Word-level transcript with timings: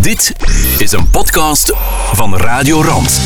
Dit 0.00 0.34
is 0.78 0.92
een 0.92 1.10
podcast 1.10 1.72
van 2.12 2.36
Radio 2.36 2.82
Rand. 2.82 3.20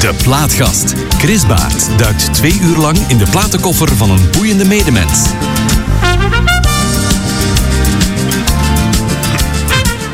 De 0.00 0.14
Plaatgast. 0.22 0.94
Chris 1.18 1.46
Baert 1.46 1.98
duikt 1.98 2.34
twee 2.34 2.58
uur 2.62 2.76
lang 2.76 2.98
in 3.08 3.18
de 3.18 3.26
platenkoffer 3.30 3.96
van 3.96 4.10
een 4.10 4.30
boeiende 4.30 4.64
medemens. 4.64 5.26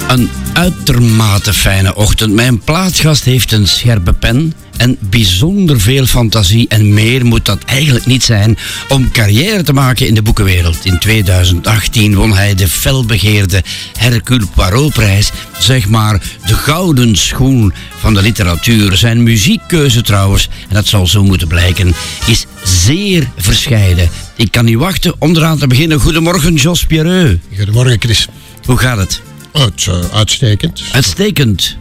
Een 0.09 0.31
uitermate 0.53 1.55
fijne 1.55 1.95
ochtend. 1.95 2.33
Mijn 2.33 2.59
plaatsgast 2.59 3.25
heeft 3.25 3.53
een 3.53 3.69
scherpe 3.69 4.13
pen 4.13 4.55
en 4.79 4.97
bijzonder 5.01 5.81
veel 5.81 6.07
fantasie. 6.07 6.69
En 6.69 6.95
meer 6.95 7.27
moet 7.27 7.45
dat 7.45 7.65
eigenlijk 7.65 8.07
niet 8.07 8.23
zijn 8.23 8.59
om 8.89 9.11
carrière 9.11 9.63
te 9.63 9.73
maken 9.73 10.07
in 10.07 10.15
de 10.15 10.23
boekenwereld. 10.23 10.85
In 10.85 10.99
2018 10.99 12.15
won 12.15 12.35
hij 12.35 12.55
de 12.55 12.69
felbegeerde 12.69 13.63
Hercule 13.99 14.47
Poirot-prijs. 14.55 15.31
Zeg 15.59 15.89
maar 15.89 16.23
de 16.47 16.55
gouden 16.55 17.17
schoen 17.17 17.73
van 17.99 18.15
de 18.15 18.23
literatuur. 18.23 18.97
Zijn 18.97 19.23
muziekkeuze 19.23 20.03
trouwens, 20.03 20.49
en 20.69 20.75
dat 20.75 20.87
zal 20.87 21.07
zo 21.07 21.25
moeten 21.25 21.49
blijken, 21.49 21.95
is 22.27 22.47
zeer 22.65 23.29
verscheiden. 23.37 24.09
Ik 24.37 24.51
kan 24.51 24.65
niet 24.65 24.77
wachten 24.77 25.15
om 25.19 25.37
eraan 25.37 25.59
te 25.59 25.67
beginnen. 25.67 26.01
Goedemorgen, 26.01 26.55
Jos 26.55 26.85
Pierreux. 26.85 27.39
Goedemorgen, 27.57 28.01
Chris. 28.01 28.29
Hoe 28.65 28.77
gaat 28.77 28.99
het? 28.99 29.21
Oh, 29.53 29.65
het 29.65 29.73
is 29.77 29.87
uh, 29.87 29.95
uitstekend. 30.13 30.83
Uitstekend. 30.93 31.77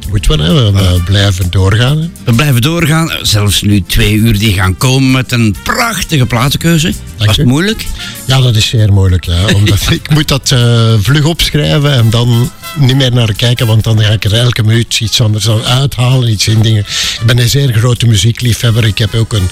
Wat 0.00 0.10
moeten 0.10 0.38
we, 0.38 0.42
hè? 0.42 0.72
we 0.72 0.80
uh, 0.80 1.04
blijven 1.04 1.50
doorgaan. 1.50 1.98
Hè? 1.98 2.08
We 2.24 2.34
blijven 2.34 2.62
doorgaan. 2.62 3.10
Zelfs 3.22 3.62
nu 3.62 3.82
twee 3.82 4.14
uur 4.14 4.38
die 4.38 4.52
gaan 4.52 4.76
komen 4.76 5.10
met 5.10 5.32
een 5.32 5.56
prachtige 5.62 6.26
platenkeuze. 6.26 6.92
Was 7.16 7.36
het 7.36 7.46
moeilijk? 7.46 7.86
Ja, 8.24 8.40
dat 8.40 8.56
is 8.56 8.68
zeer 8.68 8.92
moeilijk. 8.92 9.24
Ja. 9.24 9.44
Omdat 9.54 9.90
ik 9.90 10.10
moet 10.10 10.28
dat 10.28 10.50
uh, 10.50 10.94
vlug 11.00 11.24
opschrijven 11.24 11.92
en 11.92 12.10
dan 12.10 12.50
niet 12.76 12.96
meer 12.96 13.12
naar 13.12 13.34
kijken, 13.34 13.66
want 13.66 13.84
dan 13.84 14.00
ga 14.00 14.12
ik 14.12 14.24
er 14.24 14.34
elke 14.34 14.62
minuut 14.62 15.00
iets 15.00 15.20
anders 15.20 15.48
aan 15.48 15.64
uithalen, 15.64 16.30
iets 16.30 16.48
in 16.48 16.62
dingen. 16.62 16.84
Ik 17.20 17.26
ben 17.26 17.38
een 17.38 17.48
zeer 17.48 17.72
grote 17.72 18.06
muziekliefhebber. 18.06 18.84
Ik 18.84 18.98
heb 18.98 19.14
ook 19.14 19.32
een 19.32 19.48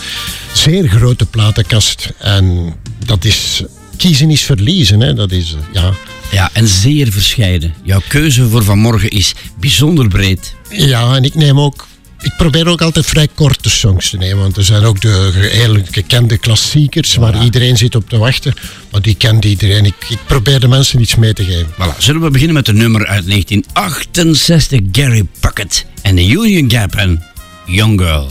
zeer 0.53 0.89
grote 0.89 1.27
platenkast. 1.27 2.12
En 2.19 2.75
dat 3.06 3.25
is 3.25 3.62
kiezen 3.97 4.30
is 4.30 4.42
verliezen. 4.42 5.01
Hè. 5.01 5.14
Dat 5.14 5.30
is, 5.30 5.56
ja. 5.73 5.92
Ja, 6.31 6.51
en 6.53 6.69
zeer 6.69 7.12
verscheiden. 7.12 7.75
Jouw 7.83 8.01
keuze 8.09 8.48
voor 8.48 8.65
vanmorgen 8.65 9.11
is 9.11 9.34
bijzonder 9.61 10.09
breed. 10.09 10.55
Ja, 10.70 11.15
en 11.15 11.25
ik 11.25 11.35
neem 11.35 11.61
ook. 11.61 11.87
Ik 12.20 12.33
probeer 12.37 12.67
ook 12.67 12.83
altijd 12.83 13.07
vrij 13.07 13.29
korte 13.35 13.70
songs 13.70 14.11
te 14.11 14.17
nemen. 14.17 14.43
Want 14.43 14.57
er 14.57 14.65
zijn 14.65 14.85
ook 14.85 15.01
de 15.01 15.48
heel 15.53 15.79
gekende 15.91 16.39
klassiekers 16.39 17.15
waar 17.15 17.43
iedereen 17.43 17.77
zit 17.77 17.95
op 17.95 18.09
te 18.09 18.19
wachten. 18.19 18.55
Maar 18.91 19.03
die 19.03 19.15
kent 19.15 19.45
iedereen. 19.45 19.85
Ik, 19.85 19.95
ik, 20.09 20.19
probeer 20.27 20.61
de 20.61 20.69
mensen 20.69 21.01
iets 21.01 21.17
mee 21.17 21.33
te 21.33 21.45
geven. 21.45 21.73
Voilà. 21.73 21.98
Zullen 21.98 22.20
we 22.20 22.31
beginnen 22.31 22.57
met 22.57 22.69
een 22.69 22.77
nummer 22.77 23.07
uit 23.07 23.27
1968, 23.27 24.81
Gary 24.92 25.27
Puckett 25.41 25.87
en 26.03 26.15
de 26.15 26.27
Union 26.27 26.70
Gap 26.70 26.95
en 26.95 27.23
Young 27.67 28.01
Girl. 28.01 28.31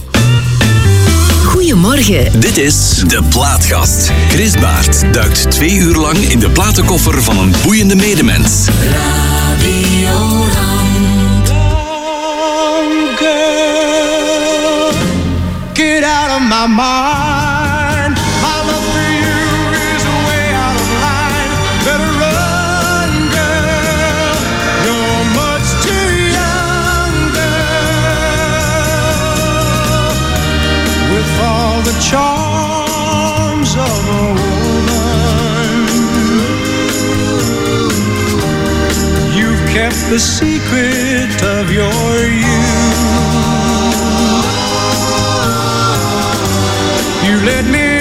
Goedemorgen. 1.58 2.40
Dit 2.40 2.58
is 2.58 3.04
De 3.08 3.24
Plaatgast. 3.30 4.12
Chris 4.30 4.58
Baert 4.60 5.14
duikt 5.14 5.52
twee 5.52 5.76
uur 5.76 5.96
lang 5.96 6.18
in 6.18 6.40
de 6.40 6.50
platenkoffer 6.50 7.24
van 7.24 7.38
een 7.38 7.54
boeiende 7.64 7.96
medemens. 7.96 8.68
Radio 8.68 10.44
girl, 13.16 14.92
Get 15.74 16.04
out 16.04 16.30
of 16.30 16.42
my 16.42 16.66
mind. 16.68 17.27
Kept 39.90 40.10
the 40.10 40.20
secret 40.20 41.32
of 41.44 41.72
your 41.72 42.12
youth. 42.44 42.98
You 47.26 47.36
led 47.46 47.66
me 47.72 47.97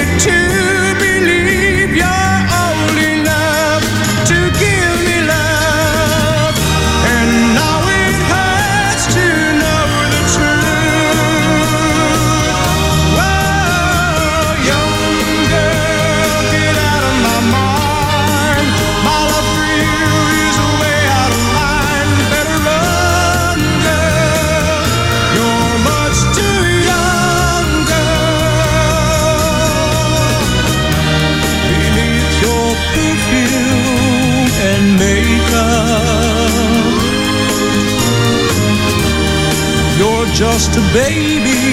just 40.36 40.76
a 40.76 40.82
baby 40.92 41.64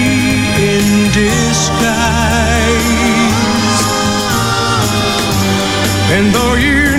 in 0.56 1.12
disguise. 1.12 1.84
And 6.10 6.34
though 6.34 6.54
you 6.54 6.93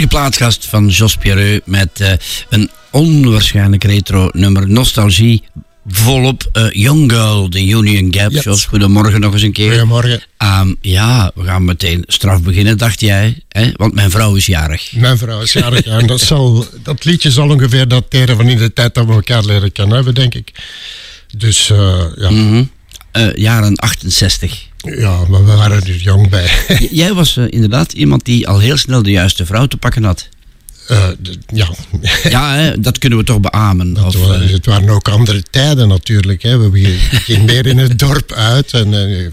geweldige 0.00 0.36
plaatsgast 0.38 0.66
van 0.66 0.88
Jos 0.88 1.16
Pierreux 1.16 1.60
met 1.64 2.00
uh, 2.00 2.12
een 2.48 2.70
onwaarschijnlijk 2.90 3.84
retro 3.84 4.28
nummer 4.32 4.68
Nostalgie 4.68 5.42
volop 5.86 6.48
eh, 6.52 6.70
Young 6.70 7.12
Girl, 7.12 7.50
de 7.50 7.66
Union 7.66 8.14
Gap. 8.14 8.32
Zoals 8.32 8.64
goedemorgen 8.64 9.20
nog 9.20 9.32
eens 9.32 9.42
een 9.42 9.52
keer. 9.52 9.70
Goedemorgen. 9.70 10.22
Ehm, 10.36 10.74
ja, 10.80 11.30
we 11.34 11.44
gaan 11.44 11.64
meteen 11.64 12.04
straf 12.06 12.42
beginnen, 12.42 12.78
dacht 12.78 13.00
jij. 13.00 13.42
Hè? 13.48 13.70
Want 13.76 13.94
mijn 13.94 14.10
vrouw 14.10 14.34
is 14.34 14.46
jarig. 14.46 14.92
Mijn 14.92 15.18
vrouw 15.18 15.40
is 15.40 15.52
jarig 15.52 15.84
ja, 15.84 15.98
en 15.98 16.06
dat, 16.06 16.20
zal, 16.20 16.66
dat 16.82 17.04
liedje 17.04 17.30
zal 17.30 17.48
ongeveer 17.48 17.88
dateren 17.88 18.36
van 18.36 18.48
in 18.48 18.58
de 18.58 18.72
tijd 18.72 18.94
dat 18.94 19.06
we 19.06 19.12
elkaar 19.12 19.44
leren 19.44 19.72
kennen 19.72 19.94
hebben, 19.94 20.14
denk 20.14 20.34
ik. 20.34 20.52
Dus 21.36 21.70
eh, 21.70 22.02
ja. 22.16 22.30
Mhm. 22.30 22.64
Eh, 23.12 23.34
jaren 23.34 23.76
68. 23.76 24.68
Ja, 24.82 25.24
maar 25.28 25.44
we 25.44 25.54
waren 25.56 25.82
er 25.82 25.96
jong 25.96 26.28
bij. 26.28 26.50
Jij 26.90 27.12
was 27.12 27.36
eh, 27.36 27.44
inderdaad 27.48 27.92
iemand 27.92 28.24
die 28.24 28.48
al 28.48 28.58
heel 28.58 28.76
snel 28.76 29.02
de 29.02 29.10
juiste 29.10 29.46
vrouw 29.46 29.66
te 29.66 29.76
pakken 29.76 30.04
had. 30.04 30.28
Eh, 30.90 31.08
ja, 31.54 31.68
Ja, 32.30 32.54
hè, 32.54 32.80
dat 32.80 32.98
kunnen 32.98 33.18
we 33.18 33.24
toch 33.24 33.40
beamen. 33.40 33.94
Het 33.96 34.04
Of, 34.16 34.26
waren, 34.26 34.42
eh, 34.46 34.52
het 34.52 34.66
waren 34.66 34.88
ook 34.88 35.08
andere 35.08 35.42
tijden 35.50 35.88
natuurlijk. 35.88 36.42
Hè. 36.42 36.70
We 36.70 36.98
gingen- 37.10 37.44
meer 37.44 37.66
in 37.66 37.78
het 37.78 37.98
dorp 37.98 38.32
uit. 38.32 38.72
En, 38.72 38.94
eh, 38.94 39.26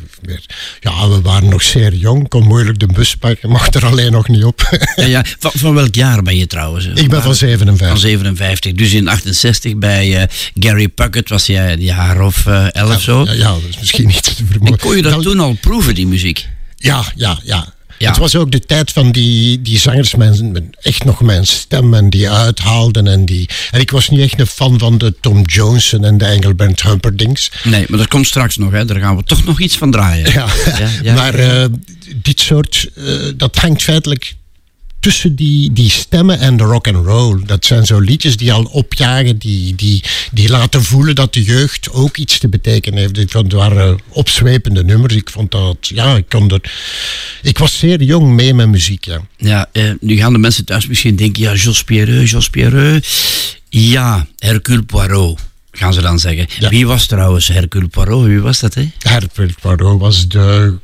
ja, 0.80 1.10
we 1.10 1.22
waren 1.22 1.50
nog 1.50 1.62
zeer 1.64 1.94
jong. 1.94 2.28
Kon 2.28 2.44
moeilijk 2.44 2.80
de 2.80 2.86
bus 2.88 3.16
pakken. 3.16 3.50
Mocht 3.58 3.76
er 3.76 3.86
alleen 3.86 4.12
nog 4.12 4.28
niet 4.28 4.44
op. 4.44 4.78
ja, 4.96 5.06
ja. 5.06 5.26
Van, 5.40 5.52
van 5.56 5.74
welk 5.74 5.96
jaar 5.96 6.22
ben 6.24 6.38
je 6.38 6.48
trouwens? 6.48 6.86
Ik 6.86 6.94
ben 6.96 7.10
Waar- 7.10 7.22
van 7.22 7.36
57. 7.36 7.88
Van 7.88 7.98
57. 7.98 8.74
Dus 8.74 8.94
in 8.94 9.08
68 9.08 9.76
bij 9.78 10.30
Gary 10.60 10.88
Puckett 10.88 11.30
was 11.30 11.46
jij 11.46 11.74
een 11.74 11.82
jaar 11.82 12.22
of 12.22 12.46
eh, 12.46 12.66
11 12.72 13.02
zo. 13.02 13.24
Ja, 13.24 13.32
ja, 13.32 13.44
dat 13.54 13.62
is 13.70 13.80
misschien 13.80 14.08
niet 14.08 14.24
te 14.24 14.30
En 14.40 14.48
vermoeden. 14.48 14.80
kon 14.80 14.96
je 14.96 15.02
dat 15.02 15.12
Wel- 15.12 15.22
toen 15.22 15.40
al 15.40 15.58
proeven, 15.62 15.96
die 15.96 16.08
muziek? 16.08 16.48
Ja, 16.76 17.04
ja, 17.16 17.40
ja. 17.44 17.76
Ja. 17.98 18.10
Het 18.10 18.18
was 18.18 18.36
ook 18.36 18.52
de 18.52 18.60
tijd 18.60 18.92
van 18.92 19.12
die, 19.12 19.62
die 19.62 19.80
zangers, 19.80 20.16
mijn, 20.16 20.70
echt 20.82 21.04
nog 21.04 21.22
mijn 21.22 21.46
stem 21.46 21.94
en 21.94 22.10
die 22.10 22.30
uithaalden. 22.30 23.08
En, 23.08 23.26
die, 23.26 23.50
en 23.72 23.80
ik 23.80 23.92
was 23.92 24.10
niet 24.10 24.20
echt 24.20 24.40
een 24.40 24.48
fan 24.48 24.80
van 24.80 24.98
de 24.98 25.16
Tom 25.22 25.42
Jones 25.42 25.94
en 25.94 26.18
de 26.18 26.26
Engelbert 26.26 26.82
Humperdinks. 26.82 27.52
Nee, 27.64 27.86
maar 27.88 28.00
dat 28.00 28.08
komt 28.08 28.28
straks 28.28 28.58
nog. 28.58 28.72
Hè. 28.72 28.86
Daar 28.86 29.00
gaan 29.00 29.16
we 29.16 29.24
toch 29.24 29.46
nog 29.46 29.60
iets 29.60 29.78
van 29.78 29.92
draaien. 29.92 30.32
Ja, 30.32 30.48
Ja, 30.80 30.90
ja. 31.02 31.14
maar 31.20 31.34
eh, 31.34 31.66
dit 32.16 32.40
soort, 32.40 32.90
eh, 32.96 33.04
dat 33.36 33.56
hangt 33.56 33.84
feitelijk 33.84 34.36
tussen 35.08 35.36
die, 35.36 35.74
die 35.74 35.90
stemmen 35.90 36.40
en 36.40 36.58
de 36.58 36.64
rock 36.64 36.88
and 36.88 37.06
roll. 37.06 37.42
Dat 37.46 37.66
zijn 37.66 37.86
zo 37.86 38.00
liedjes 38.00 38.38
die 38.38 38.54
al 38.54 38.64
opjagen, 38.64 39.38
die, 39.38 39.76
die, 39.76 40.04
die 40.32 40.50
laten 40.50 40.84
voelen 40.84 41.16
dat 41.16 41.34
de 41.34 41.44
jeugd 41.44 41.92
ook 41.92 42.18
iets 42.18 42.40
te 42.40 42.48
betekenen 42.48 43.00
heeft. 43.00 43.18
Ik 43.18 43.32
vond 43.32 43.52
het 43.52 43.62
waren 43.62 44.00
opzwepende 44.10 44.84
nummers. 44.84 45.16
Ik 45.16 45.30
vond 45.30 45.52
dat, 45.52 45.78
ja, 45.80 46.16
ik 46.16 46.30
kon 46.30 46.50
er, 46.50 46.72
ik 47.42 47.58
was 47.58 47.78
zeer 47.78 48.02
jong 48.02 48.36
mee 48.36 48.54
met 48.54 48.68
muziek, 48.68 49.06
ja. 49.06 49.22
Ja, 49.38 49.70
eh, 49.72 49.92
nu 50.00 50.18
gaan 50.18 50.34
de 50.34 50.40
mensen 50.40 50.66
thuis 50.66 50.88
misschien 50.88 51.16
denken, 51.16 51.42
ja, 51.42 51.54
Jos 51.54 51.84
Pierreux, 51.84 52.32
Jos 52.32 52.50
Pierreux. 52.50 53.08
Ja, 53.70 54.28
Hercule 54.38 54.84
Poirot, 54.84 55.40
gaan 55.72 55.94
ze 55.94 56.02
dan 56.02 56.20
zeggen. 56.20 56.48
Ja. 56.60 56.70
Wie 56.70 56.88
was 56.88 57.06
trouwens 57.06 57.48
Hercule 57.48 57.88
Poirot? 57.88 58.26
Wie 58.26 58.40
was 58.40 58.60
dat, 58.60 58.74
hè? 58.74 58.90
Hercule 59.00 59.54
Poirot 59.62 60.00
was 60.00 60.28
de, 60.28 60.78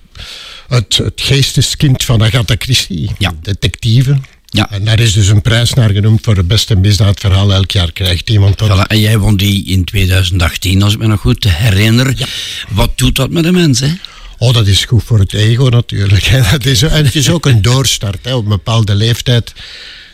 het, 0.68 0.98
het 0.98 1.22
geesteskind 1.22 2.04
van 2.04 2.24
Agatha 2.24 2.56
Christie, 2.58 3.12
Ja. 3.18 3.34
detectieve. 3.42 4.18
Ja. 4.46 4.72
En 4.72 4.86
daar 4.86 5.00
is 5.00 5.14
dus 5.14 5.28
een 5.28 5.42
prijs 5.42 5.74
naar 5.74 5.90
genoemd 5.90 6.20
voor 6.24 6.36
het 6.36 6.48
beste 6.48 6.76
misdaadverhaal. 6.76 7.54
Elk 7.54 7.72
jaar 7.72 7.92
krijgt 7.92 8.30
iemand 8.30 8.58
dat. 8.58 8.70
Voilà, 8.70 8.88
en 8.88 9.00
jij 9.00 9.18
won 9.18 9.38
die 9.38 9.66
in 9.66 9.84
2018, 9.84 10.82
als 10.84 10.94
ik 10.94 11.00
me 11.00 11.08
nog 11.08 11.20
goed 11.22 11.44
herinner. 11.44 12.30
Wat 12.70 12.98
doet 12.98 13.16
dat 13.16 13.30
met 13.30 13.46
een 13.46 13.54
mens, 13.54 13.80
hè? 13.80 13.92
Oh, 14.38 14.54
dat 14.54 14.68
is 14.68 14.86
goed 14.86 15.04
voor 15.04 15.20
het 15.20 15.34
ego 15.34 15.64
natuurlijk. 15.68 16.24
hè. 16.24 16.42
Dat 16.52 16.66
is, 16.66 16.82
en 16.82 17.06
het 17.06 17.16
is 17.16 17.30
ook 17.30 17.46
een 17.46 17.62
doorstart. 17.62 18.18
Hè. 18.22 18.34
Op 18.36 18.44
een 18.44 18.50
bepaalde 18.50 18.96
leeftijd 18.96 19.54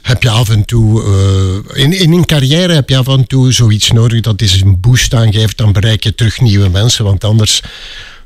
heb 0.02 0.24
je 0.24 0.30
af 0.30 0.50
en 0.50 0.66
toe... 0.66 1.04
eh, 1.74 1.84
in, 1.84 1.94
in 1.94 2.12
een 2.12 2.26
carrière 2.26 2.74
heb 2.74 2.90
je 2.90 2.98
af 2.98 3.08
en 3.08 3.28
toe 3.28 3.52
zoiets 3.54 3.92
nodig 3.92 4.22
dat 4.22 4.42
is 4.42 4.62
een 4.62 4.80
boost 4.80 5.14
aangeeft. 5.14 5.58
Dan 5.58 5.72
bereik 5.72 6.04
je 6.04 6.16
terug 6.16 6.40
nieuwe 6.42 6.70
mensen. 6.70 7.04
Want 7.06 7.24
anders 7.24 7.62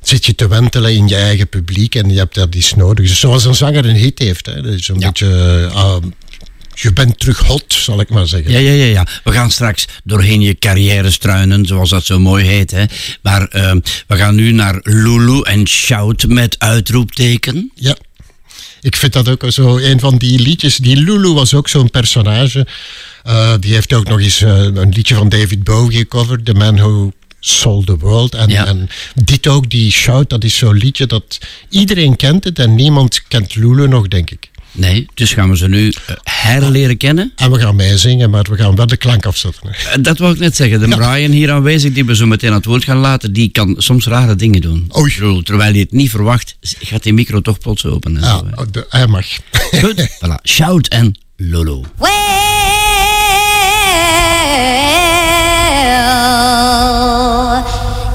zit 0.07 0.25
je 0.25 0.35
te 0.35 0.47
wentelen 0.47 0.94
in 0.94 1.07
je 1.07 1.15
eigen 1.15 1.47
publiek. 1.50 1.95
En 1.95 2.09
je 2.09 2.17
hebt 2.17 2.35
dat 2.35 2.55
iets 2.55 2.73
nodig. 2.73 3.07
Dus 3.07 3.19
zoals 3.19 3.45
een 3.45 3.55
zanger 3.55 3.85
een 3.85 3.95
hit 3.95 4.19
heeft. 4.19 4.45
Hè. 4.45 4.61
Dat 4.61 4.73
is 4.73 4.88
een 4.88 5.00
Ja. 5.00 5.07
beetje... 5.07 5.69
ah, 5.73 6.03
je 6.75 6.94
bent 6.94 7.19
terug 7.19 7.39
hot, 7.39 7.63
zal 7.67 8.00
ik 8.00 8.09
maar 8.09 8.27
zeggen. 8.27 8.51
Ja, 8.51 8.59
ja, 8.59 8.71
ja, 8.71 8.85
ja. 8.85 9.07
We 9.23 9.31
gaan 9.31 9.51
straks 9.51 9.85
doorheen 10.03 10.41
je 10.41 10.57
carrière 10.57 11.11
struinen, 11.11 11.65
zoals 11.65 11.89
dat 11.89 12.05
zo 12.05 12.19
mooi 12.19 12.45
heet. 12.45 12.71
Hè. 12.71 12.83
Maar 13.21 13.47
ehm, 13.47 13.79
we 14.07 14.15
gaan 14.15 14.35
nu 14.35 14.51
naar 14.51 14.79
Lulu 14.83 15.41
en 15.41 15.67
Shout 15.67 16.27
met 16.27 16.55
uitroepteken. 16.59 17.71
Ja. 17.75 17.95
Ik 18.81 18.95
vind 18.95 19.13
dat 19.13 19.29
ook 19.29 19.44
zo 19.47 19.77
een 19.77 20.00
van 20.00 20.17
die 20.17 20.39
liedjes. 20.39 20.77
Die 20.77 20.95
Lulu 20.95 21.33
was 21.33 21.53
ook 21.53 21.69
zo'n 21.69 21.89
personage. 21.89 22.67
Eh, 23.23 23.53
die 23.59 23.73
heeft 23.73 23.94
ook 23.94 24.07
nog 24.07 24.19
eens 24.19 24.41
eh, 24.41 24.50
een 24.63 24.89
liedje 24.89 25.15
van 25.15 25.29
David 25.29 25.63
Bowie 25.63 25.97
gecoverd. 25.97 26.45
The 26.45 26.53
Man 26.53 26.75
Who 26.75 27.11
Sold 27.45 27.86
the 27.86 27.98
World. 27.98 28.36
En, 28.36 28.50
Ja. 28.50 28.66
en 28.66 28.90
dit 29.16 29.48
ook, 29.48 29.69
die 29.69 29.92
Shout, 29.92 30.30
dat 30.30 30.44
is 30.44 30.57
zo'n 30.57 30.74
liedje 30.78 31.06
dat 31.06 31.38
iedereen 31.69 32.16
kent 32.16 32.44
het 32.44 32.60
en 32.60 32.75
niemand 32.75 33.22
kent 33.28 33.56
Lulu 33.56 33.88
nog, 33.88 34.07
denk 34.07 34.31
ik. 34.31 34.51
Nee, 34.72 35.06
dus 35.13 35.34
gaan 35.34 35.50
we 35.50 35.57
ze 35.57 35.68
nu 35.68 35.94
eh, 36.07 36.16
herleren 36.24 36.98
kennen. 36.98 37.31
En 37.36 37.51
we 37.51 37.60
gaan 37.60 37.75
meezingen, 37.75 38.30
maar 38.30 38.44
we 38.50 38.56
gaan 38.57 38.75
wel 38.75 38.88
de 38.88 38.98
klank 38.98 39.25
afzetten. 39.25 39.62
Eh, 39.69 39.75
Dat 40.01 40.18
wou 40.18 40.34
ik 40.34 40.40
net 40.40 40.56
zeggen. 40.56 40.80
De 40.80 40.88
Brian 40.95 41.31
hier 41.31 41.51
aanwezig, 41.51 41.94
die 41.94 42.06
we 42.06 42.16
zo 42.16 42.25
meteen 42.25 42.50
aan 42.50 42.56
het 42.56 42.66
woord 42.66 42.84
gaan 42.84 42.98
laten, 42.98 43.34
die 43.34 43.50
kan 43.50 43.75
soms 43.78 44.06
rare 44.06 44.36
dingen 44.36 44.62
doen. 44.62 44.92
Oei. 44.98 45.13
Bedoel, 45.13 45.42
Terwijl 45.42 45.72
hij 45.72 45.80
het 45.80 45.92
niet 45.92 46.10
verwacht, 46.10 46.56
gaat 46.62 47.04
die 47.04 47.13
micro 47.13 47.42
toch 47.42 47.60
plots 47.60 47.86
open. 47.86 48.16
En 48.18 48.24
Ja, 48.24 48.38
zo, 48.38 48.46
hè. 48.56 48.69
de- 48.72 48.86
hij 48.89 49.07
mag. 49.07 49.25
Goed, 49.81 50.10
voilà. 50.25 50.42
Shout 50.44 50.88
en 50.88 51.18
Lulu. 51.36 51.81
Well, 51.98 52.12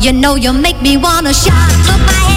you 0.00 0.12
know 0.12 0.36
you 0.36 0.52
make 0.52 0.80
me 0.80 0.96
wanna 0.96 1.34
shout. 1.34 1.70
Look, 1.86 2.00
my 2.06 2.27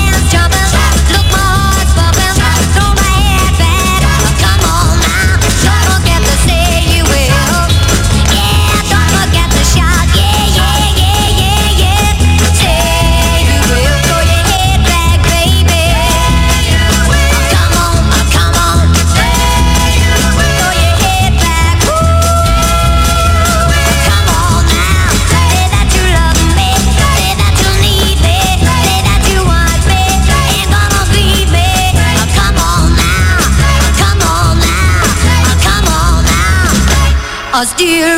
now. 37.61 37.67
I 37.77 38.10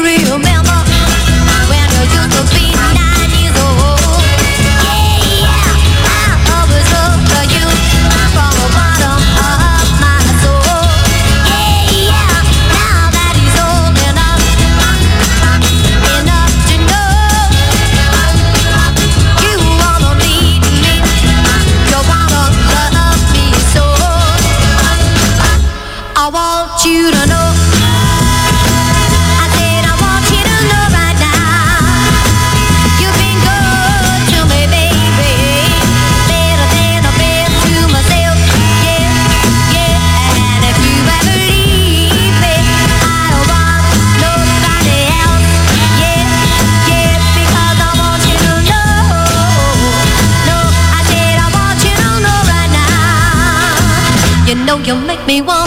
know 54.66 54.78
you'll 54.80 55.06
make 55.08 55.26
me 55.28 55.42
wanna 55.42 55.63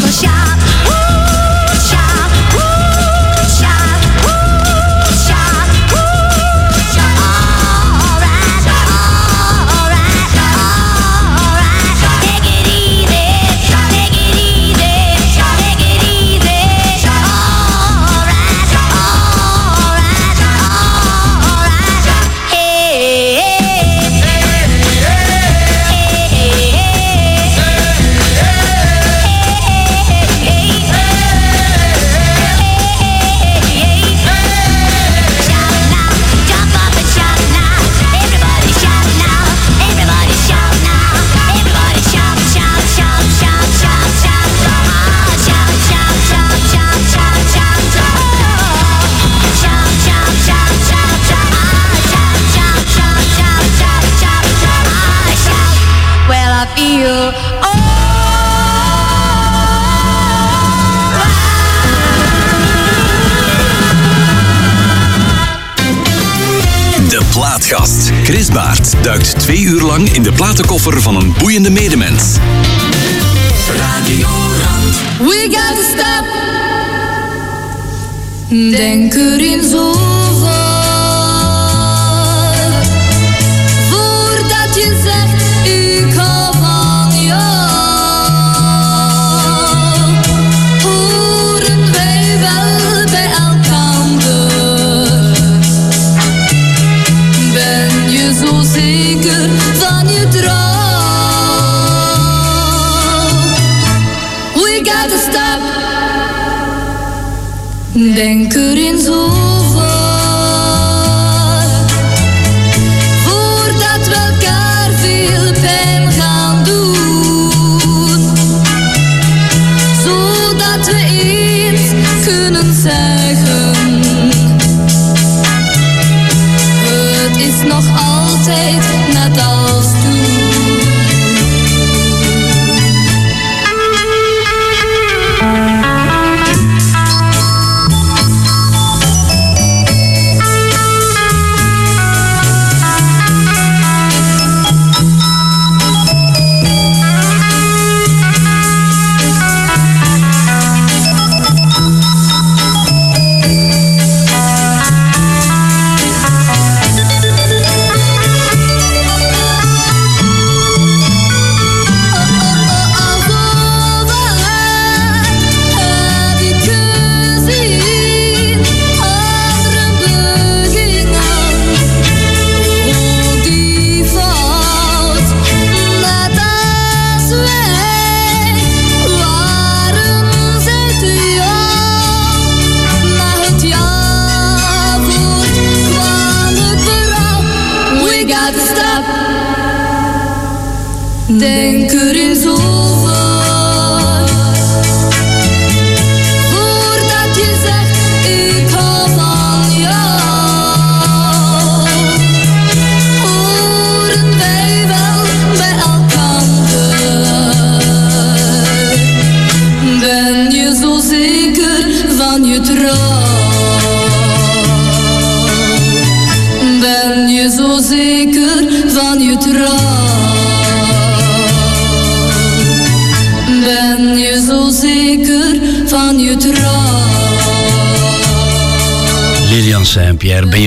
De 57.06 57.12
plaatgast 67.30 68.10
Chris 68.22 68.48
Baert 68.48 68.94
duikt 69.02 69.38
twee 69.38 69.60
uur 69.60 69.82
lang 69.82 70.08
in 70.08 70.22
de 70.22 70.32
platenkoffer 70.32 71.02
van 71.02 71.16
een 71.16 71.34
boeiende 71.38 71.70
medemens. 71.70 72.36
Radio 73.76 74.28
We 75.18 75.48
gotta 75.50 75.82
stop. 75.92 76.26
Denk 78.48 79.14
erin 79.14 79.62
zoveel. 79.62 80.65
Denk 108.16 108.54
erin 108.54 108.98
zo 108.98 109.28
voor. 109.28 109.35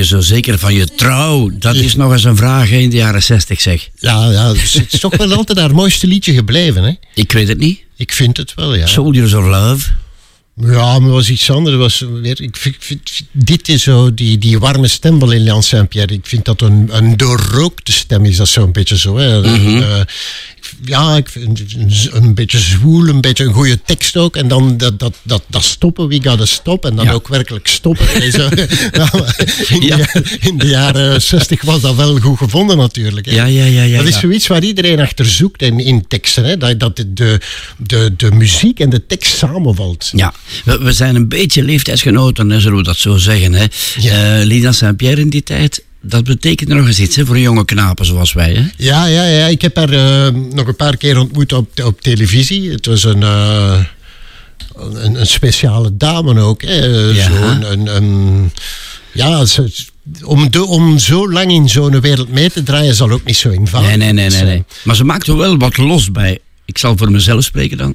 Zo 0.09 0.21
zeker 0.21 0.59
van 0.59 0.73
je 0.73 0.85
trouw? 0.85 1.49
Dat 1.53 1.75
is 1.75 1.95
nog 1.95 2.11
eens 2.11 2.23
een 2.23 2.35
vraag 2.35 2.71
in 2.71 2.89
de 2.89 2.95
jaren 2.95 3.23
60, 3.23 3.61
zeg. 3.61 3.89
Ja, 3.99 4.31
ja 4.31 4.53
dus 4.53 4.73
het 4.73 4.93
is 4.93 4.99
toch 4.99 5.17
wel 5.17 5.33
altijd 5.33 5.57
haar 5.57 5.75
mooiste 5.75 6.07
liedje 6.07 6.33
gebleven. 6.33 6.83
Hè? 6.83 6.93
Ik 7.13 7.31
weet 7.31 7.47
het 7.47 7.57
niet. 7.57 7.79
Ik 7.97 8.11
vind 8.13 8.37
het 8.37 8.53
wel, 8.53 8.75
ja. 8.75 8.87
Soldiers 8.87 9.33
of 9.33 9.45
Love. 9.45 9.89
Ja, 10.55 10.99
maar 10.99 11.11
was 11.11 11.29
iets 11.29 11.51
anders. 11.51 11.75
Was 11.75 12.05
weer, 12.21 12.41
ik 12.41 12.57
vind, 12.57 13.01
dit 13.31 13.69
is 13.69 13.83
zo, 13.83 14.13
die, 14.13 14.37
die 14.37 14.59
warme 14.59 14.87
stem 14.87 15.19
van 15.19 15.29
Lilian 15.29 15.63
Saint-Pierre. 15.63 16.13
Ik 16.13 16.25
vind 16.25 16.45
dat 16.45 16.61
een, 16.61 16.89
een 16.91 17.17
doorrookte 17.17 17.91
stem 17.91 18.25
is, 18.25 18.37
dat 18.37 18.47
zo'n 18.47 18.71
beetje 18.71 18.97
zo. 18.97 19.17
Hè. 19.17 19.43
Eh, 19.43 20.01
ja, 20.83 21.15
ik 21.15 21.29
vind 21.29 21.59
een, 21.75 21.91
een 22.11 22.33
beetje 22.33 22.59
zwoel, 22.59 23.07
een 23.07 23.21
beetje 23.21 23.43
een 23.45 23.53
goede 23.53 23.79
tekst 23.85 24.17
ook. 24.17 24.35
En 24.35 24.47
dan 24.47 24.77
dat, 24.77 24.99
dat, 24.99 25.15
dat, 25.23 25.43
dat 25.47 25.63
stoppen, 25.63 26.07
we 26.07 26.19
gotta 26.23 26.45
stop. 26.45 26.85
En 26.85 26.95
dan 26.95 27.05
Ja. 27.05 27.11
ook 27.11 27.27
werkelijk 27.27 27.67
stoppen. 27.67 28.07
In, 28.23 29.81
Ja. 29.81 29.97
de, 29.97 30.37
in 30.39 30.57
de 30.57 30.67
jaren 30.67 31.21
60 31.21 31.61
was 31.61 31.81
dat 31.81 31.95
wel 31.95 32.19
goed 32.19 32.37
gevonden 32.37 32.77
natuurlijk. 32.77 33.25
hè. 33.25 33.31
Ja, 33.35 33.45
ja, 33.45 33.63
ja, 33.65 33.83
ja, 33.83 33.97
dat 33.97 34.07
is 34.07 34.19
zoiets 34.19 34.47
waar 34.47 34.63
iedereen 34.63 34.99
achter 34.99 35.25
zoekt 35.25 35.61
in, 35.61 35.79
in 35.79 36.07
teksten. 36.07 36.43
Hè. 36.43 36.57
Dat, 36.57 36.79
dat 36.79 36.95
de, 36.95 37.13
de, 37.13 37.39
de, 37.77 38.13
de 38.17 38.31
muziek 38.31 38.79
en 38.79 38.89
de 38.89 39.05
tekst 39.05 39.37
samenvalt. 39.37 40.09
Ja, 40.15 40.33
we, 40.65 40.77
we 40.77 40.91
zijn 40.91 41.15
een 41.15 41.27
beetje 41.27 41.63
leeftijdsgenoten, 41.63 42.61
zullen 42.61 42.77
we 42.77 42.83
dat 42.83 42.97
zo 42.97 43.17
zeggen. 43.17 43.53
Hè. 43.53 43.65
Ja. 43.99 44.39
Eh, 44.39 44.45
Lilian 44.45 44.73
Saint-Pierre 44.73 45.21
in 45.21 45.29
die 45.29 45.43
tijd, 45.43 45.83
dat 46.01 46.23
betekent 46.23 46.69
nog 46.69 46.87
eens 46.87 46.99
iets 46.99 47.15
hè, 47.15 47.25
voor 47.25 47.39
jonge 47.39 47.65
knapen 47.65 48.05
zoals 48.05 48.33
wij. 48.33 48.53
Hè. 48.53 48.63
Ja, 48.77 49.05
ja, 49.05 49.23
ja. 49.25 49.45
Ik 49.47 49.61
heb 49.61 49.75
haar 49.75 49.89
eh, 49.89 50.33
nog 50.51 50.67
een 50.67 50.75
paar 50.75 50.97
keer 50.97 51.19
ontmoet 51.19 51.53
op, 51.53 51.79
op 51.83 52.01
televisie. 52.01 52.71
Het 52.71 52.85
was 52.85 53.03
een, 53.03 53.23
eh, 53.23 53.79
een, 54.75 55.19
een 55.19 55.27
speciale 55.27 55.97
dame 55.97 56.39
ook. 56.41 56.61
Hè. 56.61 56.85
Ja. 56.85 57.29
Zo'n, 57.31 57.71
een, 57.71 57.95
een, 57.95 58.51
ja, 59.13 59.45
ze- 59.45 59.71
om, 60.23 60.51
de, 60.51 60.65
om 60.65 60.97
zo 60.99 61.31
lang 61.31 61.51
in 61.51 61.69
zo'n 61.69 61.99
wereld 62.01 62.29
mee 62.29 62.49
te 62.51 62.63
draaien 62.63 62.95
zal 62.95 63.09
ook 63.11 63.23
niet 63.25 63.37
zo 63.37 63.49
eenvoudig 63.49 63.89
Nee, 63.95 63.97
nee, 64.13 64.13
nee, 64.13 64.29
nee, 64.29 64.43
nee. 64.43 64.63
Maar 64.83 64.95
ze 64.95 65.03
maakt 65.03 65.27
er 65.27 65.37
wel 65.37 65.57
wat 65.57 65.77
los 65.77 66.11
bij. 66.11 66.39
Ik 66.69 66.77
zal 66.77 66.97
voor 66.97 67.11
mezelf 67.11 67.43
spreken 67.43 67.77
dan. 67.77 67.93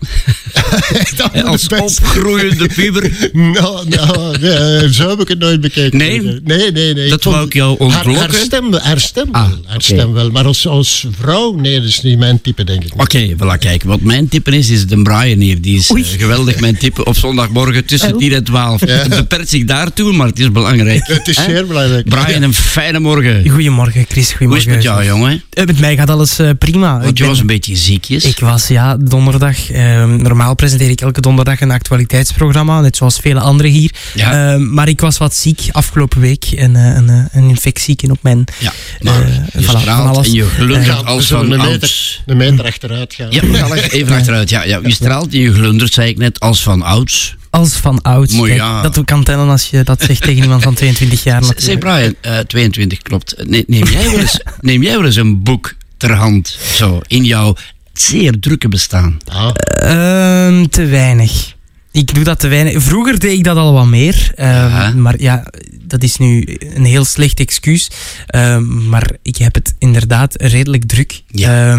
Als 1.44 1.66
opgroeiende 1.68 2.68
puber. 2.74 3.10
Nou, 3.32 3.88
nou 3.88 4.38
nee, 4.38 4.92
zo 4.92 5.08
heb 5.08 5.20
ik 5.20 5.28
het 5.28 5.38
nooit 5.38 5.60
bekeken. 5.60 5.98
Nee? 5.98 6.20
nee, 6.20 6.72
nee. 6.72 6.94
nee. 6.94 7.08
Dat 7.08 7.22
vond- 7.22 7.34
wou 7.34 7.46
ik 7.46 7.52
jou 7.54 7.78
Haar, 7.84 7.90
haar 7.92 8.06
ontlokken. 8.06 8.38
stem, 8.38 8.74
haar 8.74 9.00
stem 9.00 9.28
Ah, 9.30 9.48
wel. 9.48 9.58
Haar 9.66 9.74
oké. 9.76 9.84
stem 9.84 10.12
wel. 10.12 10.30
Maar 10.30 10.44
als, 10.44 10.66
als 10.66 11.06
vrouw, 11.18 11.52
nee, 11.54 11.74
dat 11.80 11.88
is 11.88 12.00
niet 12.00 12.18
mijn 12.18 12.40
type, 12.40 12.64
denk 12.64 12.84
ik. 12.84 12.92
Oké, 13.00 13.34
voilà, 13.36 13.58
kijk. 13.58 13.82
Wat 13.82 14.00
mijn 14.00 14.28
type 14.28 14.56
is, 14.56 14.68
is 14.70 14.86
de 14.86 15.02
Brian 15.02 15.38
hier. 15.38 15.60
Die 15.60 15.76
is 15.78 15.90
eh, 15.90 16.04
geweldig 16.04 16.60
mijn 16.60 16.76
type 16.78 17.04
op 17.04 17.16
zondagmorgen 17.16 17.84
tussen 17.84 18.16
10 18.18 18.32
en 18.32 18.44
12. 18.44 18.80
Het 18.80 19.08
beperkt 19.08 19.48
zich 19.48 19.64
daartoe, 19.64 20.12
maar 20.12 20.26
het 20.26 20.38
is 20.38 20.52
belangrijk. 20.52 21.06
Het 21.24 21.28
is 21.28 21.36
zeer 21.44 21.66
belangrijk. 21.66 22.08
Brian, 22.08 22.42
een 22.42 22.54
fijne 22.54 22.98
morgen. 22.98 23.48
Goedemorgen, 23.50 24.04
Chris. 24.08 24.28
Hoe 24.28 24.36
Goedemorgen. 24.36 24.56
is 24.58 24.64
het 24.64 24.74
met 24.74 24.82
jou, 24.82 25.04
jongen? 25.18 25.42
Eh, 25.50 25.64
Met 25.66 25.80
mij 25.80 25.96
gaat 25.96 26.10
alles 26.10 26.38
eh, 26.38 26.50
prima. 26.58 26.92
Want 26.92 27.04
Ik 27.10 27.16
je 27.16 27.22
ben- 27.22 27.32
was 27.32 27.40
een 27.40 27.46
beetje 27.46 27.76
ziekjes. 27.76 28.24
Ik 28.24 28.38
was, 28.38 28.63
ja, 28.68 28.96
donderdag. 28.96 29.70
eh, 29.70 30.04
normaal 30.04 30.54
presenteer 30.54 30.90
ik 30.90 31.00
elke 31.00 31.20
donderdag 31.20 31.60
een 31.60 31.70
actualiteitsprogramma, 31.70 32.80
net 32.80 32.96
zoals 32.96 33.18
vele 33.18 33.40
anderen 33.40 33.70
hier. 33.70 33.90
Ja. 34.14 34.52
Eh, 34.52 34.58
maar 34.60 34.88
ik 34.88 35.00
was 35.00 35.18
wat 35.18 35.34
ziek 35.34 35.60
afgelopen 35.72 36.20
week. 36.20 36.44
En, 36.44 36.76
eh, 36.76 36.94
een, 36.96 37.08
eh, 37.08 37.24
een 37.32 37.48
infectieke 37.48 38.10
op 38.10 38.18
mijn... 38.22 38.44
Ja, 38.58 38.72
maar 39.00 39.22
Eh, 39.22 39.28
je 39.52 39.60
voilà, 39.60 39.64
van 39.64 39.80
straalt 39.80 40.08
alles. 40.16 40.26
en 40.26 40.32
je 40.32 40.44
glundert 40.44 41.04
als 41.04 41.26
van 41.26 41.52
een 41.52 41.60
ouds. 41.60 41.72
meter, 41.72 42.22
een 42.26 42.36
meter 42.36 42.64
achteruit 42.64 43.14
gaan. 43.14 43.30
Ja, 43.30 43.42
even 43.74 44.14
achteruit. 44.16 44.50
Ja, 44.50 44.62
ja, 44.64 44.80
je 44.82 44.92
straalt 44.92 45.32
en 45.32 45.40
je 45.40 45.52
glundert, 45.52 45.92
zei 45.92 46.08
ik 46.08 46.18
net, 46.18 46.40
als 46.40 46.62
van 46.62 46.82
ouds. 46.82 47.36
Als 47.50 47.72
van 47.72 48.02
oud. 48.02 48.30
Mooi, 48.32 48.48
Kijk, 48.50 48.62
ja. 48.62 48.82
Dat 48.82 49.04
kan 49.04 49.24
tellen 49.24 49.48
als 49.48 49.66
je 49.70 49.82
dat 49.82 50.02
zegt 50.02 50.22
tegen 50.22 50.42
iemand 50.42 50.62
van 50.62 50.74
22 50.74 51.22
jaar. 51.24 51.42
Zeg. 51.56 51.78
Brian, 51.78 52.14
eh, 52.20 52.38
22 52.38 52.98
klopt. 53.02 53.34
Ne- 53.46 53.64
Neem 53.66 53.84
jij, 53.84 54.10
wel 54.10 54.18
eens, 54.20 54.40
neem 54.60 54.82
jij 54.82 54.96
wel 54.96 55.04
eens 55.06 55.16
een 55.16 55.42
boek 55.42 55.74
ter 55.96 56.12
hand, 56.12 56.58
zo, 56.74 57.00
in 57.06 57.24
jouw 57.24 57.56
zeer 57.94 58.40
drukke 58.40 58.68
bestaan? 58.68 59.18
Ah, 59.24 59.50
Ehm, 59.64 60.66
te 60.66 60.84
weinig. 60.86 61.54
Ik 61.92 62.14
doe 62.14 62.24
dat 62.24 62.38
te 62.38 62.48
weinig. 62.48 62.82
Vroeger 62.82 63.18
deed 63.18 63.32
ik 63.38 63.44
dat 63.44 63.56
al 63.56 63.72
wat 63.72 63.86
meer. 63.86 64.32
ehm, 64.34 64.48
Ja. 64.48 64.92
Maar 64.96 65.20
ja, 65.20 65.46
dat 65.80 66.02
is 66.02 66.16
nu 66.16 66.56
een 66.74 66.84
heel 66.84 67.04
slecht 67.04 67.40
excuus. 67.40 67.90
Ehm, 68.26 68.88
maar 68.88 69.10
ik 69.22 69.36
heb 69.36 69.54
het 69.54 69.74
inderdaad 69.78 70.42
redelijk 70.42 70.84
druk. 70.84 71.22
Ja. 71.26 71.78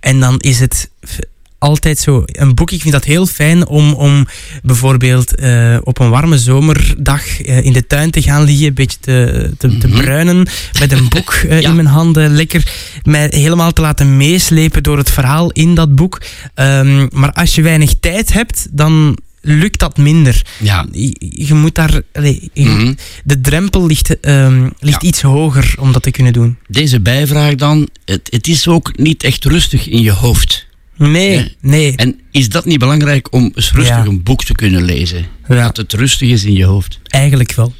En 0.00 0.20
dan 0.20 0.38
is 0.38 0.60
het 0.60 0.90
altijd 1.58 1.98
zo. 1.98 2.22
Een 2.26 2.54
boek, 2.54 2.70
ik 2.70 2.80
vind 2.80 2.92
dat 2.92 3.04
heel 3.04 3.26
fijn 3.26 3.66
om, 3.66 3.92
om 3.92 4.26
bijvoorbeeld 4.62 5.34
eh, 5.34 5.76
op 5.82 5.98
een 5.98 6.10
warme 6.10 6.38
zomerdag 6.38 7.40
eh, 7.40 7.64
in 7.64 7.72
de 7.72 7.86
tuin 7.86 8.10
te 8.10 8.22
gaan 8.22 8.42
liggen. 8.44 8.66
Een 8.66 8.74
beetje 8.74 8.98
te, 9.00 9.50
te, 9.58 9.78
te 9.78 9.86
Mhm. 9.88 9.98
bruinen. 10.00 10.46
Met 10.80 10.92
een 10.92 11.08
boek 11.08 11.32
eh, 11.48 11.60
Ja. 11.60 11.68
in 11.68 11.74
mijn 11.74 11.86
handen. 11.86 12.34
Lekker 12.34 12.72
mij 13.02 13.26
helemaal 13.30 13.72
te 13.72 13.80
laten 13.80 14.16
meeslepen 14.16 14.82
door 14.82 14.96
het 14.98 15.10
verhaal 15.10 15.50
in 15.50 15.74
dat 15.74 15.94
boek. 15.94 16.20
Ehm, 16.54 17.06
maar 17.12 17.32
als 17.32 17.54
je 17.54 17.62
weinig 17.62 17.94
tijd 18.00 18.32
hebt, 18.32 18.66
dan 18.70 19.18
lukt 19.40 19.78
dat 19.78 19.96
minder. 19.96 20.42
Ja. 20.58 20.86
Je, 20.92 21.16
je 21.46 21.54
moet 21.54 21.74
daar... 21.74 22.00
allee, 22.12 22.50
je- 22.52 22.64
Mhm. 22.64 22.94
De 23.24 23.40
drempel 23.40 23.86
ligt, 23.86 24.20
ehm, 24.20 24.68
ligt 24.78 25.02
Ja. 25.02 25.08
iets 25.08 25.22
hoger 25.22 25.74
om 25.78 25.92
dat 25.92 26.02
te 26.02 26.10
kunnen 26.10 26.32
doen. 26.32 26.58
Deze 26.66 27.00
bijvraag 27.00 27.54
dan, 27.54 27.88
het, 28.04 28.28
het 28.30 28.46
is 28.46 28.68
ook 28.68 28.98
niet 28.98 29.22
echt 29.22 29.44
rustig 29.44 29.88
in 29.88 30.02
je 30.02 30.10
hoofd. 30.12 30.66
Nee, 30.98 31.34
Ja. 31.38 31.44
nee. 31.60 31.96
En 31.96 32.20
is 32.30 32.48
dat 32.48 32.64
niet 32.64 32.78
belangrijk 32.78 33.32
om 33.32 33.52
eens 33.54 33.72
rustig 33.72 33.96
Ja. 33.96 34.04
een 34.04 34.22
boek 34.22 34.44
te 34.44 34.52
kunnen 34.54 34.82
lezen? 34.84 35.26
Dat 35.46 35.76
het 35.76 35.92
rustig 35.92 36.28
is 36.28 36.44
in 36.44 36.52
je 36.52 36.64
hoofd. 36.64 37.00
Eigenlijk 37.06 37.52
wel. 37.52 37.72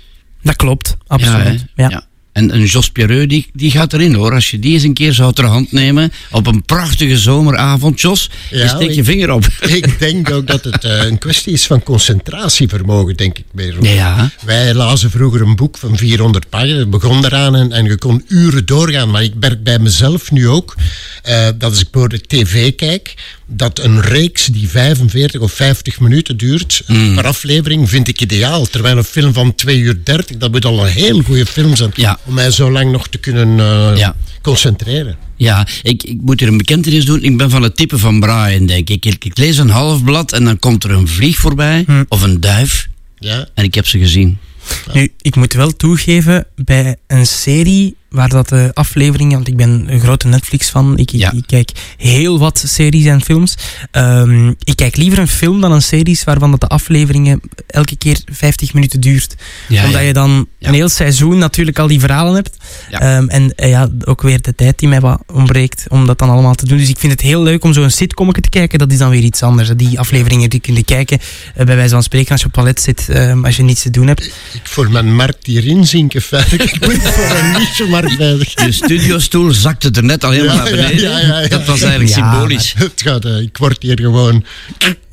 Dat 0.43 0.57
klopt, 0.57 0.97
absoluut. 1.07 1.65
Ja. 1.75 2.07
En 2.39 2.55
een 2.55 2.65
Jos 2.65 2.91
Pierreux, 2.91 3.29
die, 3.29 3.47
die 3.53 3.71
gaat 3.71 3.93
erin 3.93 4.15
hoor. 4.15 4.33
Als 4.35 4.51
je 4.51 4.59
die 4.59 4.73
eens 4.73 4.83
een 4.83 4.95
keer 4.95 5.13
zou 5.13 5.33
ter 5.33 5.45
hand 5.45 5.73
nemen 5.73 6.13
op 6.31 6.47
een 6.47 6.63
prachtige 6.63 7.19
zomeravond, 7.19 8.01
Jos, 8.01 8.31
Ja, 8.51 8.63
je 8.63 8.69
steekt 8.69 8.95
je 8.95 9.05
vinger 9.05 9.31
op. 9.31 9.47
Ik 9.67 9.99
denk 9.99 10.31
ook 10.31 10.47
dat 10.47 10.65
het 10.65 10.85
eh, 10.85 11.05
een 11.05 11.19
kwestie 11.19 11.53
is 11.53 11.67
van 11.67 11.83
concentratievermogen, 11.83 13.17
denk 13.17 13.39
ik 13.39 13.45
meer. 13.53 13.75
Ja. 13.81 14.31
Wij 14.45 14.75
lazen 14.75 15.11
vroeger 15.11 15.41
een 15.41 15.57
boek 15.57 15.79
van 15.79 15.97
400 15.97 16.49
pagina's. 16.49 16.89
Begon 16.89 17.25
eraan 17.25 17.57
en, 17.57 17.73
en 17.73 17.85
je 17.85 17.97
kon 17.97 18.25
uren 18.29 18.67
doorgaan. 18.67 19.11
Maar 19.11 19.23
ik 19.23 19.35
merk 19.41 19.63
bij 19.63 19.79
mezelf 19.79 20.31
nu 20.31 20.49
ook, 20.49 20.75
eh, 21.23 21.45
dat 21.45 21.71
als 21.71 21.81
ik 21.81 21.91
bijvoorbeeld 21.91 22.29
tv 22.29 22.75
kijk, 22.75 23.15
dat 23.47 23.79
een 23.79 24.01
reeks 24.01 24.47
die 24.47 24.69
45 24.69 25.41
of 25.41 25.53
50 25.53 26.01
minuten 26.01 26.37
duurt 26.37 26.83
Mm. 26.87 27.15
per 27.15 27.27
aflevering, 27.27 27.89
vind 27.91 28.09
ik 28.09 28.21
ideaal. 28.21 28.67
Terwijl 28.67 28.97
een 28.97 29.05
film 29.05 29.33
van 29.33 29.55
2 29.55 29.79
uur 29.79 30.01
30, 30.05 30.37
dat 30.37 30.51
moet 30.51 30.65
al 30.65 30.87
een 30.87 30.93
heel 30.93 31.23
goede 31.23 31.47
film 31.47 31.77
zijn. 31.77 31.91
Ja. 31.95 32.19
Om 32.29 32.35
mij 32.35 32.51
zo 32.51 32.71
lang 32.71 32.93
nog 32.93 33.09
te 33.09 33.19
kunnen 33.19 33.61
eh, 33.61 33.97
Ja. 33.99 34.17
concentreren. 34.43 35.17
Ja, 35.37 35.67
ik, 35.83 36.03
ik 36.03 36.21
moet 36.21 36.41
er 36.41 36.49
een 36.49 36.57
bekentenis 36.57 37.05
doen. 37.05 37.23
Ik 37.23 37.37
ben 37.37 37.51
van 37.51 37.63
het 37.63 37.77
type 37.77 37.99
van 37.99 38.21
Brian, 38.21 38.67
denk 38.67 38.89
ik. 38.91 39.05
ik. 39.05 39.25
Ik 39.25 39.39
lees 39.39 39.59
een 39.59 39.71
half 39.71 40.05
blad 40.05 40.33
en 40.33 40.45
dan 40.45 40.59
komt 40.59 40.85
er 40.85 40.91
een 40.91 41.09
vlieg 41.09 41.37
voorbij, 41.37 41.83
Hm. 41.87 42.05
of 42.09 42.23
een 42.23 42.41
duif, 42.41 42.89
Ja. 43.19 43.49
en 43.55 43.65
ik 43.65 43.75
heb 43.75 43.87
ze 43.87 43.99
gezien. 43.99 44.39
Nu, 44.93 45.13
ik 45.21 45.37
moet 45.37 45.53
wel 45.53 45.77
toegeven, 45.77 46.47
bij 46.57 46.97
een 47.07 47.27
serie 47.27 47.97
waar 48.09 48.29
dat 48.29 48.49
de 48.49 48.71
afleveringen, 48.75 49.35
want 49.35 49.49
ik 49.49 49.57
ben 49.57 49.85
een 49.89 50.01
grote 50.01 50.27
Netflix-fan, 50.29 50.93
ik, 50.99 51.13
ik, 51.13 51.21
Ja. 51.21 51.33
ik 51.33 51.43
kijk 51.47 51.71
heel 51.97 52.39
wat 52.39 52.63
series 52.67 53.05
en 53.05 53.23
films. 53.23 53.55
Ehm, 53.91 54.49
ik 54.49 54.77
kijk 54.77 54.97
liever 54.97 55.19
een 55.19 55.29
film 55.29 55.61
dan 55.61 55.73
een 55.73 55.83
series 55.83 56.25
waarvan 56.25 56.51
dat 56.51 56.61
de 56.61 56.67
afleveringen 56.67 57.41
elke 57.67 57.97
keer 57.97 58.21
50 58.33 58.75
minuten 58.75 59.01
duurt. 59.01 59.35
Ja, 59.69 59.85
Omdat 59.85 60.01
ja. 60.01 60.07
je 60.07 60.13
dan 60.13 60.47
een 60.61 60.75
heel 60.75 60.89
seizoen 60.89 61.39
natuurlijk 61.39 61.79
al 61.79 61.87
die 61.87 62.01
verhalen 62.01 62.35
hebt. 62.35 62.57
Ehm, 62.91 63.29
en 63.29 63.55
eh, 63.55 63.69
ja, 63.69 63.89
ook 64.05 64.23
weer 64.23 64.41
de 64.43 64.55
tijd 64.55 64.79
die 64.79 64.89
mij 64.89 65.01
wat 65.01 65.23
ontbreekt 65.33 65.85
om 65.89 66.07
dat 66.07 66.19
dan 66.19 66.31
allemaal 66.31 66.55
te 66.55 66.67
doen. 66.67 66.79
Dus 66.79 66.89
ik 66.89 66.99
vind 66.99 67.13
het 67.13 67.21
heel 67.21 67.43
leuk 67.43 67.65
om 67.65 67.73
zo'n 67.73 67.91
sitcommetje 67.91 68.43
te 68.43 68.49
kijken. 68.49 68.79
Dat 68.79 68.93
is 68.93 68.99
dan 68.99 69.11
weer 69.11 69.23
iets 69.23 69.43
anders. 69.43 69.71
Die 69.77 69.99
afleveringen 69.99 70.51
die 70.51 70.61
kun 70.61 70.75
je 70.75 70.85
kijken, 70.85 71.19
eh, 71.55 71.67
bij 71.67 71.77
wijze 71.77 71.93
van 71.93 72.03
spreken, 72.03 72.31
als 72.33 72.41
je 72.41 72.47
op 72.47 72.53
toilet 72.53 72.81
zit, 72.81 73.09
ehm, 73.09 73.45
als 73.45 73.57
je 73.57 73.63
niets 73.63 73.83
te 73.83 73.91
doen 73.91 74.07
hebt. 74.07 74.25
Ik 74.53 74.61
voor 74.63 74.91
mijn 74.91 75.15
markt 75.15 75.47
hierin 75.47 75.87
zinken. 75.87 76.23
Ik 76.51 76.81
moet 76.87 77.03
voor 77.03 77.37
een 77.37 77.51
niche-markt 77.53 77.97
bezig. 78.03 78.55
De 78.65 78.73
studiostoel 78.73 79.53
zakte 79.53 79.91
er 79.93 80.05
net 80.05 80.25
al 80.25 80.31
helemaal 80.31 80.57
Ja, 80.57 80.63
naar 80.63 80.71
beneden. 80.71 81.11
ja, 81.11 81.19
ja, 81.19 81.41
ja. 81.41 81.49
Dat 81.49 81.65
was 81.65 81.81
eigenlijk 81.81 82.13
symbolisch. 82.13 82.75
Het 82.77 83.03
gaat, 83.05 83.25
eh, 83.25 83.41
ik 83.41 83.57
word 83.57 83.83
hier 83.83 83.99
gewoon... 84.01 84.45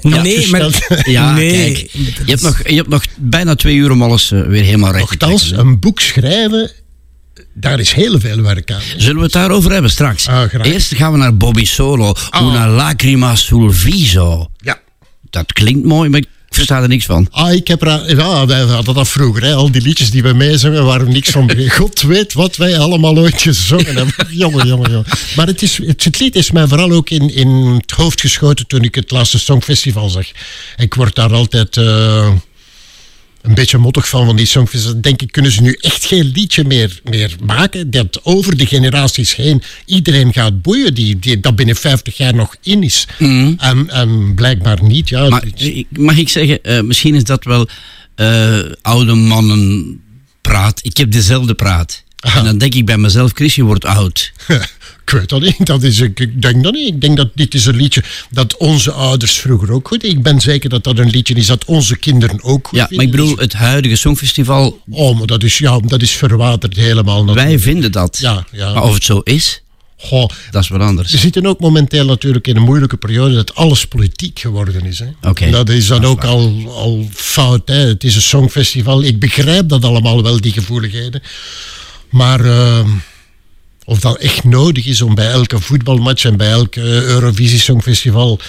nee, 0.02 0.50
maar... 0.50 0.88
Ja, 1.04 1.34
nee, 1.36 1.74
kijk. 1.74 1.92
Je 2.26 2.32
hebt, 2.32 2.42
nog, 2.42 2.68
je 2.68 2.76
hebt 2.76 2.90
nog 2.90 3.04
bijna 3.18 3.56
twee 3.56 3.76
uur 3.76 3.92
om 3.92 4.02
alles 4.02 4.32
eh, 4.32 4.42
weer 4.42 4.64
helemaal 4.64 4.92
recht 4.92 5.20
te 5.20 5.26
Nochtans, 5.26 5.52
een 5.52 5.80
boek 5.80 6.00
schrijven, 6.00 6.72
daar 7.54 7.80
is 7.80 7.92
heel 7.92 8.20
veel 8.20 8.42
werk 8.42 8.72
aan. 8.72 8.82
Zullen 8.98 9.16
we 9.16 9.24
het 9.24 9.32
daarover 9.32 9.72
hebben 9.72 9.92
straks? 9.92 10.28
Ah. 10.28 10.54
Eerst 10.62 10.96
gaan 10.96 11.12
we 11.12 11.18
naar 11.18 11.38
Bobby 11.38 11.66
Solo. 11.66 12.14
Ah. 12.30 12.48
Una 12.48 12.68
lacrima 12.68 13.36
sul 13.36 13.72
viso. 13.72 14.50
Ja. 14.58 14.80
Dat 15.30 15.54
klinkt 15.54 15.86
mooi, 15.86 16.10
maar 16.10 16.20
ik 16.20 16.28
versta 16.56 16.82
er 16.82 16.88
niks 16.88 17.06
van. 17.06 17.28
Ah, 17.32 17.54
ik 17.54 17.68
heb 17.68 17.82
er, 17.82 18.18
ja, 18.18 18.46
wij 18.46 18.62
hadden 18.62 18.94
dat 18.94 19.08
vroeger. 19.08 19.44
Hè. 19.44 19.54
Al 19.54 19.72
die 19.72 19.82
liedjes 19.82 20.12
die 20.12 20.24
we 20.24 20.34
meezongen 20.34 20.86
waren 20.86 21.12
niks 21.12 21.30
van. 21.30 21.52
God 21.78 22.02
weet 22.02 22.34
wat 22.34 22.56
wij 22.56 22.80
allemaal 22.80 23.18
ooit 23.18 23.42
gezongen 23.42 23.96
hebben. 23.96 24.14
jongen, 24.30 24.68
jongen, 24.68 24.92
jongen. 24.92 25.06
Maar 25.36 25.48
het, 25.48 25.62
is, 25.62 25.78
het, 25.78 26.04
het 26.04 26.20
lied 26.20 26.36
is 26.36 26.52
mij 26.52 26.68
vooral 26.68 26.92
ook 26.92 27.10
in, 27.10 27.34
in 27.34 27.48
het 27.48 27.92
hoofd 27.92 28.22
geschoten 28.22 28.68
toen 28.68 28.84
ik 28.84 28.96
het 28.96 29.12
laatste 29.12 29.40
Songfestival 29.40 30.10
zag. 30.10 30.28
Ik 30.78 30.94
word 30.94 31.16
daar 31.16 31.34
altijd 31.34 31.78
eh, 31.78 32.32
een 33.48 33.54
beetje 33.54 33.78
mottig 33.78 34.08
van, 34.10 34.26
van 34.26 34.36
die 34.36 34.46
Songfestival. 34.46 35.02
Denk 35.02 35.22
ik, 35.22 35.32
kunnen 35.32 35.52
ze 35.52 35.62
nu 35.62 35.78
echt 35.80 36.06
geen 36.06 36.32
liedje 36.34 36.64
meer, 36.64 37.00
meer 37.04 37.36
maken 37.44 37.92
dat 37.92 38.20
over 38.24 38.58
de 38.58 38.66
generaties 38.66 39.36
heen 39.36 39.62
iedereen 39.86 40.34
gaat 40.34 40.62
boeien, 40.62 40.94
die, 40.94 41.20
die, 41.20 41.40
dat 41.40 41.56
binnen 41.56 41.76
50 41.76 42.18
jaar 42.18 42.36
nog 42.36 42.56
in 42.62 42.84
is. 42.84 43.08
En, 43.58 43.90
en 43.90 44.34
blijkbaar 44.36 44.84
niet. 44.84 45.10
Ja, 45.10 45.30
Maar 45.30 45.42
Het- 45.42 45.62
eh, 45.62 45.84
mag 45.90 46.18
ik 46.18 46.30
zeggen, 46.30 46.64
eh, 46.64 46.82
misschien 46.82 47.16
is 47.16 47.24
dat 47.24 47.44
wel 47.44 47.68
eh, 48.16 48.60
oude 48.82 49.14
mannen 49.14 50.00
praat. 50.42 50.80
Ik 50.84 50.98
heb 50.98 51.12
dezelfde 51.12 51.54
praat. 51.54 52.04
Aha. 52.20 52.40
En 52.40 52.46
dan 52.46 52.58
denk 52.58 52.74
ik 52.74 52.86
bij 52.86 52.98
mezelf, 52.98 53.32
Chris, 53.34 53.56
je 53.56 53.64
wordt 53.64 53.86
oud. 53.86 54.32
Ik 55.06 55.12
weet 55.12 55.30
dat 55.30 55.42
niet. 55.42 55.66
Dat 55.66 55.84
is, 55.84 56.00
ik 56.00 56.42
denk 56.42 56.64
dat 56.64 56.74
niet. 56.74 56.88
Ik 56.88 57.02
denk 57.02 57.18
dat 57.18 57.30
dit 57.36 57.54
is 57.54 57.66
een 57.66 57.76
liedje 57.76 58.04
dat 58.30 58.58
onze 58.58 58.92
ouders 58.92 59.38
vroeger 59.38 59.72
ook 59.72 59.88
goed. 59.88 60.04
Ik 60.04 60.24
ben 60.24 60.40
zeker 60.42 60.70
dat 60.70 60.84
dat 60.84 60.98
een 61.00 61.10
liedje 61.10 61.34
is 61.34 61.46
dat 61.46 61.66
onze 61.66 61.96
kinderen 61.98 62.44
ook 62.44 62.68
goed 62.68 62.78
Ja, 62.78 62.88
maar 62.90 63.06
ik 63.06 63.12
bedoel, 63.12 63.38
het 63.38 63.54
huidige 63.54 63.96
Songfestival, 63.96 64.80
Oh, 64.90 65.18
maar 65.18 65.28
dat 65.28 65.44
is, 65.44 65.58
ja, 65.58 65.80
dat 65.80 66.02
is 66.02 66.12
verwaterd 66.12 66.76
helemaal. 66.76 67.26
wij 67.26 67.34
natuurlijk. 67.36 67.62
vinden 67.64 67.92
dat. 67.92 68.18
Ja, 68.22 68.46
ja. 68.52 68.74
Maar 68.74 68.84
of 68.84 68.94
het 68.94 69.04
zo 69.04 69.20
is, 69.20 69.62
Goh, 69.98 70.30
dat 70.52 70.64
is 70.64 70.70
wat 70.70 70.82
anders. 70.82 71.12
we 71.12 71.18
zitten 71.18 71.46
ook 71.46 71.60
momenteel 71.60 72.06
natuurlijk 72.06 72.48
in 72.48 72.56
een 72.56 72.62
moeilijke 72.64 72.98
periode 72.98 73.36
dat 73.36 73.56
alles 73.56 73.86
politiek 73.88 74.40
geworden 74.40 74.86
is. 74.86 75.00
Hè. 75.00 75.30
Oké. 75.30 75.50
Dat 75.50 75.70
is 75.70 75.88
dan 75.88 76.02
Dat 76.02 76.10
is 76.10 76.16
ook 76.16 76.24
al, 76.24 76.72
al 76.76 77.08
fout. 77.14 77.68
Hè. 77.68 77.76
Het 77.88 78.04
is 78.04 78.16
een 78.16 78.22
songfestival. 78.22 79.04
Ik 79.04 79.20
begrijp 79.20 79.70
dat 79.70 79.84
allemaal 79.84 80.24
wel, 80.24 80.42
die 80.42 80.52
gevoeligheden. 80.52 81.22
Maar 82.10 82.46
eh, 82.46 82.86
of 83.86 84.00
dat 84.00 84.18
echt 84.18 84.44
nodig 84.44 84.86
is 84.86 85.02
om 85.02 85.16
bij 85.16 85.30
elke 85.30 85.60
voetbalmatch 85.60 86.26
en 86.26 86.38
bij 86.38 86.50
elk 86.50 86.76
Eurovisie 86.76 87.60
Songfestival 87.60 88.40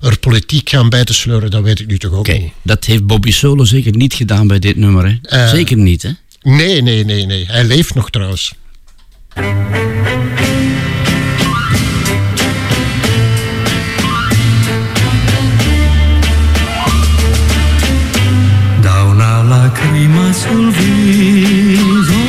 er 0.00 0.18
politiek 0.18 0.68
gaan 0.68 0.88
bij 0.88 1.04
te 1.04 1.14
sleuren, 1.14 1.50
dat 1.50 1.62
weet 1.62 1.80
ik 1.80 1.86
nu 1.86 1.98
toch 1.98 2.12
ook 2.12 2.18
Oké, 2.18 2.32
niet. 2.32 2.52
dat 2.62 2.84
heeft 2.84 3.06
Bobby 3.06 3.32
Solo 3.32 3.64
zeker 3.64 3.96
niet 3.96 4.14
gedaan 4.14 4.46
bij 4.46 4.58
dit 4.58 4.76
nummer. 4.76 5.04
Hè? 5.04 5.38
Eh. 5.38 5.50
zeker 5.50 5.76
niet, 5.76 6.02
hè? 6.02 6.10
Nee, 6.42 6.82
nee, 6.82 7.04
nee, 7.04 7.26
nee. 7.26 7.46
Hij 7.46 7.64
leeft 7.64 7.94
nog 7.94 8.10
trouwens. 8.10 8.52
Da 18.80 19.02
una 19.12 19.44
lacrima 19.44 20.32
sul 20.32 20.72
viso 20.72 22.19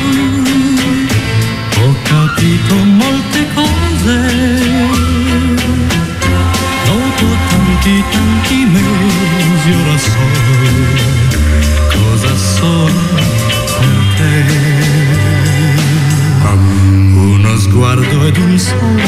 every 18.52 18.58
soul. 18.58 19.01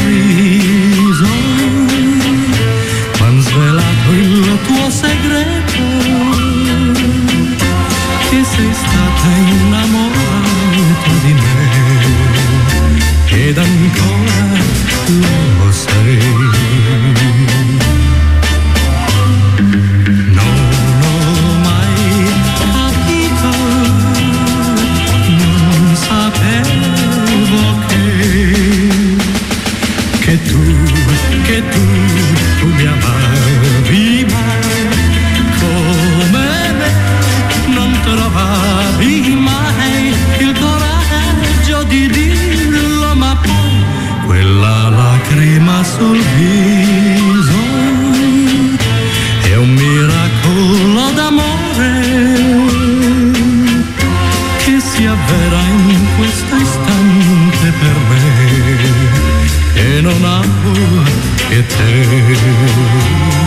un 60.14 60.24
amour 60.24 61.05
éternel. 61.50 63.44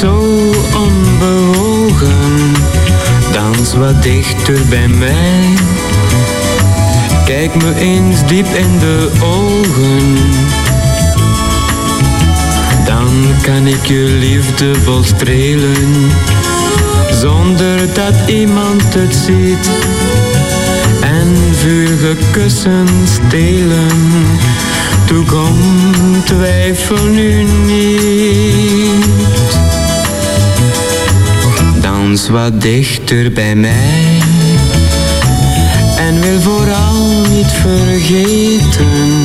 Zo 0.00 0.52
onbewogen. 0.76 2.52
Dans 3.32 3.74
wat 3.74 4.02
dichter 4.02 4.58
bij 4.68 4.88
mij. 4.88 5.54
Kijk 7.24 7.54
me 7.54 7.74
eens 7.78 8.26
diep 8.26 8.46
in 8.46 8.78
de 8.78 9.10
ogen. 9.22 10.16
Dan 12.86 13.08
kan 13.42 13.66
ik 13.66 13.86
je 13.86 14.16
liefdevol 14.18 15.02
strelen. 15.02 16.10
Zonder 17.10 17.92
dat 17.92 18.14
iemand 18.26 18.94
het 18.94 19.14
ziet. 19.14 19.70
En 21.00 21.36
vurige 21.52 22.16
kussen 22.30 22.88
stelen. 23.04 24.26
Toekom, 25.06 25.56
twijfel 26.24 27.04
nu 27.04 27.44
niet. 27.66 29.65
Dans 32.06 32.28
wat 32.28 32.60
dichter 32.60 33.32
bij 33.32 33.54
mij. 33.54 34.18
En 35.98 36.20
wil 36.20 36.40
vooral 36.40 37.20
niet 37.30 37.52
vergeten. 37.52 39.24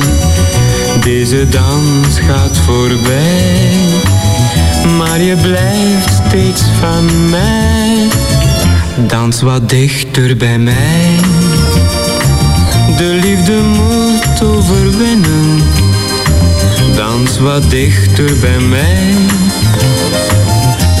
Deze 1.00 1.48
dans 1.48 2.18
gaat 2.18 2.58
voorbij. 2.58 3.70
Maar 4.96 5.20
je 5.20 5.36
blijft 5.36 6.22
steeds 6.28 6.62
van 6.80 7.30
mij. 7.30 8.08
Dans 9.06 9.40
wat 9.40 9.68
dichter 9.68 10.36
bij 10.36 10.58
mij. 10.58 11.16
De 12.96 13.18
liefde 13.22 13.60
moet 13.62 14.42
overwinnen. 14.42 15.62
Dans 16.96 17.38
wat 17.38 17.70
dichter 17.70 18.30
bij 18.40 18.60
mij. 18.60 19.14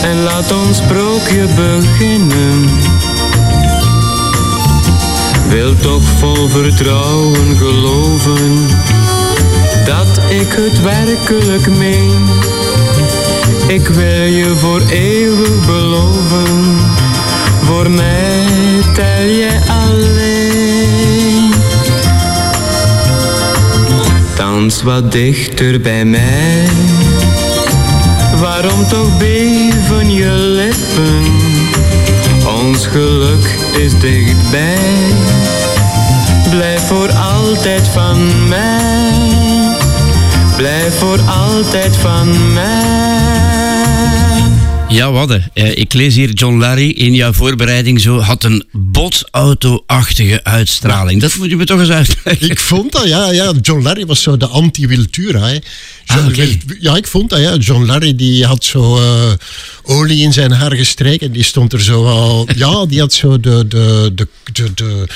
En 0.02 0.22
laat 0.22 0.52
ons 0.52 0.76
sprookje 0.76 1.46
beginnen. 1.56 2.68
Wil 5.48 5.76
toch 5.76 6.02
vol 6.02 6.48
vertrouwen 6.48 7.56
geloven 7.56 8.66
dat 9.84 10.20
ik 10.28 10.52
het 10.52 10.80
werkelijk 10.80 11.76
meen. 11.76 12.28
Ik 13.66 13.88
wil 13.88 14.24
je 14.24 14.54
voor 14.56 14.80
eeuwig 14.90 15.66
beloven, 15.66 16.78
voor 17.64 17.90
mij 17.90 18.46
tel 18.94 19.26
je 19.26 19.58
alleen. 19.86 21.52
Dans 24.36 24.82
wat 24.82 25.12
dichter 25.12 25.80
bij 25.80 26.04
mij. 26.04 26.68
Waarom 28.42 28.86
toch 28.86 29.18
beven 29.18 30.10
je 30.12 30.30
lippen? 30.30 31.22
Ons 32.60 32.86
geluk 32.86 33.56
is 33.78 33.98
dichtbij. 33.98 35.14
Blijf 36.50 36.86
voor 36.86 37.12
altijd 37.12 37.88
van 37.88 38.48
mij. 38.48 39.76
Blijf 40.56 40.98
voor 40.98 41.20
altijd 41.20 41.96
van 41.96 42.52
mij. 42.52 43.51
Ja, 44.92 45.12
wadden. 45.12 45.50
Eh, 45.54 45.76
ik 45.76 45.92
lees 45.92 46.14
hier 46.14 46.30
John 46.32 46.58
Larry 46.58 46.88
in 46.90 47.14
jouw 47.14 47.32
voorbereiding 47.32 48.00
zo 48.00 48.18
had 48.20 48.44
een 48.44 48.64
botsauto-achtige 48.72 50.44
uitstraling. 50.44 51.20
Dat 51.20 51.34
moet 51.36 51.48
je 51.48 51.56
me 51.56 51.64
toch 51.64 51.80
eens 51.80 51.90
uitleggen. 51.90 52.50
Ik 52.50 52.58
vond 52.60 52.92
dat, 52.92 53.08
ja, 53.08 53.30
ja. 53.32 53.52
John 53.60 53.82
Larry 53.82 54.06
was 54.06 54.22
zo 54.22 54.36
de 54.36 54.46
anti-Wiltura. 54.46 55.48
John 56.04 56.40
Ah, 56.40 56.48
Ja, 56.80 56.96
ik 56.96 57.06
vond 57.06 57.30
dat, 57.30 57.40
ja. 57.40 57.56
John 57.56 57.84
Larry 57.86 58.14
die 58.16 58.44
had 58.46 58.64
zo 58.64 58.96
eh, 58.98 59.32
olie 59.82 60.22
in 60.22 60.32
zijn 60.32 60.50
haar 60.52 60.76
gestreken. 60.76 61.32
Die 61.32 61.42
stond 61.42 61.72
er 61.72 61.82
zo 61.82 62.06
al... 62.06 62.48
Ja, 62.56 62.86
die 62.86 63.00
had 63.00 63.12
zo 63.12 63.40
de... 63.40 63.68
de, 63.68 64.10
de, 64.14 64.26
de, 64.52 64.74
de 64.74 65.06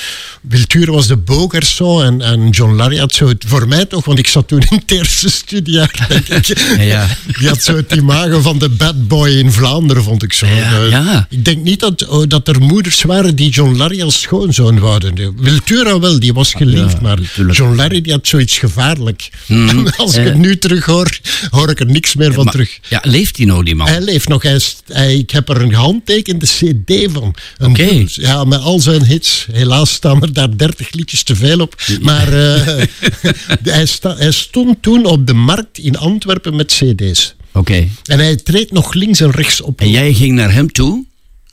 Wiltura 0.41 0.91
was 0.91 1.07
de 1.07 1.17
bogerso 1.17 2.01
en, 2.01 2.21
en 2.21 2.49
John 2.49 2.75
Larry 2.75 2.97
had 2.97 3.13
zo... 3.13 3.27
het- 3.27 3.43
Voor 3.47 3.67
mij 3.67 3.85
toch, 3.85 4.05
want 4.05 4.19
ik 4.19 4.27
zat 4.27 4.47
toen 4.47 4.59
in 4.69 4.77
het 4.77 4.91
eerste 4.91 5.29
studiejaar, 5.29 6.05
denk 6.09 6.27
ik. 6.27 6.57
Ja. 6.79 7.07
Die 7.39 7.47
had 7.47 7.63
zo 7.63 7.75
het 7.75 7.91
imago 7.95 8.41
van 8.41 8.59
de 8.59 8.69
bad 8.69 9.07
boy 9.07 9.29
in 9.29 9.51
Vlaanderen, 9.51 9.65
vond 9.75 10.23
ik 10.23 10.33
zo. 10.33 10.45
Ja, 10.45 10.53
Eh, 10.81 10.89
ja. 10.89 11.27
Ik 11.29 11.45
denk 11.45 11.63
niet 11.63 11.79
dat, 11.79 12.07
oh, 12.07 12.23
dat 12.27 12.47
er 12.47 12.61
moeders 12.61 13.01
waren 13.01 13.35
die 13.35 13.49
John 13.49 13.75
Larry 13.77 14.01
als 14.01 14.21
schoonzoon 14.21 14.79
wouden. 14.79 15.15
De 15.15 15.31
Wiltura 15.37 15.99
wel, 15.99 16.19
die 16.19 16.33
was 16.33 16.53
geliefd, 16.53 17.01
maar. 17.01 17.19
John 17.51 17.75
Larry 17.75 18.01
die 18.01 18.11
had 18.11 18.27
zoiets 18.27 18.57
gevaarlijk. 18.57 19.29
En 19.47 19.91
als 19.97 20.13
ik 20.15 20.19
Eh. 20.19 20.25
het 20.25 20.37
nu 20.37 20.57
terug 20.57 20.85
hoor, 20.85 21.17
hoor 21.49 21.69
ik 21.69 21.79
er 21.79 21.85
niks 21.85 22.15
meer 22.15 22.33
van 22.33 22.43
Maar- 22.43 22.53
terug. 22.53 22.79
Ja, 22.89 22.99
leeft 23.03 23.37
hij 23.37 23.45
nou, 23.45 23.63
die 23.63 23.75
man? 23.75 23.87
Hij 23.87 24.01
leeft 24.01 24.27
nog. 24.27 24.41
Hij 24.43 25.15
ik 25.17 25.29
heb 25.31 25.49
er 25.49 25.61
een 25.61 25.69
gehandtekende 25.73 26.45
cd 26.45 27.11
van. 27.11 27.35
Oké. 27.61 28.03
Ja, 28.05 28.43
met 28.43 28.59
al 28.59 28.79
zijn 28.79 29.03
hits. 29.05 29.45
Helaas 29.51 29.91
staan 29.93 30.21
er 30.21 30.33
daar 30.33 30.57
30 30.57 30.91
liedjes 30.91 31.23
te 31.23 31.35
veel 31.35 31.59
op. 31.59 31.75
Maar 32.01 32.33
eh, 32.33 32.61
hij, 33.63 33.85
sta- 33.85 34.15
hij 34.17 34.31
stond 34.31 34.81
toen 34.81 35.05
op 35.05 35.27
de 35.27 35.33
markt 35.33 35.77
in 35.77 35.97
Antwerpen 35.97 36.55
met 36.55 36.67
cd's. 36.73 37.35
Oké. 37.57 37.87
En 38.05 38.19
hij 38.19 38.35
treedt 38.35 38.71
nog 38.71 38.93
links 38.93 39.19
en 39.19 39.31
rechts 39.31 39.61
op. 39.61 39.81
En 39.81 39.89
jij 39.89 40.13
ging 40.13 40.35
naar 40.35 40.53
hem 40.53 40.71
toe? 40.71 41.05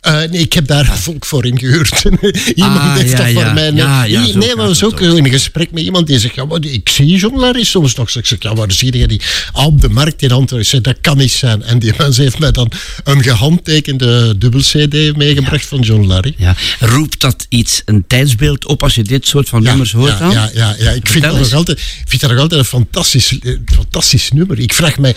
Eh, 0.05 0.17
nee, 0.31 0.41
ik 0.41 0.53
heb 0.53 0.67
daar 0.67 0.99
volk 0.99 1.27
voor 1.27 1.47
ingehuurd. 1.47 2.03
iemand 2.55 2.81
Ah, 2.81 2.95
heeft 2.97 3.11
ja, 3.11 3.17
dat 3.17 3.27
voor 3.33 3.43
ja. 3.43 3.53
mij. 3.53 3.71
Nee, 3.71 3.83
Ja, 3.83 4.03
nee, 4.07 4.37
nee, 4.37 4.57
maar 4.57 4.67
was 4.67 4.85
ook 4.85 5.01
in 5.01 5.29
gesprek 5.29 5.71
met 5.71 5.83
iemand 5.83 6.07
die 6.07 6.19
zegt: 6.19 6.35
ja, 6.35 6.45
maar 6.45 6.65
ik 6.65 6.89
zie 6.89 7.17
John 7.17 7.39
Larry 7.39 7.65
soms 7.65 7.95
nog. 7.95 8.11
Ik 8.15 8.27
zeg: 8.27 8.43
ja, 8.43 8.55
waar 8.55 8.73
zie 8.73 8.97
je 8.97 9.09
die? 9.09 9.21
Op 9.53 9.81
de 9.81 9.89
markt 9.89 10.23
in 10.23 10.31
Antwerpen. 10.31 10.59
Ik 10.59 10.67
zeg: 10.67 10.81
dat 10.81 10.97
kan 11.01 11.17
niet 11.17 11.31
zijn. 11.31 11.63
En 11.63 11.79
die 11.79 11.93
mens 11.99 12.17
heeft 12.17 12.39
mij 12.39 12.51
dan 12.51 12.73
een 13.05 13.23
gehandtekende 13.23 14.39
dubbel-CD 14.39 15.17
meegebracht 15.17 15.67
van 15.67 15.81
John 15.81 16.07
Larry. 16.07 16.35
Roept 16.79 17.21
dat 17.21 17.47
iets, 17.49 17.83
een 17.85 18.05
tijdsbeeld 18.07 18.67
op 18.67 18.83
als 18.83 18.95
je 18.95 19.03
dit 19.03 19.27
soort 19.27 19.49
van 19.49 19.63
nummers 19.63 19.93
hoort 19.93 20.19
dan? 20.19 20.31
ja, 20.31 20.51
ja, 20.55 20.75
ja. 20.79 20.91
Ik, 20.91 21.09
vind 21.09 21.09
Vertel 21.09 21.21
dat 21.21 21.33
nog 21.33 21.41
eens. 21.41 21.55
altijd, 21.55 21.79
ik 21.79 22.05
vind 22.07 22.21
dat 22.21 22.31
nog 22.31 22.41
altijd 22.41 22.61
een 22.61 22.67
fantastisch, 22.67 23.39
eh, 23.39 23.57
fantastisch 23.75 24.31
nummer. 24.31 24.59
Ik 24.59 24.73
vraag 24.75 24.99
mij... 24.99 25.15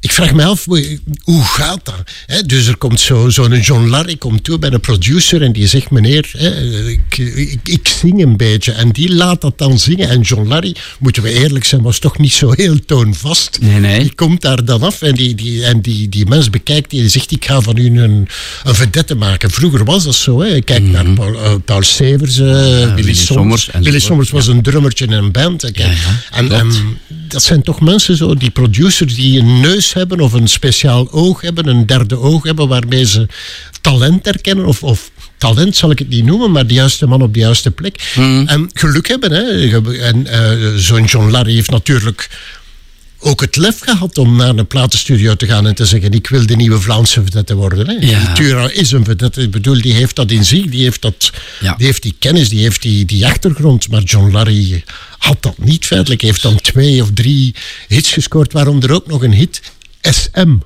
Ik 0.00 0.12
vraag 0.12 0.34
me 0.34 0.44
af, 0.44 0.64
hoe- 0.64 1.42
gaat 1.44 1.80
dat? 1.84 2.48
Dus 2.48 2.66
er 2.66 2.76
komt 2.76 3.00
zo- 3.00 3.28
zo'n 3.28 3.60
John 3.60 3.86
Larry 3.88 4.16
komt 4.16 4.44
toe 4.44 4.58
bij 4.58 4.70
de 4.70 4.78
producer 4.78 5.42
en 5.42 5.52
die 5.52 5.66
zegt, 5.66 5.90
meneer, 5.90 6.30
ik, 6.88 7.18
ik, 7.18 7.58
ik 7.64 7.88
zing 8.00 8.22
een 8.22 8.36
beetje. 8.36 8.72
En 8.72 8.90
die 8.90 9.14
laat 9.14 9.40
dat 9.40 9.58
dan 9.58 9.78
zingen. 9.78 10.08
En 10.08 10.20
John 10.20 10.48
Larry, 10.48 10.74
moeten 10.98 11.22
we 11.22 11.30
eerlijk 11.32 11.64
zijn, 11.64 11.82
was 11.82 11.98
toch 11.98 12.18
niet 12.18 12.32
zo 12.32 12.52
heel 12.56 12.84
toonvast. 12.84 13.58
Nee, 13.60 13.80
nee. 13.80 14.00
Die 14.00 14.14
komt 14.14 14.40
daar 14.40 14.64
dan 14.64 14.82
af 14.82 15.02
en 15.02 15.14
die, 15.14 15.34
die, 15.34 15.64
en 15.64 15.80
die, 15.80 16.08
die 16.08 16.26
mens 16.26 16.50
bekijkt 16.50 16.90
die 16.90 17.02
en 17.02 17.10
zegt, 17.10 17.30
ik 17.32 17.44
ga 17.44 17.60
van 17.60 17.76
u 17.78 17.86
een, 18.00 18.28
een 18.64 18.74
vedette 18.74 19.14
maken. 19.14 19.50
Vroeger 19.50 19.84
was 19.84 20.04
dat 20.04 20.14
zo. 20.14 20.40
Hè. 20.40 20.60
Kijk 20.60 20.82
naar 20.82 21.10
Paul, 21.10 21.34
eh, 21.34 21.54
Paul 21.64 21.82
Severs, 21.82 22.38
eh, 22.38 22.46
Willy, 22.46 22.94
Willy 22.94 23.14
Sommers. 23.14 23.68
Willy 23.80 23.98
Sommers 23.98 24.30
was 24.30 24.46
een 24.46 24.62
drummertje 24.62 25.04
in 25.04 25.12
een 25.12 25.32
band. 25.32 25.70
Ja, 25.72 25.90
en, 26.30 26.52
en 26.52 26.98
dat 27.28 27.42
zijn 27.42 27.62
toch 27.62 27.80
mensen 27.80 28.16
zo, 28.16 28.34
die 28.34 28.50
producers 28.50 29.14
die 29.14 29.38
een 29.38 29.60
neus 29.60 29.92
hebben 29.92 30.20
of 30.20 30.32
een 30.32 30.48
speciaal 30.48 31.12
oog 31.12 31.40
hebben, 31.40 31.66
een 31.66 31.86
derde 31.86 32.18
oog 32.18 32.42
hebben 32.42 32.68
waarmee 32.68 33.04
ze 33.04 33.26
talent 33.80 34.24
herkennen 34.24 34.66
of, 34.66 34.82
of 34.82 35.10
talent 35.36 35.76
zal 35.76 35.90
ik 35.90 35.98
het 35.98 36.08
niet 36.08 36.24
noemen, 36.24 36.50
maar 36.50 36.66
de 36.66 36.74
juiste 36.74 37.06
man 37.06 37.22
op 37.22 37.34
de 37.34 37.40
juiste 37.40 37.70
plek. 37.70 38.10
Hmm. 38.14 38.46
En 38.46 38.70
geluk 38.72 39.08
hebben. 39.08 39.32
Hè. 39.32 39.70
En 40.00 40.26
eh, 40.26 40.74
zo'n 40.76 41.04
John 41.04 41.30
Larry 41.30 41.54
heeft 41.54 41.70
natuurlijk 41.70 42.28
ook 43.20 43.40
het 43.40 43.56
lef 43.56 43.80
gehad 43.80 44.18
om 44.18 44.36
naar 44.36 44.56
een 44.56 44.66
platenstudio 44.66 45.34
te 45.34 45.46
gaan 45.46 45.66
en 45.66 45.74
te 45.74 45.84
zeggen: 45.86 46.12
Ik 46.12 46.28
wil 46.28 46.46
de 46.46 46.56
nieuwe 46.56 46.80
Vlaamse 46.80 47.22
vedette 47.22 47.54
worden. 47.54 47.88
Hè. 47.88 48.06
Ja. 48.06 48.32
Tura 48.32 48.70
is 48.70 48.90
een 48.90 49.04
vedette. 49.04 49.42
Ik 49.42 49.50
bedoel, 49.50 49.80
die 49.80 49.92
heeft 49.92 50.16
dat 50.16 50.30
in 50.30 50.44
zich, 50.44 50.66
die 50.66 50.82
heeft, 50.82 51.02
dat, 51.02 51.32
Ja. 51.60 51.74
die, 51.74 51.86
heeft 51.86 52.02
die 52.02 52.14
kennis, 52.18 52.48
die 52.48 52.60
heeft 52.60 52.82
die, 52.82 53.04
die 53.04 53.26
achtergrond. 53.26 53.88
Maar 53.88 54.02
John 54.02 54.30
Larry 54.32 54.84
had 55.18 55.42
dat 55.42 55.58
niet 55.58 55.86
feitelijk. 55.86 56.20
Hij 56.20 56.30
heeft 56.30 56.42
dan 56.42 56.60
twee 56.60 57.02
of 57.02 57.10
drie 57.14 57.54
hits 57.88 58.12
gescoord, 58.12 58.52
waaronder 58.52 58.92
ook 58.92 59.06
nog 59.06 59.22
een 59.22 59.34
hit. 59.34 59.60
SM. 60.00 60.56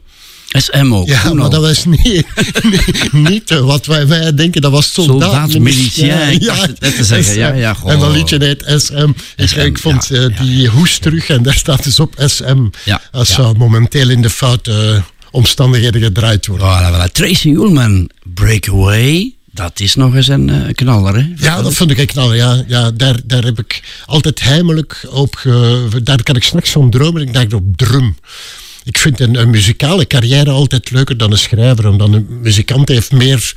SM 0.53 0.95
ook. 0.95 1.07
Ja, 1.07 1.35
maar 1.35 1.51
dat 1.51 1.61
was 1.61 1.85
niet, 1.85 2.03
niet, 2.71 3.13
niet 3.13 3.51
eh, 3.51 3.59
wat 3.59 3.87
wij, 3.87 4.07
wij 4.07 4.35
denken, 4.35 4.61
dat 4.61 4.71
was 4.71 4.93
soldaat. 4.93 5.31
Soldaat, 5.31 5.59
milicien, 5.59 6.11
het 6.11 6.81
net 6.81 6.97
te 6.97 7.05
zeggen. 7.05 7.35
Ja, 7.35 7.53
ja, 7.53 7.77
en 7.87 7.99
dat 7.99 8.13
liedje 8.13 8.45
heet 8.45 8.65
SM. 8.83 9.11
Ik, 9.37 9.49
SM, 9.49 9.61
ik 9.61 9.79
vond 9.79 10.07
ja, 10.07 10.17
eh, 10.17 10.23
ja, 10.23 10.43
die 10.43 10.69
hoes 10.69 10.99
terug 10.99 11.29
en 11.29 11.43
daar 11.43 11.55
staat 11.55 11.85
dus 11.85 12.01
op 12.01 12.15
SM. 12.27 12.67
Ja, 12.85 13.01
Dat 13.11 13.29
ja. 13.29 13.35
zou 13.35 13.59
momenteel 13.59 14.11
in 14.11 14.23
de 14.23 14.31
foute 14.31 15.03
omstandigheden 15.31 16.03
gedraaid 16.03 16.47
worden. 16.47 16.67
Voilà, 16.67 16.95
voilà. 16.95 17.13
Tracy 17.13 17.49
Ullman, 17.49 18.11
Breakaway. 18.23 19.35
Dat 19.55 19.81
is 19.81 19.95
nog 19.95 20.15
eens 20.15 20.29
een 20.29 20.51
eh, 20.51 20.75
knaller, 20.75 21.15
hè? 21.15 21.27
Ja, 21.37 21.63
dat 21.63 21.75
vond 21.75 21.91
ik 21.91 21.99
echt 21.99 22.13
knallen. 22.13 22.37
Ja, 22.37 22.65
ja, 22.67 22.91
daar, 22.91 23.17
daar 23.25 23.43
heb 23.43 23.59
ik 23.59 23.83
altijd 24.07 24.41
heimelijk 24.41 25.07
op... 25.11 25.35
Ge, 25.35 25.89
daar 26.03 26.23
kan 26.23 26.37
ik 26.37 26.43
s'nachts 26.43 26.71
van 26.71 26.91
dromen. 26.91 27.23
Ik 27.23 27.33
dacht 27.33 27.53
op 27.53 27.77
drum 27.77 28.17
ik 28.85 28.99
vind 28.99 29.21
een, 29.21 29.35
een, 29.35 29.51
muzikale 29.51 30.07
carrière 30.07 30.51
altijd 30.51 30.91
leuker 30.91 31.17
dan 31.17 31.33
een 31.33 31.39
schrijver, 31.39 31.89
omdat 31.89 32.13
een 32.13 32.27
muzikant 32.41 32.89
heeft 32.89 33.13
meer 33.13 33.53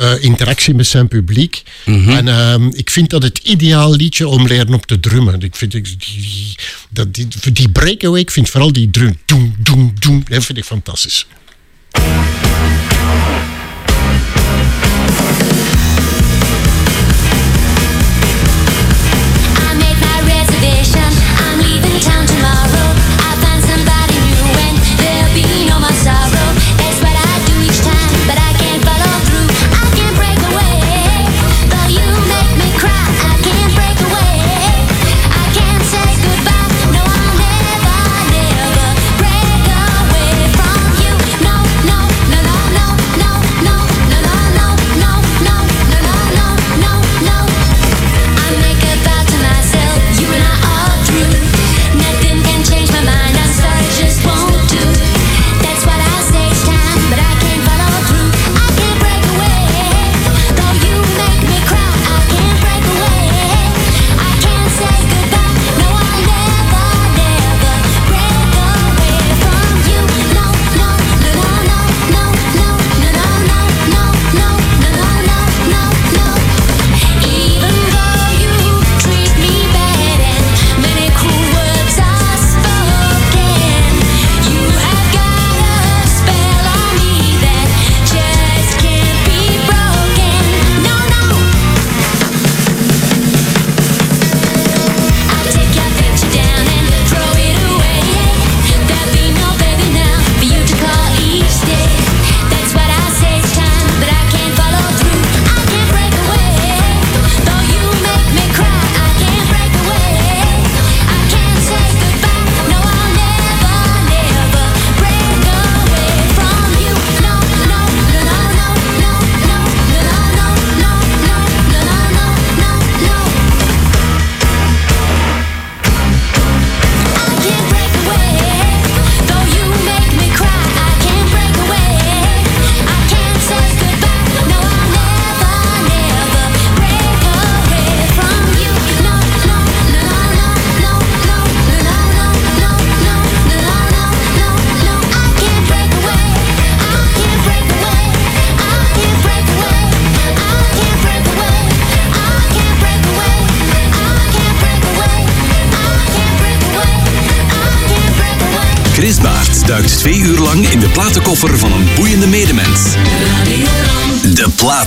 uh, 0.00 0.22
interactie 0.22 0.74
met 0.74 0.86
zijn 0.86 1.08
publiek. 1.08 1.62
Mhm. 1.84 2.10
En 2.10 2.28
ehm, 2.28 2.66
ik 2.72 2.90
vind 2.90 3.10
dat 3.10 3.22
het 3.22 3.38
ideaal 3.38 3.94
liedje 3.94 4.28
om 4.28 4.46
leren 4.46 4.74
op 4.74 4.86
te 4.86 5.00
drummen. 5.00 5.40
Ik 5.40 5.56
vind 5.56 5.72
die, 5.72 5.82
die, 5.82 7.10
die, 7.10 7.52
die 7.52 7.68
breakaway, 7.68 8.20
ik 8.20 8.30
vind 8.30 8.48
vooral 8.48 8.72
die 8.72 8.90
drum, 8.90 9.18
doem 9.24 9.54
doem 9.58 9.92
doem 9.98 10.22
dat 10.28 10.44
vind 10.44 10.58
ik 10.58 10.64
fantastisch. 10.64 11.26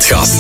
Podcast. 0.03 0.32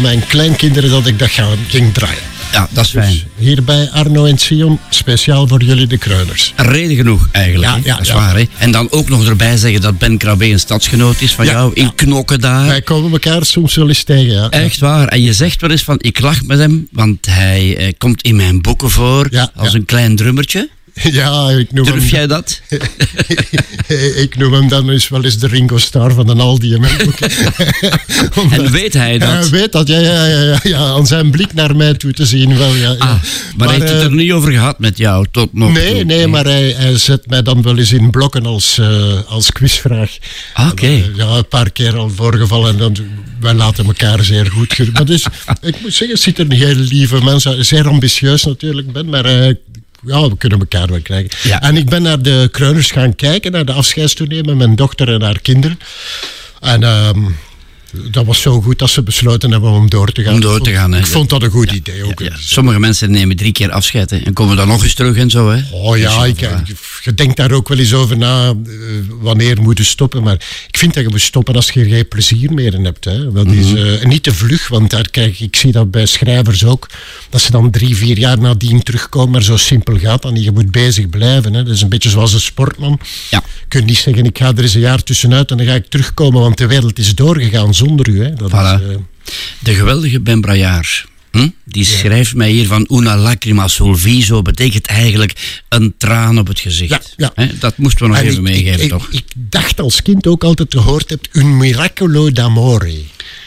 Mijn 0.00 0.26
kleinkinderen 0.26 0.90
dat 0.90 1.06
ik 1.06 1.18
dat 1.18 1.30
ga, 1.30 1.46
ging 1.68 1.92
draaien. 1.92 2.30
Ja, 2.52 2.68
dat 2.70 2.84
is 2.84 2.90
fijn. 2.90 3.10
Dus 3.10 3.24
hier 3.36 3.64
bij 3.64 3.90
Arno 3.90 4.24
en 4.24 4.38
Sion, 4.38 4.78
speciaal 4.90 5.48
voor 5.48 5.62
jullie 5.62 5.86
de 5.86 5.98
Kreuners. 5.98 6.52
Reden 6.56 6.96
genoeg 6.96 7.28
eigenlijk. 7.32 7.72
Ja, 7.72 7.80
ja, 7.84 7.92
dat 7.92 8.00
is 8.00 8.08
ja. 8.08 8.14
waar. 8.14 8.36
Hè? 8.36 8.44
En 8.58 8.70
dan 8.70 8.90
ook 8.90 9.08
nog 9.08 9.26
erbij 9.26 9.56
zeggen 9.56 9.80
dat 9.80 9.98
Ben 9.98 10.18
Krabbe 10.18 10.50
een 10.50 10.60
stadsgenoot 10.60 11.20
is 11.20 11.34
van 11.34 11.44
Ja, 11.44 11.50
jou. 11.50 11.70
In 11.74 11.94
knokken 11.94 12.40
daar. 12.40 12.66
Wij 12.66 12.82
komen 12.82 13.12
elkaar 13.12 13.44
soms 13.44 13.74
wel 13.74 13.88
eens 13.88 14.02
tegen. 14.02 14.32
Ja. 14.32 14.50
Echt 14.50 14.78
waar. 14.78 15.08
En 15.08 15.22
je 15.22 15.32
zegt 15.32 15.60
wel 15.60 15.70
eens 15.70 15.82
van, 15.82 15.96
ik 16.00 16.20
lach 16.20 16.42
met 16.42 16.58
hem, 16.58 16.88
want 16.92 17.26
hij 17.26 17.76
eh, 17.76 17.92
komt 17.98 18.22
in 18.22 18.36
mijn 18.36 18.60
boeken 18.60 18.90
voor 18.90 19.48
als 19.54 19.74
een 19.74 19.84
klein 19.84 20.16
drummertje. 20.16 20.68
Ja, 21.20 21.50
ik 21.50 21.72
noem, 21.72 21.84
Durf 21.84 21.98
hem, 21.98 22.08
jij 22.08 22.26
dat? 22.26 22.60
ik 24.24 24.36
noem 24.36 24.52
hem 24.52 24.68
dan 24.68 24.90
eens 24.90 25.08
wel 25.08 25.24
eens 25.24 25.38
de 25.38 25.46
Ringo 25.46 25.78
Starr 25.78 26.12
van 26.12 26.28
een 26.28 26.40
Aldi 26.40 26.74
En 28.50 28.70
weet 28.70 28.92
hij 28.92 29.18
dat? 29.18 29.28
Hij 29.28 29.48
weet 29.48 29.72
dat, 29.72 29.88
ja, 29.88 29.98
ja, 29.98 30.24
ja, 30.26 30.40
ja, 30.40 30.58
ja. 30.62 30.78
Aan 30.78 31.06
zijn 31.06 31.30
blik 31.30 31.54
naar 31.54 31.76
mij 31.76 31.94
toe 31.94 32.12
te 32.12 32.26
zien 32.26 32.58
wel, 32.58 32.74
ja. 32.74 32.90
ja. 32.90 32.96
Ah, 32.98 33.22
maar, 33.56 33.68
hij 33.68 33.76
heeft 33.78 33.88
het 33.90 34.00
eh, 34.00 34.04
er 34.04 34.14
niet 34.14 34.32
over 34.32 34.52
gehad 34.52 34.78
met 34.78 34.98
jou 34.98 35.26
tot 35.30 35.52
nog 35.54 35.72
Nee, 35.72 35.94
toe? 35.94 36.04
nee, 36.04 36.26
maar 36.26 36.44
hij, 36.44 36.74
hij 36.76 36.98
zet 36.98 37.26
mij 37.26 37.42
dan 37.42 37.62
wel 37.62 37.78
eens 37.78 37.92
in 37.92 38.10
blokken 38.10 38.46
als, 38.46 38.78
eh, 38.78 39.18
als 39.26 39.52
quizvraag. 39.52 40.16
Ah, 40.54 40.70
Oké. 40.70 40.86
Eh, 40.86 41.16
Ja, 41.16 41.26
een 41.26 41.48
paar 41.48 41.70
keer 41.70 41.96
al 41.96 42.10
voorgevallen. 42.10 42.70
En 42.70 42.76
dan, 42.78 42.96
wij 43.40 43.54
laten 43.54 43.86
elkaar 43.86 44.24
zeer 44.24 44.46
goed. 44.46 44.92
Maar 44.92 45.04
dus, 45.04 45.26
ik 45.60 45.80
moet 45.80 45.90
zeggen, 45.94 46.10
het 46.10 46.20
ziet 46.20 46.38
er 46.38 46.44
een 46.44 46.52
heel 46.52 46.74
lieve 46.74 47.24
mens. 47.24 47.46
Zeer 47.58 47.88
ambitieus 47.88 48.44
natuurlijk 48.44 48.92
ben, 48.92 49.08
maar 49.08 49.24
eh, 49.24 49.54
ja, 50.06 50.28
we 50.28 50.36
kunnen 50.36 50.58
elkaar 50.58 50.86
wel 50.86 51.00
krijgen. 51.02 51.30
Ja. 51.42 51.62
En 51.62 51.76
ik 51.76 51.88
ben 51.88 52.02
naar 52.02 52.22
de 52.22 52.48
Kreuners 52.52 52.90
gaan 52.90 53.16
kijken, 53.16 53.52
naar 53.52 53.64
de 53.64 53.72
afscheidstournee 53.72 54.44
met 54.44 54.56
mijn 54.56 54.76
dochter 54.76 55.12
en 55.12 55.22
haar 55.22 55.40
kinderen. 55.40 55.78
En 56.60 56.82
ehm, 56.82 57.24
dat 58.10 58.26
was 58.26 58.40
zo 58.40 58.60
goed 58.60 58.78
dat 58.78 58.90
ze 58.90 59.02
besloten 59.02 59.50
hebben 59.50 59.70
om 59.70 59.90
door 59.90 60.12
te 60.12 60.22
gaan. 60.22 60.34
Om 60.34 60.40
door 60.40 60.60
te 60.60 60.72
gaan, 60.72 60.92
hè. 60.92 60.98
Ik 60.98 61.06
vond 61.06 61.30
dat 61.30 61.42
een 61.42 61.50
goed 61.50 61.72
idee 61.72 62.04
ook. 62.04 62.20
Ja, 62.20 62.36
sommige 62.38 62.78
mensen 62.78 63.10
nemen 63.10 63.36
drie 63.36 63.52
keer 63.52 63.70
afscheid 63.70 64.10
hè, 64.10 64.16
en 64.16 64.32
komen 64.32 64.56
dan 64.56 64.68
nog 64.68 64.82
eens 64.82 64.94
terug 64.94 65.16
en 65.16 65.30
zo. 65.30 65.50
Hè. 65.50 65.60
Oh 65.70 65.98
ja, 65.98 66.24
ik, 66.24 66.40
je 67.02 67.14
denkt 67.14 67.36
daar 67.36 67.52
ook 67.52 67.68
wel 67.68 67.78
eens 67.78 67.94
over 67.94 68.16
na, 68.18 68.48
eh, 68.48 68.54
wanneer 69.20 69.62
moet 69.62 69.78
je 69.78 69.84
stoppen. 69.84 70.22
Maar 70.22 70.34
ik 70.68 70.78
vind 70.78 70.94
dat 70.94 71.02
je 71.02 71.08
moet 71.08 71.20
stoppen 71.20 71.54
als 71.54 71.70
je 71.70 71.80
er 71.80 71.86
geen 71.86 72.08
plezier 72.08 72.52
meer 72.52 72.74
in 72.74 72.84
hebt. 72.84 73.04
Hè. 73.04 73.32
Dat 73.32 73.46
is 73.46 73.72
eh, 73.72 74.04
niet 74.04 74.22
te 74.22 74.34
vlug, 74.34 74.68
want 74.68 74.90
daar 74.90 75.10
krijg, 75.10 75.40
ik 75.40 75.56
zie 75.56 75.72
dat 75.72 75.90
bij 75.90 76.06
schrijvers 76.06 76.64
ook. 76.64 76.88
Dat 77.30 77.40
ze 77.40 77.50
dan 77.50 77.70
drie, 77.70 77.96
vier 77.96 78.18
jaar 78.18 78.38
nadien 78.38 78.82
terugkomen, 78.82 79.30
maar 79.30 79.42
zo 79.42 79.56
simpel 79.56 79.98
gaat 79.98 80.22
dat 80.22 80.32
niet. 80.32 80.44
Je 80.44 80.52
moet 80.52 80.70
bezig 80.70 81.08
blijven. 81.08 81.54
Hè. 81.54 81.62
Dat 81.62 81.74
is 81.74 81.82
een 81.82 81.88
beetje 81.88 82.10
zoals 82.10 82.32
een 82.32 82.40
sportman. 82.40 83.00
Ja. 83.30 83.42
Je 83.60 83.66
kunt 83.68 83.86
niet 83.86 83.96
zeggen, 83.96 84.24
ik 84.24 84.38
ga 84.38 84.52
er 84.56 84.62
eens 84.62 84.74
een 84.74 84.80
jaar 84.80 85.02
tussenuit 85.02 85.50
en 85.50 85.56
dan 85.56 85.66
ga 85.66 85.74
ik 85.74 85.86
terugkomen, 85.86 86.40
want 86.40 86.58
de 86.58 86.66
wereld 86.66 86.98
is 86.98 87.14
doorgegaan 87.14 87.74
zonder 87.80 88.08
u. 88.08 88.22
Hè. 88.24 88.32
Dat 88.34 88.50
Voilà. 88.50 88.82
is, 88.82 88.88
eh, 88.90 88.96
De 89.58 89.74
geweldige 89.74 90.20
Ben 90.20 90.40
Braillard, 90.40 91.04
hm? 91.30 91.48
die 91.64 91.84
schrijft 91.84 92.34
mij 92.34 92.50
hier 92.50 92.66
van 92.66 92.86
una 92.92 93.16
lacrima 93.16 93.68
sul 93.68 93.96
viso, 93.96 94.42
betekent 94.42 94.86
eigenlijk 94.86 95.62
een 95.68 95.94
traan 95.98 96.38
op 96.38 96.46
het 96.46 96.60
gezicht. 96.60 97.14
Ja, 97.16 97.32
Dat 97.60 97.76
moesten 97.78 98.02
we 98.02 98.08
nog 98.08 98.16
en 98.18 98.24
even 98.24 98.36
ik- 98.36 98.42
meegeven, 98.42 98.82
ik, 98.82 98.88
toch? 98.88 99.06
Ik, 99.10 99.14
ik 99.14 99.24
dacht 99.34 99.80
als 99.80 100.02
kind 100.02 100.26
ook 100.26 100.44
altijd 100.44 100.74
gehoord 100.74 101.10
hebt, 101.10 101.28
un 101.32 101.56
miracolo 101.56 102.30
d'amore. 102.32 102.94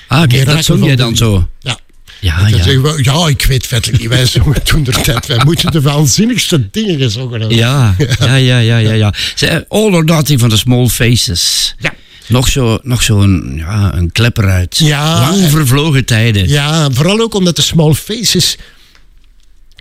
ah, 0.08 0.20
mirakel 0.28 0.56
dat 0.56 0.66
zong 0.66 0.86
jij 0.86 0.96
dan 0.96 1.16
zo. 1.16 1.48
Ja. 1.60 1.80
Ja, 2.20 2.48
ja. 2.48 2.64
we, 2.82 3.00
ja, 3.02 3.28
ik 3.28 3.46
weet 3.46 3.66
feitelijk 3.66 4.00
niet. 4.02 4.10
Wij 4.10 4.26
zongen 4.26 4.64
toen 4.64 4.84
de 4.84 4.92
tijd. 4.92 5.26
Wij 5.26 5.42
moeten 5.46 5.72
de 5.72 5.82
waanzinnigste 5.82 6.70
dingen 6.72 6.98
gezongen 6.98 7.40
hebben. 7.40 7.58
Ja, 7.58 7.96
ja, 8.20 8.36
ja, 8.36 8.58
ja, 8.60 8.78
ja. 8.78 8.92
ja. 8.94 9.14
Ze- 9.36 9.66
All 9.70 9.94
or 9.94 10.04
Nothing 10.06 10.40
van 10.40 10.50
de 10.50 10.58
Small 10.58 10.88
Faces. 10.88 11.76
Ja. 11.80 11.94
Nog 12.28 12.48
zo'n 12.48 12.80
nog 12.84 13.04
zo 13.04 13.22
een, 13.22 13.54
ja, 13.56 13.94
een 13.96 14.12
klepper 14.12 14.50
uit. 14.50 14.78
Ja, 14.78 15.20
Lang 15.20 15.42
en- 15.42 15.50
vervlogen 15.50 16.06
tijden. 16.06 16.48
Ja, 16.48 16.90
vooral 16.92 17.20
ook 17.20 17.34
omdat 17.34 17.56
de 17.56 17.62
Small 17.62 17.94
Faces... 17.94 18.58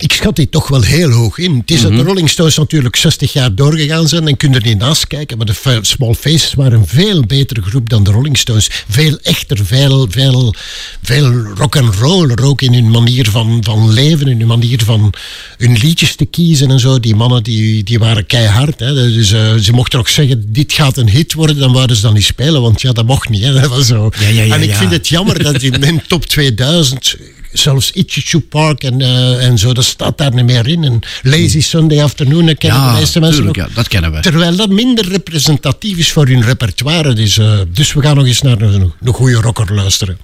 Ik 0.03 0.12
schat 0.12 0.36
die 0.36 0.48
toch 0.48 0.68
wel 0.68 0.82
heel 0.82 1.11
hoog 1.11 1.38
in. 1.38 1.57
Het 1.57 1.70
is 1.70 1.80
Mhm. 1.80 1.88
dat 1.88 1.98
de 1.98 2.05
Rolling 2.05 2.30
Stones 2.30 2.57
natuurlijk 2.57 2.96
60 2.96 3.32
jaar 3.32 3.55
doorgegaan 3.55 4.09
zijn 4.09 4.28
en 4.28 4.36
kun 4.36 4.50
je 4.50 4.57
er 4.59 4.66
niet 4.66 4.78
naast 4.78 5.07
kijken. 5.07 5.36
Maar 5.36 5.46
de 5.46 5.78
Small 5.82 6.14
Faces 6.14 6.55
waren 6.55 6.78
een 6.78 6.86
veel 6.86 7.22
betere 7.26 7.62
groep 7.62 7.88
dan 7.88 8.03
de 8.05 8.11
Rolling 8.11 8.38
Stones. 8.38 8.70
Veel 8.88 9.18
echter, 9.22 9.66
veel, 9.66 10.07
veel, 10.11 10.55
veel 11.03 11.32
rock 11.55 11.76
and 11.76 11.94
roll 11.94 12.34
ook 12.42 12.62
in 12.62 12.72
hun 12.74 12.90
manier 12.90 13.30
van, 13.30 13.59
van 13.64 13.92
leven, 13.92 14.28
in 14.28 14.38
hun 14.38 14.46
manier 14.48 14.80
van 14.84 15.12
hun 15.57 15.72
liedjes 15.72 16.14
te 16.14 16.24
kiezen 16.24 16.70
en 16.70 16.80
zo. 16.80 17.00
Die 17.00 17.14
mannen 17.14 17.42
die, 17.42 17.82
die 17.82 17.98
waren 17.98 18.26
keihard. 18.26 18.78
Hè. 18.80 18.94
Dus 18.94 19.32
eh, 19.32 19.55
ze 19.55 19.72
mochten 19.72 19.98
ook 19.98 20.09
zeggen, 20.09 20.53
dit 20.53 20.72
gaat 20.72 20.96
een 20.96 21.11
hit 21.11 21.32
worden, 21.32 21.57
dan 21.59 21.72
wouden 21.72 21.96
ze 21.96 22.03
dan 22.03 22.14
niet 22.14 22.24
spelen. 22.24 22.62
Want 22.62 22.80
ja, 22.80 22.92
dat 22.92 23.07
mocht 23.07 23.28
niet. 23.28 23.42
Hè. 23.42 23.53
Dat 23.61 23.70
was 23.70 23.86
zo. 23.86 24.11
Ja, 24.20 24.28
ja, 24.28 24.42
ja, 24.42 24.55
en 24.55 24.62
ik 24.62 24.74
vind 24.74 24.90
het 24.90 25.09
jammer 25.09 25.42
dat 25.42 25.62
in 25.62 25.82
in 25.92 26.03
top 26.07 26.26
2000 26.26 27.16
zelfs 27.53 27.90
Itchy 27.90 28.40
Park 28.40 28.82
en, 28.82 29.00
eh, 29.00 29.46
en 29.46 29.59
zo, 29.59 29.72
dat 29.72 29.84
staat 29.84 30.18
daar 30.18 30.34
niet 30.34 30.44
meer 30.44 30.68
in. 30.68 30.84
En 30.84 31.00
Lazy 31.22 31.61
Sunday 31.61 32.03
Afternoon, 32.03 32.46
dat 32.46 32.59
kennen 32.59 32.80
Ja, 32.80 32.92
de 32.92 32.98
meeste 32.98 33.20
mensen 33.20 33.36
tuurlijk, 33.38 33.59
nog. 33.59 33.68
ja, 33.68 33.74
dat 33.74 33.88
kennen 33.88 34.12
we. 34.12 34.20
Terwijl 34.20 34.57
dat 34.57 34.68
minder 34.68 35.09
representatief 35.09 35.96
is 35.98 36.12
voor 36.12 36.26
hun 36.26 36.42
repertoire. 36.42 37.12
Dus, 37.14 37.38
eh, 37.38 37.59
dus 37.68 37.92
we 37.92 38.03
gaan 38.03 38.16
nog 38.16 38.26
eens 38.26 38.42
naar 38.42 38.61
een, 38.61 38.92
een 39.03 39.12
goede 39.12 39.34
rocker 39.40 39.74
luisteren. 39.74 40.18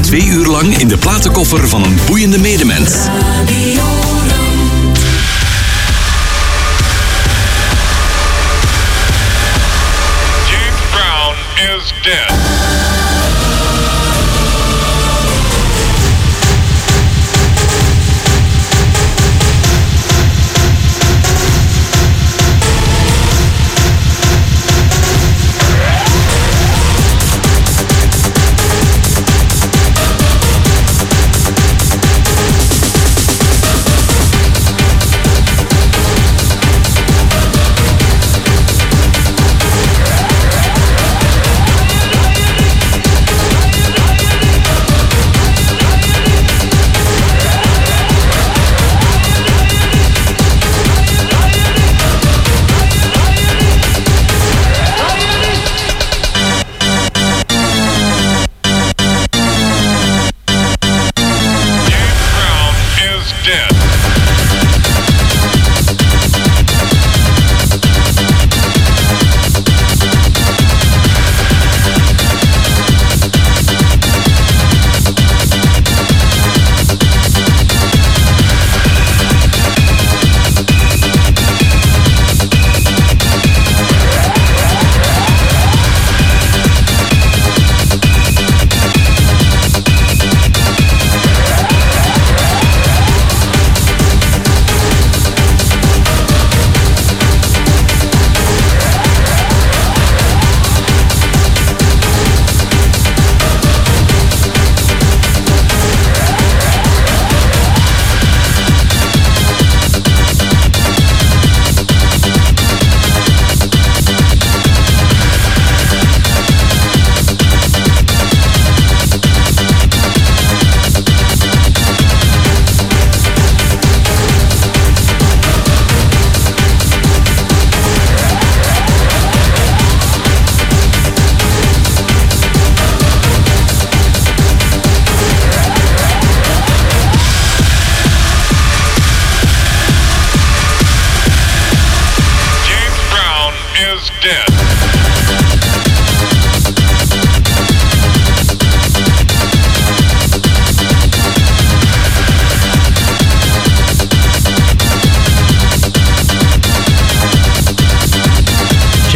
Twee 0.00 0.26
uur 0.26 0.46
lang 0.46 0.78
in 0.78 0.88
de 0.88 0.96
platenkoffer 0.98 1.68
van 1.68 1.84
een 1.84 1.98
boeiende 2.06 2.38
medemens. 2.38 3.08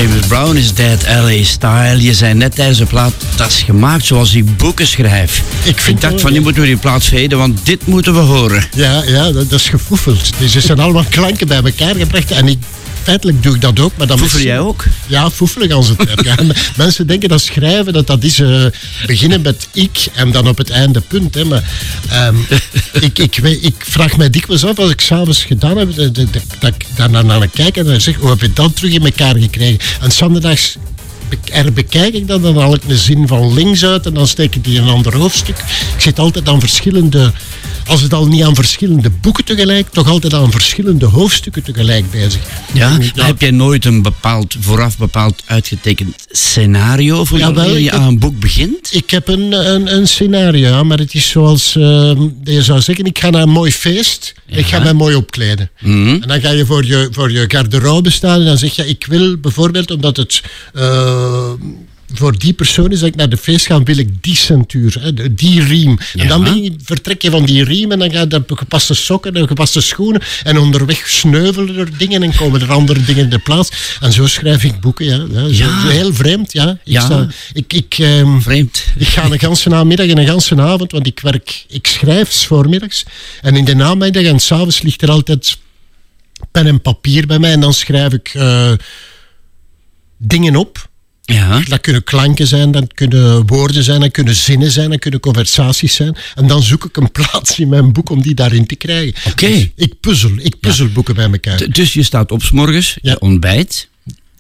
James 0.01 0.27
Brown 0.27 0.57
is 0.57 0.75
dead, 0.75 1.03
LA 1.07 1.45
Style. 1.45 2.03
Je 2.03 2.15
zei 2.15 2.35
net 2.35 2.55
tijdens 2.55 2.79
de 2.79 2.87
plaat, 2.87 3.13
dat 3.37 3.49
is 3.49 3.63
gemaakt 3.63 4.05
zoals 4.05 4.35
ik 4.35 4.57
boeken 4.57 4.87
schrijf. 4.87 5.43
Ik 5.65 5.79
vind 5.79 6.01
dacht 6.01 6.13
wel, 6.13 6.23
van, 6.23 6.31
nu 6.31 6.37
ja. 6.37 6.43
moeten 6.43 6.63
we 6.63 6.69
die 6.69 6.77
plaat 6.77 7.05
veden, 7.05 7.39
want 7.39 7.67
dit 7.67 7.87
moeten 7.87 8.15
we 8.15 8.19
horen. 8.19 8.65
Ja, 8.75 9.03
ja 9.07 9.33
dat, 9.33 9.51
dat 9.51 9.61
is 9.61 9.69
gefoefeld. 9.69 10.31
Dus 10.39 10.55
er 10.55 10.61
zijn 10.61 10.81
allemaal 10.81 11.05
klanken 11.09 11.47
bij 11.47 11.63
elkaar 11.65 11.95
gebracht. 11.95 12.31
En 12.31 12.49
ik, 12.49 12.59
feitelijk 13.11 13.43
doe 13.43 13.55
ik 13.55 13.61
dat 13.61 13.81
ook. 13.81 13.97
Maar 13.97 14.07
dan 14.07 14.19
Foefel 14.19 14.39
met- 14.39 14.47
jij 14.47 14.59
ook? 14.61 14.85
Ja, 15.07 15.31
foefelig 15.31 15.71
als 15.73 15.89
het 15.89 16.05
web. 16.05 16.25
Ja. 16.25 16.35
Mensen 16.77 17.07
denken 17.07 17.29
dat 17.29 17.41
schrijven, 17.41 17.93
dat 17.93 18.07
dat 18.07 18.25
is 18.25 18.41
eh, 18.41 18.65
beginnen 19.07 19.43
met 19.43 19.69
ik 19.73 20.07
en 20.15 20.31
dan 20.31 20.49
op 20.49 20.59
het 20.59 20.71
einde 20.71 21.01
punt. 21.01 21.35
Hè. 21.35 21.45
Maar 21.45 21.65
ehm, 22.09 22.37
ik, 23.07 23.19
ik, 23.19 23.39
weet, 23.43 23.65
ik 23.65 23.75
vraag 23.79 24.17
mij 24.17 24.31
dikwijls 24.31 24.65
af, 24.65 24.79
als 24.79 24.91
ik 24.91 25.01
s'avonds 25.01 25.45
gedaan 25.45 25.77
heb, 25.77 25.95
dat, 25.97 26.15
dat, 26.15 26.33
dat, 26.33 26.43
dat 26.59 26.75
ik 26.75 26.87
daar 26.95 27.11
naar, 27.11 27.25
naar 27.25 27.49
kijk 27.49 27.77
en 27.77 27.85
dan 27.85 28.01
zeg, 28.01 28.15
hoe 28.17 28.29
heb 28.31 28.41
je 28.41 28.53
dat 28.53 28.77
terug 28.77 28.93
in 28.93 29.05
elkaar 29.05 29.37
gekregen? 29.37 29.79
En 30.01 30.13
zondags 30.13 30.77
er 31.53 31.73
bekijk 31.73 32.15
ik 32.15 32.27
dat, 32.29 32.43
dan 32.43 32.59
haal 32.59 32.75
ik 32.75 32.83
een 32.89 32.97
zin 32.97 33.29
van 33.29 33.55
links 33.55 33.85
uit 33.85 34.07
en 34.07 34.15
dan 34.15 34.27
steek 34.27 34.55
ik 34.55 34.65
die 34.65 34.77
in 34.77 34.83
een 34.83 34.89
ander 34.89 35.17
hoofdstuk. 35.17 35.59
Ik 35.97 36.01
zit 36.01 36.19
altijd 36.19 36.49
aan 36.49 36.61
verschillende, 36.61 37.33
als 37.91 38.03
het 38.03 38.13
al 38.13 38.27
niet 38.27 38.43
aan 38.43 38.55
verschillende 38.55 39.11
boeken 39.11 39.45
tegelijk, 39.45 39.89
toch 39.89 40.09
altijd 40.09 40.35
aan 40.35 40.51
verschillende 40.51 41.07
hoofdstukken 41.07 41.63
tegelijk 41.63 42.11
bezig. 42.11 42.41
Ja? 42.73 42.99
Maar 43.17 43.27
Heb 43.27 43.41
jij 43.41 43.51
nooit 43.51 43.85
een 43.85 44.03
bepaald, 44.03 44.57
vooraf 44.61 44.99
bepaald 44.99 45.43
uitgetekend 45.47 46.15
scenario 46.31 47.25
voor 47.25 47.39
wanneer 47.39 47.79
je 47.79 47.87
ik 47.87 47.93
aan 47.93 48.03
een 48.03 48.19
boek 48.19 48.39
begint? 48.41 48.95
Ik 48.95 49.11
heb 49.11 49.29
een, 49.29 49.53
een, 49.53 49.95
een 49.95 50.09
scenario, 50.09 50.69
ja, 50.69 50.83
maar 50.83 50.99
het 50.99 51.15
is 51.15 51.29
zoals 51.29 51.77
eh, 51.77 51.83
je 52.45 52.63
zou 52.63 52.81
zeggen, 52.81 53.05
ik 53.05 53.19
ga 53.19 53.31
naar 53.31 53.43
een 53.43 53.49
mooi 53.49 53.73
feest, 53.73 54.35
ik 54.47 54.67
ga 54.67 54.79
mij 54.79 54.93
mooi 54.93 55.15
opkleden. 55.15 55.71
Mhm. 55.81 56.09
En 56.09 56.29
dan 56.29 56.41
ga 56.41 56.51
je 56.51 56.67
voor 56.67 56.85
je, 56.85 57.09
voor 57.13 57.33
je 57.33 57.45
garderobe 57.49 58.11
staan 58.11 58.39
en 58.41 58.47
dan 58.47 58.59
zeg 58.59 58.77
je, 58.77 58.87
ik 58.87 59.07
wil 59.07 59.37
bijvoorbeeld, 59.37 59.91
omdat 59.91 60.17
het 60.17 60.43
eh, 60.75 61.53
voor 62.15 62.39
die 62.39 62.53
persoon 62.53 62.91
is 62.93 62.99
dat 63.01 63.09
ik 63.09 63.15
naar 63.17 63.29
de 63.29 63.37
feest 63.37 63.67
ga, 63.67 63.83
wil 63.83 63.99
ik 63.99 64.23
die 64.23 64.37
centuur, 64.37 65.13
die 65.31 65.63
riem. 65.65 65.99
En 66.15 66.29
dan 66.29 66.63
je- 66.63 66.75
vertrek 66.85 67.23
je 67.23 67.31
van 67.31 67.45
die 67.45 67.65
riem 67.65 67.93
en 67.93 67.99
dan 67.99 68.11
ga 68.13 68.21
je 68.21 68.27
de 68.27 68.43
gepaste 68.47 68.95
sokken, 68.95 69.35
de 69.35 69.47
gepaste 69.47 69.81
schoenen 69.81 70.23
en 70.43 70.59
onderweg 70.59 71.09
sneuvelen 71.09 71.77
er 71.77 71.97
dingen 71.99 72.23
en 72.23 72.35
komen 72.35 72.61
er 72.61 72.73
andere 72.73 73.03
dingen 73.05 73.25
in 73.25 73.31
de 73.31 73.39
plaats. 73.39 73.97
En 74.01 74.13
zo 74.13 74.27
schrijf 74.27 74.65
ik 74.65 74.81
boeken, 74.81 75.05
ja. 75.07 75.17
zo- 75.35 75.47
Ja. 75.49 75.89
Heel 75.89 76.15
vreemd, 76.15 76.53
ja. 76.53 76.69
Ik, 76.71 76.79
Ja. 76.85 77.01
sta- 77.05 77.29
ik, 77.53 77.73
ik, 77.73 77.95
ehm, 77.99 78.41
Vreemd. 78.41 78.85
ik 78.99 79.07
ga 79.07 79.25
een 79.25 79.39
ganse 79.39 79.69
namiddag 79.69 80.07
en 80.07 80.19
een 80.19 80.27
ganse 80.27 80.61
avond, 80.61 80.93
want 80.93 81.07
ik 81.07 81.21
werk, 81.21 81.65
ik 81.69 81.87
schrijf 81.87 82.33
's 82.33 82.47
voormiddags. 82.47 83.05
En 83.41 83.57
in 83.57 83.65
de 83.65 83.75
namiddag 83.75 84.23
en 84.25 84.39
s'avonds 84.39 84.83
ligt 84.83 85.03
er 85.03 85.11
altijd 85.11 85.59
pen 86.51 86.67
en 86.67 86.81
papier 86.81 87.27
bij 87.27 87.39
mij. 87.39 87.53
En 87.53 87.61
dan 87.61 87.75
schrijf 87.75 88.13
ik 88.13 88.31
eh, 88.35 88.73
dingen 90.19 90.57
op. 90.57 90.89
Ja. 91.35 91.61
Dat 91.69 91.81
kunnen 91.81 92.05
klanken 92.05 92.47
zijn, 92.47 92.71
dat 92.71 92.95
kunnen 92.95 93.47
woorden 93.47 93.83
zijn, 93.85 94.01
dat 94.01 94.11
kunnen 94.11 94.35
zinnen 94.35 94.71
zijn, 94.71 94.91
dat 94.91 94.99
kunnen 94.99 95.21
conversaties 95.21 95.95
zijn. 95.95 96.17
En 96.35 96.47
dan 96.47 96.63
zoek 96.63 96.85
ik 96.85 96.97
een 96.97 97.13
plaats 97.21 97.59
in 97.59 97.69
mijn 97.69 97.93
boek 97.93 98.11
om 98.11 98.23
die 98.23 98.35
daarin 98.35 98.67
te 98.67 98.75
krijgen. 98.77 99.15
Oké. 99.31 99.47
Dus 99.49 99.69
ik 99.77 100.01
puzzel, 100.01 100.31
ik 100.37 100.61
puzzel 100.61 100.89
boeken 100.89 101.15
bij 101.15 101.31
elkaar. 101.31 101.57
D- 101.59 101.75
Dus 101.75 101.93
je 101.93 102.03
staat 102.03 102.31
op 102.33 102.43
's 102.43 102.51
morgens, 102.51 102.97
je 103.03 103.21
ontbijt. 103.21 103.89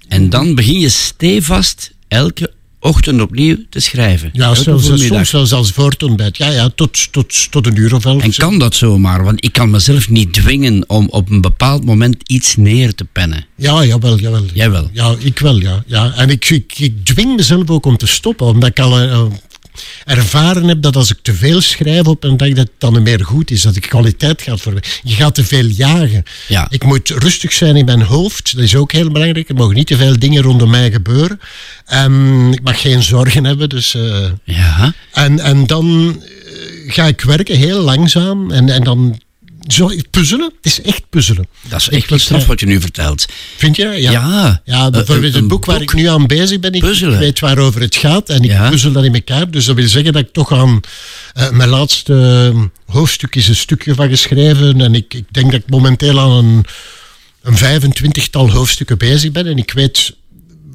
En 0.08 0.30
dan 0.30 0.54
begin 0.54 0.78
je 0.80 0.88
stevast 0.88 1.90
elke 2.08 2.52
ochtend 2.80 3.20
opnieuw 3.20 3.56
te 3.68 3.80
schrijven. 3.80 4.30
Ja, 4.32 4.54
zelfs, 4.54 4.86
soms 4.86 5.28
zelfs 5.28 5.52
als 5.52 5.72
voor 5.72 5.90
het 5.90 6.02
ontbijt. 6.02 6.36
Ja, 6.36 6.50
ja, 6.50 6.70
tot, 6.74 7.12
tot, 7.12 7.50
tot 7.50 7.66
een 7.66 7.76
uur 7.76 7.94
of 7.94 8.04
elf. 8.04 8.22
En 8.22 8.34
kan 8.34 8.58
dat 8.58 8.74
zomaar? 8.74 9.24
Want 9.24 9.44
ik 9.44 9.52
kan 9.52 9.70
mezelf 9.70 10.08
niet 10.08 10.32
dwingen 10.32 10.84
om 10.88 11.08
op 11.08 11.30
een 11.30 11.40
bepaald 11.40 11.84
moment 11.84 12.16
iets 12.26 12.56
neer 12.56 12.94
te 12.94 13.04
pennen. 13.04 13.46
Ja, 13.56 13.84
jawel, 13.84 14.18
jawel. 14.18 14.44
Jij 14.52 14.70
wel? 14.70 14.90
Ja, 14.92 15.14
ik 15.18 15.38
wel, 15.38 15.60
ja. 15.60 15.82
ja. 15.86 16.12
En 16.16 16.30
ik, 16.30 16.50
ik, 16.50 16.78
ik 16.78 17.04
dwing 17.04 17.36
mezelf 17.36 17.70
ook 17.70 17.86
om 17.86 17.96
te 17.96 18.06
stoppen, 18.06 18.46
omdat 18.46 18.68
ik 18.68 18.80
al... 18.80 18.98
eh, 18.98 19.22
ervaren 20.04 20.68
heb 20.68 20.82
dat 20.82 20.96
als 20.96 21.10
ik 21.10 21.18
te 21.22 21.34
veel 21.34 21.60
schrijf 21.60 22.06
op 22.06 22.24
een 22.24 22.36
dag, 22.36 22.48
dat 22.48 22.56
het 22.56 22.70
dan 22.78 23.02
meer 23.02 23.24
goed 23.24 23.50
is. 23.50 23.62
Dat 23.62 23.74
de 23.74 23.80
kwaliteit 23.80 24.42
gaat 24.42 24.60
voor. 24.60 24.80
Je 25.02 25.14
gaat 25.14 25.34
te 25.34 25.44
veel 25.44 25.64
jagen. 25.66 26.22
Ja. 26.48 26.66
Ik 26.70 26.84
moet 26.84 27.08
rustig 27.08 27.52
zijn 27.52 27.76
in 27.76 27.84
mijn 27.84 28.02
hoofd. 28.02 28.54
Dat 28.54 28.64
is 28.64 28.76
ook 28.76 28.92
heel 28.92 29.10
belangrijk. 29.10 29.48
Er 29.48 29.54
mogen 29.54 29.74
niet 29.74 29.86
te 29.86 29.96
veel 29.96 30.18
dingen 30.18 30.42
rondom 30.42 30.70
mij 30.70 30.90
gebeuren. 30.90 31.40
Ehm, 31.86 32.52
ik 32.52 32.62
mag 32.62 32.80
geen 32.80 33.02
zorgen 33.02 33.44
hebben. 33.44 33.68
Dus, 33.68 33.94
eh, 33.94 34.28
Ja. 34.44 34.92
en, 35.12 35.40
en 35.40 35.66
dan 35.66 36.16
eh, 36.22 36.92
ga 36.92 37.04
ik 37.06 37.20
werken 37.20 37.56
heel 37.56 37.80
langzaam. 37.80 38.50
En, 38.50 38.68
en 38.68 38.84
dan 38.84 39.20
zo, 39.66 39.90
puzzelen. 40.10 40.52
Het 40.62 40.66
is 40.72 40.82
echt 40.82 41.02
puzzelen. 41.10 41.46
Dat 41.68 41.80
is 41.80 41.88
echt 41.88 42.20
straf 42.20 42.42
eh, 42.42 42.46
wat 42.48 42.60
je 42.60 42.66
nu 42.66 42.80
vertelt. 42.80 43.26
Vind 43.56 43.76
je? 43.76 43.82
Ja. 43.86 44.10
Ja. 44.10 44.62
Ja, 44.64 44.84
Eh, 44.86 44.90
bijvoorbeeld 44.90 45.34
een- 45.34 45.40
het 45.40 45.48
boek 45.48 45.64
waar 45.64 45.80
ik 45.82 45.92
nu 45.94 46.06
aan 46.08 46.26
bezig 46.26 46.60
ben, 46.60 46.72
ik 46.72 46.80
Puzzelen. 46.80 47.18
weet 47.18 47.40
waarover 47.40 47.80
het 47.80 47.96
gaat 47.96 48.28
en 48.28 48.42
ik 48.42 48.50
Ja. 48.50 48.70
puzzel 48.70 48.92
dat 48.92 49.04
in 49.04 49.14
elkaar. 49.14 49.50
Dus 49.50 49.64
dat 49.64 49.76
wil 49.76 49.88
zeggen 49.88 50.12
dat 50.12 50.22
ik 50.22 50.32
toch 50.32 50.52
aan 50.52 50.80
eh, 51.34 51.50
mijn 51.50 51.68
laatste 51.68 52.50
eh, 52.54 52.62
hoofdstuk 52.94 53.36
is 53.36 53.48
een 53.48 53.56
stukje 53.56 53.94
van 53.94 54.08
geschreven 54.08 54.80
en 54.80 54.94
ik, 54.94 55.14
ik 55.14 55.24
denk 55.30 55.50
dat 55.52 55.60
ik 55.60 55.68
momenteel 55.70 56.20
aan 56.20 56.30
een, 56.30 56.64
een 57.42 57.56
25-tal 57.58 58.50
hoofdstukken 58.50 58.98
bezig 58.98 59.32
ben 59.32 59.46
en 59.46 59.58
ik 59.58 59.72
weet... 59.72 60.18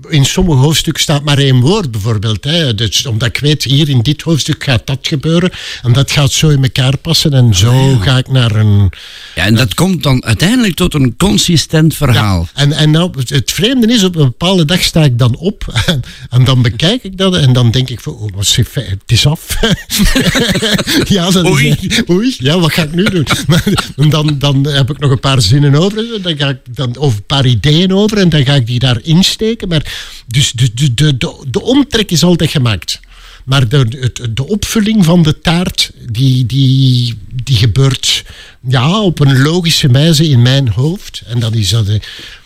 In 0.09 0.25
sommige 0.25 0.57
hoofdstukken 0.57 1.03
staat 1.03 1.23
maar 1.23 1.37
één 1.37 1.59
woord 1.59 1.91
bijvoorbeeld. 1.91 2.43
Hè. 2.43 2.75
Dus 2.75 3.05
omdat 3.05 3.27
ik 3.27 3.37
weet, 3.37 3.63
hier 3.63 3.89
in 3.89 4.01
dit 4.01 4.21
hoofdstuk 4.21 4.63
gaat 4.63 4.87
dat 4.87 4.97
gebeuren. 5.01 5.49
En 5.83 5.93
dat 5.93 6.11
gaat 6.11 6.31
zo 6.31 6.49
in 6.49 6.63
elkaar 6.63 6.97
passen. 6.97 7.33
En 7.33 7.55
zo 7.55 7.97
ga 7.97 8.17
ik 8.17 8.27
naar 8.31 8.55
een, 8.55 8.89
Ja, 9.35 9.43
en 9.45 9.55
dat 9.55 9.73
komt 9.73 10.03
dan 10.03 10.23
uiteindelijk 10.25 10.75
tot 10.75 10.93
een 10.93 11.13
consistent 11.17 11.95
verhaal. 11.95 12.47
ja, 12.55 12.61
en, 12.61 12.71
en 12.71 12.91
nou, 12.91 13.11
het- 13.27 13.51
vreemde 13.51 13.93
is, 13.93 14.03
op 14.03 14.15
een 14.15 14.25
bepaalde 14.25 14.65
dag 14.65 14.81
sta 14.83 15.03
ik 15.03 15.19
dan 15.19 15.35
op 15.37 15.65
en, 15.85 16.01
en 16.29 16.43
dan 16.43 16.61
bekijk 16.61 17.03
ik 17.03 17.17
dat 17.17 17.35
en 17.35 17.53
dan 17.53 17.71
denk 17.71 17.89
ik 17.89 17.99
van, 17.99 18.13
oh, 18.13 18.29
wat 18.35 18.43
is 18.43 18.55
het 18.73 19.01
is 19.05 19.25
af. 19.25 19.47
ja, 21.07 21.29
dat 21.31 21.45
Oei. 21.45 21.75
is 21.87 22.01
oei, 22.09 22.35
ja, 22.37 22.59
wat 22.59 22.71
ga 22.73 22.83
ik 22.83 22.93
nu 22.93 23.03
doen? 23.03 23.27
Maar 23.47 23.63
dan, 24.09 24.35
dan 24.39 24.67
heb 24.67 24.89
ik 24.89 24.99
nog 24.99 25.11
een 25.11 25.19
paar 25.19 25.41
zinnen 25.41 25.75
over, 25.75 26.05
dan 26.21 26.37
ga 26.37 26.49
ik 26.49 26.57
dan, 26.75 26.97
of 26.97 27.15
een 27.15 27.23
paar 27.25 27.45
ideeën 27.45 27.93
over 27.93 28.17
en 28.17 28.29
dan 28.29 28.45
ga 28.45 28.53
ik 28.53 28.67
die 28.67 28.79
daar 28.79 28.99
insteken. 29.03 29.67
Maar 29.67 29.94
dus 30.27 30.51
de, 30.51 30.73
de, 30.73 30.93
de, 30.93 31.17
de, 31.17 31.43
de 31.47 31.61
omtrek 31.61 32.11
is 32.11 32.23
altijd 32.23 32.51
gemaakt. 32.51 32.99
Maar 33.45 33.67
de, 33.67 33.77
het- 33.99 34.27
de 34.35 34.47
opvulling 34.47 35.05
van 35.05 35.23
de 35.23 35.39
taart, 35.41 35.91
die, 36.09 36.45
die, 36.45 37.17
die 37.43 37.55
gebeurt 37.57 38.23
ja, 38.67 39.01
op 39.01 39.19
een 39.19 39.41
logische 39.41 39.91
wijze 39.91 40.27
in 40.29 40.41
mijn 40.41 40.67
hoofd. 40.69 41.21
En 41.25 41.39
dan 41.39 41.53
is 41.53 41.69
dat... 41.69 41.87
eh, 41.87 41.95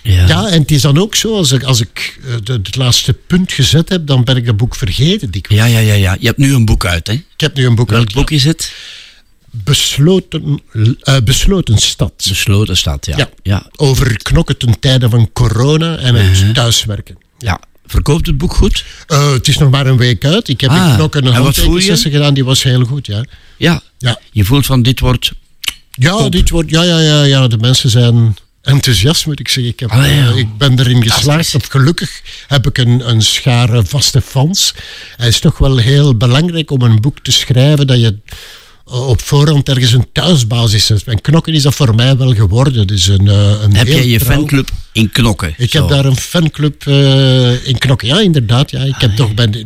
Ja. 0.01 0.27
Ja. 0.27 0.47
en 0.49 0.61
het 0.61 0.71
is 0.71 0.81
dan 0.81 0.97
ook 0.97 1.15
zo, 1.15 1.35
als 1.35 1.51
ik, 1.51 1.63
als 1.63 1.81
ik 1.81 2.19
eh, 2.27 2.33
het 2.55 2.75
laatste 2.75 3.13
punt 3.13 3.51
gezet 3.51 3.89
heb, 3.89 4.07
dan 4.07 4.23
ben 4.23 4.35
ik 4.35 4.45
dat 4.45 4.57
boek 4.57 4.75
vergeten. 4.75 5.31
dikwijls. 5.31 5.63
Ja, 5.71 5.79
ja, 5.79 5.79
ja, 5.79 5.93
ja. 5.93 6.17
Je 6.19 6.25
hebt 6.27 6.37
nu 6.37 6.53
een 6.53 6.65
boek 6.65 6.85
uit, 6.85 7.07
hè? 7.07 7.13
Ik 7.13 7.23
heb 7.37 7.55
nu 7.55 7.65
een 7.65 7.75
boek 7.75 7.89
Welk 7.89 8.01
uit, 8.01 8.11
ja. 8.13 8.19
boek 8.19 8.31
is 8.31 8.43
het? 8.43 8.73
Besloten, 9.51 10.61
eh, 11.01 11.15
besloten 11.23 11.77
stad. 11.77 12.25
Besloten 12.29 12.97
ja. 13.01 13.17
Ja. 13.17 13.29
ja. 13.43 13.67
Over 13.75 14.17
knokken 14.17 14.57
ten 14.57 14.79
tijde 14.79 15.09
van 15.09 15.29
corona 15.33 15.97
en 15.97 16.15
het 16.15 16.37
Uh-huh. 16.37 16.53
thuiswerken. 16.53 17.17
Ja. 17.39 17.59
Verkoopt 17.85 18.25
het 18.27 18.37
boek 18.37 18.53
goed? 18.53 18.85
Eh, 19.07 19.31
het 19.31 19.47
is 19.47 19.57
nog 19.57 19.71
maar 19.71 19.85
een 19.87 19.97
week 19.97 20.25
uit. 20.25 20.47
Ik 20.47 20.61
heb 20.61 20.69
Ah, 20.69 20.95
knokken 20.95 21.25
een 21.25 21.33
handtekensessie 21.33 22.11
gedaan, 22.11 22.33
die 22.33 22.45
was 22.45 22.63
heel 22.63 22.83
goed, 22.83 23.05
ja. 23.05 23.23
Ja. 23.57 23.81
Ja, 23.97 24.19
Je 24.31 24.43
voelt 24.45 24.65
van 24.65 24.81
dit 24.81 24.99
wordt... 24.99 25.31
ja 25.91 26.29
dit 26.29 26.49
wordt, 26.49 26.69
ja, 26.69 26.83
ja, 26.83 26.99
ja, 26.99 27.23
ja, 27.23 27.47
de 27.47 27.57
mensen 27.57 27.89
zijn 27.89 28.35
enthousiast, 28.61 29.25
moet 29.25 29.39
ik 29.39 29.47
zeggen. 29.47 29.73
Ik, 29.73 29.79
heb, 29.79 29.91
Allee, 29.91 30.19
eh, 30.19 30.37
ik 30.37 30.57
ben 30.57 30.79
erin 30.79 31.03
geslaagd. 31.03 31.55
Of 31.55 31.65
gelukkig 31.65 32.21
heb 32.47 32.67
ik 32.67 32.77
een, 32.77 33.09
een 33.09 33.21
schare 33.21 33.85
vaste 33.85 34.21
fans. 34.21 34.73
Het 35.17 35.27
is 35.27 35.39
toch 35.39 35.57
wel 35.57 35.77
heel 35.77 36.15
belangrijk 36.15 36.71
om 36.71 36.81
een 36.81 37.01
boek 37.01 37.19
te 37.19 37.31
schrijven 37.31 37.87
dat 37.87 37.99
je 37.99 38.17
op 38.89 39.21
voorhand 39.21 39.69
ergens 39.69 39.91
een 39.93 40.07
thuisbasis 40.11 40.87
hebt. 40.87 41.03
En 41.03 41.21
knokken 41.21 41.53
is 41.53 41.61
dat 41.63 41.75
voor 41.75 41.95
mij 41.95 42.17
wel 42.17 42.33
geworden. 42.33 42.87
Dus 42.87 43.07
een, 43.07 43.27
eh, 43.27 43.61
een 43.61 43.75
Heb 43.75 43.87
jij 43.87 44.07
je 44.07 44.19
trouw- 44.19 44.35
fanclub 44.35 44.69
in 44.91 45.11
Knokken? 45.11 45.53
Ik 45.57 45.69
Zo. 45.71 45.79
heb 45.79 45.89
daar 45.89 46.05
een 46.05 46.15
fanclub 46.17 46.87
eh, 46.87 47.67
in 47.67 47.77
Knokken. 47.77 48.07
Ja, 48.07 48.19
inderdaad. 48.19 48.71
Ja. 48.71 48.79
Ik 48.79 48.93
Ah, 48.93 48.99
heb 49.01 49.15
toch 49.15 49.33
bij, 49.33 49.49
de, 49.49 49.65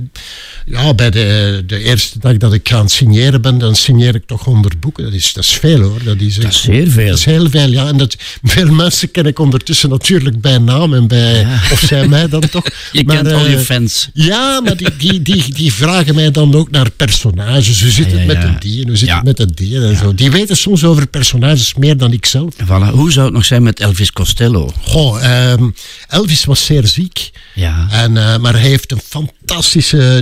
ja, 0.65 0.93
bij 0.93 1.09
de, 1.09 1.63
de 1.67 1.79
eerste 1.79 2.19
dag 2.19 2.37
dat 2.37 2.53
ik 2.53 2.71
aan 2.71 2.81
het 2.81 2.91
signeren 2.91 3.41
ben, 3.41 3.57
dan 3.57 3.75
signeer 3.75 4.15
ik 4.15 4.25
toch 4.25 4.43
100 4.43 4.79
boeken. 4.79 5.03
Dat 5.03 5.13
is, 5.13 5.33
dat 5.33 5.43
is 5.43 5.51
veel 5.51 5.81
hoor. 5.81 6.03
Dat 6.03 6.19
is, 6.19 6.35
Dat 6.35 6.51
is 6.51 6.61
zeer 6.61 6.89
veel. 6.89 7.07
Dat 7.07 7.17
is 7.17 7.25
heel 7.25 7.49
veel, 7.49 7.67
ja. 7.69 7.87
En 7.87 7.97
dat, 7.97 8.15
veel 8.43 8.71
mensen 8.71 9.11
ken 9.11 9.25
ik 9.25 9.39
ondertussen 9.39 9.89
natuurlijk 9.89 10.41
bij 10.41 10.57
naam 10.57 10.93
en 10.93 11.07
bij, 11.07 11.47
of 11.71 11.79
zij 11.79 12.07
mij 12.07 12.29
dan 12.29 12.49
toch. 12.49 12.63
Je 12.91 13.03
Maar, 13.03 13.15
kent 13.15 13.31
al 13.31 13.47
je 13.47 13.55
eh, 13.55 13.61
fans. 13.61 14.09
Ja, 14.13 14.61
maar 14.61 14.77
die, 14.77 14.95
die, 14.97 15.21
die, 15.21 15.53
die 15.53 15.73
vragen 15.73 16.15
mij 16.15 16.31
dan 16.31 16.55
ook 16.55 16.71
naar 16.71 16.91
personages. 16.91 17.81
Hoe 17.81 17.91
zit 17.91 18.11
Ja, 18.11 18.17
het 18.17 18.27
met 18.27 18.43
een 18.43 18.55
dier? 18.59 18.87
Hoe 18.87 18.95
zit 18.95 19.09
het 19.09 19.23
met 19.23 19.39
een 19.39 19.51
dier? 19.55 19.83
En 19.83 19.97
zo. 19.97 20.15
Die 20.15 20.31
weten 20.31 20.57
soms 20.57 20.83
over 20.83 21.07
personages 21.07 21.73
meer 21.73 21.97
dan 21.97 22.13
ik 22.13 22.25
zelf. 22.25 22.53
Voilà. 22.63 22.89
Hoe 22.91 23.11
zou 23.11 23.25
het 23.25 23.35
nog 23.35 23.45
zijn 23.45 23.63
met 23.63 23.79
Elvis 23.79 24.11
Costello? 24.11 24.73
Goh, 24.81 25.23
ehm, 25.23 25.69
Elvis 26.07 26.45
was 26.45 26.65
zeer 26.65 26.87
ziek. 26.87 27.31
Ja. 27.53 27.87
En, 27.91 28.17
eh, 28.17 28.37
maar 28.37 28.53
hij 28.53 28.61
heeft 28.61 28.91
een 28.91 29.01
fantastische 29.09 29.41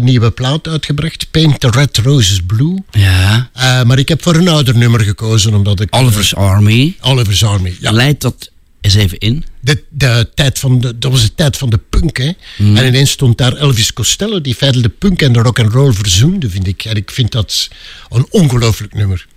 nieuwe 0.01 0.31
plaat 0.31 0.67
uitgebracht. 0.67 1.31
Paint 1.31 1.59
the 1.59 1.69
Red 1.69 1.97
Roses 1.97 2.39
Blue. 2.47 2.83
Ja. 2.91 3.49
Eh, 3.53 3.83
maar 3.83 3.99
ik 3.99 4.07
heb 4.07 4.21
voor 4.21 4.35
een 4.35 4.47
ouder 4.47 4.77
nummer 4.77 5.01
gekozen, 5.01 5.53
omdat 5.53 5.79
ik... 5.79 5.95
Oliver's 5.95 6.35
Army. 6.35 6.95
Oliver's 7.01 7.43
Army, 7.43 7.75
ja. 7.79 7.91
Leidt 7.91 8.21
dat 8.21 8.51
eens 8.81 8.95
even 8.95 9.17
in? 9.17 9.43
De, 9.59 9.83
de 9.89 10.29
tijd 10.33 10.59
van 10.59 10.81
de, 10.81 10.97
dat 10.97 11.11
was 11.11 11.21
de 11.21 11.35
tijd 11.35 11.57
van 11.57 11.69
de 11.69 11.79
punk, 11.89 12.17
hè. 12.17 12.31
Mhm. 12.57 12.77
En 12.77 12.85
ineens 12.85 13.11
stond 13.11 13.37
daar 13.37 13.53
Elvis 13.53 13.93
Costello, 13.93 14.41
die 14.41 14.55
feitelijk 14.55 14.89
de 14.89 15.07
punk 15.07 15.21
en 15.21 15.33
de 15.33 15.39
rock 15.39 15.59
and 15.59 15.73
roll 15.73 15.93
verzoende, 15.93 16.49
vind 16.49 16.67
ik. 16.67 16.85
En 16.85 16.95
ik 16.95 17.11
vind 17.11 17.31
dat 17.31 17.69
een 18.09 18.25
ongelooflijk 18.29 18.93
nummer. 18.93 19.27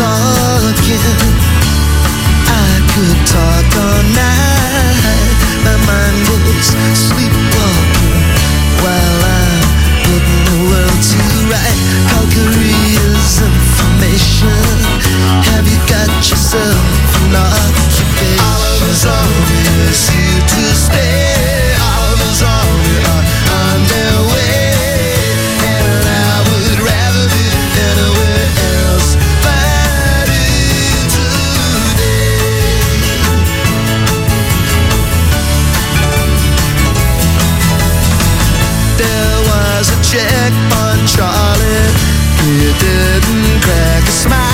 Talking. 0.00 1.28
I 2.48 2.72
could 2.92 3.20
talk 3.28 3.68
all 3.84 4.02
night. 4.16 5.36
My 5.66 5.76
mind 5.84 6.18
goes 6.24 6.72
sleepwalking 6.96 8.24
while 8.80 9.20
I'm 9.20 9.64
putting 10.08 10.42
the 10.48 10.58
world 10.72 11.00
to 11.12 11.20
right. 11.52 11.80
Calgary's 12.08 13.34
information. 13.44 14.72
Have 15.52 15.68
you 15.68 15.80
got 15.84 16.08
yourself 16.24 16.80
an 17.20 17.36
occupation? 17.36 18.40
Oliver's 18.40 19.04
is 19.84 20.08
here 20.08 20.44
to 20.54 20.62
stay. 20.72 21.76
Oliver's 21.76 22.40
army 22.40 23.19
didn't 42.78 43.62
crack 43.62 44.04
a 44.04 44.12
smile. 44.12 44.49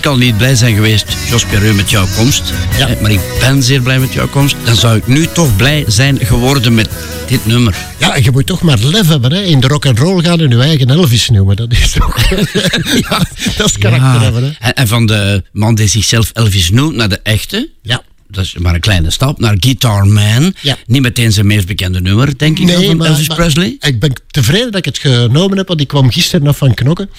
Ik 0.00 0.06
al 0.06 0.16
niet 0.16 0.36
blij 0.36 0.54
zijn 0.54 0.74
geweest, 0.74 1.04
Jos 1.28 1.44
Perreux, 1.44 1.76
met 1.76 1.90
jouw 1.90 2.06
komst. 2.16 2.52
Ja. 2.78 2.88
Maar 3.00 3.10
ik 3.10 3.20
ben 3.40 3.62
zeer 3.62 3.80
blij 3.80 3.98
met 3.98 4.12
jouw 4.12 4.28
komst. 4.28 4.56
Dan 4.64 4.76
zou 4.76 4.96
ik 4.96 5.06
nu 5.06 5.26
toch 5.26 5.56
blij 5.56 5.84
zijn 5.86 6.18
geworden 6.26 6.74
met 6.74 6.88
dit 7.26 7.46
nummer. 7.46 7.74
Ja, 7.98 8.16
je 8.16 8.30
moet 8.30 8.46
toch 8.46 8.62
maar 8.62 8.78
lef 8.78 9.08
hebben. 9.08 9.32
Hè. 9.32 9.42
In 9.42 9.60
de 9.60 9.66
rock 9.66 9.86
and 9.86 9.98
roll 9.98 10.22
gaan 10.22 10.40
en 10.40 10.48
je 10.50 10.58
eigen 10.62 10.90
Elvis 10.90 11.28
noemen. 11.28 11.56
Dat 11.56 11.72
is 11.72 11.90
toch... 11.92 12.28
ja, 13.08 13.18
dat 13.56 13.66
is 13.66 13.78
karakter 13.78 14.12
Ja. 14.12 14.22
hebben. 14.22 14.42
Hè. 14.44 14.50
En, 14.58 14.74
en 14.74 14.88
van 14.88 15.06
de 15.06 15.42
man 15.52 15.74
die 15.74 15.86
zichzelf 15.88 16.30
Elvis 16.32 16.70
noemt 16.70 16.94
naar 16.96 17.08
de 17.08 17.20
echte. 17.22 17.68
Ja. 17.82 18.02
Dat 18.28 18.44
is 18.44 18.54
maar 18.58 18.74
een 18.74 18.80
kleine 18.80 19.10
stap. 19.10 19.38
Naar 19.38 19.56
Guitar 19.60 20.06
Man. 20.06 20.54
Ja. 20.60 20.76
Niet 20.86 21.02
meteen 21.02 21.32
zijn 21.32 21.46
meest 21.46 21.66
bekende 21.66 22.00
nummer, 22.00 22.38
denk 22.38 22.58
ik, 22.58 22.66
dan, 22.66 22.84
van 22.84 23.04
Elvis 23.06 23.28
maar 23.28 23.36
Presley. 23.36 23.76
ik 23.80 24.00
ben 24.00 24.12
tevreden 24.30 24.66
dat 24.72 24.76
ik 24.76 24.84
het 24.84 24.98
genomen 24.98 25.56
heb, 25.56 25.68
want 25.68 25.80
ik 25.80 25.88
kwam 25.88 26.10
gisteren 26.10 26.44
nog 26.44 26.56
van 26.56 26.74
knokken. 26.74 27.10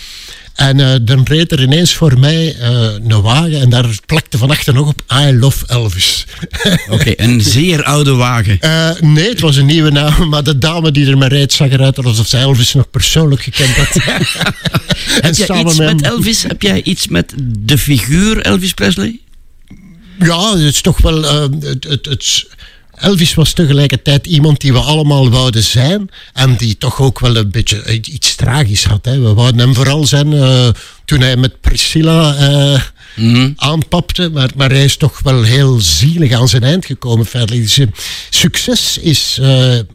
En 0.56 0.80
eh, 0.80 0.96
dan 1.02 1.24
reed 1.24 1.52
er 1.52 1.62
ineens 1.62 1.94
voor 1.94 2.20
mij 2.20 2.56
eh, 2.56 2.70
een 3.08 3.22
wagen 3.22 3.62
en 3.62 3.70
daar 3.70 3.86
plakte 4.06 4.38
van 4.38 4.50
achter 4.50 4.74
nog 4.74 4.88
op 4.88 5.02
I 5.14 5.38
Love 5.40 5.66
Elvis. 5.68 6.26
Oké, 6.90 7.14
een 7.16 7.42
zeer 7.42 7.84
oude 7.84 8.12
wagen. 8.12 8.60
Eh, 8.60 8.90
nee, 9.00 9.30
het 9.30 9.40
was 9.40 9.56
een 9.56 9.66
nieuwe 9.66 9.92
naam, 9.92 10.30
maar 10.30 10.44
de 10.44 10.58
dame 10.58 10.92
die 10.92 11.08
er 11.08 11.18
me 11.18 11.28
reed 11.28 11.54
zag 11.54 11.70
eruit 11.70 12.06
alsof 12.06 12.28
ze 12.28 12.38
Elvis 12.38 12.74
nog 12.74 12.90
persoonlijk 12.90 13.42
gekend 13.42 13.76
had. 13.76 13.94
Heb 15.22 15.36
jij 15.36 15.60
iets 15.60 15.78
met 15.78 16.02
Elvis? 16.02 16.44
Heb 16.44 16.62
jij 16.62 16.84
iets 16.84 17.08
met 17.08 17.34
de 17.60 17.78
figuur 17.78 18.42
Elvis 18.42 18.74
Presley? 18.74 19.20
Ja, 20.20 20.52
het 20.52 20.60
is 20.74 20.82
toch 20.82 21.02
wel. 21.02 21.24
het, 21.52 21.84
het, 21.84 22.06
het- 22.06 22.48
Elvis 23.02 23.34
was 23.34 23.54
tegelijkertijd 23.54 24.28
iemand 24.28 24.62
die 24.62 24.74
we 24.74 24.80
allemaal 24.80 25.30
wouden 25.30 25.64
zijn. 25.64 26.10
En 26.34 26.56
die 26.56 26.78
toch 26.78 27.02
ook 27.02 27.20
wel 27.20 27.36
een 27.36 27.52
beetje 27.52 27.82
eh, 27.82 27.96
iets 27.96 28.36
tragisch 28.36 28.84
had. 28.84 29.06
Hè. 29.06 29.20
We 29.20 29.34
wouden 29.34 29.60
hem 29.60 29.76
vooral 29.76 30.06
zijn 30.06 30.34
eh, 30.34 30.68
toen 31.06 31.20
hij 31.20 31.38
met 31.38 31.62
Priscilla 31.62 32.36
eh, 32.36 32.82
aanpapte. 33.56 34.30
Maar, 34.30 34.50
maar 34.56 34.70
hij 34.70 34.84
is 34.84 34.98
toch 34.98 35.20
wel 35.24 35.44
heel 35.44 35.80
zielig 35.80 36.32
aan 36.32 36.48
zijn 36.48 36.64
eind 36.64 36.86
gekomen. 36.86 37.26
feitelijk. 37.26 37.64
Dus, 37.64 37.88
succes 38.30 38.98
is, 38.98 39.40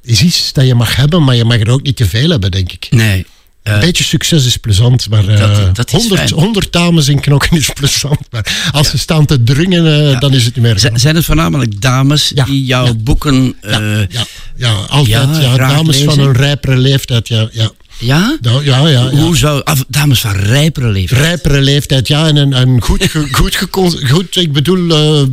is 0.03 0.23
iets 0.23 0.53
dat 0.53 0.67
je 0.67 0.75
mag 0.75 0.97
hebben, 0.97 1.25
maar 1.25 1.37
je 1.37 1.45
mag 1.45 1.61
er 1.61 1.71
ook 1.71 1.83
niet 1.83 1.97
te 1.97 2.07
veel 2.07 2.31
hebben, 2.31 2.51
denk 2.51 2.73
ik. 2.73 2.87
Nee. 2.91 3.27
Eh, 3.67 3.75
Een 3.75 3.81
beetje 3.81 4.05
succes 4.05 4.47
is 4.47 4.57
plezant, 4.57 5.09
maar 5.11 5.29
eh, 5.29 5.39
Dat- 5.39 5.77
dat 5.77 5.87
is 5.87 5.93
100, 5.93 6.21
fijn. 6.21 6.33
100 6.33 6.73
dames 6.73 7.09
in 7.09 7.21
knokken 7.21 7.57
is 7.57 7.71
plezant. 7.75 8.19
Maar 8.31 8.71
als 8.73 8.91
ze 8.91 8.99
staan 8.99 9.27
te 9.27 9.43
dringen, 9.43 10.11
eh, 10.13 10.21
dan 10.21 10.35
is 10.35 10.45
het 10.45 10.55
niet 10.55 10.65
meer. 10.65 10.91
zijn 10.95 11.17
het 11.17 11.25
voornamelijk 11.25 11.81
dames 11.81 12.33
Ja, 12.35 12.45
die 12.45 12.65
jouw 12.65 12.85
ja. 12.87 12.95
boeken... 12.95 13.55
eh, 13.61 13.73
ja, 13.73 14.07
ja, 14.09 14.25
ja, 14.57 14.73
altijd. 14.89 15.09
ja, 15.37 15.41
Ja, 15.41 15.57
dames 15.57 16.03
van 16.03 16.19
een 16.19 16.33
rijpere 16.33 16.77
leeftijd. 16.77 17.29
Ja, 17.29 17.49
ja. 17.53 17.71
ja? 17.99 18.39
Ja, 18.41 18.61
ja, 18.63 18.89
ja. 18.89 19.11
Hoe 19.11 19.37
zou... 19.37 19.63
dames 19.89 20.21
van 20.21 20.33
rijpere 20.33 20.89
leeftijd. 20.89 21.21
Rijpere 21.21 21.61
leeftijd, 21.61 22.09
ja. 22.09 22.27
En, 22.29 22.53
en, 22.53 22.83
goed, 22.83 23.05
ge- 23.11 23.29
goed, 23.71 24.01
goed, 24.11 24.37
ik 24.37 24.53
bedoel, 24.53 24.91
eh, 24.91 25.27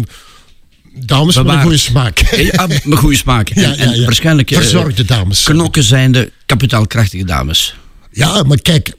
dames 0.96 1.36
met 1.36 1.48
een 1.48 1.62
goede 1.62 1.78
smaak. 1.78 2.20
Eh, 2.32 2.50
ah, 2.52 2.70
met 2.84 3.00
goede 3.00 3.18
smaak. 3.18 3.50
En, 3.50 3.62
Ja, 3.62 3.70
ja, 3.70 3.76
en 3.76 3.96
ja. 4.00 4.04
waarschijnlijk... 4.06 4.52
eh, 4.52 4.58
Verzorgde 4.58 5.06
dames. 5.06 5.44
Knokken 5.44 5.84
zijn 5.84 6.12
de 6.12 6.32
kapitaalkrachtige 6.46 7.26
dames. 7.26 7.76
Ja, 8.14 8.44
maar 8.44 8.62
kijk, 8.62 8.94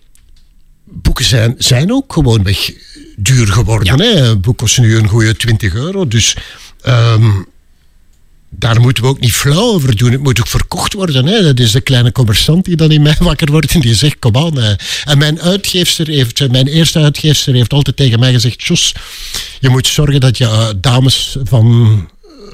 boeken 0.85 1.25
zijn, 1.25 1.55
zijn 1.59 1.93
ook 1.93 2.13
gewoon 2.13 2.43
weg 2.43 2.73
duur 3.17 3.47
geworden. 3.47 4.01
Hè? 4.01 4.29
Een 4.29 4.41
boek 4.41 4.59
kost 4.59 4.79
nu 4.79 4.97
een 4.97 5.09
goede 5.09 5.37
20 5.37 5.75
euro. 5.75 6.09
Dus 6.09 6.37
ehm, 6.81 7.31
daar 8.51 8.81
moeten 8.81 9.03
we 9.03 9.09
ook 9.09 9.21
niet 9.21 9.33
flauw 9.33 9.73
over 9.73 9.97
doen. 9.97 10.13
Het 10.13 10.23
moet 10.23 10.41
ook 10.41 10.49
verkocht 10.49 10.93
worden. 10.93 11.27
Hè? 11.27 11.43
Dat 11.43 11.59
is 11.59 11.71
de 11.73 11.81
kleine 11.81 12.13
commerçant 12.13 12.63
die 12.63 12.77
dan 12.77 12.91
in 12.91 13.03
mij 13.03 13.17
wakker 13.19 13.51
wordt 13.51 13.73
en 13.75 13.81
die 13.81 13.95
zegt, 13.95 14.19
kom 14.19 14.37
aan. 14.37 14.57
hè. 14.59 14.75
En 15.05 15.19
mijn 15.19 15.41
uitgeefster 15.41 16.07
heeft, 16.07 16.51
mijn 16.51 16.67
eerste 16.67 16.99
uitgeefster 16.99 17.55
heeft 17.55 17.73
altijd 17.73 17.97
tegen 17.97 18.19
mij 18.21 18.33
gezegd, 18.33 18.63
Jos, 18.63 18.95
je 19.61 19.69
moet 19.69 19.87
zorgen 19.87 20.21
dat 20.21 20.39
je 20.39 20.45
eh, 20.45 20.69
dames 20.77 21.37
van 21.45 22.09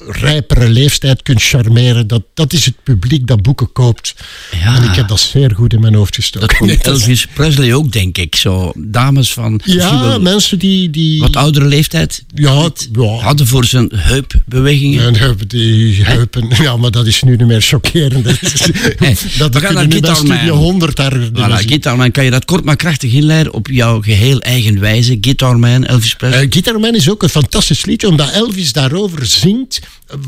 rijpere 0.09 0.68
leeftijd 0.68 1.22
kunt 1.22 1.42
charmeren. 1.42 2.07
Dat, 2.07 2.22
dat 2.34 2.53
is 2.53 2.64
het 2.64 2.74
publiek 2.82 3.26
dat 3.26 3.42
boeken 3.42 3.72
koopt. 3.72 4.14
Ja. 4.62 4.76
En 4.76 4.82
ik 4.82 4.94
heb 4.94 5.09
dat 5.09 5.20
zeer 5.20 5.55
goed 5.55 5.72
in 5.72 5.80
mijn 5.80 5.94
hoofd 5.94 6.14
gestoken. 6.14 6.66
Dat 6.66 6.96
is- 6.96 7.01
Elvis 7.01 7.26
Presley 7.26 7.74
ook, 7.74 7.92
denk 7.92 8.18
ik. 8.18 8.34
Zo 8.34 8.72
dames 8.76 9.32
van 9.32 9.61
ja, 9.64 10.18
mensen 10.18 10.59
die... 10.59 10.90
die 10.90 11.20
wat 11.20 11.36
oudere 11.36 11.66
leeftijd 11.66 12.24
ja, 12.34 12.70
ja. 12.92 13.07
hadden 13.07 13.46
voor 13.46 13.64
zijn 13.64 13.90
heupbewegingen. 13.94 15.07
En 15.07 15.14
hebben 15.14 15.48
die 15.48 16.05
heupen. 16.05 16.48
Ja, 16.62 16.76
maar 16.76 16.90
dat 16.90 17.07
is 17.07 17.22
nu 17.22 17.36
niet 17.36 17.46
meer 17.46 17.62
chockerend. 17.62 18.24
Dat, 18.24 18.42
is, 18.42 18.68
Hey, 18.96 19.16
dat 19.38 19.55
we 19.55 19.61
gaan 19.61 19.74
naar 19.74 19.86
nu 19.86 20.01
bij 20.01 20.11
Guitar 20.11 20.26
Man. 20.26 20.36
Studio 20.36 20.55
100 20.57 20.96
daar... 20.96 21.30
Voilà, 21.30 22.11
kan 22.11 22.24
je 22.24 22.30
dat 22.30 22.44
kort 22.44 22.64
maar 22.64 22.76
krachtig 22.76 23.12
inleiden 23.12 23.53
op 23.53 23.66
jouw 23.66 24.03
geheel 24.03 24.40
eigen 24.40 24.80
wijze? 24.80 25.18
Guitar 25.20 25.59
Man, 25.59 25.84
Elvis 25.84 26.14
Presley. 26.14 26.78
Man 26.78 26.94
is 26.94 27.11
ook 27.11 27.22
een 27.22 27.28
fantastisch 27.28 27.84
liedje, 27.84 28.09
omdat 28.09 28.30
Elvis 28.30 28.72
daarover 28.72 29.26
zingt 29.26 29.80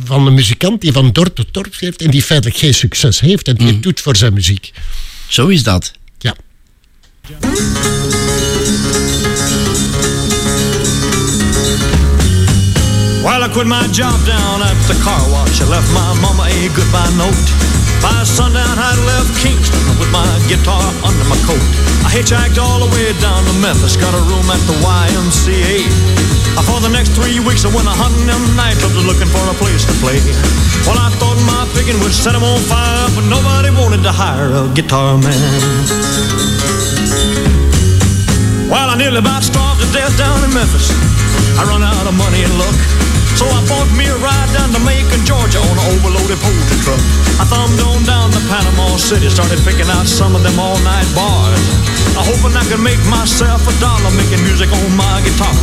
van 0.05 0.27
een 0.27 0.35
muzikant 0.35 0.81
die 0.81 0.93
van 0.93 1.13
dorp 1.13 1.35
tot 1.35 1.47
dorp 1.51 1.75
heeft 1.79 2.03
en 2.03 2.11
die 2.11 2.23
feitelijk 2.23 2.59
geen 2.59 2.75
succes 2.75 3.21
heeft 3.21 3.49
en 3.49 3.55
die 3.57 3.67
Mm. 3.67 3.73
het 3.73 3.83
doet 3.83 4.01
voor 4.01 4.17
zijn 4.17 4.33
muziek. 4.33 4.73
Zo 5.29 5.47
is 5.47 5.63
dat. 5.63 5.93
Ja. 6.19 6.35
While 13.23 13.45
I 13.45 13.49
quit 13.53 13.67
my 13.69 13.87
job 13.93 14.19
down 14.27 14.61
at 14.63 14.77
the 14.89 14.95
car 15.05 15.23
wash, 15.31 15.61
I 15.61 15.65
left 15.65 15.89
my 15.95 16.13
mama 16.21 16.45
a 16.51 16.69
goodbye 16.75 17.11
note. 17.17 17.82
By 18.03 18.27
sundown, 18.27 18.77
I'd 18.79 18.99
left 19.07 19.31
Kingston 19.39 19.79
with 20.03 20.11
my 20.11 20.27
guitar 20.51 20.83
under 21.07 21.25
my 21.31 21.39
coat. 21.47 21.63
I 22.03 22.11
hitchhiked 22.11 22.59
all 22.59 22.83
the 22.83 22.91
way 22.91 23.15
down 23.23 23.47
to 23.47 23.55
Memphis, 23.63 23.95
got 23.95 24.11
a 24.11 24.23
room 24.27 24.45
at 24.51 24.59
the 24.67 24.75
YMCA. 24.83 25.87
For 26.67 26.81
the 26.81 26.91
next 26.91 27.15
three 27.15 27.39
weeks, 27.39 27.65
I 27.65 27.71
went 27.71 27.87
a 27.87 27.95
hunting 27.95 28.27
them 28.27 28.43
nightclubs 28.59 28.99
looking 29.07 29.31
for 29.31 29.45
a 29.47 29.55
place 29.55 29.87
to 29.87 29.95
play. 30.03 30.19
Well, 30.83 30.99
I 30.99 31.15
thought 31.23 31.39
my 31.47 31.63
picking 31.79 31.99
would 32.03 32.13
set 32.13 32.35
'em 32.35 32.43
on 32.43 32.59
fire, 32.67 33.07
but 33.15 33.25
nobody 33.31 33.71
wanted 33.71 34.03
to 34.03 34.13
hire 34.13 34.51
a 34.51 34.67
guitar 34.75 35.17
man. 35.19 35.53
Well, 38.73 38.89
I 38.91 38.97
nearly 38.97 39.19
about 39.19 39.45
starved 39.45 39.81
to 39.81 39.87
death 39.93 40.17
down 40.19 40.43
in 40.43 40.53
Memphis. 40.55 40.91
I 41.59 41.63
run 41.65 41.83
out 41.83 42.07
of 42.07 42.15
money 42.15 42.43
and 42.43 42.55
luck. 42.59 43.12
So 43.39 43.49
I 43.49 43.61
bought 43.67 43.91
me 43.97 44.07
a 44.07 44.17
ride 44.21 44.51
down 44.53 44.71
to 44.77 44.81
Macon, 44.85 45.25
Georgia 45.25 45.59
on 45.59 45.75
an 45.77 45.87
overloaded 45.97 46.39
poultry 46.39 46.79
truck. 46.85 47.01
I 47.41 47.45
thumbed 47.49 47.81
on 47.81 48.05
down 48.05 48.31
to 48.31 48.41
Panama 48.47 48.97
City, 48.97 49.29
started 49.29 49.59
picking 49.65 49.89
out 49.89 50.07
some 50.07 50.37
of 50.37 50.43
them 50.43 50.57
all-night 50.61 51.09
bars. 51.17 51.61
I 52.15 52.23
hoping 52.23 52.53
I 52.53 52.65
could 52.69 52.85
make 52.85 53.01
myself 53.09 53.65
a 53.65 53.75
dollar 53.81 54.13
making 54.15 54.45
music 54.45 54.69
on 54.69 54.89
my 54.95 55.19
guitar. 55.25 55.57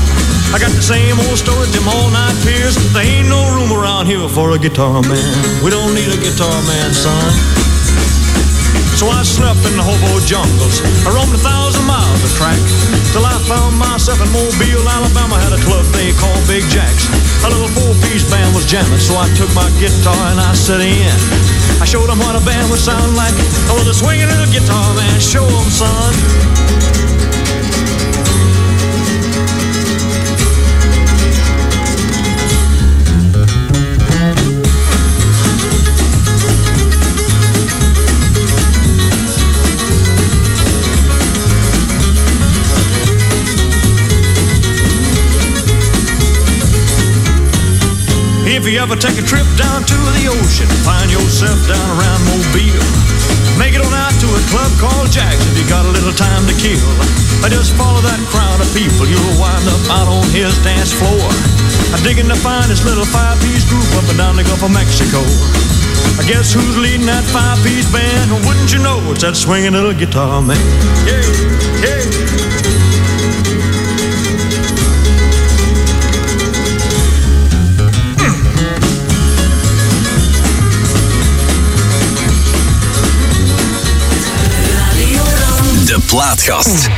I 0.50 0.58
got 0.58 0.74
the 0.74 0.82
same 0.82 1.22
old 1.30 1.38
story, 1.38 1.70
them 1.70 1.86
all-night 1.86 2.36
peers. 2.42 2.74
There 2.90 3.06
ain't 3.06 3.30
no 3.30 3.54
room 3.54 3.70
around 3.70 4.10
here 4.10 4.26
for 4.28 4.52
a 4.52 4.60
guitar 4.60 5.02
man. 5.06 5.30
We 5.62 5.70
don't 5.70 5.94
need 5.94 6.10
a 6.10 6.18
guitar 6.18 6.58
man, 6.66 6.90
son. 6.90 7.30
So 9.00 9.08
I 9.08 9.24
slept 9.24 9.64
in 9.64 9.80
the 9.80 9.86
hobo 9.88 10.20
jungles. 10.28 10.84
I 11.08 11.16
roamed 11.16 11.32
a 11.32 11.40
thousand 11.40 11.88
miles 11.88 12.20
of 12.20 12.36
track 12.36 12.60
till 13.16 13.24
I 13.24 13.32
found 13.48 13.80
myself 13.80 14.20
in 14.20 14.28
Mobile, 14.36 14.84
Alabama. 14.84 15.40
Had 15.40 15.56
a 15.56 15.62
club 15.64 15.88
they 15.96 16.12
called 16.20 16.44
Big 16.52 16.68
Jack's. 16.68 17.08
A 17.40 17.48
little 17.48 17.72
four-piece 17.80 18.28
band 18.28 18.52
was 18.52 18.68
jamming, 18.68 19.00
so 19.00 19.16
I 19.16 19.32
took 19.40 19.48
my 19.56 19.72
guitar 19.80 20.20
and 20.36 20.44
I 20.44 20.52
set 20.52 20.84
in. 20.84 21.16
I 21.80 21.88
showed 21.88 22.12
them 22.12 22.20
what 22.20 22.36
a 22.36 22.44
band 22.44 22.68
would 22.76 22.84
sound 22.84 23.16
like. 23.16 23.32
I 23.72 23.74
was 23.80 23.88
a 23.88 23.96
swinging 23.96 24.28
little 24.28 24.52
guitar 24.52 24.92
man. 24.92 25.16
Show 25.24 25.48
'em, 25.48 25.72
son. 25.72 27.19
If 48.60 48.68
you 48.68 48.76
ever 48.84 49.00
take 49.00 49.16
a 49.16 49.24
trip 49.24 49.48
down 49.56 49.88
to 49.88 49.98
the 50.20 50.28
ocean, 50.28 50.68
find 50.84 51.08
yourself 51.08 51.56
down 51.64 51.88
around 51.96 52.20
Mobile. 52.28 52.84
Make 53.56 53.72
it 53.72 53.80
on 53.80 53.88
out 53.96 54.12
to 54.20 54.28
a 54.36 54.42
club 54.52 54.68
called 54.76 55.08
Jack's 55.16 55.40
if 55.48 55.56
you 55.56 55.64
got 55.72 55.88
a 55.88 55.92
little 55.96 56.12
time 56.12 56.44
to 56.44 56.52
kill. 56.60 56.92
Just 57.48 57.72
follow 57.80 58.04
that 58.04 58.20
crowd 58.28 58.60
of 58.60 58.68
people, 58.76 59.08
you'll 59.08 59.40
wind 59.40 59.64
up 59.64 60.04
out 60.04 60.12
on 60.12 60.28
his 60.36 60.52
dance 60.60 60.92
floor. 60.92 61.24
Digging 62.04 62.28
find 62.44 62.68
this 62.68 62.84
little 62.84 63.08
five-piece 63.08 63.64
group 63.72 63.88
up 63.96 64.04
and 64.12 64.20
down 64.20 64.36
the 64.36 64.44
Gulf 64.44 64.60
of 64.68 64.76
Mexico. 64.76 65.24
I 66.20 66.28
guess 66.28 66.52
who's 66.52 66.76
leading 66.76 67.08
that 67.08 67.24
five-piece 67.32 67.88
band? 67.96 68.44
Wouldn't 68.44 68.76
you 68.76 68.84
know 68.84 69.00
it's 69.16 69.24
that 69.24 69.40
swinging 69.40 69.72
little 69.72 69.96
guitar 69.96 70.44
man? 70.44 70.60
Yeah, 71.08 71.24
yeah. 71.80 72.49
Plaatgast. 86.10 86.90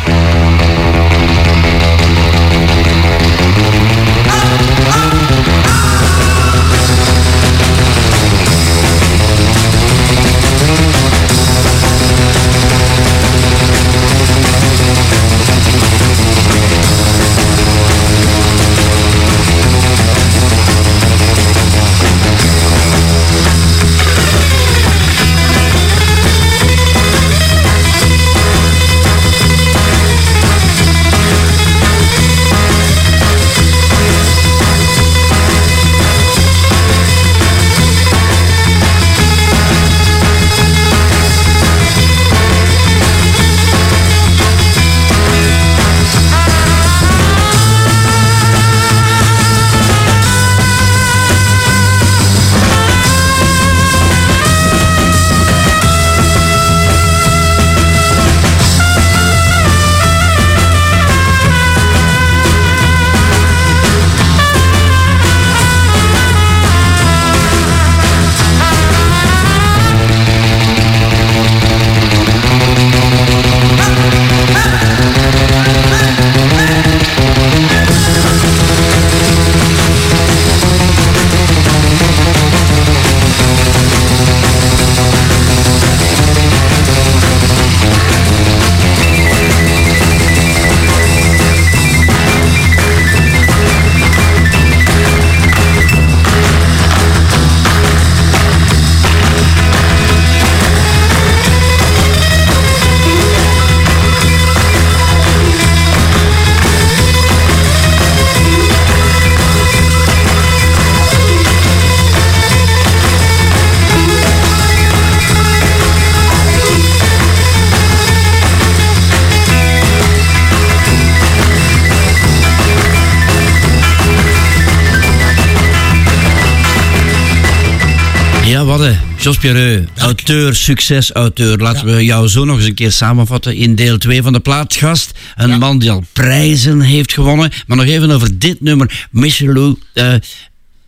Pierreux, 129.41 129.87
auteur, 129.97 130.55
succesauteur. 130.55 131.57
Laten 131.57 131.95
we 131.95 132.05
jou 132.05 132.27
zo 132.27 132.45
nog 132.45 132.57
eens 132.57 132.65
een 132.65 132.73
keer 132.73 132.91
samenvatten 132.91 133.55
in 133.55 133.75
deel 133.75 133.97
2 133.97 134.21
van 134.21 134.33
de 134.33 134.39
plaatsgast. 134.39 135.11
Een 135.35 135.59
man 135.59 135.79
die 135.79 135.91
al 135.91 136.03
prijzen 136.13 136.81
heeft 136.81 137.13
gewonnen. 137.13 137.51
Maar 137.67 137.77
nog 137.77 137.85
even 137.85 138.11
over 138.11 138.39
dit 138.39 138.61
nummer. 138.61 139.07
Michelou, 139.11 139.75
eh 139.93 140.13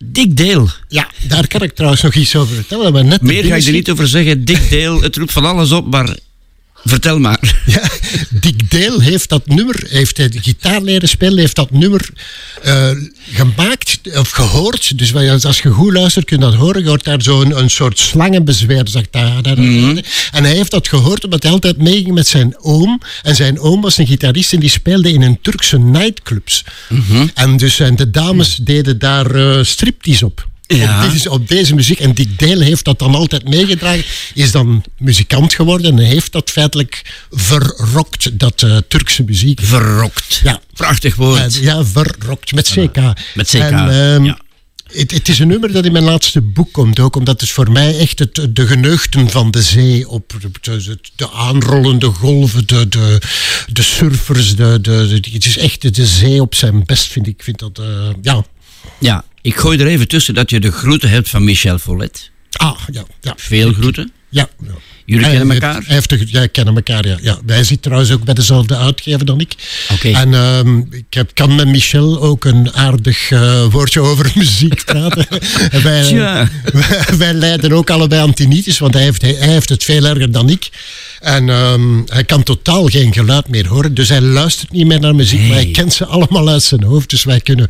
Dick 0.04 0.38
Dale. 0.38 0.68
Ja, 0.88 1.08
daar 1.28 1.48
kan 1.48 1.62
ik 1.62 1.74
trouwens 1.76 2.02
nog 2.02 2.14
iets 2.14 2.36
over 2.36 2.56
vertellen. 2.56 2.94
Maar 2.94 3.06
net 3.06 3.22
Meer 3.22 3.44
ga 3.44 3.56
ik 3.56 3.66
er 3.66 3.72
niet 3.72 3.90
over 3.90 4.08
zeggen. 4.08 4.46
Dick 4.46 4.70
Dale, 4.70 5.02
het 5.02 5.16
roept 5.16 5.32
van 5.32 5.46
alles 5.46 5.72
op, 5.72 5.92
maar 5.92 6.18
vertel 6.86 7.20
maar. 7.20 7.42
Ja, 7.66 7.90
Dick 8.30 8.72
Dale 8.72 9.04
heeft 9.04 9.30
dat 9.30 9.48
nummer, 9.48 9.84
heeft 9.90 10.18
hij 10.18 10.30
de 10.30 10.42
gitaar 10.42 10.82
leren 10.82 11.10
spelen, 11.10 11.38
heeft 11.38 11.56
dat 11.56 11.72
nummer 11.72 12.10
eh, 12.64 12.92
gemaakt 13.32 14.00
of 14.18 14.30
gehoord. 14.30 14.98
Dus 14.98 15.16
als 15.46 15.60
je 15.60 15.70
goed 15.70 15.94
luistert, 15.94 16.26
kun 16.26 16.38
je 16.38 16.44
dat 16.44 16.54
horen. 16.54 16.82
Je 16.82 16.88
hoort 16.88 17.04
daar 17.04 17.22
zo'n 17.22 17.58
een 17.60 17.70
soort 17.70 18.00
slangenbezweer. 18.00 18.88
Zegt 18.88 19.12
daar, 19.12 19.42
daar, 19.42 19.58
En 19.58 20.44
hij 20.44 20.54
heeft 20.56 20.72
dat 20.72 20.88
gehoord 20.88 21.24
omdat 21.24 21.44
hij 21.44 21.52
altijd 21.52 21.78
meeging 21.78 22.14
met 22.14 22.28
zijn 22.28 22.56
oom. 22.60 23.02
En 23.22 23.36
zijn 23.36 23.60
oom 23.60 23.82
was 23.82 23.98
een 23.98 24.08
gitarist 24.08 24.54
en 24.54 24.60
die 24.60 24.70
speelde 24.70 25.12
in 25.12 25.22
een 25.22 25.42
Turkse 25.42 25.80
nightclubs. 25.80 26.64
En 27.34 27.58
dus 27.58 27.80
en 27.80 27.96
de 27.96 28.10
dames 28.10 28.56
deden 28.56 29.00
daar 29.00 29.36
eh 29.36 29.64
striptease 29.64 30.26
op. 30.26 30.52
Ja. 30.78 31.06
Op, 31.06 31.12
deze, 31.12 31.32
op 31.32 31.48
deze 31.48 31.76
muziek. 31.76 32.00
En 32.00 32.14
Dick 32.14 32.40
Dale 32.40 32.64
heeft 32.64 32.86
dat 32.86 33.00
dan 33.00 33.16
altijd 33.16 33.50
meegedragen. 33.50 34.04
Is 34.34 34.52
dan 34.52 34.84
muzikant 34.98 35.54
geworden 35.54 35.98
en 35.98 36.06
heeft 36.06 36.32
dat 36.32 36.50
feitelijk 36.50 37.02
verrokt, 37.30 38.40
dat 38.40 38.62
eh, 38.62 38.78
Turkse 38.88 39.24
muziek. 39.24 39.60
Verrokt. 39.64 40.42
Ja. 40.44 40.62
Prachtig 40.74 41.16
woord. 41.16 41.56
Ja, 41.56 41.86
verrokt, 41.86 42.54
met 42.54 42.70
CK. 42.70 42.96
Met 43.34 43.48
CK, 43.48 43.54
En, 43.54 43.90
ehm, 43.90 44.24
ja. 44.24 44.40
het, 44.92 45.12
het 45.12 45.30
is 45.30 45.40
een 45.40 45.48
nummer 45.48 45.72
dat 45.72 45.86
in 45.86 45.92
mijn 45.92 46.04
laatste 46.04 46.42
boek 46.42 46.72
komt 46.72 47.00
ook, 47.00 47.16
omdat 47.16 47.42
het 47.42 47.50
voor 47.50 47.72
mij 47.72 47.98
echt 47.98 48.20
het, 48.20 48.48
de 48.50 48.68
geneugten 48.68 49.30
van 49.30 49.52
de 49.52 49.62
zee 49.62 50.10
op 50.10 50.34
de, 50.42 50.78
de, 50.78 50.98
de 51.16 51.32
aanrollende 51.32 52.08
golven, 52.08 52.68
de, 52.68 52.88
de, 52.90 53.22
de 53.72 53.82
surfers, 53.82 54.56
de, 54.56 54.82
de, 54.82 55.20
het 55.32 55.46
is 55.46 55.58
echt 55.58 55.96
de, 55.96 56.06
zee 56.06 56.42
op 56.42 56.56
zijn 56.56 56.86
best, 56.86 57.08
vind 57.12 57.28
ik. 57.28 57.34
Ik 57.34 57.44
vind 57.44 57.60
dat, 57.60 57.80
eh, 57.80 58.10
ja. 58.22 58.46
Ja, 59.00 59.24
ik 59.44 59.56
gooi 59.56 59.78
er 59.78 59.88
even 59.88 60.08
tussen 60.08 60.34
dat 60.34 60.50
je 60.50 60.60
de 60.60 60.72
groeten 60.72 61.10
hebt 61.10 61.30
van 61.30 61.44
Michel 61.44 61.80
Follet. 61.80 62.32
Ah, 62.52 62.80
ja, 62.92 63.04
ja. 63.22 63.34
Veel 63.38 63.74
groeten. 63.74 64.12
Ja. 64.30 64.50
ja. 64.64 64.74
Jullie 65.06 65.26
Hij 65.26 65.36
kennen 65.38 65.54
elkaar? 65.54 65.82
Hij 65.86 65.96
heeft 65.96 66.32
ja, 66.32 66.48
kennen 66.48 66.76
elkaar, 66.76 67.08
ja. 67.08 67.18
ja. 67.22 67.38
Wij 67.46 67.58
zitten 67.58 67.80
trouwens 67.80 68.12
ook 68.12 68.24
bij 68.24 68.34
dezelfde 68.34 68.78
uitgever 68.78 69.26
dan 69.26 69.40
ik. 69.40 69.54
Oké. 69.92 70.10
En 70.10 70.34
ehm, 70.34 70.78
ik 70.78 71.06
heb, 71.10 71.32
kan 71.34 71.56
met 71.56 71.68
Michel 71.68 72.22
ook 72.22 72.46
een 72.46 72.74
aardig 72.74 73.32
eh, 73.32 73.66
woordje 73.66 74.00
over 74.00 74.32
muziek 74.36 74.86
praten. 74.86 75.28
En 75.72 75.84
wij, 75.90 76.04
Tja. 76.04 76.50
wij, 76.74 77.04
wij 77.18 77.34
lijden 77.34 77.72
ook 77.72 77.90
allebei 77.90 78.22
aan 78.22 78.34
tinnitus, 78.34 78.80
want 78.80 78.94
hij 78.94 79.04
heeft, 79.04 79.22
hij, 79.22 79.36
hij 79.40 79.48
heeft 79.48 79.70
het 79.70 79.84
veel 79.84 80.06
erger 80.06 80.32
dan 80.32 80.50
ik. 80.50 80.70
En 81.20 81.50
ehm, 81.50 82.02
hij 82.06 82.24
kan 82.24 82.44
totaal 82.44 82.86
geen 82.88 83.14
geluid 83.14 83.48
meer 83.48 83.68
horen, 83.68 83.94
dus 83.94 84.10
hij 84.10 84.22
luistert 84.22 84.72
niet 84.72 84.88
meer 84.88 85.00
naar 85.00 85.16
muziek, 85.16 85.40
maar 85.40 85.56
hij 85.58 85.72
kent 85.72 85.94
ze 85.94 86.06
allemaal 86.06 86.50
uit 86.50 86.64
zijn 86.64 86.84
hoofd. 86.84 87.10
Dus 87.10 87.24
wij 87.24 87.40
kunnen 87.40 87.68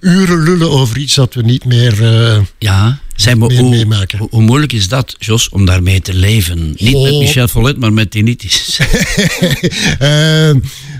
uren 0.00 0.42
lullen 0.42 0.70
over 0.70 0.98
iets 0.98 1.14
dat 1.14 1.34
we 1.34 1.42
niet 1.42 1.64
meer... 1.64 2.04
eh, 2.04 2.38
Ja, 2.58 2.98
zeg 3.16 3.36
maar, 3.36 3.48
meer 3.48 3.58
hoe, 3.60 3.70
meemaken. 3.70 4.18
hoe, 4.18 4.28
hoe 4.30 4.42
moeilijk 4.42 4.72
is 4.72 4.88
dat, 4.88 5.16
Jos, 5.18 5.48
om 5.48 5.64
daarmee 5.66 6.00
te 6.00 6.14
leven? 6.14 6.74
Niet 6.78 7.02
met. 7.02 7.12
Michel 7.12 7.48
Follet, 7.48 7.76
maar 7.76 7.92
met 7.92 8.10
tinnitus. 8.10 8.78
Ehm, 9.98 10.58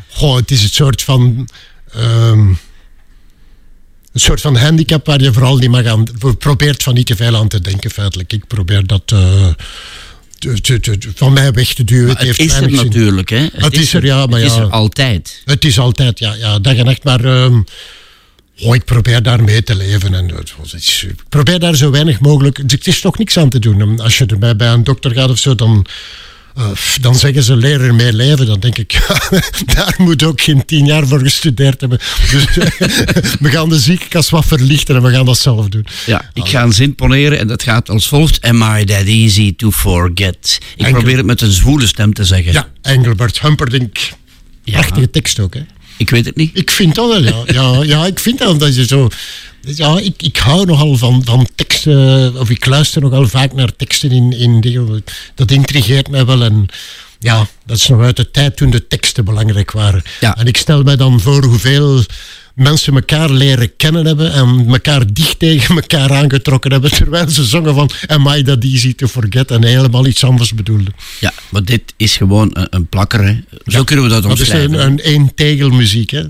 goh, 0.08 0.36
het 0.36 0.50
is 0.50 0.62
het 0.62 0.74
soort 0.74 1.02
van. 1.02 1.48
ehm, 1.92 2.48
een 4.12 4.22
soort 4.22 4.40
van 4.40 4.56
handicap 4.56 5.06
waar 5.06 5.22
je 5.22 5.32
vooral 5.32 5.56
niet 5.56 5.70
mag 5.70 5.84
aan. 5.84 6.04
probeert 6.38 6.82
van 6.82 6.94
niet 6.94 7.06
te 7.06 7.16
veel 7.16 7.36
aan 7.36 7.48
te 7.48 7.60
denken, 7.60 7.90
feitelijk. 7.90 8.32
Ik 8.32 8.46
probeer 8.46 8.86
dat. 8.86 9.02
eh, 9.12 9.48
van 11.14 11.32
mij 11.32 11.52
weg 11.52 11.74
te 11.74 11.84
duwen. 11.84 12.06
Maar 12.06 12.16
het 12.16 12.24
heeft 12.24 12.40
is 12.40 12.52
er 12.52 12.70
zin. 12.70 12.74
natuurlijk, 12.74 13.28
hè? 13.28 13.46
Het 13.52 13.76
is 13.76 13.94
er, 13.94 14.04
ja, 14.04 14.26
maar 14.26 14.40
het 14.40 14.50
is 14.50 14.56
ja. 14.56 14.62
er 14.62 14.70
altijd. 14.70 15.42
Het 15.44 15.64
is 15.64 15.78
altijd, 15.78 16.18
ja, 16.18 16.34
ja 16.34 16.58
dag 16.58 16.74
en 16.76 16.84
nacht. 16.84 17.04
Maar 17.04 17.24
ehm, 17.24 17.60
oh, 18.60 18.74
ik 18.74 18.84
probeer 18.84 19.22
daar 19.22 19.44
mee 19.44 19.62
te 19.62 19.74
leven. 19.74 20.14
En, 20.14 20.28
ik 21.00 21.22
probeer 21.28 21.58
daar 21.58 21.74
zo 21.76 21.90
weinig 21.90 22.20
mogelijk... 22.20 22.56
Het 22.56 22.86
is 22.86 23.00
toch 23.00 23.18
niks 23.18 23.38
aan 23.38 23.48
te 23.48 23.58
doen. 23.58 24.00
Als 24.00 24.18
je 24.18 24.26
erbij 24.26 24.56
bij 24.56 24.68
een 24.68 24.84
dokter 24.84 25.10
gaat 25.10 25.30
of 25.30 25.38
zo, 25.38 25.54
dan... 25.54 25.86
eh, 26.54 26.70
dan 27.00 27.14
zeggen 27.14 27.42
ze 27.42 27.56
leren 27.56 27.86
ermee 27.86 28.12
leven. 28.12 28.46
Dan 28.46 28.60
denk 28.60 28.78
ik, 28.78 28.92
ja, 29.06 29.18
daar 29.74 29.94
moet 29.98 30.22
ook 30.22 30.40
geen 30.40 30.64
tien 30.64 30.86
jaar 30.86 31.06
voor 31.06 31.20
gestudeerd 31.20 31.80
hebben. 31.80 31.98
Dus 32.30 32.44
we 33.40 33.50
gaan 33.50 33.68
de 33.68 33.78
ziekenkast 33.78 34.30
wat 34.30 34.44
verlichten 34.44 34.96
en 34.96 35.02
we 35.02 35.10
gaan 35.10 35.26
dat 35.26 35.38
zelf 35.38 35.68
doen. 35.68 35.86
Ja, 36.06 36.30
ik 36.32 36.46
ga 36.46 36.62
een 36.62 36.72
zin 36.72 36.94
poneren 36.94 37.38
en 37.38 37.46
dat 37.46 37.62
gaat 37.62 37.88
als 37.88 38.08
volgt. 38.08 38.40
Am 38.40 38.62
I 38.62 38.84
that 38.84 39.04
easy 39.04 39.56
to 39.56 39.70
forget? 39.70 40.58
Ik 40.76 40.90
probeer 40.90 41.16
het 41.16 41.26
met 41.26 41.40
een 41.40 41.52
zwoele 41.52 41.86
stem 41.86 42.12
te 42.12 42.24
zeggen. 42.24 42.52
Ja, 42.52 42.68
Engelbert 42.82 43.40
Humperdinck. 43.40 43.98
Ja. 44.62 44.72
Prachtige 44.78 45.10
tekst 45.10 45.40
ook, 45.40 45.54
hè? 45.54 45.60
Ik 45.96 46.10
weet 46.10 46.24
het 46.24 46.36
niet. 46.36 46.50
Ik 46.58 46.70
vind 46.70 46.94
dat 46.94 47.08
wel, 47.08 47.22
ja. 47.22 47.42
Ja, 47.46 47.82
ja 47.82 48.06
ik 48.06 48.18
vind 48.18 48.38
dat, 48.38 48.60
dat 48.60 48.74
je 48.76 48.86
zo... 48.86 49.08
Ja, 49.60 49.98
ik, 49.98 50.22
ik 50.22 50.36
hou 50.36 50.66
nogal 50.66 50.96
van, 50.96 51.24
van 51.24 51.48
teksten, 51.54 52.36
of 52.38 52.50
ik 52.50 52.66
luister 52.66 53.02
nogal 53.02 53.28
vaak 53.28 53.52
naar 53.52 53.76
teksten 53.76 54.10
in, 54.10 54.32
in 54.32 54.60
dingen. 54.60 55.04
Dat 55.34 55.50
intrigeert 55.50 56.08
mij 56.08 56.26
wel 56.26 56.42
en... 56.42 56.66
Ja, 57.18 57.46
dat 57.66 57.76
is 57.76 57.88
nog 57.88 58.02
uit 58.02 58.16
de 58.16 58.30
tijd 58.30 58.56
toen 58.56 58.70
de 58.70 58.86
teksten 58.86 59.24
belangrijk 59.24 59.72
waren. 59.72 60.02
Ja. 60.20 60.36
En 60.36 60.46
ik 60.46 60.56
stel 60.56 60.82
mij 60.82 60.96
dan 60.96 61.20
voor 61.20 61.44
hoeveel 61.44 62.04
mensen 62.56 62.94
elkaar 62.94 63.30
leren 63.30 63.76
kennen 63.76 64.06
hebben 64.06 64.32
en 64.32 64.64
elkaar 64.68 65.12
dicht 65.12 65.38
tegen 65.38 65.74
elkaar 65.74 66.12
aangetrokken 66.12 66.72
hebben 66.72 66.90
terwijl 67.00 67.28
ze 67.28 67.44
zongen 67.44 67.74
van 67.74 67.90
Am 68.06 68.26
I 68.28 68.42
that 68.42 68.64
easy 68.64 68.94
to 68.94 69.06
forget 69.06 69.50
en 69.50 69.64
helemaal 69.64 70.06
iets 70.06 70.24
anders 70.24 70.54
bedoelden. 70.54 70.94
Ja, 71.20 71.32
maar 71.48 71.64
dit 71.64 71.82
is 71.96 72.16
gewoon 72.16 72.50
een, 72.52 72.66
een 72.70 72.86
plakker, 72.86 73.24
hè. 73.24 73.36
Zo 73.66 73.84
kunnen 73.84 74.04
we 74.04 74.10
dat 74.10 74.22
Dat 74.22 74.32
is 74.32 74.38
omschrijven. 74.38 74.72
een, 74.72 74.90
een 74.90 74.98
eentegelmuziek, 74.98 76.10
hè. 76.10 76.24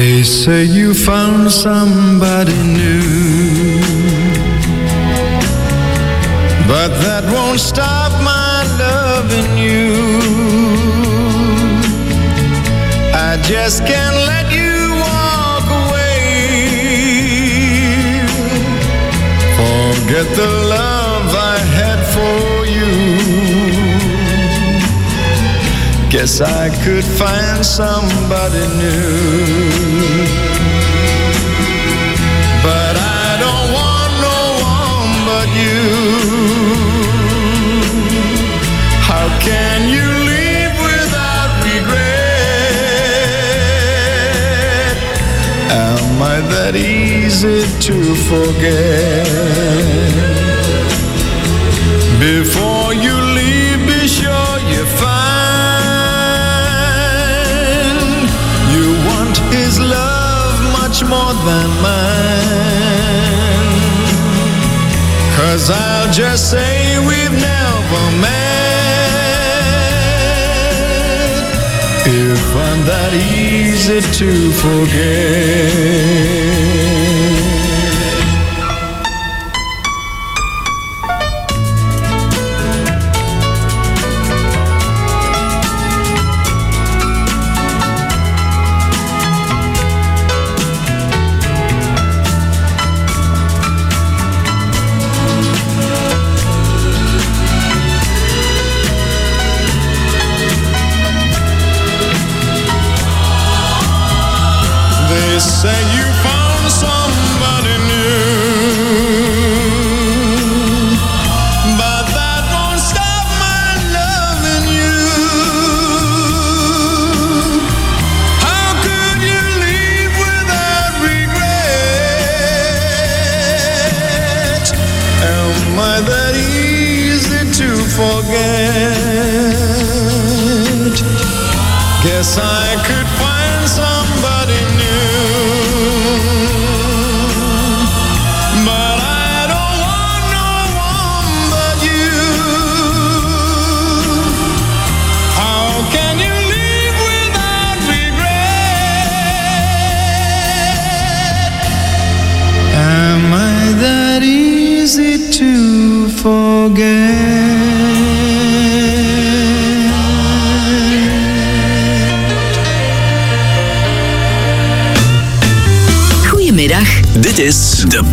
They 0.00 0.22
say 0.22 0.64
you 0.64 0.94
found 0.94 1.52
somebody 1.52 2.56
new, 2.62 3.82
but 6.66 6.88
that 7.04 7.24
won't 7.30 7.60
stop 7.60 8.10
my 8.24 8.64
loving 8.80 9.58
you. 9.58 9.92
I 13.12 13.36
just 13.42 13.84
can't 13.84 14.16
let 14.32 14.46
you 14.50 14.72
walk 15.04 15.66
away. 15.84 16.16
Forget 19.58 20.26
the 20.34 20.69
Guess 26.20 26.42
I 26.42 26.68
could 26.84 27.02
find 27.02 27.64
somebody 27.64 28.60
new. 28.76 30.26
But 32.62 32.94
I 33.24 33.38
don't 33.44 33.72
want 33.78 34.12
no 34.28 34.40
one 34.76 35.12
but 35.30 35.48
you. 35.62 35.82
How 39.08 39.26
can 39.40 39.88
you 39.88 40.08
leave 40.28 40.74
without 40.90 41.50
regret? 41.64 42.20
Am 45.72 46.20
I 46.20 46.36
that 46.52 46.74
easy 46.76 47.64
to 47.86 47.96
forget? 48.28 49.26
Before 52.20 52.92
you 52.92 53.29
much 61.00 61.08
more 61.08 61.34
than 61.44 61.68
mine. 61.82 62.10
Cause 65.36 65.70
I'll 65.70 66.12
just 66.12 66.50
say 66.50 66.98
we've 66.98 67.32
never 67.32 68.10
met. 68.20 68.40
If 72.06 72.56
I'm 72.56 72.84
that 72.86 73.12
easy 73.14 74.00
to 74.00 74.52
forget. 74.52 74.90
forget. 74.90 76.69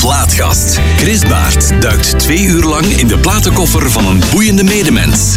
Plaatkast. 0.08 0.80
Chris 0.98 1.22
Baert 1.28 1.82
duikt 1.82 2.20
twee 2.20 2.44
uur 2.44 2.64
lang 2.64 2.86
in 2.86 3.08
de 3.08 3.18
platenkoffer 3.18 3.92
van 3.92 4.06
een 4.06 4.22
boeiende 4.32 4.64
medemens. 4.64 5.36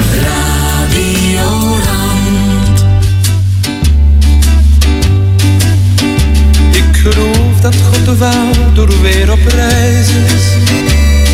Ik 6.72 6.96
geloof 6.96 7.60
dat 7.60 7.74
God 7.74 8.04
de 8.04 8.16
Vader 8.16 9.02
weer 9.02 9.32
op 9.32 9.46
reis 9.46 10.08
is. 10.08 10.42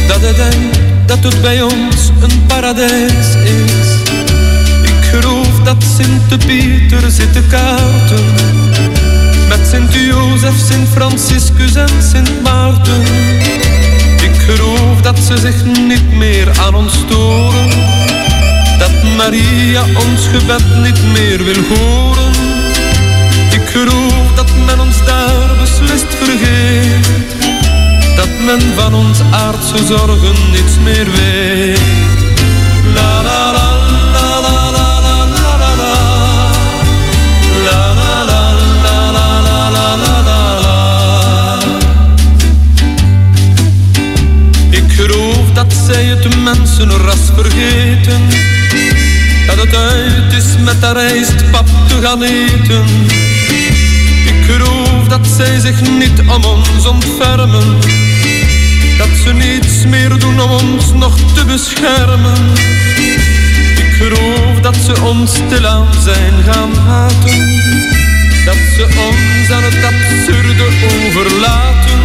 Dat 0.07 0.21
hij 0.21 0.35
denkt 0.35 0.79
dat 1.07 1.19
het 1.23 1.43
bij 1.43 1.63
ons 1.63 2.11
een 2.21 2.47
paradijs 2.47 3.35
is. 3.45 4.11
Ik 4.83 5.05
geloof 5.11 5.61
dat 5.65 5.85
Sint-Pieter 5.97 7.11
zit 7.11 7.33
te 7.33 7.43
kaarten. 7.51 8.96
Met 9.49 9.69
Sint-Jozef, 9.69 10.57
Sint-Franciscus 10.57 11.75
en 11.75 12.03
Sint 12.11 12.43
Maarten. 12.43 13.01
Ik 14.23 14.37
geloof 14.47 15.01
dat 15.03 15.19
ze 15.19 15.39
zich 15.39 15.65
niet 15.65 16.13
meer 16.13 16.61
aan 16.61 16.75
ons 16.75 16.93
storen. 16.93 17.69
Dat 18.79 19.03
Maria 19.17 19.83
ons 19.83 20.27
gebed 20.27 20.65
niet 20.83 21.03
meer 21.13 21.45
wil 21.45 21.63
horen. 21.69 22.33
Ik 23.51 23.69
geloof 23.73 24.33
dat 24.35 24.51
men 24.67 24.81
ons 24.81 25.05
daar 25.05 25.57
beslist 25.61 26.15
vergeet. 26.15 27.07
Dat 28.17 28.29
men 28.45 28.61
van 28.75 28.95
ons 28.95 29.19
aardse 29.31 29.87
zorgen 29.87 30.51
niets 30.53 30.79
meer 30.85 31.07
weet. 31.11 32.06
Zij 45.87 46.05
het 46.05 46.43
mensenras 46.43 47.31
vergeten. 47.35 48.21
Dat 49.47 49.57
het 49.57 49.77
uit 49.77 50.33
is 50.33 50.57
met 50.65 50.83
haar 50.83 50.95
rijstpap 50.95 51.67
te 51.89 52.01
gaan 52.03 52.23
eten. 52.23 52.85
Ik 54.27 54.45
geloof 54.51 55.09
dat 55.09 55.27
zij 55.37 55.61
zich 55.61 55.81
niet 55.81 56.21
om 56.21 56.45
ons 56.45 56.87
ontfermen. 56.87 57.81
Dat 58.99 59.09
ze 59.25 59.33
niets 59.33 59.85
meer 59.87 60.19
doen 60.19 60.41
om 60.41 60.51
ons 60.51 60.93
nog 60.93 61.17
te 61.35 61.45
beschermen. 61.45 62.53
Ik 63.77 63.93
geloof 63.99 64.61
dat 64.63 64.77
ze 64.77 65.03
ons 65.03 65.35
stilaan 65.35 65.87
zijn 66.03 66.35
gaan 66.51 66.75
haten. 66.87 67.39
Dat 68.45 68.63
ze 68.77 68.85
ons 68.85 69.51
aan 69.51 69.63
het 69.63 69.85
absurde 69.85 70.65
overlaten. 71.07 72.01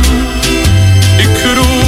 Ik 1.17 1.37
geloof 1.43 1.80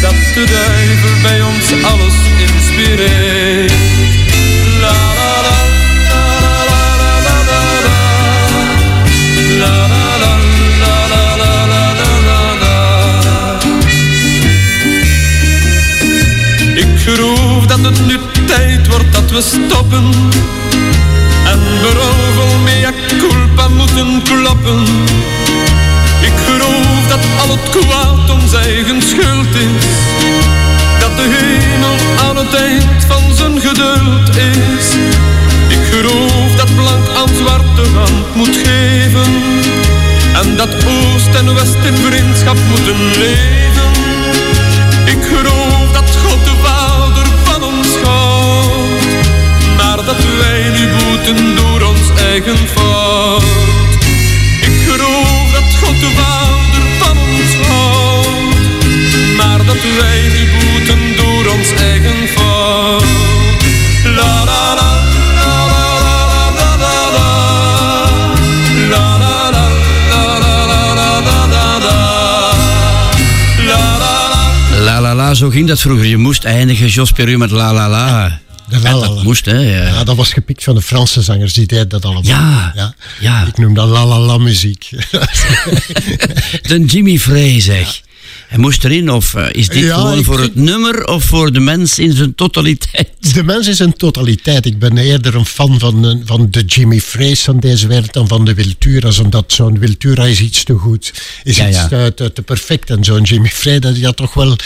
Dat 0.00 0.14
de 0.34 0.44
duivel 0.44 1.20
bij 1.22 1.42
ons 1.42 1.72
alles 1.82 2.14
inspireert. 2.38 3.72
La 4.80 4.92
la 5.18 5.32
la 5.46 5.58
la 6.08 6.24
la 6.40 6.64
la. 6.68 6.82
La 9.58 9.74
la 9.92 10.06
la 10.22 10.34
la 10.82 10.94
la 11.12 11.24
la 11.66 11.84
la 12.00 12.12
la 12.28 12.40
la. 12.60 12.78
Ik 16.74 17.00
geloof 17.04 17.66
dat 17.66 17.80
het 17.80 18.06
nu 18.06 18.18
tijd 18.46 18.86
wordt 18.86 19.12
dat 19.12 19.30
we 19.30 19.40
stoppen. 19.40 20.10
Berouwvol 21.82 22.58
mea 22.64 22.92
culpa 23.18 23.68
moeten 23.68 24.22
kloppen. 24.22 24.82
Ik 26.20 26.36
geloof 26.46 27.06
dat 27.08 27.24
al 27.42 27.50
het 27.56 27.70
kwaad 27.70 28.30
ons 28.30 28.54
eigen 28.54 29.02
schuld 29.02 29.54
is. 29.54 29.86
Dat 31.00 31.16
de 31.16 31.26
hemel 31.36 31.96
aan 32.28 32.36
het 32.36 32.54
eind 32.54 33.04
van 33.08 33.34
zijn 33.34 33.60
geduld 33.60 34.36
is. 34.36 34.86
Ik 35.68 35.82
geloof 35.90 36.50
dat 36.56 36.74
blank 36.74 37.06
aan 37.16 37.34
zwart 37.36 37.76
de 37.76 37.88
hand 37.94 38.34
moet 38.34 38.56
geven. 38.64 39.32
En 40.32 40.56
dat 40.56 40.74
oost 40.84 41.34
en 41.34 41.54
west 41.54 41.84
in 41.84 41.96
vriendschap 41.96 42.56
moeten 42.70 42.96
leven. 43.18 43.71
door 51.56 51.82
ons 51.82 52.20
eigen 52.30 52.56
fout. 52.56 53.42
Ik 54.60 54.76
geloof 54.88 55.52
dat 55.52 55.76
God 55.82 56.00
de 56.00 56.10
Vader 56.16 56.82
van 56.98 57.18
ons 57.18 57.66
houdt, 57.68 59.36
maar 59.36 59.64
dat 59.66 59.82
wij 59.98 60.28
die 60.30 60.48
boeten 60.58 61.16
door 61.16 61.52
ons 61.52 61.70
eigen 61.72 62.28
fout. 62.28 63.04
La 64.04 64.44
la 64.44 64.74
la. 64.74 64.82
La 74.84 75.00
la 75.00 75.14
la, 75.14 75.34
zo 75.34 75.50
ging 75.50 75.68
dat 75.68 75.80
vroeger. 75.80 76.06
Je 76.06 76.16
moest 76.16 76.44
eindigen, 76.44 76.88
Jos 76.88 77.12
Peru 77.12 77.36
met 77.36 77.50
la 77.50 77.72
la 77.72 77.88
la. 77.88 78.40
De 78.80 78.88
En 78.88 79.00
dat 79.00 79.22
moest, 79.22 79.44
hè. 79.44 79.58
Ja. 79.58 79.86
Ja, 79.86 80.04
dat 80.04 80.16
was 80.16 80.32
gepikt 80.32 80.64
van 80.64 80.74
de 80.74 80.82
Franse 80.82 81.22
zangers, 81.22 81.52
die 81.52 81.66
deden 81.66 81.88
dat 81.88 82.04
allemaal. 82.04 82.22
Ja, 82.22 82.94
ja. 83.20 83.46
Ik 83.46 83.58
noem 83.58 83.74
dat 83.74 83.88
la 83.88 84.06
la 84.06 84.18
la 84.18 84.38
muziek. 84.38 84.90
De 86.68 86.84
Jimmy 86.86 87.18
Frey, 87.18 87.60
zeg. 87.60 88.00
Hij 88.52 88.60
moest 88.60 88.84
erin, 88.84 89.10
of 89.10 89.34
eh, 89.34 89.46
is 89.52 89.68
dit 89.68 89.82
Ja, 89.82 89.94
gewoon 89.94 90.24
voor 90.24 90.40
het 90.40 90.54
nummer 90.54 91.06
of 91.06 91.24
voor 91.24 91.52
de 91.52 91.60
mens 91.60 91.98
in 91.98 92.12
zijn 92.12 92.34
totaliteit? 92.34 93.10
De 93.34 93.42
mens 93.42 93.68
is 93.68 93.78
een 93.78 93.92
totaliteit. 93.92 94.66
Ik 94.66 94.78
ben 94.78 94.98
eerder 94.98 95.34
een 95.34 95.46
fan 95.46 95.78
van, 95.78 96.06
eh, 96.06 96.14
van 96.24 96.48
de 96.50 96.60
Jimmy 96.60 97.00
Frees 97.00 97.42
van 97.42 97.60
deze 97.60 97.86
wereld 97.86 98.12
dan 98.12 98.28
van 98.28 98.44
de 98.44 98.54
Wiltura's. 98.54 99.18
Omdat 99.18 99.52
zo'n 99.52 99.78
Wiltura 99.78 100.24
is 100.24 100.40
iets 100.40 100.64
te 100.64 100.74
goed. 100.74 101.12
Is 101.44 101.56
Ja, 101.56 101.68
iets 101.68 101.76
ja. 101.76 101.88
Te, 101.88 102.12
te, 102.14 102.32
te 102.32 102.42
perfect. 102.42 102.90
En 102.90 103.04
zo'n 103.04 103.22
Jimmy 103.22 103.48
Frey, 103.48 103.78
dat 103.78 103.94
die 103.94 104.04
had 104.04 104.16
toch 104.16 104.34
wel 104.34 104.56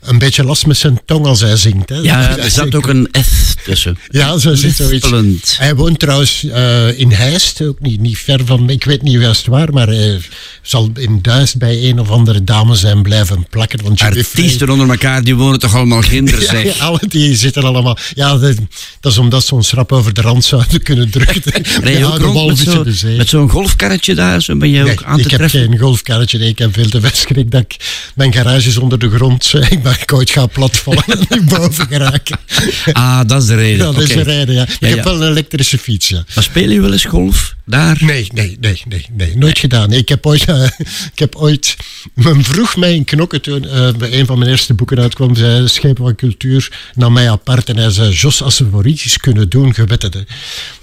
een 0.00 0.18
beetje 0.18 0.44
last 0.44 0.66
met 0.66 0.76
zijn 0.76 1.00
tong 1.04 1.26
als 1.26 1.40
hij 1.40 1.56
zingt. 1.56 1.88
Hè? 1.88 1.96
Ja, 1.96 2.36
er 2.38 2.50
zat 2.50 2.74
ook 2.74 2.86
een 2.86 3.08
S 3.12 3.54
tussen. 3.64 3.98
Ja, 4.08 4.38
zo 4.38 4.54
zit 4.54 4.76
zoiets. 4.76 5.58
Hij 5.58 5.74
woont 5.74 5.98
trouwens 5.98 6.44
eh, 6.44 6.98
in 6.98 7.12
Heist, 7.12 7.62
ook 7.62 7.80
niet, 7.80 8.00
niet 8.00 8.18
ver 8.18 8.46
van, 8.46 8.70
ik 8.70 8.84
weet 8.84 9.02
niet 9.02 9.20
juist 9.20 9.46
waar, 9.46 9.72
maar 9.72 9.86
hij 9.86 10.20
zal 10.62 10.90
in 10.94 11.18
Duist 11.22 11.58
bij 11.58 11.88
een 11.88 12.00
of 12.00 12.10
andere 12.10 12.44
dame 12.44 12.74
zijn 12.74 13.02
blijven 13.02 13.29
plakken. 13.50 13.82
Want 13.82 14.00
Jimmy 14.00 14.24
Frey- 14.24 14.42
Artiesten 14.44 14.68
onder 14.70 14.88
elkaar, 14.90 15.24
die 15.24 15.34
wonen 15.36 15.58
toch 15.58 15.74
allemaal 15.74 16.00
kinderen, 16.00 16.42
zeg. 16.56 16.76
ja, 16.78 16.84
alle 16.84 17.00
die 17.08 17.36
zitten 17.36 17.62
allemaal. 17.64 17.96
Ja, 18.14 18.36
dat, 18.36 18.56
dat 19.00 19.12
is 19.12 19.18
omdat 19.18 19.44
ze 19.44 19.54
ons 19.54 19.72
rap 19.72 19.92
over 19.92 20.14
de 20.14 20.20
rand 20.20 20.44
zouden 20.44 20.82
kunnen 20.82 21.10
drukken. 21.10 21.42
Rij 21.82 21.92
je 21.92 21.98
Ja, 21.98 22.04
ook 22.06 22.18
rond 22.18 22.48
met 22.84 22.94
zo- 22.96 23.24
zo'n 23.38 23.48
golfkarretje 23.50 24.14
daar? 24.14 24.42
Zo 24.42 24.56
ben 24.56 24.70
je 24.70 24.82
Nee, 24.82 24.92
ook 24.92 25.02
aan 25.02 25.16
te 25.16 25.22
ik 25.24 25.30
heb 25.30 25.38
treffen? 25.38 25.60
geen 25.60 25.78
golfkarretje. 25.78 26.38
Nee, 26.38 26.48
ik 26.48 26.58
heb 26.58 26.74
veel 26.74 26.88
te 26.88 27.00
veel 27.00 27.10
schrik 27.12 27.50
dat 27.50 27.60
ik... 27.60 27.76
Mijn 28.14 28.32
garage 28.32 28.68
is 28.68 28.76
onder 28.78 28.98
de 28.98 29.10
grond. 29.10 29.52
Ik 29.70 29.82
ben 29.82 29.96
ooit 30.14 30.30
ga 30.30 30.46
platvallen 30.46 31.04
en 31.06 31.18
niet 31.28 31.44
boven 31.44 31.86
geraken. 31.86 32.38
Ah, 32.92 33.20
dat 33.26 33.42
is 33.42 33.48
de 33.48 33.54
reden. 33.54 33.86
Ja, 33.86 33.92
dat 33.92 34.02
is 34.02 34.08
de 34.08 34.22
reden, 34.22 34.54
ja. 34.54 34.62
Ik 34.80 34.88
heb 34.94 35.04
wel 35.04 35.22
een 35.22 35.28
elektrische 35.30 35.78
fiets, 35.78 36.08
ja. 36.08 36.24
Maar 36.34 36.44
speel 36.44 36.70
je 36.70 36.80
wel 36.80 36.92
eens 36.92 37.04
golf? 37.04 37.54
daar? 37.64 37.98
Nee, 38.00 38.26
nee, 38.34 38.56
nee, 38.60 38.82
nee, 38.88 39.06
nee 39.12 39.36
nooit 39.36 39.58
gedaan. 39.58 39.88
Nee, 39.88 39.98
ik, 39.98 40.08
heb 40.08 40.26
ooit, 40.26 40.44
eh, 40.44 40.62
ik 41.12 41.18
heb 41.18 41.36
ooit... 41.36 41.76
Men 42.14 42.44
vroeg 42.44 42.76
mij 42.76 42.94
toen 43.28 43.68
eh, 43.68 43.92
bij 43.92 44.12
een 44.18 44.26
van 44.26 44.38
mijn 44.38 44.50
eerste 44.50 44.74
boeken 44.74 44.98
uitkwam, 44.98 45.34
zei 45.36 45.68
Schepen 45.68 46.04
van 46.04 46.14
Cultuur 46.14 46.72
naar 46.94 47.12
mij 47.12 47.30
apart 47.30 47.68
en 47.68 47.76
hij 47.76 47.90
zei, 47.90 48.10
Jos, 48.12 48.42
als 48.42 48.58
we 48.58 48.66
voor 48.70 48.86
iets 48.86 49.04
iets 49.04 49.16
kunnen 49.18 49.48
doen, 49.48 49.74
gewet 49.74 50.02
het. 50.02 50.14
hè." 50.14 50.20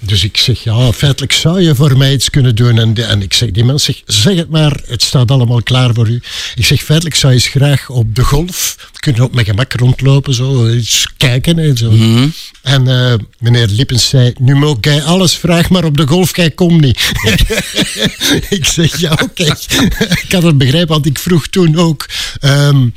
Dus 0.00 0.24
ik 0.24 0.36
zeg, 0.36 0.62
ja, 0.64 0.92
feitelijk 0.92 1.32
zou 1.32 1.60
je 1.62 1.74
voor 1.74 1.96
mij 1.96 2.12
iets 2.12 2.30
kunnen 2.30 2.54
doen. 2.54 2.78
En, 2.78 2.94
de- 2.94 3.02
en 3.02 3.22
ik 3.22 3.32
zeg, 3.34 3.50
die 3.50 3.64
man 3.64 3.78
zegt, 3.80 4.02
zeg 4.06 4.36
het 4.36 4.50
maar, 4.50 4.80
het 4.86 5.02
staat 5.02 5.30
allemaal 5.30 5.62
klaar 5.62 5.94
voor 5.94 6.08
u. 6.08 6.22
Ik 6.54 6.64
zeg, 6.66 6.82
feitelijk 6.82 7.16
zou 7.16 7.32
je 7.32 7.38
eens 7.38 7.48
graag 7.48 7.88
op 7.90 8.14
de 8.14 8.24
golf 8.24 8.76
kunnen 8.98 9.22
op 9.22 9.34
mijn 9.34 9.46
gemak 9.46 9.72
rondlopen, 9.72 10.34
zo, 10.34 10.68
iets 10.70 11.06
kijken 11.16 11.58
en 11.58 11.76
zo. 11.76 11.90
En 12.62 12.88
eh, 12.88 13.14
meneer 13.38 13.66
Lippens 13.66 14.08
zei, 14.08 14.32
nu 14.38 14.54
mag 14.54 14.76
jij 14.80 15.02
alles, 15.02 15.36
vraag 15.36 15.68
maar 15.70 15.84
op 15.84 15.96
de 15.96 16.06
golf, 16.06 16.30
kijk, 16.30 16.56
kom 16.56 16.80
niet. 16.80 17.10
ik 18.58 18.64
zeg, 18.64 19.00
ja, 19.00 19.12
oké. 19.22 19.44
ik 20.24 20.32
had 20.32 20.42
het 20.42 20.58
begrepen, 20.58 20.88
want 20.88 21.06
ik 21.06 21.18
vroeg 21.18 21.46
toen 21.46 21.76
ook 21.76 22.06
ehm, 22.40 22.88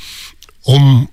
om 0.62 1.10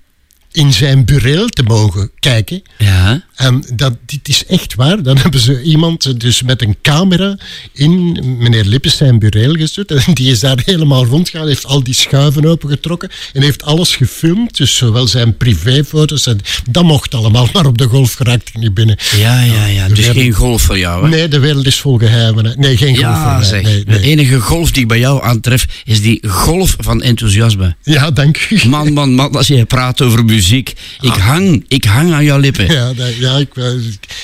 in 0.58 0.72
zijn 0.72 1.04
bureel 1.04 1.48
te 1.48 1.62
mogen 1.62 2.10
kijken. 2.18 2.62
Ja. 2.78 3.22
En 3.34 3.64
dat, 3.74 3.96
dit 4.06 4.28
is 4.28 4.46
echt 4.46 4.74
waar. 4.74 5.02
Dan 5.02 5.16
hebben 5.18 5.40
ze 5.40 5.62
iemand 5.62 6.20
dus 6.20 6.42
met 6.42 6.62
een 6.62 6.76
camera 6.82 7.38
in 7.72 8.18
meneer 8.38 8.64
Lippes 8.64 8.96
zijn 8.96 9.18
bureel 9.18 9.54
gezet. 9.54 9.90
En 9.90 10.14
die 10.14 10.30
is 10.30 10.40
daar 10.40 10.58
helemaal 10.64 11.04
rondgegaan, 11.04 11.46
heeft 11.46 11.64
al 11.66 11.82
die 11.82 11.94
schuiven 11.94 12.44
opengetrokken 12.46 13.10
en 13.32 13.42
heeft 13.42 13.62
alles 13.64 13.96
gefilmd. 13.96 14.56
Dus 14.56 14.76
zowel 14.76 15.06
zijn 15.06 15.36
privéfoto's 15.36 16.26
en 16.26 16.40
dat 16.70 16.84
mocht 16.84 17.14
allemaal, 17.14 17.48
maar 17.52 17.66
op 17.66 17.78
de 17.78 17.86
golf 17.86 18.12
geraakt 18.14 18.48
ik 18.48 18.56
niet 18.56 18.74
binnen. 18.74 18.96
Ja, 19.16 19.40
ja, 19.42 19.66
ja. 19.66 19.88
de 19.88 19.94
Dus 19.94 19.98
wereld- 20.06 20.22
geen 20.22 20.32
golf 20.32 20.62
voor 20.62 20.78
jou, 20.78 21.02
hè? 21.02 21.08
Nee, 21.08 21.28
de 21.28 21.38
wereld 21.38 21.66
is 21.66 21.80
vol 21.80 21.98
geheimen. 21.98 22.54
Nee, 22.56 22.76
geen 22.76 22.96
golf. 22.96 23.22
voor 23.22 23.32
mij. 23.32 23.44
zeg. 23.44 23.62
Nee, 23.62 23.84
De 23.84 24.00
enige 24.00 24.40
golf 24.40 24.70
die 24.70 24.82
ik 24.82 24.88
bij 24.88 24.98
jou 24.98 25.24
aantref 25.24 25.66
is 25.84 26.00
die 26.02 26.28
golf 26.28 26.74
van 26.78 27.02
enthousiasme. 27.02 27.76
Ja, 27.82 28.10
dank 28.10 28.46
u. 28.50 28.68
Man, 28.68 28.92
man, 28.92 29.14
man, 29.14 29.32
als 29.36 29.46
je 29.46 29.64
praat 29.64 30.00
over 30.02 30.24
muziek. 30.24 30.46
Ik 30.50 30.74
hang, 31.00 31.64
ik 31.68 31.84
hang 31.84 32.12
aan 32.12 32.24
jouw 32.24 32.38
lippen. 32.38 32.66
Ja, 32.78 32.92
ja 33.18 33.36
ik, 33.36 33.56
eh, 33.56 33.64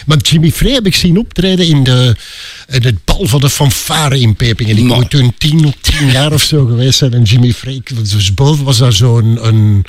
maar 0.06 0.18
Jimmy 0.18 0.50
Frey 0.50 0.72
heb 0.72 0.86
ik 0.86 0.94
zien 0.94 1.18
optreden 1.18 1.66
in, 1.66 1.84
de, 1.84 2.16
in 2.68 2.82
het 2.82 3.04
bal 3.04 3.26
van 3.26 3.40
de 3.40 3.50
fanfare 3.50 4.20
in 4.20 4.34
Pepingen. 4.36 4.76
Ik 4.76 4.84
moet 4.84 5.10
toen 5.10 5.34
tien, 5.38 5.74
tien 5.80 6.10
jaar 6.10 6.32
of 6.32 6.42
zo 6.42 6.66
geweest 6.66 6.98
zijn. 6.98 7.12
En 7.12 7.22
Jimmy 7.22 7.52
Frey, 7.52 7.80
dus 8.02 8.34
boven 8.34 8.64
was 8.64 8.78
daar 8.78 8.92
zo'n... 8.92 9.46
Een, 9.46 9.84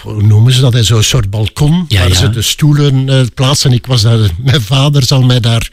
hoe 0.00 0.22
noemen 0.22 0.52
ze 0.52 0.60
dat? 0.60 0.76
Zo'n 0.84 1.02
soort 1.02 1.30
balkon 1.30 1.84
Ja, 1.88 1.98
waar 1.98 2.08
ja. 2.08 2.14
ze 2.14 2.30
de 2.30 2.42
stoelen 2.42 3.08
eh, 3.08 3.20
plaatsen. 3.34 3.72
Ik 3.72 3.86
was 3.86 4.02
daar, 4.02 4.30
mijn 4.38 4.62
vader 4.62 5.04
zal 5.04 5.22
mij 5.22 5.40
daar 5.40 5.70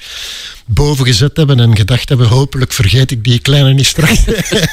boven 0.65 1.05
gezet 1.05 1.37
hebben 1.37 1.59
en 1.59 1.75
gedacht 1.75 2.09
hebben, 2.09 2.27
hopelijk 2.27 2.73
vergeet 2.73 3.11
ik 3.11 3.23
die 3.23 3.39
kleine 3.39 3.73
niet 3.73 3.85
straks. 3.85 4.19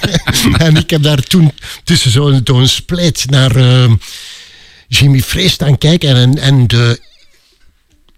en 0.67 0.77
ik 0.77 0.91
heb 0.91 1.03
daar 1.03 1.21
toen 1.21 1.53
tussen 1.85 2.11
zo'n 2.11 2.41
zo'n 2.45 2.67
spleet 2.67 3.25
naar 3.31 3.57
eh, 3.57 3.93
Jimmy 4.89 5.21
Frey 5.21 5.49
staan 5.49 5.79
kijken 5.79 6.17
en, 6.17 6.39
en 6.39 6.67
de 6.67 7.01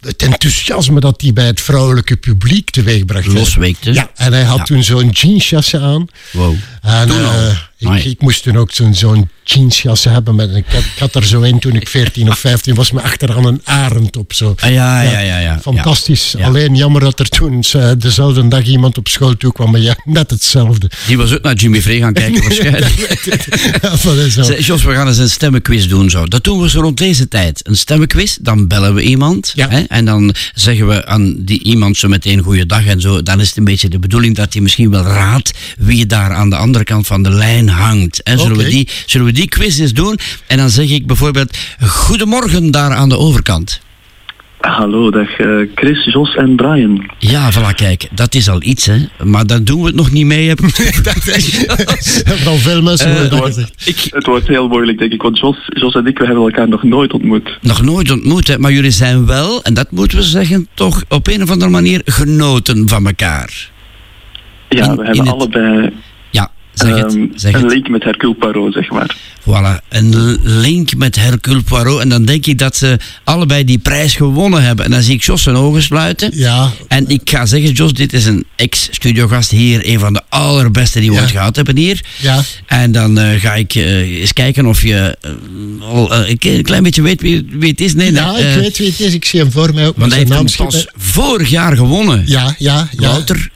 het 0.00 0.22
enthousiasme 0.22 1.00
dat 1.00 1.20
hij 1.20 1.32
bij 1.32 1.46
het 1.46 1.60
vrouwelijke 1.60 2.16
publiek 2.16 2.70
teweegbracht. 2.70 3.26
Losweekte. 3.26 3.92
Ja, 3.92 4.10
en 4.14 4.32
hij 4.32 4.42
had 4.44 4.58
Ja. 4.58 4.64
toen 4.64 4.82
zo'n 4.84 5.08
jeansjasje 5.10 5.80
aan. 5.80 6.06
Wow. 6.32 6.54
En, 6.82 7.06
Toen 7.08 7.24
al? 7.24 7.52
Ik, 7.80 8.04
ik 8.04 8.20
moest 8.20 8.42
toen 8.42 8.56
ook 8.56 8.72
zo'n 8.72 8.94
zo'n 8.94 9.28
jeansjas 9.44 10.04
hebben. 10.04 10.34
Met, 10.34 10.54
ik, 10.54 10.64
had, 10.68 10.82
ik 10.82 10.98
had 10.98 11.14
er 11.14 11.24
zo 11.24 11.42
een 11.42 11.58
toen 11.58 11.74
ik 11.74 11.88
14 11.88 12.28
of 12.28 12.38
15 12.38 12.74
was, 12.74 12.90
met 12.90 13.02
achteraan 13.02 13.44
een 13.44 13.60
arend 13.64 14.16
op. 14.16 14.32
Zo. 14.32 14.54
Ah, 14.56 14.72
ja, 14.72 15.02
ja, 15.02 15.18
ja, 15.18 15.38
ja. 15.38 15.58
Fantastisch. 15.60 16.34
Ja. 16.38 16.46
Alleen 16.46 16.74
jammer 16.74 17.00
dat 17.00 17.20
er 17.20 17.28
toen 17.28 17.64
eh, 17.72 17.90
dezelfde 17.98 18.48
dag 18.48 18.64
iemand 18.64 18.98
op 18.98 19.08
school 19.08 19.36
toe 19.36 19.52
kwam. 19.52 19.70
Maar 19.70 19.80
ja, 19.80 19.96
net 20.04 20.30
hetzelfde. 20.30 20.90
Die 21.06 21.16
was 21.16 21.32
ook 21.32 21.42
naar 21.42 21.54
Jimmy 21.54 21.82
Frey 21.82 21.98
gaan 21.98 22.12
kijken 22.12 22.42
waarschijnlijk. 22.48 22.98
Ja, 23.80 24.58
Jos, 24.58 24.82
we 24.82 24.94
gaan 24.94 25.06
eens 25.08 25.18
een 25.18 25.30
stemmenquiz 25.30 25.86
doen 25.86 26.10
zo. 26.10 26.26
Dat 26.26 26.44
doen 26.44 26.60
we 26.60 26.68
zo 26.68 26.80
rond 26.80 26.98
deze 26.98 27.28
tijd. 27.28 27.60
Een 27.62 27.76
stemmenquiz, 27.76 28.36
dan 28.40 28.66
bellen 28.66 28.94
we 28.94 29.02
iemand. 29.02 29.52
Ja. 29.54 29.68
Hè, 29.68 29.80
en 29.80 30.04
dan 30.04 30.34
zeggen 30.54 30.88
we 30.88 31.06
aan 31.06 31.44
die 31.44 31.62
iemand 31.62 31.96
zo 31.96 32.08
meteen 32.08 32.40
goeiedag 32.40 32.86
en 32.86 33.00
zo. 33.00 33.22
Dan 33.22 33.40
is 33.40 33.48
het 33.48 33.56
een 33.56 33.64
beetje 33.64 33.88
de 33.88 33.98
bedoeling 33.98 34.36
dat 34.36 34.52
hij 34.52 34.62
misschien 34.62 34.90
wel 34.90 35.02
raadt 35.02 35.50
wie 35.78 36.06
daar 36.06 36.32
aan 36.32 36.50
de 36.50 36.56
andere 36.56 36.84
kant 36.84 37.06
van 37.06 37.22
de 37.22 37.30
lijn 37.30 37.69
hangt. 37.70 38.20
Hè. 38.24 38.38
Zullen, 38.38 38.56
we 38.56 38.64
die, 38.68 38.88
zullen 39.06 39.26
we 39.26 39.32
die 39.32 39.48
quiz 39.48 39.78
eens 39.80 39.92
doen? 39.92 40.18
En 40.46 40.56
dan 40.56 40.70
zeg 40.70 40.90
ik 40.90 41.06
bijvoorbeeld, 41.06 41.56
goedemorgen 41.86 42.70
daar 42.70 42.90
aan 42.94 43.08
de 43.08 43.18
overkant. 43.18 43.80
Hallo, 44.60 45.10
dag 45.10 45.38
eh, 45.38 45.48
Chris, 45.74 46.04
Jos 46.04 46.34
en 46.34 46.56
Brian. 46.56 47.10
Ja, 47.18 47.52
voilà, 47.52 47.74
kijk, 47.74 48.08
dat 48.10 48.34
is 48.34 48.48
al 48.48 48.62
iets, 48.62 48.86
hè. 48.86 48.96
Maar 49.24 49.46
daar 49.46 49.64
doen 49.64 49.80
we 49.80 49.86
het 49.86 49.94
nog 49.94 50.10
niet 50.10 50.26
mee, 50.26 50.48
heb 50.48 50.60
ik 50.60 50.74
Vooral 52.26 52.56
veel 52.68 52.82
mensen 52.82 53.10
hebben 53.12 53.30
dat 53.30 53.38
wordt-. 53.38 53.72
Ik, 53.84 54.06
Het 54.10 54.26
wordt 54.26 54.46
heel 54.48 54.68
moeilijk, 54.68 54.98
denk 54.98 55.12
ik, 55.12 55.22
want 55.22 55.38
Jos, 55.38 55.56
Jos 55.66 55.94
en 55.94 56.06
ik 56.06 56.18
we 56.18 56.24
hebben 56.26 56.44
elkaar 56.44 56.68
nog 56.68 56.82
nooit 56.82 57.12
ontmoet. 57.12 57.58
nog 57.60 57.82
nooit 57.82 58.10
ontmoet, 58.10 58.48
hè, 58.48 58.58
maar 58.58 58.72
jullie 58.72 58.90
zijn 58.90 59.26
wel, 59.26 59.62
en 59.62 59.74
dat 59.74 59.90
moeten 59.90 60.18
we 60.18 60.24
zeggen, 60.24 60.68
toch 60.74 61.02
op 61.08 61.26
een 61.28 61.42
of 61.42 61.50
andere 61.50 61.70
manier 61.70 62.02
genoten 62.04 62.88
van 62.88 63.06
elkaar. 63.06 63.70
Ja, 64.68 64.84
In- 64.84 64.96
we 64.96 65.04
hebben 65.04 65.24
het- 65.26 65.34
allebei 65.34 65.90
zeg 66.74 66.94
het. 66.96 67.14
ehm, 67.14 67.26
Zeg 67.34 67.52
een 67.54 67.60
het. 67.62 67.72
link 67.72 67.88
met 67.88 68.04
Hercule 68.04 68.34
Poirot, 68.34 68.72
zeg 68.72 68.90
maar. 68.90 69.16
Voilà, 69.40 69.84
een 69.88 70.38
link 70.42 70.94
met 70.96 71.16
Hercule 71.16 71.62
Poirot. 71.62 72.00
En 72.00 72.08
dan 72.08 72.24
denk 72.24 72.46
ik 72.46 72.58
dat 72.58 72.76
ze 72.76 72.98
allebei 73.24 73.64
die 73.64 73.78
prijs 73.78 74.14
gewonnen 74.14 74.62
hebben. 74.62 74.84
En 74.84 74.90
dan 74.90 75.02
zie 75.02 75.14
ik 75.14 75.22
Jos 75.22 75.42
zijn 75.42 75.56
ogen 75.56 75.82
sluiten. 75.82 76.30
Ja, 76.34 76.70
En 76.88 77.08
ik 77.08 77.20
ga 77.24 77.46
zeggen, 77.46 77.70
Jos, 77.72 77.92
dit 77.92 78.12
is 78.12 78.24
een 78.24 78.44
ex-studiogast 78.56 79.50
hier. 79.50 79.80
Een 79.88 79.98
van 79.98 80.12
de 80.12 80.22
allerbeste 80.28 81.00
die 81.00 81.08
we 81.08 81.14
Ja. 81.14 81.20
ooit 81.22 81.30
gehad 81.30 81.56
hebben 81.56 81.76
hier. 81.76 82.00
ja. 82.20 82.42
En 82.66 82.92
dan 82.92 83.18
eh, 83.18 83.40
ga 83.40 83.54
ik 83.54 83.74
eh, 83.74 84.20
eens 84.20 84.32
kijken 84.32 84.66
of 84.66 84.82
je 84.82 85.16
eh, 85.20 85.30
al 85.88 86.14
een 86.14 86.62
klein 86.62 86.82
beetje 86.82 87.02
weet 87.02 87.20
wie, 87.20 87.46
wie 87.50 87.70
het 87.70 87.80
is. 87.80 87.94
Nee, 87.94 88.12
ja, 88.12 88.36
ik 88.36 88.54
weet 88.54 88.78
wie 88.78 88.88
het 88.90 89.00
is. 89.00 89.14
Ik 89.14 89.24
zie 89.24 89.40
hem 89.40 89.50
voor 89.52 89.74
mij 89.74 89.86
ook. 89.86 89.96
Want 89.96 90.12
met 90.14 90.28
hij 90.28 90.36
heeft 90.38 90.56
hem 90.58 90.66
pas 90.66 90.86
vorig 90.96 91.48
jaar 91.50 91.76
gewonnen. 91.76 92.22
Ja, 92.26 92.54
ja, 92.58 92.88
ja. 92.98 93.08
Wouter, 93.08 93.50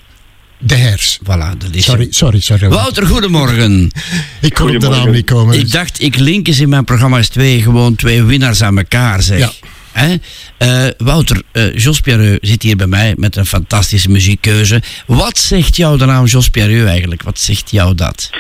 De 0.67 0.75
Hers. 0.75 1.19
voilà, 1.23 1.57
dat 1.59 1.69
is 1.73 1.85
Sorry, 1.85 2.07
sorry, 2.11 2.41
sorry. 2.41 2.69
Wouter, 2.69 3.07
goedemorgen. 3.07 3.91
Ik 4.41 4.55
kon 4.55 4.75
op 4.75 4.81
de 4.81 4.89
naam 4.89 5.11
niet 5.11 5.25
komen. 5.25 5.59
Ik 5.59 5.73
dacht, 5.73 6.03
ik 6.03 6.17
link 6.19 6.47
eens 6.49 6.61
in 6.61 6.69
mijn 6.69 6.85
programma's 6.85 7.29
twee, 7.29 7.63
gewoon 7.63 7.95
twee 7.95 8.23
winnaars 8.23 8.63
aan 8.63 8.79
elkaar, 8.79 9.23
zeg. 9.23 9.39
Ja. 9.39 9.51
Hè? 9.93 10.15
Eh, 10.57 10.91
Wouter, 10.99 11.43
eh 11.53 11.77
Jos 11.77 12.01
Pierreux 12.01 12.39
zit 12.41 12.63
hier 12.63 12.77
bij 12.77 12.87
mij 12.87 13.15
met 13.17 13.37
een 13.37 13.47
fantastische 13.47 14.11
muziekkeuze. 14.11 14.83
Wat 15.07 15.39
zegt 15.39 15.77
jou 15.77 15.99
de 15.99 16.05
naam 16.05 16.25
Jos 16.25 16.49
Pierreux 16.49 16.89
eigenlijk? 16.89 17.23
Wat 17.23 17.39
zegt 17.41 17.71
jou 17.71 17.95
dat? 17.95 18.31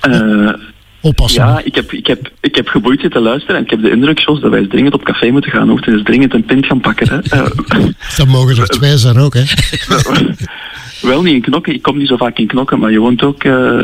Eh, 0.00 0.48
Oppassen. 1.00 1.44
ja, 1.44 1.60
ik 1.64 1.74
heb, 1.74 1.92
ik, 1.92 2.06
heb, 2.06 2.30
ik 2.40 2.54
heb 2.54 2.68
geboeid 2.68 3.00
zitten 3.00 3.22
luisteren 3.22 3.56
en 3.56 3.62
ik 3.64 3.70
heb 3.70 3.82
de 3.82 3.90
indruk, 3.90 4.18
Jos, 4.18 4.40
dat 4.40 4.50
wij 4.50 4.60
eens 4.60 4.68
dringend 4.68 4.94
op 4.94 5.04
café 5.04 5.30
moeten 5.30 5.50
gaan. 5.50 5.66
We 5.66 5.72
moeten 5.72 5.92
eens 5.92 6.02
dringend 6.02 6.34
een 6.34 6.44
pint 6.44 6.66
gaan 6.66 6.80
pakken. 6.80 7.08
Hè. 7.08 7.18
Eh, 7.42 7.86
Dan 8.16 8.28
mogen 8.28 8.56
er 8.56 8.68
twee 8.68 8.96
zijn 8.98 9.18
ook, 9.18 9.34
hè. 9.34 9.42
wel 11.04 11.22
niet 11.22 11.34
in 11.34 11.40
Knokken, 11.42 11.74
ik 11.74 11.82
kom 11.82 11.98
niet 11.98 12.08
zo 12.08 12.16
vaak 12.16 12.38
in 12.38 12.46
Knokken, 12.46 12.78
maar 12.78 12.90
je 12.92 12.98
woont 12.98 13.22
ook 13.22 13.44
eh, 13.44 13.78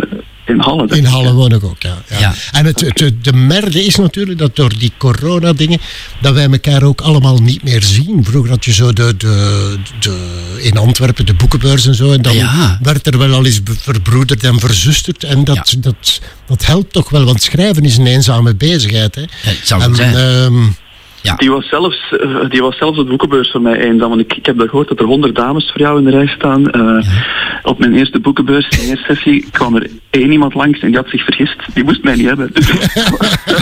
in 0.46 0.58
Halle. 0.60 0.86
In 0.96 1.04
Halle 1.04 1.32
woon 1.32 1.52
ik 1.52 1.64
ook, 1.64 1.82
ja. 1.82 1.96
ja. 2.08 2.18
Ja. 2.18 2.34
En 2.52 2.66
het, 2.66 2.80
het, 2.80 3.14
de 3.24 3.32
merde 3.32 3.84
is 3.84 3.96
natuurlijk 3.96 4.38
dat 4.38 4.56
door 4.56 4.72
die 4.78 4.92
corona-dingen, 4.98 5.78
dat 6.20 6.34
wij 6.34 6.48
elkaar 6.50 6.82
ook 6.82 7.00
allemaal 7.00 7.38
niet 7.38 7.62
meer 7.62 7.82
zien. 7.82 8.24
Vroeger 8.24 8.50
had 8.50 8.64
je 8.64 8.72
zo 8.72 8.92
de, 8.92 9.16
de, 9.16 9.76
de, 10.00 10.16
in 10.62 10.76
Antwerpen 10.76 11.26
de 11.26 11.34
boekenbeurs 11.34 11.86
en 11.86 11.94
zo. 11.94 12.12
En 12.12 12.22
dan 12.22 12.34
Ja. 12.34 12.78
werd 12.82 13.06
er 13.06 13.18
wel 13.18 13.32
al 13.32 13.44
eens 13.44 13.60
verbroederd 13.64 14.44
en 14.44 14.60
verzusterd. 14.60 15.24
En 15.24 15.44
dat, 15.44 15.76
dat, 15.78 16.20
dat 16.46 16.66
helpt 16.66 16.92
toch 16.92 17.10
wel, 17.10 17.24
want 17.24 17.42
schrijven 17.42 17.82
is 17.84 17.96
een 17.96 18.06
eenzame 18.06 18.54
bezigheid. 18.54 19.14
Hè. 19.14 19.22
Het 19.22 19.60
zou 19.62 19.82
En, 19.82 19.94
zijn. 19.94 20.74
Die 21.36 21.50
was 21.50 21.68
zelfs, 21.68 22.12
eh, 22.20 22.50
die 22.50 22.60
was 22.60 22.76
zelfs 22.76 22.98
op 22.98 23.04
de 23.04 23.10
boekenbeurs 23.10 23.50
voor 23.50 23.60
mij 23.60 23.76
eenzaam. 23.80 24.08
Want 24.08 24.20
ik, 24.20 24.32
ik 24.34 24.46
heb 24.46 24.58
daar 24.58 24.68
gehoord 24.68 24.88
dat 24.88 24.98
er 25.00 25.04
honderd 25.06 25.34
dames 25.34 25.70
voor 25.70 25.80
jou 25.80 25.98
in 25.98 26.04
de 26.04 26.10
rij 26.10 26.26
staan. 26.26 26.70
Eh, 26.70 27.06
Op 27.62 27.78
mijn 27.78 27.94
eerste 27.94 28.20
boekenbeurs, 28.20 28.68
in 28.68 28.78
de 28.78 28.86
eerste 28.86 29.04
sessie, 29.14 29.46
kwam 29.50 29.76
er 29.76 29.90
één 30.10 30.30
iemand 30.32 30.54
langs 30.54 30.80
en 30.80 30.86
die 30.86 30.96
had 30.96 31.08
zich 31.08 31.24
vergist. 31.24 31.56
Die 31.74 31.84
moest 31.84 32.02
mij 32.02 32.14
niet 32.16 32.26
hebben. 32.26 32.50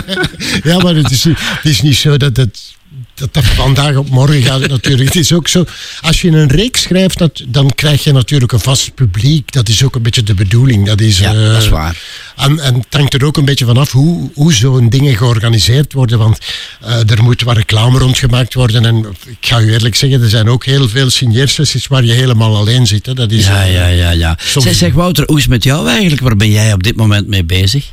Ja, 0.71 0.79
maar 0.79 0.95
het 0.95 1.11
is, 1.11 1.25
het 1.25 1.65
is 1.65 1.83
niet 1.83 1.97
zo 1.97 2.17
dat 2.17 2.37
het. 2.37 2.77
Dat, 3.19 3.35
dat 3.35 3.45
vandaag 3.45 3.97
op 3.97 4.09
morgen 4.11 4.43
gaat 4.43 4.61
het 4.61 4.71
natuurlijk. 4.71 5.05
Het 5.09 5.17
is 5.23 5.33
ook 5.33 5.49
zo, 5.49 5.65
als 6.01 6.21
je 6.21 6.29
een 6.31 6.49
reeks 6.49 6.83
schrijft, 6.83 7.19
dat, 7.19 7.43
dan 7.49 7.71
krijg 7.75 8.05
je 8.05 8.13
natuurlijk 8.13 8.53
een 8.53 8.61
vast 8.61 8.95
publiek. 8.95 9.53
Dat 9.53 9.69
is 9.69 9.83
ook 9.83 9.95
een 9.95 10.03
beetje 10.03 10.23
de 10.23 10.35
bedoeling. 10.35 10.87
Dat 10.87 11.01
is, 11.01 11.19
Ja, 11.19 11.35
eh, 11.35 11.53
dat 11.53 11.63
is 11.63 11.69
waar. 11.69 11.97
En, 12.37 12.59
en 12.61 12.75
het 12.75 12.87
hangt 12.91 13.15
er 13.15 13.25
ook 13.25 13.37
een 13.37 13.45
beetje 13.45 13.65
vanaf 13.67 13.91
hoe, 13.93 14.31
hoe 14.35 14.53
zo'n 14.53 14.89
dingen 14.89 15.17
georganiseerd 15.17 15.93
worden. 15.93 16.19
Want 16.19 16.39
eh, 16.81 17.11
er 17.11 17.23
moet 17.23 17.43
wat 17.43 17.57
reclame 17.57 17.99
rondgemaakt 17.99 18.55
worden. 18.55 18.85
En 18.85 19.07
ik 19.27 19.37
ga 19.41 19.61
u 19.61 19.73
eerlijk 19.73 19.95
zeggen, 19.97 20.23
er 20.23 20.29
zijn 20.29 20.49
ook 20.49 20.65
heel 20.65 20.89
veel 20.89 21.11
signeersessies 21.11 21.87
waar 21.87 22.05
je 22.05 22.13
helemaal 22.13 22.57
alleen 22.57 22.87
zit. 22.87 23.07
Hè. 23.07 23.15
Dat 23.15 23.31
is, 23.31 23.47
Ja, 23.47 23.65
eh, 23.65 23.73
ja, 23.75 23.87
ja, 23.87 24.11
ja. 24.11 24.39
soms- 24.45 24.65
Zeg, 24.67 24.75
zeg 24.75 24.93
Wouter, 24.93 25.25
hoe 25.27 25.37
is 25.37 25.43
het 25.43 25.53
met 25.53 25.65
jou 25.65 25.89
eigenlijk? 25.89 26.23
Waar 26.23 26.37
ben 26.37 26.51
jij 26.51 26.73
op 26.73 26.83
dit 26.83 26.97
moment 26.97 27.27
mee 27.27 27.45
bezig? 27.45 27.85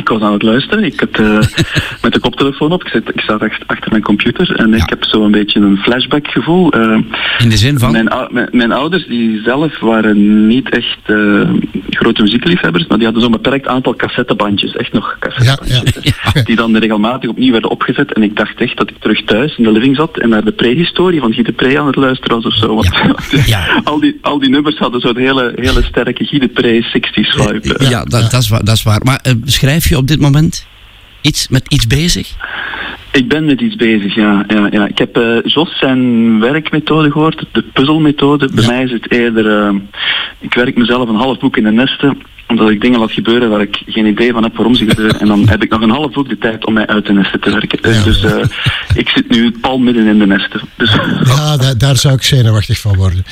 Ik 0.00 0.08
was 0.08 0.20
aan 0.20 0.32
het 0.32 0.42
luisteren. 0.42 0.84
Ik 0.84 1.00
had 1.00 1.10
eh, 1.10 1.38
met 2.02 2.12
de 2.12 2.20
koptelefoon 2.20 2.72
op. 2.72 2.84
Ik 2.84 2.88
zat, 2.88 3.14
ik 3.14 3.20
zat 3.20 3.42
echt 3.42 3.62
achter 3.66 3.90
mijn 3.90 4.02
computer 4.02 4.56
en 4.56 4.74
ik 4.74 4.88
heb 4.88 5.04
zo 5.04 5.24
een 5.24 5.30
beetje 5.30 5.60
een 5.60 5.76
flashback 5.76 6.26
gevoel. 6.26 6.72
Eh, 6.72 6.98
In 7.38 7.48
de 7.48 7.56
zin 7.56 7.78
van? 7.78 7.92
Mijn, 7.92 8.28
mijn, 8.30 8.48
mijn 8.52 8.72
ouders 8.72 9.06
die 9.06 9.40
zelf 9.42 9.78
waren 9.80 10.46
niet 10.46 10.70
echt 10.70 10.98
eh, 11.04 11.50
grote 11.90 12.22
muziekliefhebbers, 12.22 12.86
maar 12.86 12.96
die 12.96 13.06
hadden 13.06 13.22
zo'n 13.22 13.32
beperkt 13.32 13.66
aantal 13.66 13.96
cassettebandjes. 13.96 14.76
Echt 14.76 14.92
nog 14.92 15.16
cassettebandjes. 15.18 16.44
Die 16.44 16.56
dan 16.56 16.76
regelmatig 16.76 17.30
opnieuw 17.30 17.52
werden 17.52 17.70
opgezet. 17.70 18.12
En 18.12 18.22
ik 18.22 18.36
dacht 18.36 18.60
echt 18.60 18.76
dat 18.76 18.90
ik 18.90 18.96
terug 18.98 19.24
thuis 19.24 19.56
in 19.56 19.64
de 19.64 19.72
living 19.72 19.96
zat 19.96 20.18
en 20.18 20.28
naar 20.28 20.44
de 20.44 20.52
prehistorie 20.52 21.20
van 21.20 21.32
Guy 21.32 21.44
de 21.44 21.52
Pre 21.52 21.80
aan 21.80 21.86
het 21.86 21.96
luisteren 21.96 22.36
was 22.36 22.46
of 22.46 22.54
zo. 22.54 22.74
Want 22.74 22.90
al, 23.84 24.00
die, 24.00 24.18
al 24.22 24.38
die 24.38 24.50
nummers 24.50 24.78
hadden 24.78 25.00
zo'n 25.00 25.16
hele, 25.16 25.52
hele 25.56 25.82
sterke 25.82 26.24
Guy 26.24 26.38
de 26.38 26.48
Pre 26.48 26.84
60s 26.84 27.42
vibe. 27.44 27.88
Ja, 27.88 28.04
dat, 28.04 28.30
dat, 28.30 28.40
is, 28.40 28.48
waar, 28.48 28.64
dat 28.64 28.74
is 28.74 28.82
waar. 28.82 29.00
Maar 29.02 29.20
schrijf 29.44 29.88
je 29.90 29.96
op 29.96 30.08
dit 30.08 30.20
moment 30.20 30.66
iets, 31.20 31.48
met 31.48 31.62
iets 31.68 31.86
bezig? 31.86 32.32
Ik 33.12 33.28
ben 33.28 33.44
met 33.44 33.60
iets 33.60 33.76
bezig, 33.76 34.14
ja. 34.14 34.44
ja, 34.48 34.68
ja. 34.70 34.86
Ik 34.86 34.98
heb 34.98 35.16
eh, 35.16 35.36
Jos 35.44 35.78
zijn 35.78 36.40
werkmethode 36.40 37.10
gehoord, 37.10 37.44
de 37.52 37.62
puzzelmethode. 37.72 38.48
Bij 38.54 38.66
mij 38.66 38.82
is 38.82 38.90
het 38.92 39.12
eerder, 39.12 39.58
eh, 39.66 39.74
ik 40.38 40.54
werk 40.54 40.76
mezelf 40.76 41.08
een 41.08 41.14
half 41.14 41.38
boek 41.38 41.56
in 41.56 41.64
de 41.64 41.70
nesten, 41.72 42.18
omdat 42.48 42.70
ik 42.70 42.80
dingen 42.80 42.98
laat 43.00 43.12
gebeuren 43.12 43.50
waar 43.50 43.60
ik 43.60 43.82
geen 43.86 44.06
idee 44.06 44.32
van 44.32 44.42
heb 44.42 44.56
waarom 44.56 44.74
ze 44.74 44.86
gebeuren. 44.88 45.20
En 45.20 45.26
dan 45.26 45.48
heb 45.48 45.62
ik 45.62 45.70
nog 45.70 45.80
een 45.80 45.90
half 45.90 46.12
boek 46.12 46.28
de 46.28 46.38
tijd 46.38 46.66
om 46.66 46.72
mij 46.72 46.86
uit 46.86 47.06
de 47.06 47.12
nesten 47.12 47.40
te 47.40 47.50
werken. 47.50 47.82
Dus, 47.82 48.02
dus 48.04 48.22
eh, 48.24 48.44
ik 48.94 49.08
zit 49.08 49.28
nu 49.30 49.50
pal 49.60 49.78
midden 49.78 50.06
in 50.06 50.18
de 50.18 50.26
nesten. 50.26 50.60
Dus, 50.76 50.92
Ja, 51.24 51.56
da- 51.56 51.74
daar 51.74 51.96
zou 51.96 52.14
ik 52.14 52.22
zenuwachtig 52.22 52.78
van 52.80 52.96
worden. 52.96 53.24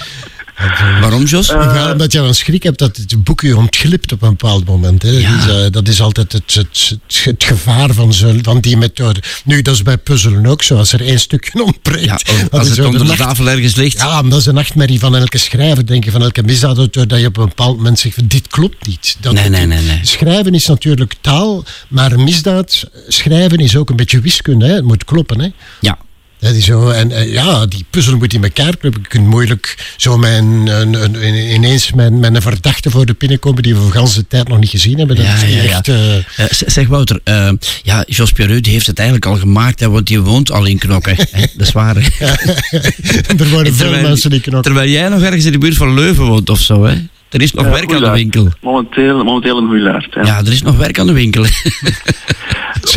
Waarom, 1.00 1.24
Jos? 1.24 1.46
ja, 1.46 1.92
omdat 1.92 2.12
je 2.12 2.18
dan 2.18 2.34
schrik 2.34 2.62
hebt 2.62 2.78
dat 2.78 2.96
het 2.96 3.24
boek 3.24 3.40
je 3.40 3.56
ontglipt 3.56 4.12
op 4.12 4.22
een 4.22 4.28
bepaald 4.28 4.64
moment. 4.64 5.02
Hè. 5.02 5.12
Dat, 5.12 5.20
is, 5.20 5.46
eh, 5.64 5.70
dat 5.70 5.88
is 5.88 6.00
altijd 6.00 6.32
het, 6.32 6.54
het, 6.54 6.92
het, 7.06 7.24
het 7.24 7.44
gevaar 7.44 7.92
van, 7.94 8.12
zo, 8.12 8.32
van 8.42 8.60
die 8.60 8.76
methode. 8.76 9.20
Nu, 9.44 9.62
dat 9.62 9.74
is 9.74 9.82
bij 9.82 9.98
puzzelen 9.98 10.46
ook 10.46 10.62
zo. 10.62 10.76
Als 10.76 10.92
er 10.92 11.00
één 11.00 11.20
stukje 11.20 11.62
ontbreekt. 11.64 12.26
dat 12.26 12.50
als 12.50 12.68
is 12.70 12.76
het 12.76 12.86
onder 12.86 13.00
de 13.00 13.06
nacht- 13.06 13.18
tafel 13.18 13.50
ergens 13.50 13.74
ligt. 13.74 13.96
Ja, 13.98 14.20
maar 14.22 14.30
dat 14.30 14.40
is 14.40 14.46
een 14.46 14.54
nachtmerrie 14.54 14.98
van 14.98 15.16
elke 15.16 15.38
schrijver, 15.38 15.86
denk 15.86 16.04
je, 16.04 16.10
van 16.10 16.22
elke 16.22 16.42
misdaadauteur, 16.42 17.08
dat 17.08 17.20
je 17.20 17.26
op 17.26 17.36
een 17.36 17.44
bepaald 17.48 17.76
moment 17.76 17.98
zegt, 17.98 18.30
dit 18.30 18.48
klopt 18.48 18.86
niet. 18.86 19.16
Dat, 19.20 19.32
Nee, 19.32 19.48
nee, 19.48 19.66
nee, 19.66 19.82
nee. 19.82 19.98
Schrijven 20.02 20.54
is 20.54 20.66
natuurlijk 20.66 21.14
taal, 21.20 21.64
maar 21.88 22.20
misdaad 22.20 22.84
schrijven 23.08 23.58
is 23.58 23.76
ook 23.76 23.90
een 23.90 23.96
beetje 23.96 24.20
wiskunde. 24.20 24.66
Hè. 24.66 24.74
Het 24.74 24.84
moet 24.84 25.04
kloppen. 25.04 25.40
Hè. 25.40 25.48
Ja. 25.80 25.98
Dat 26.40 26.54
is 26.54 26.64
zo, 26.64 26.88
en 26.90 27.30
ja, 27.30 27.66
die 27.66 27.84
puzzel 27.90 28.16
moet 28.16 28.34
in 28.34 28.42
elkaar 28.42 28.76
kloppen. 28.76 29.00
Je 29.02 29.08
kunt 29.08 29.26
moeilijk 29.26 29.92
zo 29.96 30.18
mijn, 30.18 30.44
een, 30.44 30.94
een, 30.94 31.26
een- 31.26 31.54
ineens 31.54 31.92
met, 31.92 32.12
met 32.12 32.34
een 32.34 32.42
verdachte 32.42 32.90
voor 32.90 33.06
de 33.06 33.14
pinnen 33.14 33.38
komen 33.38 33.62
die 33.62 33.74
we 33.74 33.84
de 33.86 33.92
ganse 33.92 34.26
tijd 34.26 34.48
nog 34.48 34.58
niet 34.58 34.68
gezien 34.70 34.98
hebben. 34.98 35.16
Dat 35.16 35.24
Ja, 35.24 35.34
is 35.34 35.40
ja, 35.54 35.62
ja. 35.62 35.62
echt... 35.62 35.88
eh, 35.88 36.16
Eh, 36.16 36.22
zeg 36.66 36.86
Wouter, 36.86 37.20
eh, 37.24 37.50
ja, 37.82 38.04
Jos 38.06 38.32
Pierreux 38.32 38.62
die 38.62 38.72
heeft 38.72 38.86
het 38.86 38.98
eigenlijk 38.98 39.28
al 39.28 39.36
gemaakt, 39.38 39.80
hè, 39.80 39.90
want 39.90 40.06
die 40.06 40.20
woont 40.20 40.50
al 40.52 40.64
in 40.64 40.78
Knokken. 40.78 41.16
hè. 41.30 41.40
Dat 41.56 41.66
is 41.66 41.72
waar. 41.72 41.96
er 43.38 43.48
worden 43.48 43.74
veel 43.74 43.76
Terwijl- 43.76 44.02
mensen 44.08 44.30
in 44.30 44.40
Knokken. 44.40 44.62
Terwijl 44.72 44.90
jij 44.90 45.08
nog 45.08 45.22
ergens 45.22 45.44
in 45.44 45.52
de 45.52 45.58
buurt 45.58 45.76
van 45.76 45.94
Leuven 45.94 46.24
woont 46.24 46.50
of 46.50 46.60
zo, 46.60 46.84
hè? 46.84 46.94
Er 47.30 47.42
is 47.42 47.52
nog 47.52 47.66
werk 47.68 47.92
aan 47.92 48.00
de 48.02 48.10
winkel. 48.10 48.48
Momenteel, 48.62 49.24
momenteel 49.24 49.58
een 49.58 49.66
hoeilaard. 49.66 50.14
Ja. 50.14 50.22
Ja, 50.24 50.38
er 50.38 50.52
is 50.52 50.62
nog 50.62 50.76
werk 50.76 50.98
aan 50.98 51.06
de 51.06 51.12
winkel. 51.12 51.44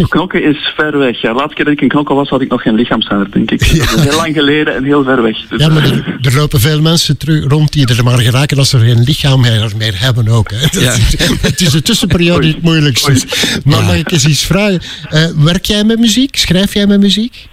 Knokken 0.10 0.44
is 0.44 0.72
ver 0.76 0.98
weg. 0.98 1.22
Ja, 1.22 1.30
de 1.30 1.36
laatste 1.36 1.56
keer 1.56 1.66
dat 1.66 1.74
ik 1.74 1.82
in 1.82 1.88
Knokken 1.88 2.16
was, 2.16 2.30
had 2.30 2.42
ik 2.42 2.50
nog 2.50 2.62
geen 2.62 2.76
lichaamshaar, 2.76 3.30
denk 3.32 3.52
ik. 3.52 3.60
Dat 3.78 3.98
is 3.98 4.04
heel 4.04 4.16
lang 4.16 4.34
geleden 4.34 4.76
en 4.76 4.84
heel 4.84 5.04
ver 5.04 5.22
weg. 5.22 5.38
Dus, 5.50 5.60
Ja, 5.62 5.68
maar 5.70 5.84
eh, 5.84 5.90
er, 5.92 6.18
er 6.22 6.36
lopen 6.36 6.60
veel 6.60 6.82
mensen 6.82 7.18
terug, 7.18 7.48
rond 7.48 7.72
die 7.74 7.88
er 7.88 8.04
maar 8.04 8.20
geraken 8.20 8.58
als 8.58 8.70
ze 8.70 8.80
geen 8.80 9.04
lichaam 9.04 9.42
meer, 9.42 9.94
hebben 10.00 10.28
ook. 10.28 10.52
Hè. 10.52 10.60
Dat 10.60 10.82
Ja. 10.82 10.94
is- 10.94 11.16
het 11.42 11.62
is 11.62 11.70
de 11.70 11.82
tussenperiode 11.82 12.42
die 12.42 12.54
het 12.54 12.62
moeilijkste 12.64 13.12
is. 13.12 13.26
Maar 13.66 13.84
mag 13.84 13.96
ik 13.98 14.12
eens 14.12 14.26
iets 14.26 14.46
vragen? 14.46 14.80
Eh, 15.10 15.24
werk 15.38 15.66
jij 15.66 15.84
met 15.84 16.00
muziek? 16.00 16.36
Schrijf 16.38 16.74
jij 16.74 16.88
met 16.88 17.00
muziek? 17.00 17.48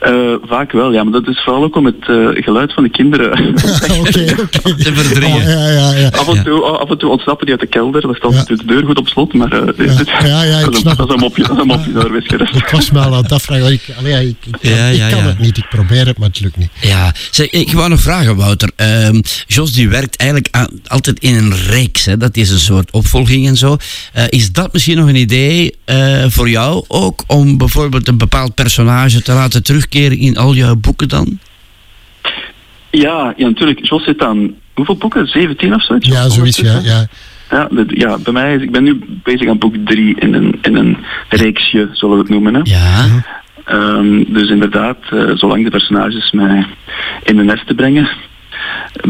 Eh, 0.00 0.12
vaak 0.48 0.72
wel, 0.72 0.92
ja, 0.92 1.02
maar 1.04 1.12
dat 1.12 1.28
is 1.28 1.40
vooral 1.44 1.62
ook 1.64 1.76
om 1.76 1.84
het 1.86 2.08
eh, 2.08 2.26
geluid 2.44 2.72
van 2.72 2.82
de 2.82 2.90
kinderen. 2.90 3.54
Te 3.54 4.90
verdringen. 4.94 5.48
Ja, 5.50 5.68
ja, 5.68 5.92
ja. 5.94 6.08
af, 6.08 6.28
en 6.36 6.44
toe, 6.44 6.62
af 6.62 6.90
en 6.90 6.98
toe 6.98 7.10
ontsnappen 7.10 7.46
die 7.46 7.54
uit 7.54 7.64
de 7.64 7.76
kelder, 7.78 8.00
dan 8.00 8.14
staat 8.14 8.46
de 8.46 8.58
deur 8.66 8.84
goed 8.86 8.98
op 8.98 9.08
slot, 9.08 9.32
maar 9.34 9.52
eh, 9.52 9.66
dit- 9.96 10.08
ja, 10.22 10.42
ja, 10.42 10.58
ik 10.58 10.64
dat, 10.64 10.74
is 10.74 10.74
een, 10.76 10.80
snap 10.80 10.96
dat 10.96 11.08
is 11.08 11.14
een 11.14 11.20
mopje, 11.20 11.42
dat 11.42 11.52
is 11.52 11.58
een 11.60 11.66
mopje 11.66 11.92
door 11.92 12.12
Wisgerust. 12.12 12.54
Ik 12.54 12.68
was 12.68 12.90
me 12.90 12.98
al 12.98 13.14
aan 13.14 13.22
het 13.22 13.32
afvragen. 13.32 13.72
Ik, 13.72 13.82
allee, 13.98 14.12
ja, 14.12 14.18
ik, 14.18 14.26
ik, 14.44 14.52
kan- 14.60 14.70
Ja, 14.70 14.88
ja, 14.88 15.04
ik 15.06 15.12
kan 15.12 15.22
ja. 15.22 15.28
het 15.28 15.38
niet. 15.38 15.56
Ik 15.56 15.68
probeer 15.68 16.06
het, 16.06 16.18
maar 16.18 16.28
het 16.28 16.40
lukt 16.40 16.56
niet. 16.56 16.70
Ja, 16.80 17.14
zeg, 17.30 17.50
ik 17.50 17.72
wou 17.72 17.88
nog 17.88 18.00
vragen, 18.00 18.36
Wouter. 18.36 18.70
Ehm, 18.76 19.20
Jos 19.46 19.72
die 19.72 19.88
werkt 19.88 20.16
eigenlijk 20.16 20.54
aan- 20.56 20.80
altijd 20.86 21.18
in 21.18 21.34
een 21.36 21.54
reeks. 21.68 22.04
Hè? 22.04 22.16
Dat 22.16 22.36
is 22.36 22.50
een 22.50 22.58
soort 22.58 22.90
opvolging 22.90 23.46
en 23.46 23.56
zo. 23.56 23.76
Eh, 24.12 24.24
is 24.28 24.52
dat 24.52 24.72
misschien 24.72 24.96
nog 24.96 25.08
een 25.08 25.16
idee 25.16 25.74
eh, 25.84 26.24
voor 26.28 26.48
jou 26.50 26.84
ook? 26.88 27.24
Om 27.26 27.58
bijvoorbeeld 27.58 28.08
een 28.08 28.18
bepaald 28.18 28.54
personage 28.54 29.22
te 29.22 29.32
laten 29.32 29.49
terugkeren 29.58 30.18
in 30.18 30.36
al 30.36 30.54
jouw 30.54 30.76
boeken 30.76 31.08
dan? 31.08 31.38
Ja, 32.90 33.34
ja, 33.36 33.46
natuurlijk. 33.46 33.86
Jos 33.86 34.04
zit 34.04 34.22
aan, 34.22 34.54
hoeveel 34.74 34.96
boeken? 34.96 35.26
17 35.26 35.74
of 35.74 35.84
zoiets? 35.84 36.08
Ja, 36.08 36.28
zoiets, 36.28 36.58
ja. 36.60 36.80
ja. 36.82 37.06
Ja, 37.50 37.68
de- 37.70 37.84
ja, 37.88 38.18
bij 38.18 38.32
mij 38.32 38.54
is, 38.54 38.62
ik 38.62 38.70
ben 38.72 38.82
nu 38.82 39.00
bezig 39.22 39.48
aan 39.48 39.58
boek 39.58 39.74
3 39.84 40.16
in 40.20 40.34
een, 40.34 40.58
in 40.62 40.74
een 40.76 40.96
reeksje, 41.28 41.88
zullen 41.92 42.14
we 42.16 42.20
het 42.20 42.30
noemen. 42.30 42.54
Hè? 42.54 42.60
Ja. 42.64 43.06
Ehm, 43.64 44.24
dus 44.32 44.48
inderdaad, 44.50 44.96
eh, 45.10 45.30
zolang 45.34 45.64
de 45.64 45.70
personages 45.70 46.30
mij 46.30 46.66
in 47.24 47.36
de 47.36 47.42
nest 47.42 47.66
te 47.66 47.74
brengen, 47.74 48.08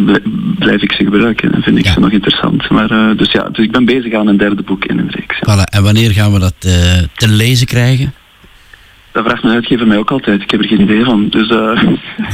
bl- 0.04 0.28
blijf 0.58 0.82
ik 0.82 0.92
ze 0.92 1.04
gebruiken 1.04 1.52
en 1.54 1.62
vind 1.62 1.78
ik 1.78 1.86
ze 1.86 2.00
nog 2.00 2.10
interessant. 2.10 2.70
Maar, 2.70 2.90
eh, 2.90 3.16
dus 3.16 3.32
ja, 3.32 3.48
dus 3.48 3.64
ik 3.64 3.70
ben 3.72 3.84
bezig 3.84 4.14
aan 4.14 4.26
een 4.26 4.36
derde 4.36 4.62
boek 4.62 4.84
in 4.84 4.98
een 4.98 5.10
reeks. 5.10 5.36
Voilà. 5.36 5.64
En 5.74 5.82
wanneer 5.82 6.10
gaan 6.10 6.32
we 6.32 6.38
dat 6.38 6.54
eh, 6.60 6.72
te 7.14 7.28
lezen 7.28 7.66
krijgen? 7.66 8.12
Dat 9.12 9.24
vraagt 9.24 9.42
mijn 9.42 9.54
uitgever 9.54 9.86
mij 9.86 9.96
ook 9.98 10.10
altijd. 10.10 10.42
Ik 10.42 10.50
heb 10.50 10.60
er 10.60 10.66
geen 10.68 10.80
idee 10.80 11.04
van. 11.04 11.28
Dus 11.28 11.48
eh, 11.50 11.82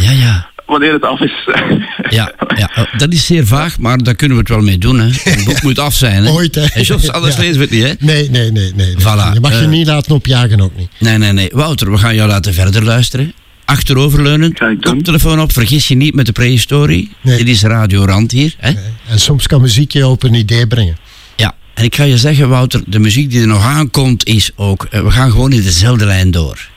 Ja, 0.07 0.11
ja. 0.11 0.51
wanneer 0.67 0.93
het 0.93 1.03
af 1.03 1.21
is. 1.21 1.33
Ja, 2.09 2.33
ja, 2.57 2.71
oh, 2.77 2.99
dat 2.99 3.13
is 3.13 3.27
zeer 3.27 3.47
vaag, 3.47 3.79
maar 3.79 3.99
daar 3.99 4.15
kunnen 4.15 4.37
we 4.37 4.43
het 4.43 4.53
wel 4.53 4.63
mee 4.63 4.79
doen. 4.79 4.99
Hè. 5.01 5.07
Het 5.31 5.45
boek 5.45 5.63
moet 5.63 5.79
af 5.79 5.95
zijn. 5.95 6.25
Hè. 6.25 6.31
Ooit, 6.31 6.55
hè. 6.55 6.65
En 6.73 6.83
Jos, 6.83 7.13
anders 7.13 7.35
Ja. 7.35 7.41
lezen 7.41 7.55
we 7.57 7.61
het 7.63 7.71
niet, 7.71 7.83
hè? 7.83 7.93
Nee, 7.99 8.31
nee, 8.31 8.51
nee. 8.51 8.73
nee, 8.73 8.87
nee. 8.87 8.95
Voilà. 9.01 9.33
Je 9.33 9.41
mag 9.41 9.51
je 9.53 9.59
Eh, 9.65 9.69
niet 9.69 9.87
laten 9.87 10.15
opjagen 10.15 10.61
ook 10.61 10.77
niet. 10.77 10.89
Nee, 10.99 11.19
nee, 11.19 11.33
nee. 11.33 11.49
Wouter, 11.53 11.91
we 11.91 11.99
gaan 11.99 12.15
jou 12.15 12.29
laten 12.29 12.55
verder 12.55 12.85
luisteren. 12.85 13.33
Achteroverleunend, 13.65 14.59
koptelefoon 14.81 15.41
op, 15.41 15.53
vergis 15.53 15.89
je 15.89 15.95
niet 15.95 16.15
met 16.15 16.27
de 16.27 16.33
prehistorie. 16.33 17.11
Dit 17.23 17.49
is 17.49 17.63
Radio 17.63 18.05
Rand 18.05 18.31
hier. 18.33 18.55
Hè? 18.59 18.71
En 19.09 19.21
soms 19.21 19.47
kan 19.47 19.61
muziek 19.61 19.93
je 19.93 20.07
op 20.07 20.23
een 20.23 20.35
idee 20.35 20.67
brengen. 20.67 20.97
En 21.77 21.85
ik 21.85 21.95
ga 21.95 22.05
je 22.05 22.17
zeggen, 22.17 22.49
Wouter, 22.49 22.83
de 22.87 22.99
muziek 22.99 23.31
die 23.31 23.41
er 23.41 23.47
nog 23.47 23.65
aankomt 23.65 24.27
is 24.27 24.51
ook... 24.57 24.87
eh, 24.91 25.01
we 25.01 25.11
gaan 25.11 25.31
gewoon 25.31 25.53
in 25.53 25.63
dezelfde 25.63 26.05
lijn 26.05 26.31
door. 26.31 26.69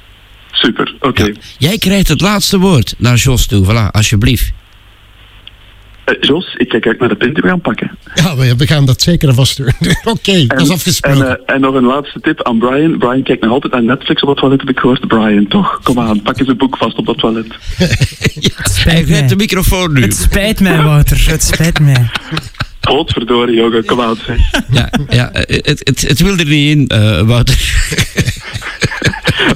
Super, 0.52 0.96
oké. 1.00 1.32
Jij 1.58 1.78
krijgt 1.78 2.08
het 2.08 2.22
laatste 2.22 2.60
woord 2.60 2.96
naar 2.98 3.16
Jos 3.16 3.46
toe, 3.46 3.66
voilà, 3.66 3.92
alsjeblieft. 3.92 4.52
Eh, 6.06 6.16
Jos, 6.20 6.56
ik 6.58 6.70
kijk 6.70 6.88
uit 6.88 7.00
naar 7.00 7.10
de 7.10 7.16
pint 7.16 7.34
die 7.34 7.44
we 7.44 7.50
gaan 7.50 7.62
pakken. 7.62 7.98
Ja, 8.16 8.36
we, 8.36 8.68
gaan 8.68 8.86
dat 8.86 9.02
zeker 9.02 9.30
en 9.30 9.36
vast 9.36 9.58
doen. 9.58 9.74
Oké, 10.04 10.46
dat 10.48 10.62
is 10.62 10.70
afgesproken. 10.70 11.28
En, 11.28 11.38
eh, 11.46 11.56
en 11.56 11.62
nog 11.62 11.76
een 11.76 11.86
laatste 11.86 12.20
tip 12.20 12.44
aan 12.44 12.58
Brian. 12.58 12.98
Brian 12.98 13.24
kijkt 13.24 13.42
nog 13.42 13.52
altijd 13.52 13.74
naar 13.74 13.84
Netflix 13.84 14.22
op 14.22 14.30
het 14.30 14.38
toilet, 14.38 14.60
heb 14.60 14.70
ik 14.70 14.80
gehoord. 14.80 15.08
Brian, 15.08 15.48
toch? 15.48 15.80
Kom 15.84 16.00
aan, 16.00 16.22
pak 16.22 16.40
eens 16.40 16.48
een 16.48 16.58
boek 16.58 16.78
vast 16.78 16.98
op 16.98 17.06
dat 17.06 17.18
toilet. 17.18 17.48
Hij 18.84 19.04
grijpt 19.04 19.30
de 19.30 19.36
microfoon 19.36 19.94
nu. 19.94 20.02
Het 20.02 20.16
spijt 20.16 20.60
mij, 20.60 20.84
Wouter. 20.84 21.26
Het 21.30 21.44
spijt 21.44 21.80
mij. 21.80 22.10
Potverdorie, 22.90 23.56
jongen, 23.56 23.86
kom 23.86 24.02
aan. 24.02 24.18
Ja, 24.72 24.90
ja 25.10 25.30
het, 25.34 25.82
het, 25.84 26.02
het 26.02 26.20
wil 26.20 26.38
er 26.38 26.46
niet 26.46 26.78
in, 26.78 26.88
eh, 26.88 27.22
Wouter. 27.22 27.58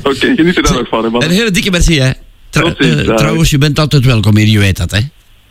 Oké, 0.04 0.34
geniet 0.36 0.58
er 0.58 0.64
daar 0.64 0.74
nog 0.74 0.88
van, 0.88 1.04
hè, 1.04 1.10
man. 1.10 1.24
Een 1.24 1.30
hele 1.30 1.52
dikke 1.52 1.72
merci, 1.72 2.00
hè. 2.00 2.12
Trouw- 2.50 2.68
Tot 2.74 2.76
ziens, 2.80 3.08
eh, 3.08 3.16
trouwens, 3.16 3.50
je 3.50 3.58
bent 3.58 3.80
altijd 3.80 4.06
welkom 4.06 4.38
hier, 4.38 4.48
je 4.48 4.60
weet 4.60 4.78
dat, 4.78 4.92
hè. 4.92 5.00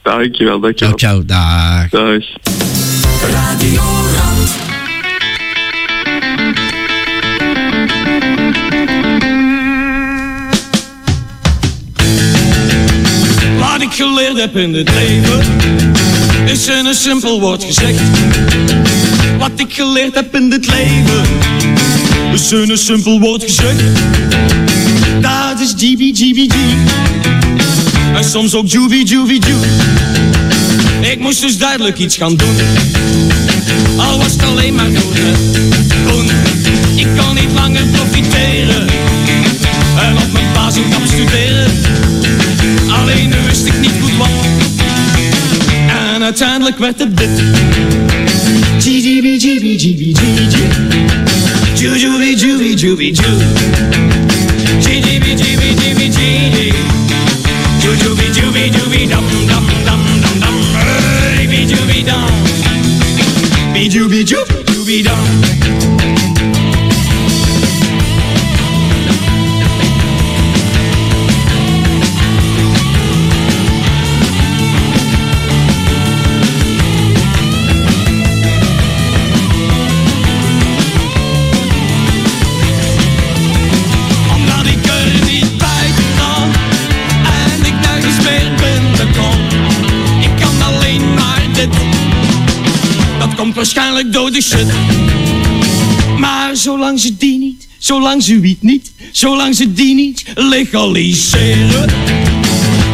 Dankjewel, 0.03 0.61
dankjewel. 0.61 0.97
Ciao, 0.99 1.23
ciao, 1.23 1.25
dag. 1.25 1.89
Dag. 1.89 2.23
Radio 3.31 3.83
Rand. 4.17 4.51
Wat 13.59 13.83
ik 13.83 13.93
geleerd 13.93 14.41
heb 14.41 14.57
in 14.57 14.73
dit 14.73 14.91
leven 14.95 15.41
Is 16.47 16.67
in 16.67 16.87
een 16.87 16.95
simpel 16.95 17.41
woord 17.41 17.65
gezegd 17.65 18.01
Wat 19.39 19.51
ik 19.57 19.73
geleerd 19.75 20.15
heb 20.15 20.35
in 20.35 20.51
dit 20.51 20.67
leven. 20.67 21.23
Is 22.33 22.53
in 22.53 22.71
een 22.71 22.79
simpel 22.79 23.21
woord 23.21 23.43
gezegd 23.43 23.83
Dat 25.21 25.61
is 25.61 25.75
GB, 25.77 26.01
GB, 26.17 26.53
G 26.53 26.57
En 28.17 28.25
soms 28.25 28.55
ook 28.55 28.67
Juvie, 28.67 29.05
Juvie, 29.05 29.41
Ju. 29.47 29.57
Ik 31.11 31.19
moest 31.19 31.41
dus 31.41 31.59
duidelijk 31.59 31.99
iets 31.99 32.17
gaan 32.17 32.37
doen. 32.37 32.57
Al 33.97 34.19
was 34.19 34.33
het 34.33 34.43
alleen 34.43 34.75
maar 34.75 34.91
doen, 36.05 36.31
Ik 36.95 37.07
kan 37.17 37.35
niet 37.35 37.53
langer 37.55 37.85
profiteren. 37.85 38.87
En 39.99 40.17
op 40.17 40.33
mijn 40.33 40.53
baas 40.55 40.77
in 40.77 40.89
kap 40.91 41.07
studeren. 41.07 41.71
Alleen 42.89 43.29
nu 43.29 43.37
wist 43.47 43.67
ik 43.67 43.81
niet 43.81 43.93
goed 44.01 44.17
wat. 44.17 44.52
bana 46.23 46.35
tanlık 46.35 46.81
verdi 46.81 47.19
dit 47.19 47.31
Cibi 48.81 49.39
cibi 49.39 49.79
cibi 49.79 49.79
cibi 49.79 50.15
Cucubi 51.77 52.37
cubi 52.39 52.77
cubi 52.77 53.15
cubi 53.15 53.15
Cibi 54.83 55.37
cibi 55.37 55.77
cibi 55.77 56.13
cibi 56.13 56.73
Cucubi 57.83 58.27
cubi 58.41 58.73
cubi 58.73 59.11
dum 59.11 59.25
dum 59.49 59.65
dum 59.87 60.03
dum 60.23 60.43
dum. 60.43 60.57
Cubi 61.37 61.69
cubi 61.69 62.07
dum. 62.07 62.31
Bicubi 63.75 64.27
cubi 64.27 64.52
shit 94.41 94.67
Maar 96.19 96.57
zolang 96.57 97.01
ze 97.01 97.17
die 97.17 97.39
niet 97.39 97.69
Zolang 97.79 98.23
ze 98.23 98.41
wiet 98.41 98.63
niet 98.63 98.93
Zolang 99.13 99.55
ze 99.55 99.73
die 99.73 99.95
niet 99.95 100.25
legaliseren 100.35 101.91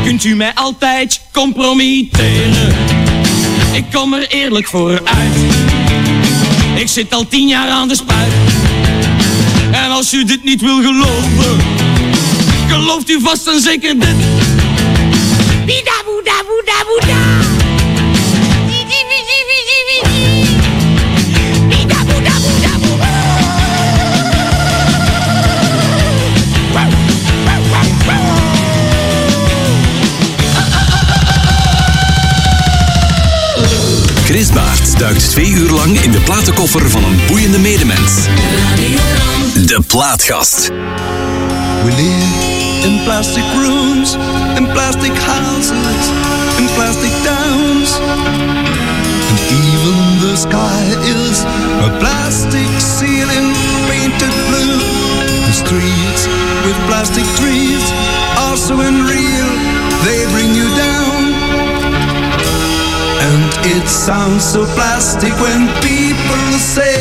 Kunt 0.05 0.25
u 0.25 0.35
mij 0.35 0.55
altijd 0.55 1.21
compromitteren 1.33 2.75
Ik 3.73 3.85
kom 3.93 4.15
er 4.15 4.27
eerlijk 4.29 4.67
voor 4.67 5.01
uit 5.05 5.35
Ik 6.77 6.89
zit 6.89 7.15
al 7.15 7.29
tien 7.29 7.49
jaar 7.49 7.69
aan 7.69 7.89
de 7.89 7.95
spuit 7.95 8.33
en 9.71 9.91
als 9.91 10.13
u 10.13 10.25
dit 10.25 10.45
niet 10.45 10.61
wil 10.61 10.83
geloven, 10.83 11.57
gelooft 12.69 13.11
u 13.11 13.21
vast 13.21 13.47
en 13.47 13.61
zeker 13.61 13.99
dit. 13.99 14.17
Bida 15.65 16.03
boeda 16.05 16.43
boeda 16.47 16.85
boeda. 16.87 17.48
Duikt 34.99 35.31
twee 35.31 35.51
uur 35.51 35.71
lang 35.71 36.01
in 36.01 36.11
de 36.11 36.21
platenkoffer 36.21 36.91
van 36.91 37.05
een 37.05 37.21
boeiende 37.27 37.59
medemens. 37.59 38.13
De 39.67 39.81
Plaatgast. 39.87 40.71
We 41.85 41.91
live 41.91 42.87
in 42.89 43.03
plastic 43.05 43.45
rooms, 43.55 44.17
in 44.57 44.73
plastic 44.73 45.13
houses, 45.19 46.05
in 46.59 46.69
plastic 46.75 47.13
towns. 47.23 47.99
And 49.29 49.39
even 49.63 50.19
the 50.21 50.37
sky 50.37 50.85
is 51.03 51.45
a 51.87 51.91
plastic 51.99 52.71
ceiling 52.81 53.55
painted 53.89 54.35
blue. 54.49 54.79
The 55.47 55.53
streets 55.53 56.27
with 56.65 56.77
plastic 56.87 57.25
trees 57.37 57.93
are 58.37 58.57
so 58.57 58.81
unreal, 58.81 59.49
they 60.05 60.27
bring 60.33 60.55
you 60.55 60.69
down. 60.77 60.98
It 63.65 63.89
sounds 63.89 64.45
so 64.45 64.65
plastic 64.75 65.33
when 65.41 65.67
people 65.83 66.59
say, 66.59 66.98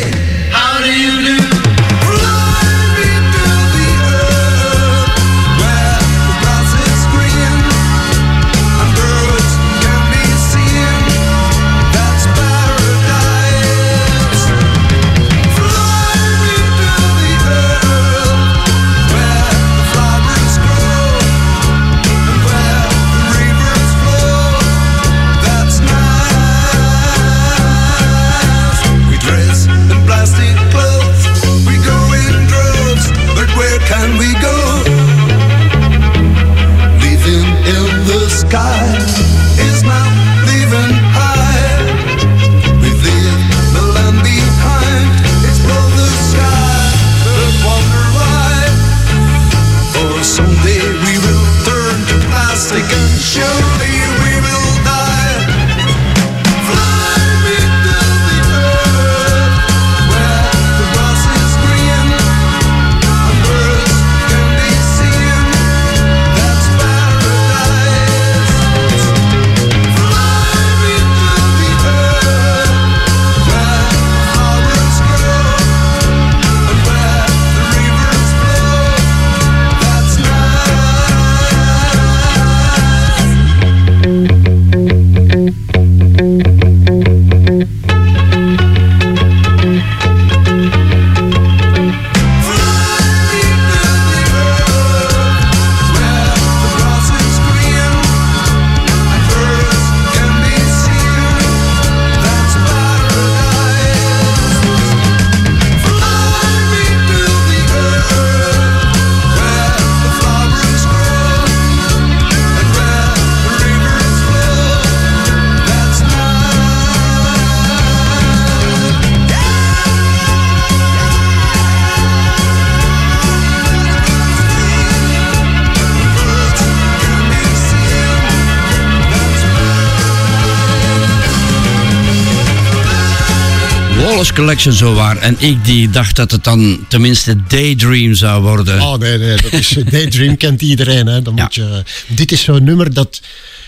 Collection 134.37 134.73
zo 134.73 134.93
waar. 134.93 135.17
En 135.17 135.35
ik 135.39 135.65
die 135.65 135.89
dacht 135.89 136.15
dat 136.15 136.31
het 136.31 136.43
dan 136.43 136.85
tenminste 136.87 137.43
Daydream 137.47 138.13
zou 138.13 138.41
worden. 138.41 138.81
Oh 138.81 138.97
nee, 138.97 139.17
nee, 139.17 139.37
dat 139.41 139.53
is, 139.53 139.69
Daydream 139.91 140.37
kent 140.37 140.61
iedereen. 140.61 141.07
Hè. 141.07 141.21
Dan 141.21 141.33
moet 141.33 141.55
je, 141.55 141.83
dit 142.07 142.31
is 142.31 142.41
zo'n 142.41 142.63
nummer 142.63 142.93
dat 142.93 143.21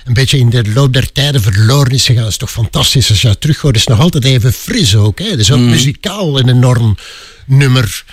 een 0.05 0.13
beetje 0.13 0.37
in 0.37 0.49
de 0.49 0.63
loop 0.73 0.93
der 0.93 1.11
tijden 1.11 1.41
verloren 1.41 1.91
is 1.91 2.05
gegaan. 2.05 2.21
Dat 2.21 2.31
is 2.31 2.37
toch 2.37 2.51
fantastisch 2.51 3.09
als 3.09 3.21
je 3.21 3.27
het 3.27 3.41
terughoort. 3.41 3.75
Het 3.75 3.83
is 3.87 3.95
nog 3.95 3.99
altijd 4.03 4.23
even 4.23 4.53
fris 4.53 4.95
ook. 4.95 5.19
Hè. 5.19 5.25
Het 5.29 5.39
is 5.39 5.51
ook 5.51 5.59
Mm. 5.59 5.69
muzikaal 5.69 6.39
een 6.39 6.49
enorm 6.49 6.97
nummer. 7.45 8.03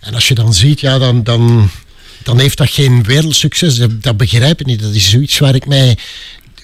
En 0.00 0.14
als 0.14 0.28
je 0.28 0.34
dan 0.34 0.54
ziet, 0.54 0.80
ja, 0.80 0.98
dan, 0.98 1.22
dan, 1.22 1.70
dan 2.22 2.38
heeft 2.38 2.58
dat 2.58 2.70
geen 2.70 3.02
wereldsucces. 3.02 3.76
Dat, 3.76 4.02
dat 4.02 4.16
begrijp 4.16 4.60
ik 4.60 4.66
niet. 4.66 4.82
Dat 4.82 4.94
is 4.94 5.10
zoiets 5.10 5.38
waar 5.38 5.54
ik 5.54 5.66
mij 5.66 5.96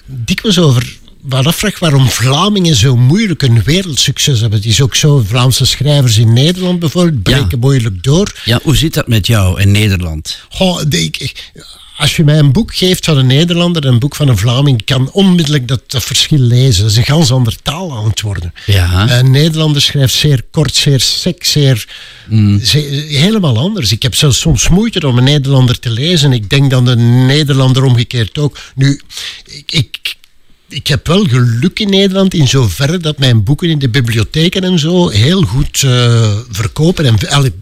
dikwijls 0.05 0.59
over 0.59 0.97
wel 1.29 1.43
afvraag 1.43 1.79
waarom 1.79 2.09
Vlamingen 2.09 2.75
zo 2.75 2.95
moeilijk 2.97 3.41
een 3.41 3.63
wereldsucces 3.63 4.39
hebben. 4.39 4.59
Het 4.59 4.67
is 4.67 4.81
ook 4.81 4.95
zo, 4.95 5.23
Vlaamse 5.27 5.65
schrijvers 5.65 6.17
in 6.17 6.33
Nederland 6.33 6.79
bijvoorbeeld 6.79 7.23
breken 7.23 7.59
moeilijk 7.59 8.03
door. 8.03 8.33
Ja, 8.45 8.59
hoe 8.63 8.75
zit 8.75 8.93
dat 8.93 9.07
met 9.07 9.27
jou 9.27 9.61
in 9.61 9.71
Nederland? 9.71 10.39
Goh, 10.49 10.81
de- 10.87 11.03
ik- 11.03 11.51
als 11.97 12.15
je 12.15 12.23
mij 12.23 12.39
een 12.39 12.51
boek 12.51 12.75
geeft 12.75 13.05
van 13.05 13.17
een 13.17 13.27
Nederlander 13.27 13.85
en 13.85 13.93
een 13.93 13.99
boek 13.99 14.15
van 14.15 14.27
een 14.27 14.37
Vlaming, 14.37 14.83
kan 14.85 15.11
onmiddellijk 15.11 15.67
dat, 15.67 15.81
dat 15.87 16.03
verschil 16.03 16.39
lezen. 16.39 16.81
Dat 16.81 16.91
is 16.91 16.97
een 16.97 17.05
ganz 17.05 17.31
andere 17.31 17.55
taal 17.63 17.97
aan 17.97 18.07
het 18.09 18.21
worden. 18.21 18.53
Ja. 18.65 19.17
Een 19.19 19.31
Nederlander 19.31 19.81
schrijft 19.81 20.13
zeer 20.13 20.43
kort, 20.51 20.75
zeer 20.75 20.99
sec, 20.99 21.43
zeer, 21.45 21.85
ze- 22.63 23.05
helemaal 23.09 23.57
anders. 23.57 23.91
Ik 23.91 24.01
heb 24.03 24.15
zelfs 24.15 24.39
soms 24.39 24.69
moeite 24.69 25.07
om 25.07 25.17
een 25.17 25.23
Nederlander 25.23 25.79
te 25.79 25.89
lezen. 25.89 26.31
Ik 26.33 26.49
denk 26.49 26.69
dan 26.69 26.87
een 26.87 27.25
Nederlander 27.25 27.83
omgekeerd 27.83 28.37
ook. 28.37 28.57
Nu, 28.75 29.01
ik, 29.45 29.71
ik, 29.71 30.15
ik 30.69 30.87
heb 30.87 31.07
wel 31.07 31.23
geluk 31.25 31.79
in 31.79 31.89
Nederland 31.89 32.33
in 32.33 32.47
zoverre 32.47 32.97
dat 32.97 33.17
mijn 33.17 33.43
boeken 33.43 33.69
in 33.69 33.79
de 33.79 33.89
bibliotheken 33.89 34.63
en 34.63 34.79
zo 34.79 35.09
heel 35.09 35.41
goed 35.41 35.83
eh, 35.83 36.31
verkopen. 36.49 37.05
En, 37.05 37.15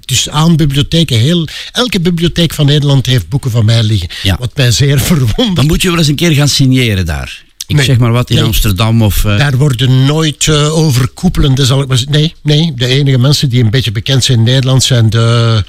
dus 0.06 0.30
aan 0.30 0.56
bibliotheken, 0.56 1.18
heel, 1.20 1.48
elke 1.72 2.00
bibliotheek 2.00 2.54
van 2.54 2.66
Nederland 2.66 3.06
heeft 3.06 3.30
boeken 3.30 3.52
van 3.52 3.66
mij 3.66 3.84
liggen. 3.84 4.10
Wat 4.40 4.52
mij 4.56 4.72
zeer 4.72 5.00
verwondert. 5.10 5.56
Dan 5.56 5.66
moet 5.66 5.82
je 5.82 5.90
wel 5.90 5.98
eens 5.98 6.08
een 6.08 6.16
keer 6.16 6.32
gaan 6.32 6.50
signeren 6.50 7.06
daar. 7.06 7.46
Ik 7.68 7.76
Nee. 7.76 7.86
zeg 7.86 7.98
maar 7.98 8.12
wat 8.12 8.30
in 8.30 8.36
Nee. 8.36 8.46
Amsterdam 8.46 9.02
of... 9.02 9.26
eh, 9.26 9.38
Daar 9.38 9.58
worden 9.58 10.06
nooit 10.06 10.48
eh, 10.48 10.78
overkoepelende, 10.78 11.66
zal 11.66 11.82
ik 11.82 11.88
maar 11.88 11.98
zeggen. 11.98 12.16
Nee, 12.20 12.34
nee, 12.44 12.74
de 12.76 12.86
enige 12.86 13.18
mensen 13.18 13.50
die 13.50 13.64
een 13.64 13.70
beetje 13.70 13.92
bekend 13.92 14.24
zijn 14.24 14.38
in 14.38 14.44
Nederland 14.44 14.84
zijn 14.84 15.10
de, 15.10 15.64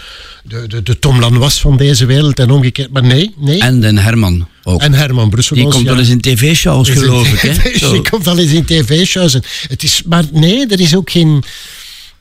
de, 0.49 0.67
de, 0.67 0.83
de 0.83 0.99
Tom 0.99 1.21
Lanois 1.21 1.61
van 1.61 1.77
deze 1.77 2.07
wereld 2.07 2.39
en 2.39 2.51
omgekeerd. 2.51 2.93
Maar 2.93 3.03
nee, 3.03 3.35
nee. 3.37 3.61
En 3.61 3.81
den 3.81 3.99
Herman 3.99 4.49
ook. 4.63 4.81
En 4.81 4.93
Herman 4.93 5.31
Brusselmans. 5.31 5.75
Die 5.75 5.85
komt 5.85 5.89
ja. 5.89 5.91
wel 5.91 6.01
eens 6.01 6.25
in 6.25 6.37
tv-shows, 6.37 6.91
geloof 6.91 7.33
ik. 7.33 7.41
Hè? 7.41 7.91
Die 7.93 8.11
komt 8.11 8.25
wel 8.25 8.39
eens 8.39 8.53
in 8.53 8.65
tv-shows. 8.65 9.33
Het 9.69 9.83
is, 9.83 10.03
maar 10.07 10.25
nee, 10.33 10.67
er 10.67 10.81
is 10.81 10.95
ook 10.97 11.11
geen... 11.11 11.45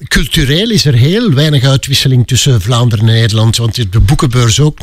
Cultureel 0.07 0.69
is 0.69 0.85
er 0.85 0.93
heel 0.93 1.33
weinig 1.33 1.63
uitwisseling 1.63 2.27
tussen 2.27 2.61
Vlaanderen 2.61 3.07
en 3.07 3.13
Nederland. 3.13 3.57
Want 3.57 3.91
de 3.91 3.99
boekenbeurs 3.99 4.59
ook. 4.59 4.79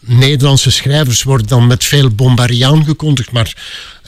Nederlandse 0.00 0.70
schrijvers 0.70 1.22
worden 1.22 1.46
dan 1.46 1.66
met 1.66 1.84
veel 1.84 2.10
bombardie 2.10 2.66
aangekondigd. 2.66 3.32
Maar 3.32 3.56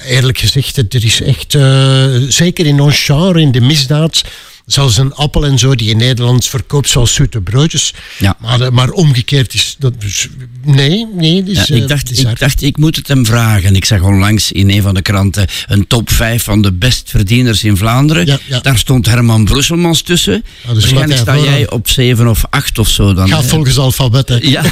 eerlijk 0.06 0.38
gezegd, 0.38 0.76
er 0.76 1.04
is 1.04 1.20
echt... 1.22 1.54
eh, 1.54 2.14
zeker 2.28 2.66
in 2.66 2.80
ons 2.80 2.98
genre, 3.04 3.40
in 3.40 3.52
de 3.52 3.60
misdaad... 3.60 4.22
Zelfs 4.72 4.96
een 4.96 5.14
appel 5.14 5.44
en 5.46 5.58
zo, 5.58 5.74
die 5.74 5.90
in 5.90 5.96
Nederland 5.96 6.46
verkoopt 6.46 6.88
zoals 6.88 7.14
zoete 7.14 7.40
broodjes. 7.40 7.94
Ja. 8.18 8.36
Maar, 8.40 8.60
eh, 8.60 8.70
maar 8.70 8.90
omgekeerd 8.90 9.54
is 9.54 9.76
dat... 9.78 10.00
dus- 10.00 10.28
Nee, 10.64 11.06
nee. 11.16 11.42
Dus, 11.42 11.66
Ja, 11.66 11.74
eh, 11.74 11.82
ik, 11.82 11.88
dacht, 11.88 12.08
bizar. 12.08 12.30
ik 12.30 12.38
dacht, 12.38 12.62
ik 12.62 12.76
moet 12.76 12.96
het 12.96 13.08
hem 13.08 13.26
vragen. 13.26 13.76
Ik 13.76 13.84
zag 13.84 14.00
onlangs 14.02 14.52
in 14.52 14.70
een 14.70 14.82
van 14.82 14.94
de 14.94 15.02
kranten 15.02 15.46
een 15.66 15.86
top 15.86 16.10
5 16.10 16.42
van 16.42 16.62
de 16.62 16.72
bestverdieners 16.72 17.64
in 17.64 17.76
Vlaanderen. 17.76 18.38
Daar 18.62 18.78
stond 18.78 19.06
Herman 19.06 19.44
Brusselmans 19.44 20.02
tussen. 20.02 20.44
dus 20.62 20.72
Waarschijnlijk 20.72 21.20
sta 21.20 21.34
jij 21.36 21.44
vooraan- 21.44 21.70
op 21.70 21.88
7 21.88 22.26
of 22.28 22.42
8 22.50 22.78
of 22.78 22.88
zo. 22.88 23.14
Dan, 23.14 23.28
Ga 23.28 23.40
hè? 23.40 23.48
volgens 23.48 23.78
alfabet. 23.78 24.28
hè. 24.28 24.38
Ja, 24.42 24.62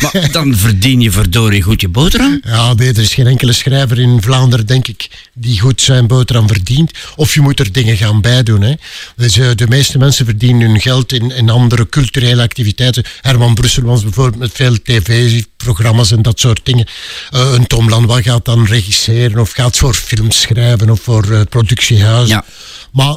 maar 0.00 0.28
dan 0.32 0.56
verdien 0.56 1.00
je 1.00 1.10
verdorie 1.10 1.62
goed 1.62 1.80
je 1.80 1.88
boterham. 1.88 2.40
Ja, 2.44 2.74
nee, 2.74 2.88
er 2.88 2.98
is 2.98 3.14
geen 3.14 3.26
enkele 3.26 3.52
schrijver 3.52 3.98
in 3.98 4.22
Vlaanderen, 4.22 4.66
denk 4.66 4.88
ik, 4.88 5.08
die 5.34 5.60
goed 5.60 5.80
zijn 5.80 6.06
boterham 6.06 6.48
verdient. 6.48 6.90
Of 7.16 7.34
je 7.34 7.40
moet 7.40 7.60
er 7.60 7.72
dingen 7.72 7.96
gaan 7.96 8.20
bijdoen. 8.20 8.62
Hè. 8.62 8.72
Dus, 9.16 9.38
eh, 9.38 9.45
de 9.54 9.66
meeste 9.68 9.98
mensen 9.98 10.24
verdienen 10.24 10.68
hun 10.68 10.80
geld 10.80 11.12
in, 11.12 11.30
in 11.30 11.50
andere 11.50 11.88
culturele 11.88 12.42
activiteiten. 12.42 13.04
Herman 13.20 13.54
Brusselmans 13.54 14.02
bijvoorbeeld 14.02 14.38
met 14.38 14.52
veel 14.52 14.76
tv-programma's 14.82 16.10
en 16.10 16.22
dat 16.22 16.40
soort 16.40 16.60
dingen. 16.62 16.86
Eh, 17.30 17.52
een 17.52 17.66
Tom 17.66 17.88
Lanois 17.88 18.22
gaat 18.22 18.44
dan 18.44 18.66
regisseren 18.66 19.38
of 19.38 19.50
gaat 19.50 19.76
voor 19.76 19.94
films 19.94 20.40
schrijven 20.40 20.90
of 20.90 21.00
voor 21.00 21.30
eh, 21.30 21.40
productiehuizen. 21.48 22.44
Maar 22.92 23.16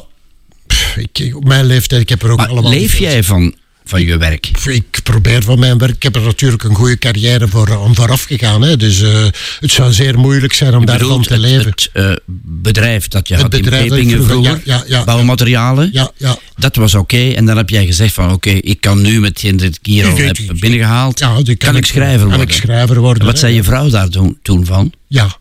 pff, 0.68 0.96
ik, 0.96 1.36
op 1.36 1.44
mijn 1.44 1.66
leeftijd, 1.66 2.02
ik 2.02 2.10
heb 2.10 2.24
er 2.24 2.32
ook 2.32 2.40
allemaal... 2.48 2.72
Leef 2.72 2.98
jij 2.98 3.24
van, 3.24 3.56
van 3.90 4.06
je 4.06 4.18
werk? 4.18 4.52
Ik 4.66 5.00
probeer 5.04 5.44
van 5.44 5.60
mijn 5.60 5.78
werk. 5.78 5.96
Ik 5.96 6.04
heb 6.04 6.16
er 6.16 6.22
natuurlijk 6.22 6.64
een 6.64 6.76
goede 6.76 6.98
carrière 6.98 7.48
voor, 7.48 7.74
aan 7.84 7.96
vooraf 7.96 8.24
gegaan. 8.24 8.62
Hè. 8.62 8.78
Dus 8.78 9.02
eh, 9.02 9.26
het 9.60 9.72
zou 9.72 9.94
zeer 9.94 10.20
moeilijk 10.20 10.54
zijn 10.54 10.76
om 10.76 10.86
daarvan 10.86 11.22
te 11.24 11.34
het, 11.34 11.42
leven. 11.42 11.66
het 11.70 11.90
eh, 11.94 12.12
bedrijf 12.46 13.08
dat 13.08 13.28
je 13.28 13.34
Het 13.34 13.44
had 13.44 13.54
in 13.54 13.62
bedrijf 13.62 13.84
ik 13.84 13.90
Pepingen 13.90 14.24
vroeger- 14.24 14.44
vroeger, 14.52 14.62
ja, 14.66 14.84
ja, 14.88 14.98
ja. 14.98 15.04
bouwmaterialen, 15.04 15.90
Ja, 15.94 16.12
ja. 16.18 16.38
dat 16.56 16.76
was 16.76 16.96
oké. 16.96 17.30
En 17.30 17.46
dan 17.46 17.58
heb 17.58 17.70
jij 17.70 17.86
gezegd 17.86 18.14
van 18.14 18.32
oké, 18.32 18.50
ik 18.50 18.82
kan 18.82 19.02
nu 19.02 19.20
met 19.20 19.30
hetgeen 19.30 19.58
dat 19.58 19.68
ik 19.68 19.80
hier 19.82 20.06
al 20.08 20.18
heb 20.18 20.38
binnengehaald, 20.60 21.20
Ja, 21.20 21.42
kan, 21.58 21.76
ik 21.76 21.86
schrijver 21.86 22.20
kan 22.20 22.28
worden. 22.28 22.48
ik 22.48 22.54
schrijver 22.54 23.00
worden. 23.00 23.20
En 23.20 23.26
wat 23.26 23.36
hè. 23.36 23.40
zei 23.42 23.54
je 23.54 23.64
vrouw 23.64 23.90
daar 23.90 24.10
toen, 24.10 24.38
toen 24.42 24.66
van? 24.66 24.92
Ja. 25.08 25.38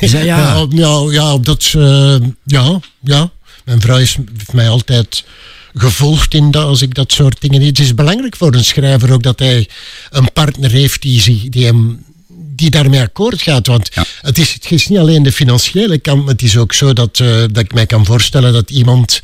Zei 0.00 0.24
ja. 0.24 0.38
Ja, 0.54 0.66
ja, 0.70 1.06
ja, 1.10 1.38
dat, 1.38 1.72
eh, 1.76 2.16
ja, 2.44 2.80
ja. 3.00 3.30
Mijn 3.64 3.80
vrouw 3.80 3.98
is, 3.98 4.16
heeft 4.36 4.52
mij 4.52 4.68
altijd 4.68 5.24
gevolgd 5.74 6.34
in 6.34 6.50
dat, 6.50 6.64
als 6.64 6.82
ik 6.82 6.94
dat 6.94 7.12
soort 7.12 7.40
dingen... 7.40 7.62
Het 7.62 7.78
is 7.78 7.94
belangrijk 7.94 8.36
voor 8.36 8.54
een 8.54 8.64
schrijver 8.64 9.12
ook 9.12 9.22
dat 9.22 9.38
hij 9.38 9.68
een 10.10 10.32
partner 10.32 10.70
heeft 10.70 11.02
die, 11.02 11.50
die 11.50 11.64
hem 11.64 12.04
die 12.56 12.70
daarmee 12.70 13.00
akkoord 13.00 13.42
gaat. 13.42 13.66
Want 13.66 13.90
het, 14.20 14.38
is, 14.38 14.52
het 14.52 14.70
is 14.70 14.88
niet 14.88 14.98
alleen 14.98 15.22
de 15.22 15.32
financiële 15.32 15.98
kant, 15.98 16.24
maar 16.24 16.32
het 16.32 16.42
is 16.42 16.56
ook 16.56 16.72
zo 16.72 16.92
dat, 16.92 17.20
eh, 17.20 17.28
dat 17.28 17.58
ik 17.58 17.74
mij 17.74 17.86
kan 17.86 18.04
voorstellen 18.04 18.52
dat 18.52 18.70
iemand 18.70 19.20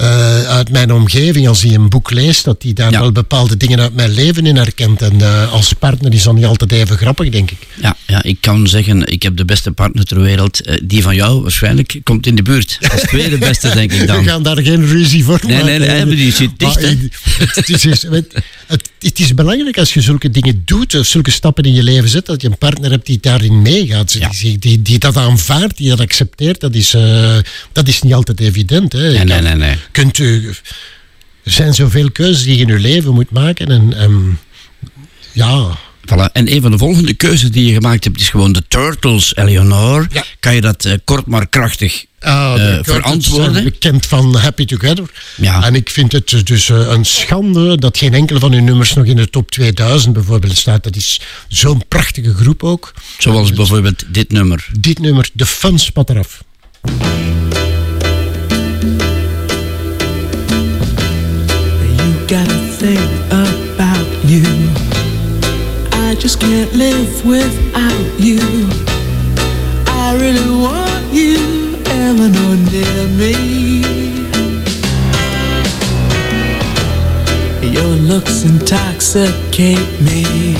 eh, 0.00 0.42
uit 0.42 0.70
mijn 0.70 0.92
omgeving, 0.92 1.48
als 1.48 1.62
hij 1.62 1.74
een 1.74 1.88
boek 1.88 2.10
leest, 2.10 2.44
dat 2.44 2.62
hij 2.62 2.72
daar 2.72 2.90
wel 2.90 3.12
bepaalde 3.12 3.56
dingen 3.56 3.80
uit 3.80 3.94
mijn 3.94 4.10
leven 4.10 4.46
in 4.46 4.56
herkent. 4.56 5.02
En 5.02 5.20
eh, 5.20 5.52
als 5.52 5.72
partner 5.72 6.12
is 6.12 6.22
dat 6.22 6.34
niet 6.34 6.44
altijd 6.44 6.72
even 6.72 6.96
grappig, 6.96 7.28
denk 7.28 7.50
ik. 7.50 7.58
Ja, 7.80 7.96
ja, 8.06 8.22
ik 8.22 8.36
kan 8.40 8.66
zeggen, 8.68 9.06
ik 9.06 9.22
heb 9.22 9.36
de 9.36 9.44
beste 9.44 9.72
partner 9.72 10.04
ter 10.04 10.20
wereld. 10.20 10.60
Eh, 10.60 10.76
die 10.82 11.02
van 11.02 11.14
jou 11.14 11.42
waarschijnlijk 11.42 12.00
komt 12.02 12.26
in 12.26 12.34
de 12.34 12.42
buurt. 12.42 12.78
Als 12.92 13.00
tweede 13.00 13.38
beste, 13.48 13.70
denk 13.70 13.92
ik 13.92 14.06
dan. 14.06 14.18
We 14.18 14.28
gaan 14.28 14.42
daar 14.42 14.62
geen 14.62 14.86
ruzie 14.86 15.24
voor 15.24 15.40
Nee, 15.46 15.62
nee, 15.62 15.78
maken. 15.78 15.94
nee, 15.94 16.06
maar 16.06 16.16
die 16.16 16.32
zit 16.32 16.50
dicht, 16.56 16.80
Het, 17.54 17.68
is, 17.68 17.82
het, 17.82 18.08
het, 18.66 18.90
het 18.98 19.18
is 19.18 19.34
belangrijk 19.34 19.78
als 19.78 19.94
je 19.94 20.00
zulke 20.00 20.30
dingen 20.30 20.62
doet, 20.64 20.94
of 20.94 21.06
zulke 21.06 21.30
stappen 21.30 21.64
in 21.64 21.74
je 21.74 21.82
leven 21.82 22.08
zet, 22.08 22.26
dat 22.26 22.42
je 22.42 22.48
een 22.48 22.58
partner 22.58 22.90
hebt 22.90 23.06
die 23.06 23.18
daarin 23.20 23.62
meegaat. 23.62 24.18
Die, 24.40 24.58
die, 24.58 24.82
die 24.82 24.98
dat 24.98 25.16
aanvaardt, 25.16 25.76
die 25.76 25.88
dat 25.88 26.00
accepteert. 26.00 26.60
Dat 26.60 26.74
is, 26.74 26.96
dat 27.72 27.88
is 27.88 28.02
niet 28.02 28.14
altijd 28.14 28.40
evident. 28.40 28.92
Hè. 28.92 29.12
Nee, 29.12 29.24
nee, 29.24 29.40
nee, 29.40 29.54
nee. 29.54 29.76
Kunt 29.92 30.18
u, 30.18 30.48
er 30.48 31.52
zijn 31.52 31.74
zoveel 31.74 32.10
keuzes 32.10 32.42
die 32.42 32.56
je 32.56 32.62
in 32.62 32.68
je 32.68 32.78
leven 32.78 33.14
moet 33.14 33.30
maken. 33.30 33.66
En, 33.66 33.94
en 33.94 34.38
ja, 35.32 35.78
Voilà. 36.10 36.32
En 36.32 36.52
een 36.52 36.62
van 36.62 36.70
de 36.70 36.78
volgende 36.78 37.14
keuzes 37.14 37.50
die 37.50 37.66
je 37.66 37.72
gemaakt 37.72 38.04
hebt 38.04 38.20
is 38.20 38.28
gewoon 38.28 38.52
de 38.52 38.62
Turtles, 38.68 39.36
Eleonore. 39.36 40.08
Kan 40.40 40.54
je 40.54 40.60
dat 40.60 40.84
eh, 40.84 40.94
kort 41.04 41.26
maar 41.26 41.48
krachtig 41.48 42.04
Turtles 42.18 42.60
zijn 42.60 42.84
verantwoorden? 42.84 43.64
bekend 43.64 44.06
van 44.06 44.36
Happy 44.36 44.64
Together. 44.64 45.10
Ja. 45.36 45.64
En 45.64 45.74
ik 45.74 45.90
vind 45.90 46.12
het 46.12 46.46
dus 46.46 46.68
eh, 46.68 46.88
een 46.88 47.04
schande 47.04 47.78
dat 47.78 47.98
geen 47.98 48.14
enkele 48.14 48.38
van 48.38 48.52
hun 48.52 48.64
nummers 48.64 48.94
nog 48.94 49.04
in 49.04 49.16
de 49.16 49.30
top 49.30 49.50
2000 49.50 50.12
bijvoorbeeld 50.12 50.56
staat. 50.56 50.84
Dat 50.84 50.96
is 50.96 51.20
zo'n 51.48 51.82
prachtige 51.88 52.34
groep 52.34 52.62
ook. 52.62 52.92
Zoals 53.18 53.52
bijvoorbeeld 53.52 54.04
dit 54.08 54.32
nummer. 54.32 54.68
Dit 54.78 54.98
nummer, 54.98 55.28
de 55.32 55.46
fun 55.46 55.78
spat 55.78 56.10
eraf. 56.10 56.42
You 62.30 62.36
gotta 62.36 62.58
think 62.78 63.26
about 63.26 64.06
you. 64.24 64.44
I 66.06 66.14
just 66.16 66.38
can't 66.38 66.72
live 66.74 67.26
without 67.26 68.20
you. 68.20 68.38
I 69.88 70.14
really 70.14 70.48
want 70.48 71.12
you, 71.12 71.74
Eleanor, 71.86 72.54
near 72.70 73.08
me. 73.18 73.82
Your 77.68 77.96
looks 77.96 78.44
intoxicate 78.44 80.00
me. 80.00 80.54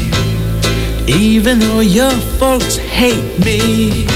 Even 1.07 1.61
though 1.61 1.79
your 1.79 2.11
folks 2.41 2.79
hate 2.79 3.39
me, 3.45 4.07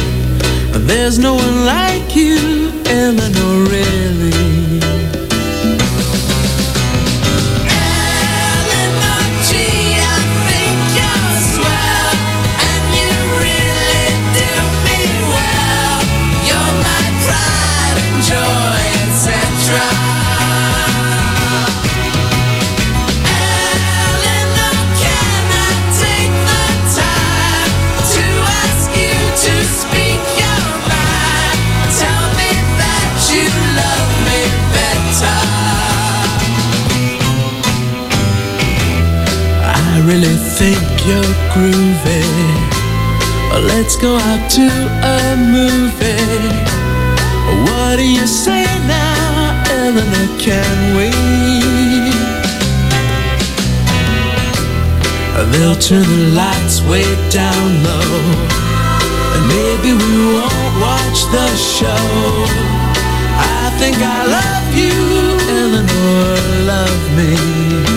there's 0.72 1.20
no 1.20 1.34
one 1.34 1.66
like 1.66 2.16
you, 2.16 2.72
Eleanor, 2.86 3.70
really. 3.70 4.63
Really 40.14 40.36
think 40.58 40.78
you're 41.06 41.34
groovy. 41.52 42.22
Let's 43.70 43.96
go 43.96 44.16
out 44.16 44.48
to 44.58 44.68
a 45.16 45.36
movie. 45.56 46.50
What 47.66 47.96
do 47.96 48.06
you 48.06 48.26
say 48.26 48.64
now, 48.86 49.64
Eleanor? 49.80 50.28
Can 50.38 50.76
we? 50.96 51.10
They'll 55.52 55.80
turn 55.88 56.02
the 56.02 56.30
lights 56.42 56.80
way 56.82 57.06
down 57.30 57.66
low, 57.88 58.10
and 59.34 59.44
maybe 59.56 59.90
we 60.02 60.12
won't 60.34 60.74
watch 60.86 61.18
the 61.36 61.48
show. 61.56 62.06
I 63.58 63.70
think 63.80 63.96
I 63.98 64.20
love 64.36 64.68
you, 64.82 64.96
Eleanor. 65.60 66.34
Love 66.72 67.02
me. 67.18 67.93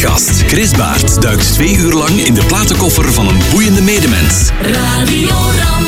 Plaatgast. 0.00 0.42
Chris 0.46 0.70
Baert 0.70 1.22
duikt 1.22 1.52
twee 1.52 1.76
uur 1.76 1.92
lang 1.92 2.24
in 2.24 2.34
de 2.34 2.44
platenkoffer 2.44 3.12
van 3.12 3.28
een 3.28 3.38
boeiende 3.50 3.82
medemens. 3.82 4.50
Radio 4.62 5.28
Ram. 5.28 5.84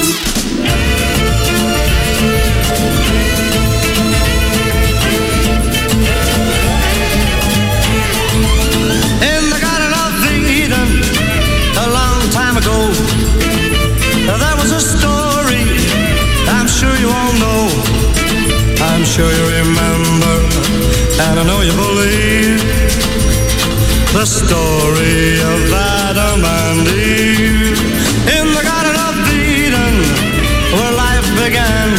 In 9.21 9.49
the 9.49 9.59
Garden 9.61 9.93
of 9.93 10.31
Eden, 10.49 11.03
a 11.77 11.87
long 11.89 12.31
time 12.31 12.59
ago, 12.59 12.91
there 14.27 14.57
was 14.57 14.73
a 14.73 14.81
story 14.81 15.65
I'm 16.59 16.69
sure 16.69 16.99
you 16.99 17.11
all 17.13 17.33
know. 17.39 17.69
I'm 18.81 19.05
sure 19.05 19.33
you 19.33 19.47
remember, 19.63 20.41
and 21.21 21.39
I 21.39 21.45
know 21.45 21.61
you 21.63 21.73
believe 21.73 22.80
the 24.13 24.27
story 24.27 25.39
of 25.39 25.73
Adam 25.73 26.43
and 26.43 26.83
Eve. 26.89 27.79
In 28.27 28.47
the 28.59 28.65
Garden 28.67 28.97
of 29.07 29.15
Eden, 29.31 29.95
where 30.75 30.93
life 30.99 31.29
began, 31.39 31.95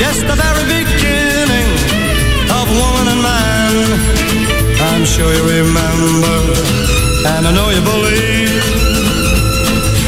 yes, 0.00 0.24
the 0.24 0.32
very 0.32 0.64
beginning 0.64 1.68
of 2.56 2.64
woman 2.72 3.06
and 3.12 3.20
man. 3.20 3.74
I'm 4.80 5.04
sure 5.04 5.28
you 5.28 5.44
remember, 5.44 6.36
and 7.36 7.46
I 7.48 7.52
know 7.52 7.68
you 7.68 7.82
believe 7.84 8.64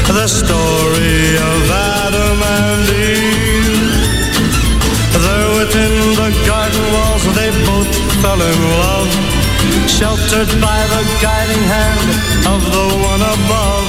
the 0.08 0.26
story 0.26 1.36
of 1.36 1.60
Adam 1.68 2.38
and 2.40 2.88
Eve. 2.88 3.84
There 5.12 5.50
within 5.60 5.94
the 6.16 6.30
garden 6.48 6.84
walls, 6.94 7.24
they 7.36 7.50
both 7.68 7.92
fell 8.22 8.40
in 8.40 8.60
love, 8.80 9.12
sheltered 9.96 10.52
by 10.60 10.80
the 10.92 11.02
guiding 11.24 11.64
hand 11.64 12.08
of 12.52 12.60
the 12.68 12.86
one 13.00 13.22
above. 13.36 13.88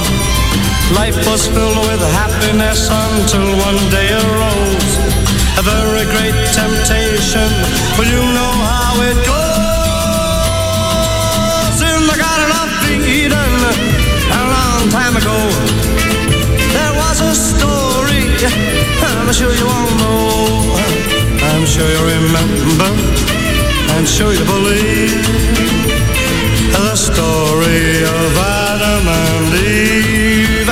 Life 0.96 1.20
was 1.28 1.46
filled 1.46 1.76
with 1.84 2.00
happiness 2.16 2.88
until 2.88 3.44
one 3.68 3.76
day 3.92 4.08
arose 4.16 4.94
a 5.60 5.62
very 5.62 6.08
great 6.08 6.38
temptation. 6.56 7.48
Well, 8.00 8.08
you 8.08 8.24
know 8.24 8.52
how 8.72 8.94
it 9.04 9.20
goes 9.28 10.08
in 11.92 12.00
the 12.08 12.16
Garden 12.16 12.50
of 12.56 12.68
Eden 13.04 13.52
a 14.32 14.42
long 14.56 14.88
time 14.88 15.12
ago. 15.12 15.36
There 16.72 16.94
was 17.04 17.20
a 17.20 17.34
story, 17.36 18.24
I'm 19.04 19.28
sure 19.36 19.52
you 19.52 19.68
all 19.76 19.92
know. 20.00 20.72
I'm 21.52 21.64
sure 21.68 21.84
you 21.84 22.00
remember, 22.16 22.88
I'm 23.98 24.06
sure 24.06 24.32
you 24.32 24.44
believe 24.44 25.10
the 26.70 26.94
story 26.94 28.04
of 28.04 28.36
Adam 28.38 29.08
and 29.08 29.54
Eve. 29.58 30.68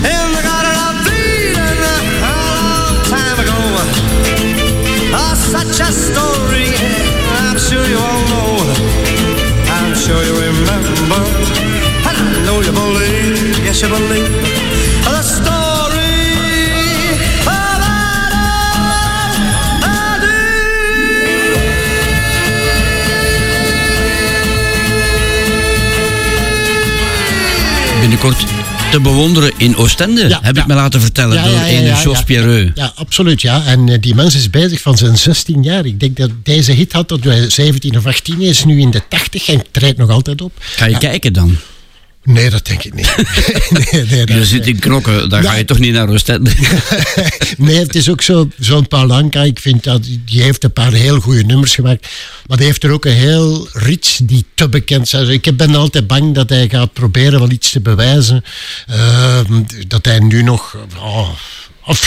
In 0.00 0.26
the 0.32 0.42
Garden 0.48 0.76
of 0.88 0.96
Eden, 1.12 1.76
a 2.24 2.34
long 2.56 2.96
time 3.04 3.36
ago, 3.36 3.60
oh, 5.12 5.34
such 5.36 5.76
a 5.78 5.92
story. 5.92 6.72
I'm 7.44 7.58
sure 7.58 7.84
you 7.84 7.98
all 7.98 8.24
know. 8.32 8.64
I'm 9.68 9.94
sure 9.94 10.22
you 10.24 10.34
remember, 10.40 11.71
know 12.44 12.60
you 12.60 12.72
believe. 12.72 13.64
Yes, 13.64 13.80
you 13.80 13.88
believe 13.88 14.28
the 15.04 15.22
story 15.22 16.16
of 17.46 17.80
Adam 18.62 19.02
and 19.84 20.22
Binnenkort 28.00 28.44
te 28.90 29.00
bewonderen 29.00 29.52
in 29.56 29.76
Oostende, 29.76 30.38
heb 30.42 30.58
ik 30.58 30.66
me 30.66 30.74
laten 30.74 31.00
vertellen 31.00 31.36
Ja, 31.36 31.44
door 31.44 31.52
ja, 31.52 31.64
ja, 31.66 31.78
een 31.78 32.02
Jos 32.02 32.18
ja. 32.18 32.24
Pierreux. 32.24 32.70
Ja, 32.74 32.92
absoluut. 32.94 33.42
Ja. 33.42 33.64
En 33.64 33.88
eh, 33.88 34.00
die 34.00 34.14
mens 34.14 34.34
is 34.34 34.50
bezig 34.50 34.80
van 34.80 34.96
zijn 34.96 35.18
16 35.18 35.62
jaar. 35.62 35.86
Ik 35.86 36.00
denk 36.00 36.16
dat 36.16 36.30
deze 36.42 36.72
hit 36.72 36.92
had 36.92 37.08
dat 37.08 37.24
hij 37.24 37.50
17 37.50 37.96
of 37.96 38.06
18 38.06 38.40
is, 38.40 38.64
nu 38.64 38.80
in 38.80 38.90
de 38.90 39.02
80 39.08 39.48
en 39.48 39.62
treedt 39.70 39.98
nog 39.98 40.10
altijd 40.10 40.42
op. 40.42 40.52
Ga 40.58 40.86
je 40.86 40.98
kijken 40.98 41.32
dan? 41.32 41.56
Nee, 42.24 42.50
dat 42.50 42.66
denk 42.66 42.82
ik 42.82 42.94
niet. 42.94 43.14
nee, 43.92 44.04
nee, 44.04 44.38
Je 44.38 44.44
zit 44.44 44.66
in 44.66 44.78
Knokken, 44.78 45.28
dan 45.28 45.42
ga 45.42 45.54
je 45.54 45.64
toch 45.64 45.78
niet 45.78 45.92
naar 45.92 46.08
Oostende. 46.08 46.50
nee, 47.56 47.78
het 47.78 47.94
is 47.94 48.08
ook 48.08 48.22
zo, 48.22 48.48
zo'n 48.58 48.88
Paul 48.88 49.12
Anka, 49.12 49.42
ik 49.42 49.58
vind 49.58 49.84
dat, 49.84 50.02
die 50.24 50.42
heeft 50.42 50.64
een 50.64 50.72
paar 50.72 50.92
heel 50.92 51.20
goede 51.20 51.44
nummers 51.44 51.74
gemaakt, 51.74 52.08
maar 52.46 52.56
die 52.56 52.66
heeft 52.66 52.84
er 52.84 52.90
ook 52.90 53.04
een 53.04 53.12
heel 53.12 53.68
rits 53.72 54.20
die 54.22 54.44
te 54.54 54.68
bekend 54.68 55.08
zijn. 55.08 55.30
Ik 55.30 55.56
ben 55.56 55.74
altijd 55.74 56.06
bang 56.06 56.34
dat 56.34 56.48
hij 56.48 56.68
gaat 56.68 56.92
proberen 56.92 57.38
wel 57.38 57.50
iets 57.50 57.70
te 57.70 57.80
bewijzen, 57.80 58.44
eh, 58.86 59.40
dat 59.86 60.04
hij 60.04 60.18
nu 60.18 60.42
nog... 60.42 60.76
oh, 60.96 61.28
of, 61.86 62.00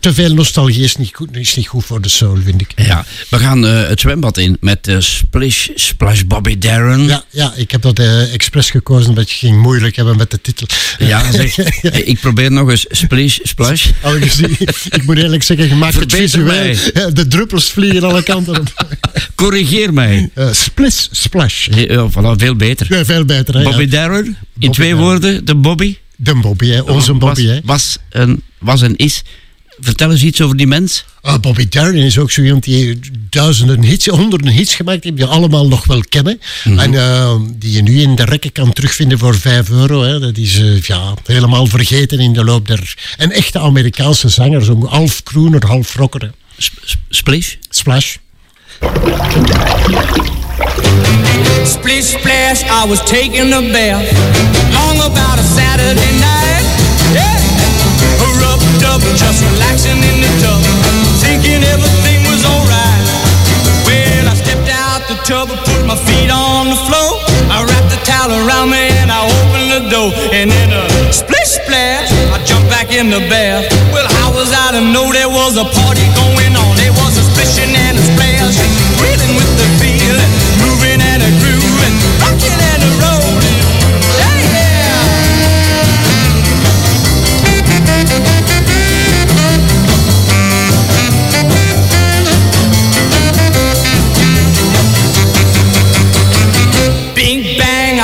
te 0.00 0.14
veel 0.14 0.34
nostalgie 0.34 0.84
is 0.84 0.96
niet, 0.96 1.10
goed, 1.14 1.36
is 1.36 1.54
niet 1.56 1.66
goed 1.66 1.84
voor 1.84 2.00
de 2.00 2.08
soul, 2.08 2.36
vind 2.44 2.60
ik. 2.60 2.72
Ja, 2.76 3.04
we 3.28 3.38
gaan 3.38 3.66
eh, 3.66 3.88
het 3.88 4.00
zwembad 4.00 4.38
in 4.38 4.56
met 4.60 4.88
eh, 4.88 4.96
Splish 4.98 5.68
Splash 5.74 6.22
Bobby 6.22 6.58
Darren. 6.58 7.06
Ja, 7.06 7.24
ja, 7.30 7.52
ik 7.56 7.70
heb 7.70 7.82
dat 7.82 7.98
eh, 7.98 8.34
expres 8.34 8.70
gekozen 8.70 9.08
omdat 9.08 9.30
je 9.30 9.36
ging 9.36 9.62
moeilijk 9.62 9.96
hebben 9.96 10.16
met 10.16 10.30
de 10.30 10.40
titel. 10.40 10.66
Ja, 10.98 11.30
zeg. 11.32 11.56
Ik 11.82 12.20
probeer 12.20 12.52
nog 12.52 12.70
eens 12.70 12.86
Splish 12.88 13.38
Splash. 13.42 13.86
Gezien, 14.02 14.56
ik 14.90 15.02
moet 15.04 15.16
eerlijk 15.16 15.42
zeggen, 15.42 15.68
je 15.68 15.74
maakt 15.74 16.00
het 16.00 16.12
visueel. 16.12 16.44
mij. 16.44 16.78
De 17.12 17.26
druppels 17.28 17.70
vliegen 17.70 18.02
alle 18.02 18.22
kanten 18.22 18.60
op. 18.60 18.86
Corrigeer 19.34 19.92
mij. 19.92 20.30
Splish, 20.52 21.06
splash. 21.10 21.68
Oh, 21.68 22.10
voilà, 22.12 22.36
veel 22.36 22.56
beter. 22.56 22.86
Ja, 22.96 23.04
veel 23.04 23.24
beter. 23.24 23.56
Hè, 23.56 23.62
Bobby 23.62 23.82
ja. 23.82 23.88
Darren, 23.88 24.24
in 24.24 24.36
Bobby 24.54 24.70
twee 24.70 24.90
Darren. 24.90 25.06
woorden, 25.06 25.44
de 25.44 25.54
Bobby. 25.54 25.96
De 26.16 26.34
Bobby, 26.34 26.68
hè, 26.68 26.80
onze 26.80 27.12
Bobby. 27.12 27.46
was, 27.46 27.54
Hè. 27.54 27.60
Was, 27.64 27.98
een, 28.10 28.42
was 28.60 28.82
en 28.82 28.96
is. 28.96 29.22
Vertel 29.80 30.10
eens 30.10 30.22
iets 30.22 30.40
over 30.40 30.56
die 30.56 30.66
mens. 30.66 31.04
Ah, 31.20 31.40
Bobby 31.40 31.68
Darin 31.68 32.02
is 32.02 32.18
ook 32.18 32.30
zo 32.30 32.42
iemand 32.42 32.64
die 32.64 33.00
duizenden 33.30 33.82
hits, 33.82 34.06
honderden 34.06 34.52
hits 34.52 34.74
gemaakt 34.74 35.04
heeft, 35.04 35.16
die 35.16 35.26
je 35.26 35.32
allemaal 35.32 35.68
nog 35.68 35.84
wel 35.84 36.00
kennen. 36.08 36.40
Mhm. 36.64 36.78
En 36.78 36.94
eh, 36.94 37.34
die 37.54 37.72
je 37.72 37.82
nu 37.82 38.00
in 38.00 38.14
de 38.14 38.24
rekken 38.24 38.52
kan 38.52 38.72
terugvinden 38.72 39.18
voor 39.18 39.38
5 39.38 39.70
euro. 39.70 40.02
Hè. 40.02 40.20
Dat 40.20 40.36
is 40.36 40.58
eh, 40.60 40.80
ja, 40.80 41.14
helemaal 41.26 41.66
vergeten 41.66 42.18
in 42.18 42.32
de 42.32 42.44
loop 42.44 42.66
der... 42.66 42.94
Een 43.16 43.32
echte 43.32 43.58
Amerikaanse 43.58 44.28
zanger, 44.28 44.62
zo'n 44.64 44.86
half 44.86 45.22
crooner, 45.22 45.66
half 45.66 45.94
rocker. 45.94 46.20
hè. 46.20 46.28
Splish? 47.08 47.54
Splash. 47.68 48.16
Splish 51.64 52.04
splash, 52.04 52.62
I 52.64 52.84
was 52.88 53.00
taking 53.04 53.52
a 53.52 53.60
bath 53.60 54.06
long 54.72 54.96
about 54.98 55.38
a 55.38 55.42
Saturday 55.42 56.12
night. 56.18 56.64
Yeah, 57.14 57.47
up 59.04 59.16
just 59.16 59.42
relaxing 59.44 59.98
in 59.98 60.16
the 60.22 60.32
tub, 60.42 60.60
thinking 61.22 61.62
everything 61.62 62.20
was 62.26 62.42
alright. 62.42 63.04
Well, 63.86 64.24
I 64.28 64.34
stepped 64.34 64.70
out 64.70 65.06
the 65.08 65.16
tub 65.24 65.50
and 65.50 65.60
put 65.62 65.82
my 65.86 65.96
feet 65.96 66.30
on 66.30 66.70
the 66.70 66.78
floor. 66.86 67.22
I 67.48 67.64
wrapped 67.64 67.90
the 67.90 68.00
towel 68.04 68.32
around 68.32 68.70
me 68.70 68.90
and 69.00 69.10
I 69.10 69.24
opened 69.24 69.68
the 69.70 69.82
door. 69.88 70.10
And 70.34 70.50
in 70.50 70.70
a 70.72 70.84
splish 71.12 71.62
splash, 71.62 72.10
I 72.34 72.38
jumped 72.44 72.68
back 72.68 72.92
in 72.92 73.10
the 73.10 73.22
bath. 73.32 73.70
Well, 73.92 74.06
how 74.20 74.34
was 74.34 74.52
I 74.52 74.76
to 74.76 74.82
know 74.92 75.08
there 75.12 75.30
was 75.30 75.56
a 75.56 75.64
party 75.64 76.06
going 76.14 76.54
on? 76.54 76.72
There 76.76 76.92
was 76.92 77.16
a 77.16 77.24
splishing 77.24 77.72
and 77.72 77.96
a 77.96 78.04
splash, 78.04 78.56
reeling 79.00 79.34
with 79.38 79.52
the 79.56 79.66
feeling, 79.80 80.32
moving 80.60 81.00
and 81.00 81.20
a 81.22 81.30
grooving, 81.40 81.94
rocking 82.20 82.60
and 82.72 82.80
a 82.84 82.90
rolling. 83.00 83.57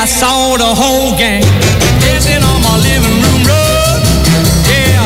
I 0.05 0.07
saw 0.07 0.53
the 0.61 0.69
whole 0.69 1.17
gang 1.17 1.41
dancing 2.05 2.45
on 2.45 2.61
my 2.61 2.77
living 2.77 3.25
room 3.25 3.41
rug. 3.49 4.05
Yeah, 4.69 5.01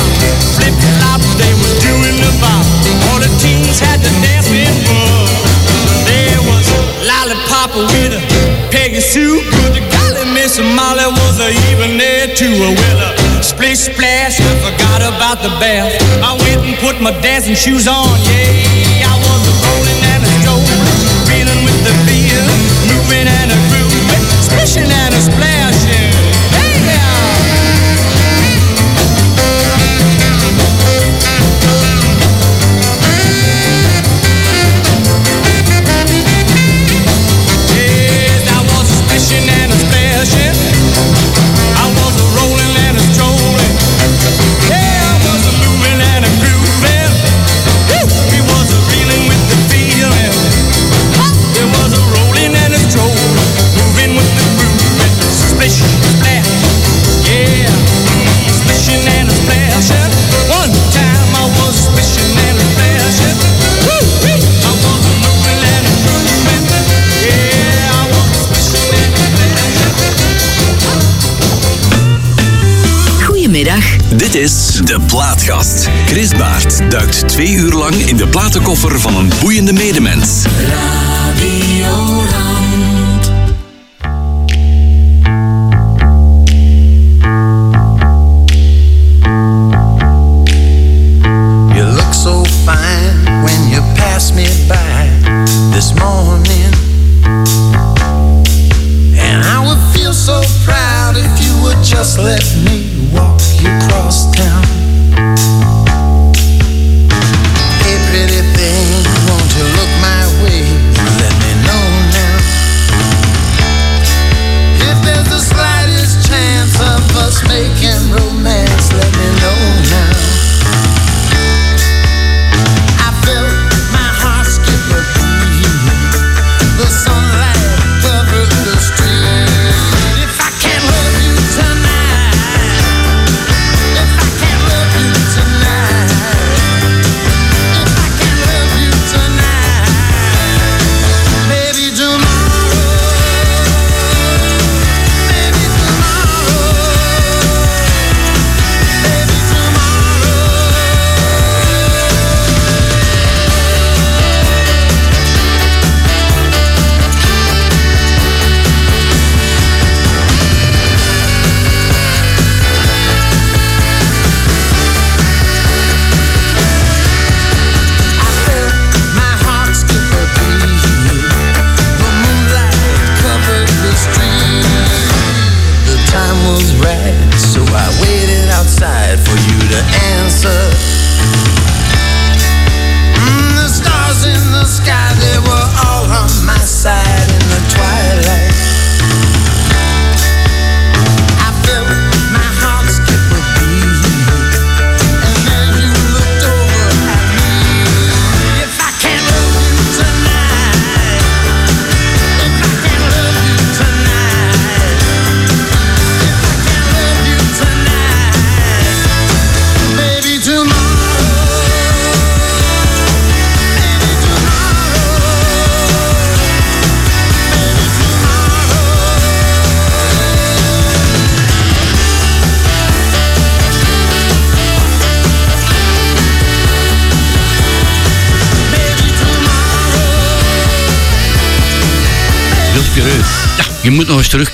flip 0.59 0.75
flop, 0.99 1.23
they 1.39 1.55
was 1.55 1.71
doing 1.87 2.19
the 2.19 2.35
bop. 2.43 2.67
All 3.07 3.23
the 3.23 3.31
teens 3.39 3.79
had 3.79 4.03
dance 4.03 4.51
with 4.51 4.75
bug. 4.91 5.31
There 6.03 6.43
was 6.51 6.67
lollipop 7.07 7.79
with 7.79 8.19
a 8.19 8.23
Peggy 8.75 8.99
Sue. 8.99 9.39
Good 9.71 9.87
golly, 9.87 10.35
Miss 10.35 10.59
Molly 10.59 11.07
was 11.15 11.39
even 11.71 11.95
there 11.95 12.35
too. 12.35 12.59
Well, 12.59 12.99
a 12.99 13.15
splish 13.39 13.87
splash, 13.87 14.43
I 14.43 14.51
forgot 14.67 15.07
about 15.07 15.47
the 15.47 15.55
bath. 15.63 15.95
I 16.27 16.35
went 16.43 16.67
and 16.67 16.75
put 16.83 16.99
my 16.99 17.15
dancing 17.23 17.55
shoes 17.55 17.87
on. 17.87 18.19
Yeah, 18.27 19.07
I 19.07 19.15
was 19.15 19.47
rolling 19.63 20.03
and 20.11 20.27
a 20.27 20.48
grooving, 24.49 24.67
splishing 24.67 24.91
and 24.91 25.15
a 25.15 25.21
splashing. 25.21 25.58
Dit 74.19 74.35
is 74.35 74.81
De 74.85 75.01
Plaatgast. 75.07 75.89
Chris 76.07 76.37
Baert 76.37 76.91
duikt 76.91 77.29
twee 77.29 77.53
uur 77.53 77.73
lang 77.73 77.95
in 77.95 78.17
de 78.17 78.27
platenkoffer 78.27 79.01
van 79.01 79.17
een 79.17 79.33
boeiende 79.41 79.73
medemens. 79.73 80.43
You 91.75 91.87
look 91.87 92.15
so 92.15 92.45
fine 92.45 93.43
when 93.43 93.69
you 93.69 93.83
pass 93.95 94.33
me 94.33 94.49
by 94.67 95.09
this 95.73 95.93
morning. 95.93 96.75
And 99.19 99.45
I 99.45 99.59
would 99.65 99.79
feel 99.93 100.13
so 100.13 100.43
proud 100.65 101.17
if 101.17 101.45
you 101.45 101.63
would 101.63 101.85
just 101.85 102.19
let 102.19 102.45
me 102.55 102.58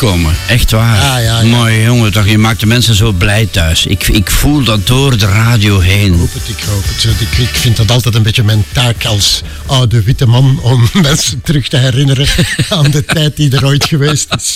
terugkomen. 0.05 0.37
Echt 0.49 0.71
waar. 0.71 0.97
Ja, 0.97 1.19
ja. 1.19 1.43
Mooi 1.43 1.83
jongen, 1.83 2.13
toch? 2.13 2.29
je 2.29 2.39
maakt 2.39 2.61
de 2.61 2.67
mensen 2.67 2.95
zo 2.95 3.13
blij 3.13 3.49
thuis. 3.51 3.87
Ik, 3.87 4.09
ik 4.09 4.31
voel 4.31 4.65
dat 4.65 4.87
door 4.87 5.19
de 5.19 5.27
radio 5.27 5.79
heen. 5.79 6.13
Ik 6.13 6.19
hoop 6.19 6.33
het, 6.33 6.49
ik 6.49 6.65
hoop 6.65 6.85
het. 6.85 7.21
Ik, 7.21 7.39
ik 7.39 7.55
vind 7.55 7.77
dat 7.77 7.91
altijd 7.91 8.15
een 8.15 8.23
beetje 8.23 8.43
mijn 8.43 8.65
taak 8.73 9.05
als 9.05 9.43
oude 9.67 10.03
witte 10.03 10.27
man 10.27 10.59
om 10.63 10.89
mensen 11.03 11.41
terug 11.43 11.69
te 11.69 11.77
herinneren 11.77 12.27
aan 12.69 12.91
de 12.91 13.05
tijd 13.05 13.37
die 13.37 13.57
er 13.57 13.67
ooit 13.67 13.85
geweest 13.85 14.35
is. 14.37 14.55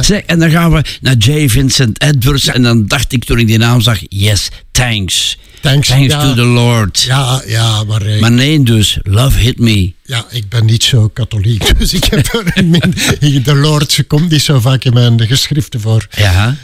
Zeg, 0.00 0.20
en 0.20 0.38
dan 0.38 0.50
gaan 0.50 0.72
we 0.72 0.84
naar 1.00 1.16
J. 1.16 1.48
Vincent 1.48 2.02
Edwards. 2.02 2.46
En 2.46 2.62
dan 2.62 2.86
dacht 2.86 3.12
ik 3.12 3.24
toen 3.24 3.38
ik 3.38 3.46
die 3.46 3.58
naam 3.58 3.80
zag, 3.80 3.98
yes, 4.08 4.48
thanks. 4.70 5.36
Thanks, 5.64 5.88
to 5.88 6.34
the 6.34 6.44
Lord. 6.44 7.00
Ja, 7.00 7.42
ja 7.46 7.82
eh, 7.88 8.20
maar... 8.20 8.32
Nee, 8.32 8.62
dus, 8.62 8.98
love 9.02 9.38
hit 9.38 9.58
me. 9.58 9.92
Ja, 10.02 10.24
ik 10.30 10.48
ben 10.48 10.64
niet 10.64 10.82
zo 10.82 11.08
katholiek, 11.08 11.70
dus 11.78 11.92
ik 11.92 12.04
heb 12.04 12.26
er 12.32 13.42
de 13.44 13.54
Lord 13.54 13.92
ze 13.92 14.02
komt 14.04 14.30
niet 14.30 14.42
zo 14.42 14.60
vaak 14.60 14.84
in 14.84 14.92
mijn 14.92 15.26
geschriften 15.26 15.80
voor. 15.80 16.06
Ja. 16.10 16.56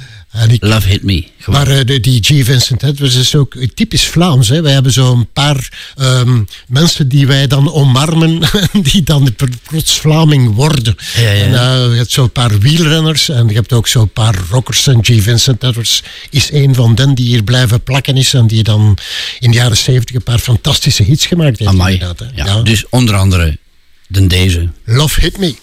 Love 0.60 0.88
Hit 0.88 1.02
Me. 1.02 1.24
Maar 1.46 1.68
eh, 1.68 2.00
die 2.00 2.22
G. 2.22 2.44
Vincent 2.44 2.82
Edwards 2.82 3.16
is 3.16 3.34
ook 3.34 3.56
typisch 3.74 4.06
Vlaams. 4.06 4.48
Hè. 4.48 4.62
Wij 4.62 4.72
hebben 4.72 4.92
zo'n 4.92 5.28
paar 5.32 5.92
ehm, 5.96 6.42
mensen 6.66 7.08
die 7.08 7.26
wij 7.26 7.46
dan 7.46 7.72
omarmen, 7.72 8.40
die 8.92 9.02
dan 9.02 9.34
plots 9.68 9.98
Vlaming 9.98 10.54
worden. 10.54 10.96
En, 11.16 11.50
uh, 11.50 11.54
je 11.90 11.96
hebt 11.96 12.10
zo'n 12.10 12.30
paar 12.30 12.58
wielrenners 12.58 13.28
en 13.28 13.48
je 13.48 13.54
hebt 13.54 13.72
ook 13.72 13.88
zo'n 13.88 14.10
paar 14.10 14.34
rockers. 14.50 14.86
En 14.86 15.04
G. 15.04 15.22
Vincent 15.22 15.62
Edwards 15.62 16.02
is 16.30 16.52
een 16.52 16.74
van 16.74 16.94
den 16.94 17.14
die 17.14 17.26
hier 17.26 17.42
blijven 17.42 17.82
plakken 17.82 18.16
is 18.16 18.34
en 18.34 18.46
die 18.46 18.62
dan 18.62 18.98
in 19.38 19.50
de 19.50 19.56
jaren 19.56 19.76
zeventig 19.76 20.14
een 20.14 20.22
paar 20.22 20.38
fantastische 20.38 21.02
hits 21.02 21.26
gemaakt 21.26 21.58
heeft. 21.58 21.70
Amai. 21.70 22.02
Ja, 22.34 22.62
dus 22.62 22.88
onder 22.88 23.14
andere 23.14 23.58
de 24.06 24.26
deze. 24.26 24.68
Love 24.84 25.20
Hit 25.20 25.38
Me. 25.38 25.54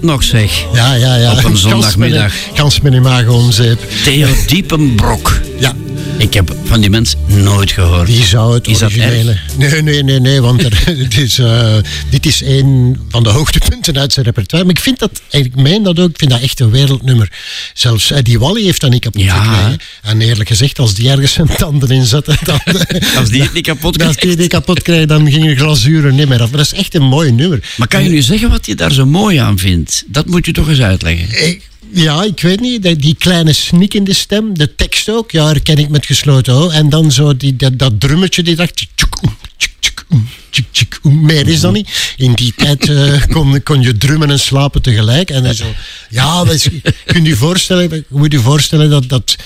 Dit 0.00 0.10
nog 0.10 0.22
zeg. 0.22 0.64
Ja, 0.72 0.94
ja, 0.94 1.16
ja. 1.16 1.32
Op 1.32 1.44
een 1.44 1.56
zondagmiddag. 1.56 2.34
Kans 2.54 2.80
met 2.80 2.92
die 2.92 3.00
maag 3.00 3.26
om 3.26 3.52
zeep. 3.52 3.78
Theo 4.04 4.28
Diepenbrok. 4.46 5.40
Ja. 5.58 5.72
Ik 6.18 6.34
heb 6.34 6.54
van 6.64 6.80
die 6.80 6.90
mens 6.90 7.14
nooit 7.26 7.70
gehoord. 7.70 8.06
Die 8.06 8.24
zou 8.24 8.54
het 8.54 8.66
Is 8.66 8.82
originele... 8.82 9.36
Nee, 9.56 9.82
nee, 9.82 10.02
nee, 10.02 10.20
nee, 10.20 10.40
want 10.40 10.64
er, 10.64 10.82
het 11.04 11.18
is, 11.18 11.38
eh, 11.38 11.76
dit 12.10 12.26
is 12.26 12.40
een 12.40 13.00
van 13.08 13.22
de 13.22 13.28
hoogtepunten 13.28 13.98
uit 13.98 14.12
zijn 14.12 14.24
repertoire. 14.24 14.66
Maar 14.66 14.76
ik 14.76 14.82
vind 14.82 14.98
dat, 14.98 15.20
ik 15.30 15.56
meen 15.56 15.82
dat 15.82 15.98
ook, 15.98 16.08
ik 16.08 16.18
vind 16.18 16.30
dat 16.30 16.40
echt 16.40 16.60
een 16.60 16.70
wereldnummer. 16.70 17.32
Zelfs 17.74 18.10
Eddie 18.10 18.38
Wally 18.38 18.62
heeft 18.62 18.80
dat 18.80 18.90
niet 18.90 19.02
kapot 19.02 19.22
Ja. 19.22 19.42
gekregen. 19.42 19.78
En 20.08 20.20
eerlijk 20.20 20.48
gezegd, 20.48 20.78
als 20.78 20.94
die 20.94 21.10
ergens 21.10 21.32
zijn 21.32 21.48
tanden 21.56 21.90
in 21.90 22.06
zetten, 22.06 22.36
dan... 22.42 22.60
Als 23.18 23.28
die 23.28 23.42
het 23.42 23.52
niet 23.52 23.66
kapot 23.66 24.02
Als 24.02 24.16
die 24.16 24.30
het 24.30 24.38
niet 24.38 24.48
kapot 24.48 24.82
krijgt, 24.82 25.08
dan 25.08 25.30
gingen 25.30 25.48
de 25.48 25.56
glazuren 25.56 26.14
niet 26.14 26.28
meer 26.28 26.42
af. 26.42 26.48
Maar 26.50 26.58
dat 26.58 26.72
is 26.72 26.78
echt 26.78 26.94
een 26.94 27.02
mooi 27.02 27.32
nummer. 27.32 27.72
Maar 27.76 27.88
kan 27.88 28.02
je 28.02 28.08
nu 28.10 28.22
zeggen 28.22 28.50
wat 28.50 28.66
je 28.66 28.74
daar 28.74 28.92
zo 28.92 29.06
mooi 29.06 29.36
aan 29.36 29.58
vindt? 29.58 30.04
Dat 30.06 30.26
moet 30.26 30.46
je 30.46 30.52
toch 30.52 30.68
eens 30.68 30.80
uitleggen. 30.80 31.48
Ik- 31.48 31.68
ja, 31.92 32.22
ik 32.22 32.40
weet 32.40 32.60
niet. 32.60 33.00
Die- 33.02 33.16
kleine 33.18 33.52
snikkende 33.52 34.12
stem, 34.12 34.58
de 34.58 34.74
tekst 34.74 35.08
ook, 35.10 35.30
ja, 35.30 35.46
herken 35.46 35.76
ik 35.76 35.88
met 35.88 36.06
gesloten 36.06 36.54
ogen. 36.54 36.76
En 36.76 36.88
dan 36.88 37.12
zo 37.12 37.36
die, 37.36 37.56
dat, 37.56 37.78
dat 37.78 38.00
drummetje 38.00 38.42
die 38.42 38.56
dacht. 38.56 38.86
Meer 41.02 41.48
is 41.48 41.60
dat 41.60 41.72
niet. 41.72 42.14
In 42.16 42.32
die 42.32 42.52
tijd 42.56 42.88
eh, 42.88 43.22
kon, 43.34 43.62
kon 43.62 43.82
je 43.82 43.96
drummen 43.96 44.30
en 44.30 44.40
slapen 44.40 44.82
tegelijk. 44.82 45.30
En 45.30 45.42
dan 45.42 45.54
zo, 45.54 45.74
ja, 46.10 46.44
is, 46.50 46.68
je 47.22 47.36
voorstellen, 47.36 48.04
moet 48.08 48.32
je 48.32 48.40
voorstellen 48.40 48.90
dat, 48.90 49.08
dat 49.08 49.36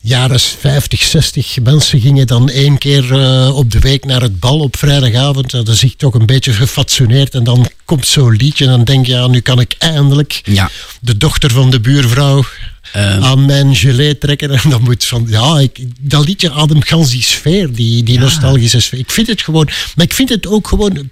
jaren 0.00 0.40
50, 0.40 1.02
60 1.02 1.56
mensen 1.62 2.00
gingen 2.00 2.26
dan 2.26 2.48
één 2.50 2.78
keer 2.78 3.20
eh, 3.20 3.56
op 3.56 3.70
de 3.70 3.78
week 3.78 4.04
naar 4.04 4.20
het 4.20 4.40
bal 4.40 4.58
op 4.58 4.76
vrijdagavond. 4.76 5.50
Dat 5.50 5.68
is 5.68 5.82
ik 5.82 5.94
toch 5.96 6.14
een 6.14 6.26
beetje 6.26 6.52
gefatsoeneerd. 6.52 7.34
En 7.34 7.44
dan 7.44 7.66
komt 7.84 8.06
zo'n 8.06 8.36
liedje 8.36 8.64
en 8.64 8.70
dan 8.70 8.84
denk 8.84 9.06
je, 9.06 9.12
ja, 9.12 9.26
nu 9.26 9.40
kan 9.40 9.60
ik 9.60 9.74
eindelijk 9.78 10.40
Ja. 10.44 10.70
de 11.00 11.16
dochter 11.16 11.50
van 11.50 11.70
de 11.70 11.80
buurvrouw 11.80 12.44
Ehm. 12.92 13.22
aan 13.22 13.44
mijn 13.46 13.76
gelee 13.76 14.18
trekken. 14.18 14.50
En 14.50 14.70
dan 14.70 14.82
moet 14.82 15.04
van, 15.04 15.24
ja, 15.28 15.58
ik, 15.58 15.78
dat 16.00 16.26
liedje 16.26 16.50
ademt 16.50 16.88
gans 16.88 17.10
die 17.10 17.22
sfeer, 17.22 17.72
die, 17.72 18.02
die 18.02 18.18
nostalgische 18.18 18.80
sfeer. 18.80 18.98
Ik 18.98 19.10
vind 19.10 19.26
het 19.26 19.42
gewoon, 19.42 19.68
maar 19.96 20.04
ik 20.04 20.12
vind 20.12 20.28
het 20.28 20.46
ook 20.46 20.68
gewoon 20.68 21.10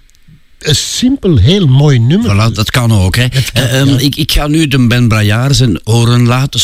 een 0.59 0.75
simpel, 0.75 1.37
heel 1.37 1.67
mooi 1.67 1.99
nummer. 1.99 2.49
Voilà, 2.51 2.53
dat 2.53 2.71
kan 2.71 2.91
ook. 2.93 3.15
Hè. 3.15 3.29
kan, 3.29 3.41
Eh, 3.53 3.79
ehm, 3.79 3.89
ja. 3.89 3.97
ik, 3.97 4.15
ik 4.15 4.31
ga 4.31 4.47
nu 4.47 4.67
de 4.67 4.87
Ben 4.87 5.07
Braillard 5.07 5.55
zijn 5.55 5.79
oren 5.87 6.25
laten 6.25 6.59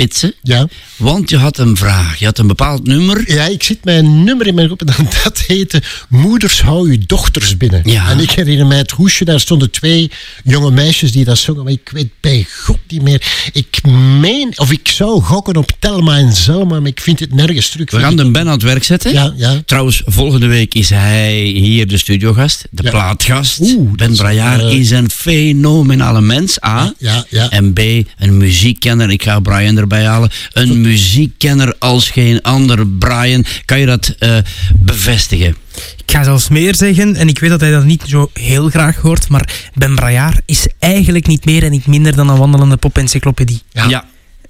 spitsen. 0.00 0.34
Ja. 0.42 0.68
Want 0.96 1.30
je 1.30 1.36
had 1.36 1.58
een 1.58 1.76
vraag. 1.76 2.18
Je 2.18 2.24
had 2.24 2.38
een 2.38 2.46
bepaald 2.46 2.86
nummer. 2.86 3.32
Ja, 3.32 3.44
ik 3.46 3.62
zit 3.62 3.84
met 3.84 3.96
een 3.96 4.24
nummer 4.24 4.46
in 4.46 4.54
mijn 4.54 4.66
groep 4.66 4.82
en 4.82 4.94
dat 5.24 5.38
heette 5.38 5.82
Moeders 6.08 6.62
hou 6.62 6.88
uw 6.88 6.98
dochters 7.06 7.56
binnen. 7.56 7.82
Ja. 7.84 8.10
En 8.10 8.18
ik 8.18 8.30
herinner 8.30 8.66
mij 8.66 8.78
het 8.78 8.90
hoesje, 8.90 9.24
daar 9.24 9.40
stonden 9.40 9.70
twee 9.70 10.10
jonge 10.44 10.70
meisjes 10.70 11.12
die 11.12 11.24
dat 11.24 11.38
zongen, 11.38 11.64
maar 11.64 11.72
ik 11.72 11.90
weet 11.92 12.08
bij 12.20 12.46
God 12.64 12.78
niet 12.88 13.02
meer. 13.02 13.50
Ik 13.52 13.82
meen, 14.20 14.52
of 14.56 14.70
ik 14.72 14.88
zou 14.88 15.22
gokken 15.22 15.56
op 15.56 15.70
Telma 15.78 16.16
en 16.16 16.32
Zelma, 16.32 16.80
maar 16.80 16.88
ik 16.90 17.00
vind 17.00 17.20
het 17.20 17.34
nergens 17.34 17.68
terug. 17.68 17.90
We 17.90 17.98
gaan 17.98 18.16
de 18.16 18.30
Ben 18.30 18.46
aan 18.46 18.52
het 18.52 18.62
werk 18.62 18.84
zetten. 18.84 19.12
Ja, 19.12 19.32
ja. 19.36 19.62
Trouwens, 19.66 20.02
volgende 20.06 20.46
week 20.46 20.74
is 20.74 20.90
hij 20.90 21.40
hier 21.42 21.86
de 21.86 21.98
studiogast, 21.98 22.64
de 22.70 22.82
Ja. 22.82 22.90
plaatgast. 22.90 23.60
Oeh, 23.60 23.92
ben 23.92 24.10
is, 24.10 24.18
Braillard 24.18 24.60
eh, 24.62 24.72
is 24.78 24.90
een 24.90 25.10
fenomenale 25.10 26.20
mens, 26.20 26.64
A. 26.64 26.94
Ja, 26.98 27.24
ja. 27.28 27.50
En 27.50 27.72
B, 27.72 27.78
een 28.18 28.36
muziekkenner. 28.36 29.10
Ik 29.10 29.22
ga 29.22 29.40
Brian 29.40 29.76
erbij 29.76 29.89
halen. 29.96 30.30
Een 30.52 30.80
muziekkenner 30.80 31.74
als 31.78 32.10
geen 32.10 32.42
ander. 32.42 32.86
Brian, 32.86 33.44
kan 33.64 33.80
je 33.80 33.86
dat 33.86 34.14
eh, 34.18 34.36
bevestigen? 34.74 35.56
Ik 35.96 36.16
ga 36.16 36.22
zelfs 36.22 36.48
meer 36.48 36.74
zeggen, 36.74 37.16
en 37.16 37.28
ik 37.28 37.38
weet 37.38 37.50
dat 37.50 37.60
hij 37.60 37.70
dat 37.70 37.84
niet 37.84 38.02
zo 38.06 38.30
heel 38.32 38.68
graag 38.68 38.96
hoort, 38.96 39.28
maar 39.28 39.70
Ben 39.74 39.94
Braillard 39.94 40.40
is 40.46 40.66
eigenlijk 40.78 41.26
niet 41.26 41.44
meer 41.44 41.62
en 41.62 41.70
niet 41.70 41.86
minder 41.86 42.16
dan 42.16 42.28
een 42.28 42.38
wandelende 42.38 42.76
pop-encyclopedie. 42.76 43.62
Ja. 43.72 44.04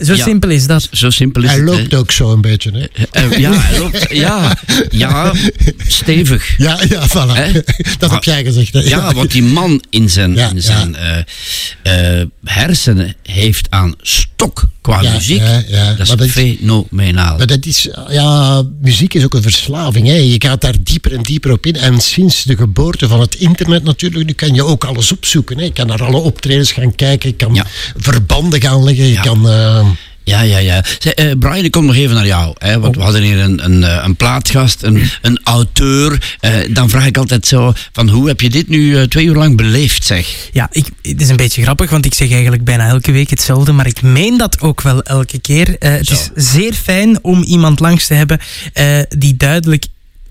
Zo 0.05 0.15
Ja. 0.15 0.25
simpel 0.25 0.51
is 0.51 0.67
dat. 0.67 0.89
Zo 0.93 1.11
simpel 1.11 1.43
is 1.43 1.49
Hij 1.51 1.59
het. 1.59 1.69
hè. 1.69 1.75
loopt 1.77 1.95
ook 1.95 2.11
zo 2.13 2.33
een 2.33 2.41
beetje, 2.41 2.71
hè? 2.73 3.05
Eh, 3.11 3.39
ja, 3.39 3.53
hij 3.55 3.79
loopt, 3.79 4.07
ja, 4.11 4.57
ja, 4.91 5.33
stevig. 5.87 6.55
Ja, 6.59 6.79
ja, 6.89 7.09
voilà. 7.09 7.33
Hè? 7.33 7.53
Dat 7.99 8.11
heb 8.11 8.25
jij 8.25 8.45
gezegd, 8.45 8.73
hè? 8.73 8.81
Ja, 8.81 9.13
want 9.15 9.31
die 9.31 9.43
man 9.43 9.83
in 9.91 10.11
zijn, 10.11 10.35
Ja, 10.35 10.51
in 10.51 10.63
zijn 10.63 10.97
eh, 10.97 12.19
eh, 12.21 12.27
hersenen 12.45 13.15
heeft 13.23 13.67
aan 13.71 13.95
stok 14.03 14.69
qua 14.81 15.03
Ja, 15.03 15.13
muziek. 15.13 15.39
ja, 15.41 15.63
ja. 15.69 15.89
Dat 15.91 16.01
is 16.01 16.09
Maar 16.09 16.17
dat 16.17 16.27
is- 16.27 16.33
fenomenaal. 16.33 17.37
Maar 17.37 17.47
dat 17.47 17.67
is, 17.67 17.89
ja, 18.09 18.63
muziek 18.81 19.15
is 19.15 19.25
ook 19.25 19.35
een 19.35 19.43
verslaving. 19.43 20.07
Hè. 20.07 20.15
Je 20.15 20.35
gaat 20.39 20.61
daar 20.61 20.75
dieper 20.83 21.13
en 21.13 21.23
dieper 21.23 21.53
op 21.53 21.67
in. 21.67 21.77
En 21.77 22.01
sinds 22.01 22.43
de 22.43 22.57
geboorte 22.57 23.09
van 23.09 23.21
het 23.21 23.35
internet 23.35 23.83
natuurlijk, 23.85 24.27
nu 24.27 24.33
kan 24.33 24.55
je 24.55 24.65
ook 24.65 24.85
alles 24.85 25.13
opzoeken. 25.13 25.59
Hè. 25.59 25.65
Je 25.65 25.73
kan 25.73 25.87
naar 25.87 26.03
alle 26.05 26.17
optredens 26.19 26.73
gaan 26.73 26.95
kijken, 26.95 27.29
je 27.29 27.35
kan 27.37 27.55
Ja. 27.55 27.67
verbanden 27.97 28.61
gaan 28.61 28.85
leggen, 28.85 29.05
je 29.05 29.13
Ja. 29.13 29.21
kan... 29.21 29.49
Ja, 30.31 30.41
ja, 30.41 30.59
ja. 30.59 30.85
Eh, 31.15 31.31
Brian, 31.39 31.65
ik 31.65 31.71
kom 31.71 31.87
nog 31.87 31.95
even 31.95 32.15
naar 32.15 32.27
jou. 32.27 32.55
Hè, 32.59 32.81
want 32.81 32.97
we 32.97 33.03
hadden 33.03 33.23
hier 33.23 33.39
een, 33.39 33.65
een, 33.65 33.85
eh, 33.85 34.05
een 34.05 34.17
plaatgast, 34.17 34.83
een, 34.83 35.03
een 35.23 35.41
auteur. 35.45 36.37
Eh, 36.41 36.53
dan 36.71 36.89
vraag 36.89 37.07
ik 37.07 37.17
altijd 37.17 37.47
zo, 37.47 37.73
van 37.93 38.09
hoe 38.09 38.29
heb 38.29 38.41
je 38.41 38.51
dit 38.51 38.69
nu 38.69 39.09
twee 39.09 39.25
uur 39.25 39.35
lang 39.35 39.57
beleefd, 39.57 40.05
zeg? 40.05 40.49
Ja, 40.53 40.69
ik, 40.71 40.87
het 41.03 41.21
is 41.21 41.29
een 41.29 41.37
beetje 41.37 41.63
grappig, 41.63 41.91
want 41.91 42.05
ik 42.05 42.15
zeg 42.15 42.31
eigenlijk 42.33 42.65
bijna 42.65 42.89
elke 42.89 43.13
week 43.13 43.31
hetzelfde, 43.31 43.73
maar 43.73 43.87
ik 43.87 44.03
meen 44.03 44.39
dat 44.39 44.61
ook 44.61 44.81
wel 44.81 45.03
elke 45.03 45.41
keer. 45.41 45.79
Eh, 45.79 45.91
het 45.91 46.07
Zo. 46.07 46.13
is 46.13 46.31
zeer 46.35 46.73
fijn 46.73 47.19
om 47.23 47.43
iemand 47.43 47.81
langs 47.81 48.07
te 48.07 48.15
hebben 48.15 48.39
die 49.09 49.37
duidelijk 49.37 49.87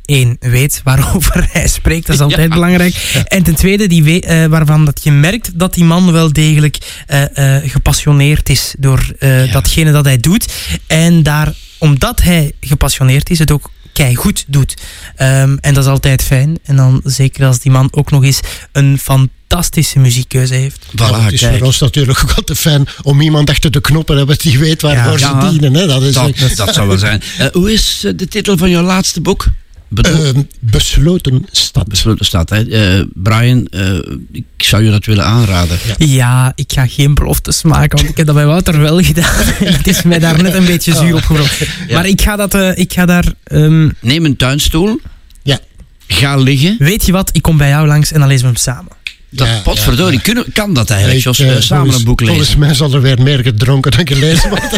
één, 0.10 0.38
weet 0.40 0.82
waarover 0.84 1.48
hij 1.52 1.68
spreekt. 1.68 2.06
Dat 2.08 2.16
is 2.16 2.22
altijd 2.22 2.48
Ja. 2.48 2.54
belangrijk. 2.54 3.24
En 3.28 3.44
ten 3.44 3.56
tweede, 3.56 3.88
die 3.88 4.22
eh, 4.22 4.46
waarvan 4.46 4.86
dat 4.86 5.00
je 5.04 5.12
merkt 5.12 5.60
dat 5.60 5.74
die 5.74 5.84
man 5.84 6.12
wel 6.12 6.34
degelijk 6.34 6.78
eh, 7.08 7.56
eh, 7.58 7.64
gepassioneerd 7.72 8.50
is 8.50 8.74
door 8.80 9.12
eh, 9.20 9.46
Ja. 9.46 9.52
datgene 9.52 9.92
dat 9.92 10.06
hij 10.06 10.18
doet. 10.18 10.54
En 10.88 11.24
daar, 11.24 11.54
omdat 11.78 12.22
hij 12.22 12.52
gepassioneerd 12.62 13.30
is, 13.30 13.40
het 13.40 13.52
ook 13.52 13.70
goed 14.14 14.44
doet. 14.48 14.74
Ehm, 15.16 15.58
en 15.62 15.74
dat 15.74 15.84
is 15.84 15.90
altijd 15.90 16.24
fijn. 16.24 16.58
En 16.64 16.76
dan 16.76 17.02
zeker 17.04 17.46
als 17.46 17.60
die 17.60 17.72
man 17.72 17.88
ook 17.92 18.12
nog 18.12 18.24
eens 18.24 18.40
een 18.72 19.00
fantastische 19.02 20.00
muziekkeuze 20.00 20.54
heeft. 20.54 20.86
ja, 20.96 21.08
Voilà, 21.10 21.24
het 21.24 21.34
is 21.34 21.40
kijk. 21.40 21.58
voor 21.58 21.66
ons 21.66 21.80
natuurlijk 21.80 22.20
ook 22.24 22.32
altijd 22.36 22.58
fijn 22.60 22.88
om 23.02 23.22
iemand 23.22 23.50
achter 23.50 23.72
de 23.72 23.82
knoppen 23.82 24.14
te 24.14 24.18
hebben 24.18 24.38
die 24.38 24.60
weet 24.60 24.82
waarvoor 24.82 25.20
Ja, 25.20 25.42
ze 25.42 25.50
dienen. 25.50 25.74
Hè. 25.74 25.88
Dat 25.88 26.02
is 26.04 26.14
Dat, 26.14 26.32
dat 26.56 26.74
zou 26.74 26.88
wel 26.88 26.98
zijn. 26.98 27.22
Eh, 27.38 27.48
hoe 27.52 27.74
is 27.74 28.00
de 28.16 28.28
titel 28.28 28.58
van 28.58 28.70
jouw 28.70 28.84
laatste 28.84 29.22
boek? 29.22 29.46
Bedo- 29.90 30.10
Eh, 30.24 30.30
besloten 30.60 31.46
stad. 31.52 31.88
Besloten 31.88 32.26
stad, 32.26 32.50
hè. 32.50 32.70
Eh, 32.98 33.06
Brian, 33.14 33.66
eh, 33.66 33.94
ik 34.32 34.44
zou 34.58 34.84
je 34.84 34.92
dat 34.92 35.06
willen 35.06 35.26
aanraden. 35.26 35.78
Ja, 35.98 36.52
ik 36.56 36.72
ga 36.74 36.88
geen 36.88 37.14
beloftes 37.16 37.64
maken, 37.64 37.98
want 37.98 38.10
ik 38.10 38.18
heb 38.18 38.26
dat 38.26 38.36
bij 38.36 38.46
Wouter 38.46 38.80
wel 38.80 39.02
gedaan. 39.04 39.36
het 39.78 39.88
is 39.88 40.02
mij 40.04 40.20
daar 40.20 40.42
net 40.44 40.54
een 40.54 40.66
beetje 40.66 40.96
zuur 40.96 41.16
opgebroken. 41.16 41.68
Ja. 41.88 41.94
Maar 41.94 42.08
ik 42.08 42.22
ga, 42.22 42.36
dat, 42.36 42.54
eh, 42.54 42.78
ik 42.78 42.94
ga 42.94 43.06
daar... 43.06 43.26
ehm, 43.44 43.90
Neem 44.02 44.26
een 44.26 44.36
tuinstoel. 44.36 45.00
Ja. 45.44 45.60
Ga 46.08 46.36
liggen. 46.36 46.76
weet 46.80 47.06
je 47.06 47.12
wat, 47.12 47.30
ik 47.34 47.42
kom 47.42 47.58
bij 47.58 47.70
jou 47.70 47.88
langs 47.88 48.12
en 48.12 48.20
dan 48.20 48.28
lezen 48.28 48.44
we 48.46 48.52
hem 48.52 48.62
samen. 48.62 48.92
Dat 49.32 49.48
Ja, 49.48 49.60
potverdorie, 49.64 50.22
kunnen, 50.22 50.46
kan 50.54 50.74
dat 50.74 50.90
eigenlijk, 50.90 51.22
Jos? 51.24 51.40
eh, 51.40 51.56
Eh, 51.56 51.62
samen 51.62 51.78
volgens- 51.84 51.98
een 51.98 52.04
boek 52.08 52.20
lezen. 52.20 52.36
Volgens 52.36 52.56
mij 52.58 52.74
zal 52.74 52.94
er 52.94 53.02
weer 53.02 53.22
meer 53.22 53.40
gedronken 53.44 53.92
dan 53.92 54.08
gelezen 54.08 54.50
worden. 54.56 54.70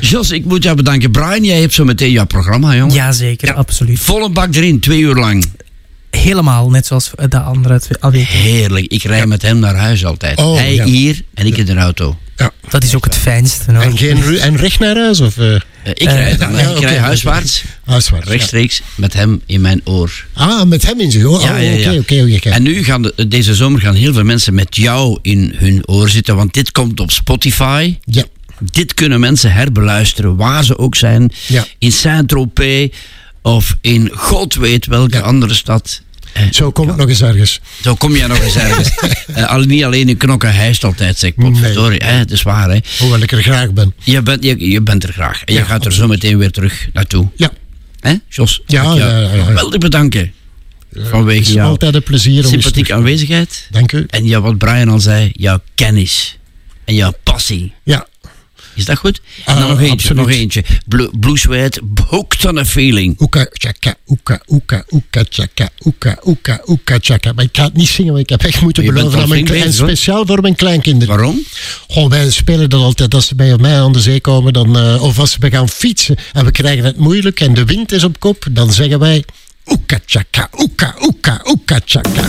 Jos, 0.00 0.30
ik 0.30 0.44
moet 0.44 0.62
jou 0.62 0.76
bedanken. 0.76 1.10
Brian, 1.10 1.44
jij 1.44 1.60
hebt 1.60 1.72
zo 1.74 1.84
meteen 1.84 2.10
jouw 2.10 2.24
programma, 2.26 2.74
jongen. 2.76 2.94
Jazeker, 2.94 3.52
absoluut. 3.54 3.98
Volle 4.00 4.30
bak 4.30 4.54
erin, 4.54 4.80
twee 4.80 5.00
uur 5.00 5.14
lang. 5.14 5.44
Helemaal, 6.10 6.70
net 6.70 6.86
zoals 6.86 7.10
de 7.28 7.38
andere 7.40 7.80
twee 7.80 7.98
alweer. 8.00 8.26
Heerlijk. 8.26 8.86
Ik 8.92 9.02
rij 9.02 9.26
met 9.26 9.42
hem 9.42 9.58
naar 9.58 9.76
huis 9.76 10.04
altijd. 10.04 10.38
Oh, 10.38 10.56
Hij 10.56 10.74
ja. 10.74 10.84
hier 10.84 11.20
en 11.34 11.46
ik 11.46 11.56
in 11.56 11.66
de 11.66 11.74
auto. 11.74 12.16
Dat 12.68 12.82
is 12.84 12.94
ook 12.94 13.04
het 13.04 13.16
fijnste. 13.16 13.72
hoor. 13.72 13.82
En, 13.82 13.96
geen, 13.98 14.22
ru- 14.22 14.36
en 14.38 14.56
recht 14.56 14.78
naar 14.78 14.96
huis? 14.96 15.20
Of, 15.20 15.38
eh? 15.38 15.54
Eh, 15.84 15.90
ik 15.94 16.02
rij 16.08 16.36
dan. 16.36 16.52
ja, 16.52 16.58
ik 16.60 16.68
oké, 16.76 16.86
rij 16.86 16.96
huiswaarts, 16.98 17.64
Huiswaarts, 17.84 18.28
rechtstreeks, 18.28 18.82
met 18.94 19.12
hem 19.12 19.42
in 19.46 19.60
mijn 19.60 19.80
oor. 19.84 20.24
Ah, 20.32 20.62
met 20.64 20.86
hem 20.86 21.00
in 21.00 21.10
zijn 21.10 21.26
oor. 21.26 21.40
Ja, 21.40 21.54
Oh, 21.54 21.62
ja, 21.62 21.70
ja. 21.70 21.92
Oké, 21.94 22.22
oké, 22.22 22.34
oké. 22.34 22.48
En 22.48 22.62
nu 22.62 22.84
gaan 22.84 23.02
de- 23.02 23.28
deze 23.28 23.54
zomer 23.54 23.80
gaan 23.80 23.94
heel 23.94 24.12
veel 24.12 24.24
mensen 24.24 24.54
met 24.54 24.76
jou 24.76 25.18
in 25.22 25.52
hun 25.56 25.82
oor 25.88 26.08
zitten, 26.08 26.36
want 26.36 26.54
dit 26.54 26.70
komt 26.72 27.00
op 27.00 27.10
Spotify. 27.10 27.96
Ja. 28.04 28.24
Dit 28.70 28.94
kunnen 28.94 29.20
mensen 29.20 29.52
herbeluisteren, 29.52 30.36
waar 30.36 30.64
ze 30.64 30.78
ook 30.78 30.94
zijn. 30.96 31.32
Ja. 31.46 31.66
In 31.78 31.92
Saint-Tropez 31.92 32.88
of 33.42 33.76
in 33.80 34.10
god 34.14 34.54
weet 34.54 34.86
welke 34.86 35.20
andere 35.22 35.54
stad. 35.54 36.00
Eh, 36.32 36.42
Zo 36.50 36.70
kom 36.70 36.88
ik 36.90 36.96
nog 36.96 37.08
eens 37.08 37.22
ergens. 37.22 37.60
Zo 37.82 37.94
kom 37.94 38.16
je 38.16 38.26
nog 38.26 38.40
eens 38.42 38.56
ergens. 38.56 38.90
Eh, 39.34 39.48
al, 39.50 39.60
niet 39.60 39.84
alleen 39.84 40.08
in 40.08 40.16
knokken 40.16 40.54
hijst 40.54 40.84
altijd, 40.84 41.18
zeg 41.18 41.30
ik. 41.30 41.36
Potverdorie, 41.36 42.00
hè, 42.04 42.12
het 42.12 42.30
is 42.30 42.42
waar, 42.42 42.70
hè. 42.70 42.78
Hoewel 42.98 43.20
ik 43.20 43.32
er 43.32 43.42
graag 43.42 43.72
ben. 43.72 43.94
Je 43.98 44.22
bent, 44.22 44.44
je, 44.44 44.70
je 44.70 44.80
bent 44.80 45.02
er 45.04 45.12
graag. 45.12 45.44
En 45.44 45.54
je 45.54 45.64
gaat 45.64 45.84
er 45.84 45.92
zo 45.92 46.06
meteen 46.06 46.38
weer 46.38 46.50
terug 46.50 46.88
naartoe. 46.92 47.28
Ja. 47.36 47.50
Hè, 48.00 48.14
Jos? 48.28 48.62
Ja, 48.66 48.82
ja, 48.82 48.94
ja, 48.94 49.18
ja. 49.34 49.44
Geweldig 49.44 49.78
bedanken. 49.80 50.32
Het 50.92 51.08
Vanwege 51.08 51.40
is 51.40 51.48
jou. 51.52 51.68
altijd 51.68 51.94
een 51.94 52.02
plezier 52.02 52.44
om 52.44 52.50
sympathieke 52.50 52.94
aanwezigheid. 52.94 53.66
Dank 53.70 53.92
u. 53.92 54.06
En 54.10 54.24
ja, 54.26 54.40
wat 54.40 54.58
Brian 54.58 54.88
al 54.88 55.00
zei, 55.00 55.30
jouw 55.32 55.60
kennis. 55.74 56.38
En 56.84 56.94
jouw 56.94 57.12
passie. 57.22 57.72
Ja. 57.82 58.06
Is 58.74 58.84
dat 58.84 58.98
goed? 58.98 59.20
En 59.44 59.54
Ah, 59.54 59.60
dan 59.60 59.68
nog 59.68 59.78
eentje, 59.78 59.92
absoluut. 59.92 60.16
nog 60.26 60.30
eentje. 60.30 60.64
Blue, 61.18 61.38
Sweat, 61.38 61.80
Hooked 62.08 62.44
on 62.44 62.58
a 62.58 62.64
Feeling. 62.64 63.20
Oeka, 63.20 63.46
chaka, 63.52 63.94
oeka, 64.06 64.40
oeka, 64.52 64.84
oeka, 64.94 65.24
chaka, 65.28 65.68
oeka, 65.86 66.18
oeka, 66.26 66.60
oeka, 66.66 66.98
chaka. 67.00 67.32
Maar 67.32 67.44
ik 67.44 67.56
ga 67.56 67.64
het 67.64 67.74
niet 67.74 67.88
zingen, 67.88 68.12
want 68.12 68.22
ik 68.24 68.28
heb 68.30 68.42
echt 68.42 68.60
moeten 68.60 68.84
beloven 68.84 69.20
aan 69.22 69.28
mijn 69.28 69.48
hoor. 69.48 69.72
speciaal 69.72 70.26
voor 70.26 70.40
mijn 70.40 70.54
kleinkinderen. 70.56 71.14
Waarom? 71.14 71.42
Goh, 71.88 72.10
wij 72.10 72.30
spelen 72.30 72.70
dat 72.70 72.80
altijd 72.82 73.14
als 73.14 73.26
ze 73.26 73.34
bij 73.34 73.56
mij 73.56 73.80
aan 73.80 73.92
de 73.92 74.00
zee 74.00 74.20
komen, 74.20 74.52
dan, 74.52 74.78
eh, 74.78 75.02
of 75.02 75.18
als 75.18 75.36
we 75.36 75.50
gaan 75.50 75.68
fietsen 75.68 76.16
en 76.32 76.44
we 76.44 76.50
krijgen 76.50 76.84
het 76.84 76.96
moeilijk 76.96 77.40
en 77.40 77.54
de 77.54 77.64
wind 77.64 77.92
is 77.92 78.04
op 78.04 78.20
kop, 78.20 78.44
dan 78.50 78.72
zeggen 78.72 78.98
wij 78.98 79.24
oeka, 79.70 79.98
chaka, 80.06 80.48
oeka, 80.58 80.94
oeka, 81.02 81.40
oeka, 81.46 81.80
chaka. 81.86 82.22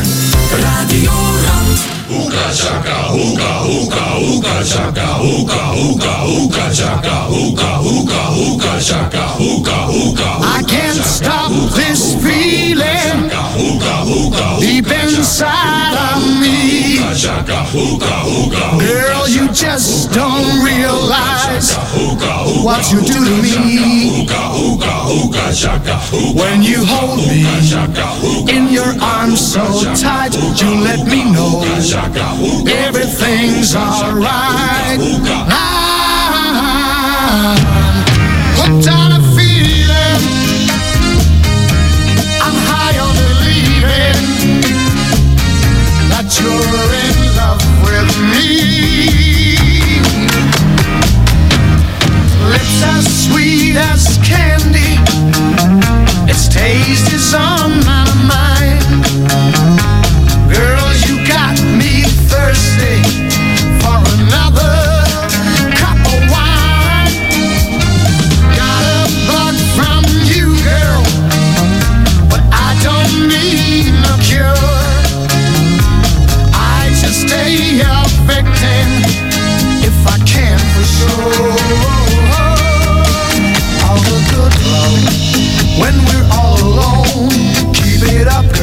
Radio 0.51 1.11
Rand. 1.43 1.80
Hoeka 2.10 2.53
chaka, 2.53 2.95
hoeka, 3.10 3.49
hoeka, 3.65 4.03
hoeka 4.22 4.64
chaka, 4.64 5.05
hoeka, 5.18 5.61
hoeka, 5.73 6.11
hoeka 6.26 6.69
chaka, 6.76 7.15
hoeka, 7.31 7.69
hoeka, 7.81 8.22
hoeka 8.35 8.80
chaka, 8.80 9.23
hoeka, 9.38 9.77
hoeka. 9.89 10.30
I 10.43 10.64
can't 10.68 10.97
stop 11.03 11.51
this 11.76 12.14
feeling 12.23 13.30
deep 14.60 14.88
inside 14.91 15.95
of 16.14 16.22
me. 16.39 16.99
Girl, 18.80 19.27
you 19.27 19.47
just 19.53 20.11
don't 20.14 20.64
realize 20.64 21.73
what 22.64 22.91
you 22.91 23.01
do 23.01 23.14
to 23.26 23.41
me. 23.41 24.27
When 26.35 26.61
you 26.64 26.85
hold 26.85 27.19
me 27.28 27.45
in 28.50 28.68
your 28.72 28.94
arms 29.02 29.40
so 29.40 29.64
tight, 29.95 30.34
you 30.36 30.82
let 30.84 31.06
me 31.08 31.24
know 31.32 31.64
everything's 32.68 33.74
alright. 33.76 35.00
I'm 35.56 37.58
hooked 38.58 38.88
on 38.88 39.12
a 39.12 39.22
feeling. 39.36 40.22
I'm 42.45 42.56
high 42.70 42.98
on 43.06 43.16
believing 43.16 44.22
that 46.10 46.28
you're 46.40 46.94
in 47.04 47.18
love 47.36 47.64
with 47.84 48.12
me. 48.32 48.50
Lips 52.52 52.80
as 52.84 53.06
sweet 53.26 53.76
as 53.76 54.18
candy, 54.24 54.52
its 56.94 57.02
taste 57.02 57.14
is 57.14 57.34
on 57.34 57.84
my 57.86 57.93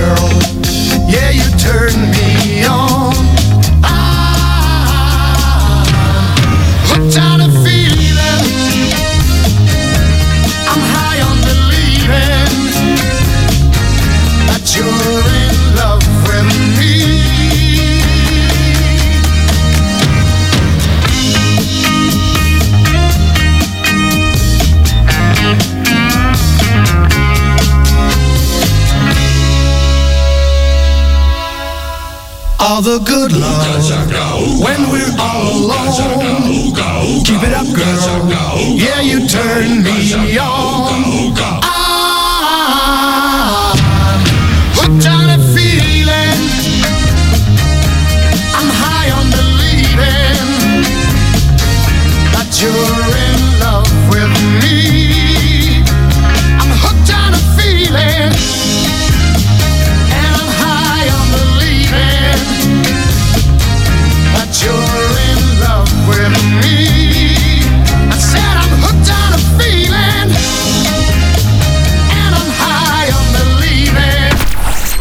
girl. 0.00 0.40
Yeah, 1.08 1.30
you 1.30 1.46
turn 1.58 1.92
me 2.10 2.39
All 32.62 32.82
the 32.82 32.98
good 32.98 33.32
love 33.32 34.60
when 34.60 34.90
we're 34.90 35.16
all 35.18 35.64
alone. 35.64 36.74
Keep 37.24 37.42
it 37.42 37.54
up, 37.54 37.66
girl. 37.74 38.28
Yeah, 38.76 39.00
you 39.00 39.26
turn 39.26 39.82
me 39.82 40.12
on. 40.38 41.32
Ah. 41.64 42.50
I'm 44.82 44.98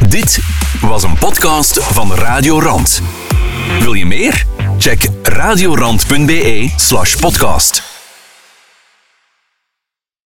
Dit 0.09 0.39
was 0.81 1.03
een 1.03 1.17
podcast 1.17 1.83
van 1.83 2.13
Radio 2.13 2.61
Rand. 2.61 3.01
Wil 3.79 3.93
je 3.93 4.05
meer? 4.05 4.45
Check 4.77 5.09
radiorand.be 5.23 6.73
slash 6.75 7.15
podcast. 7.15 7.98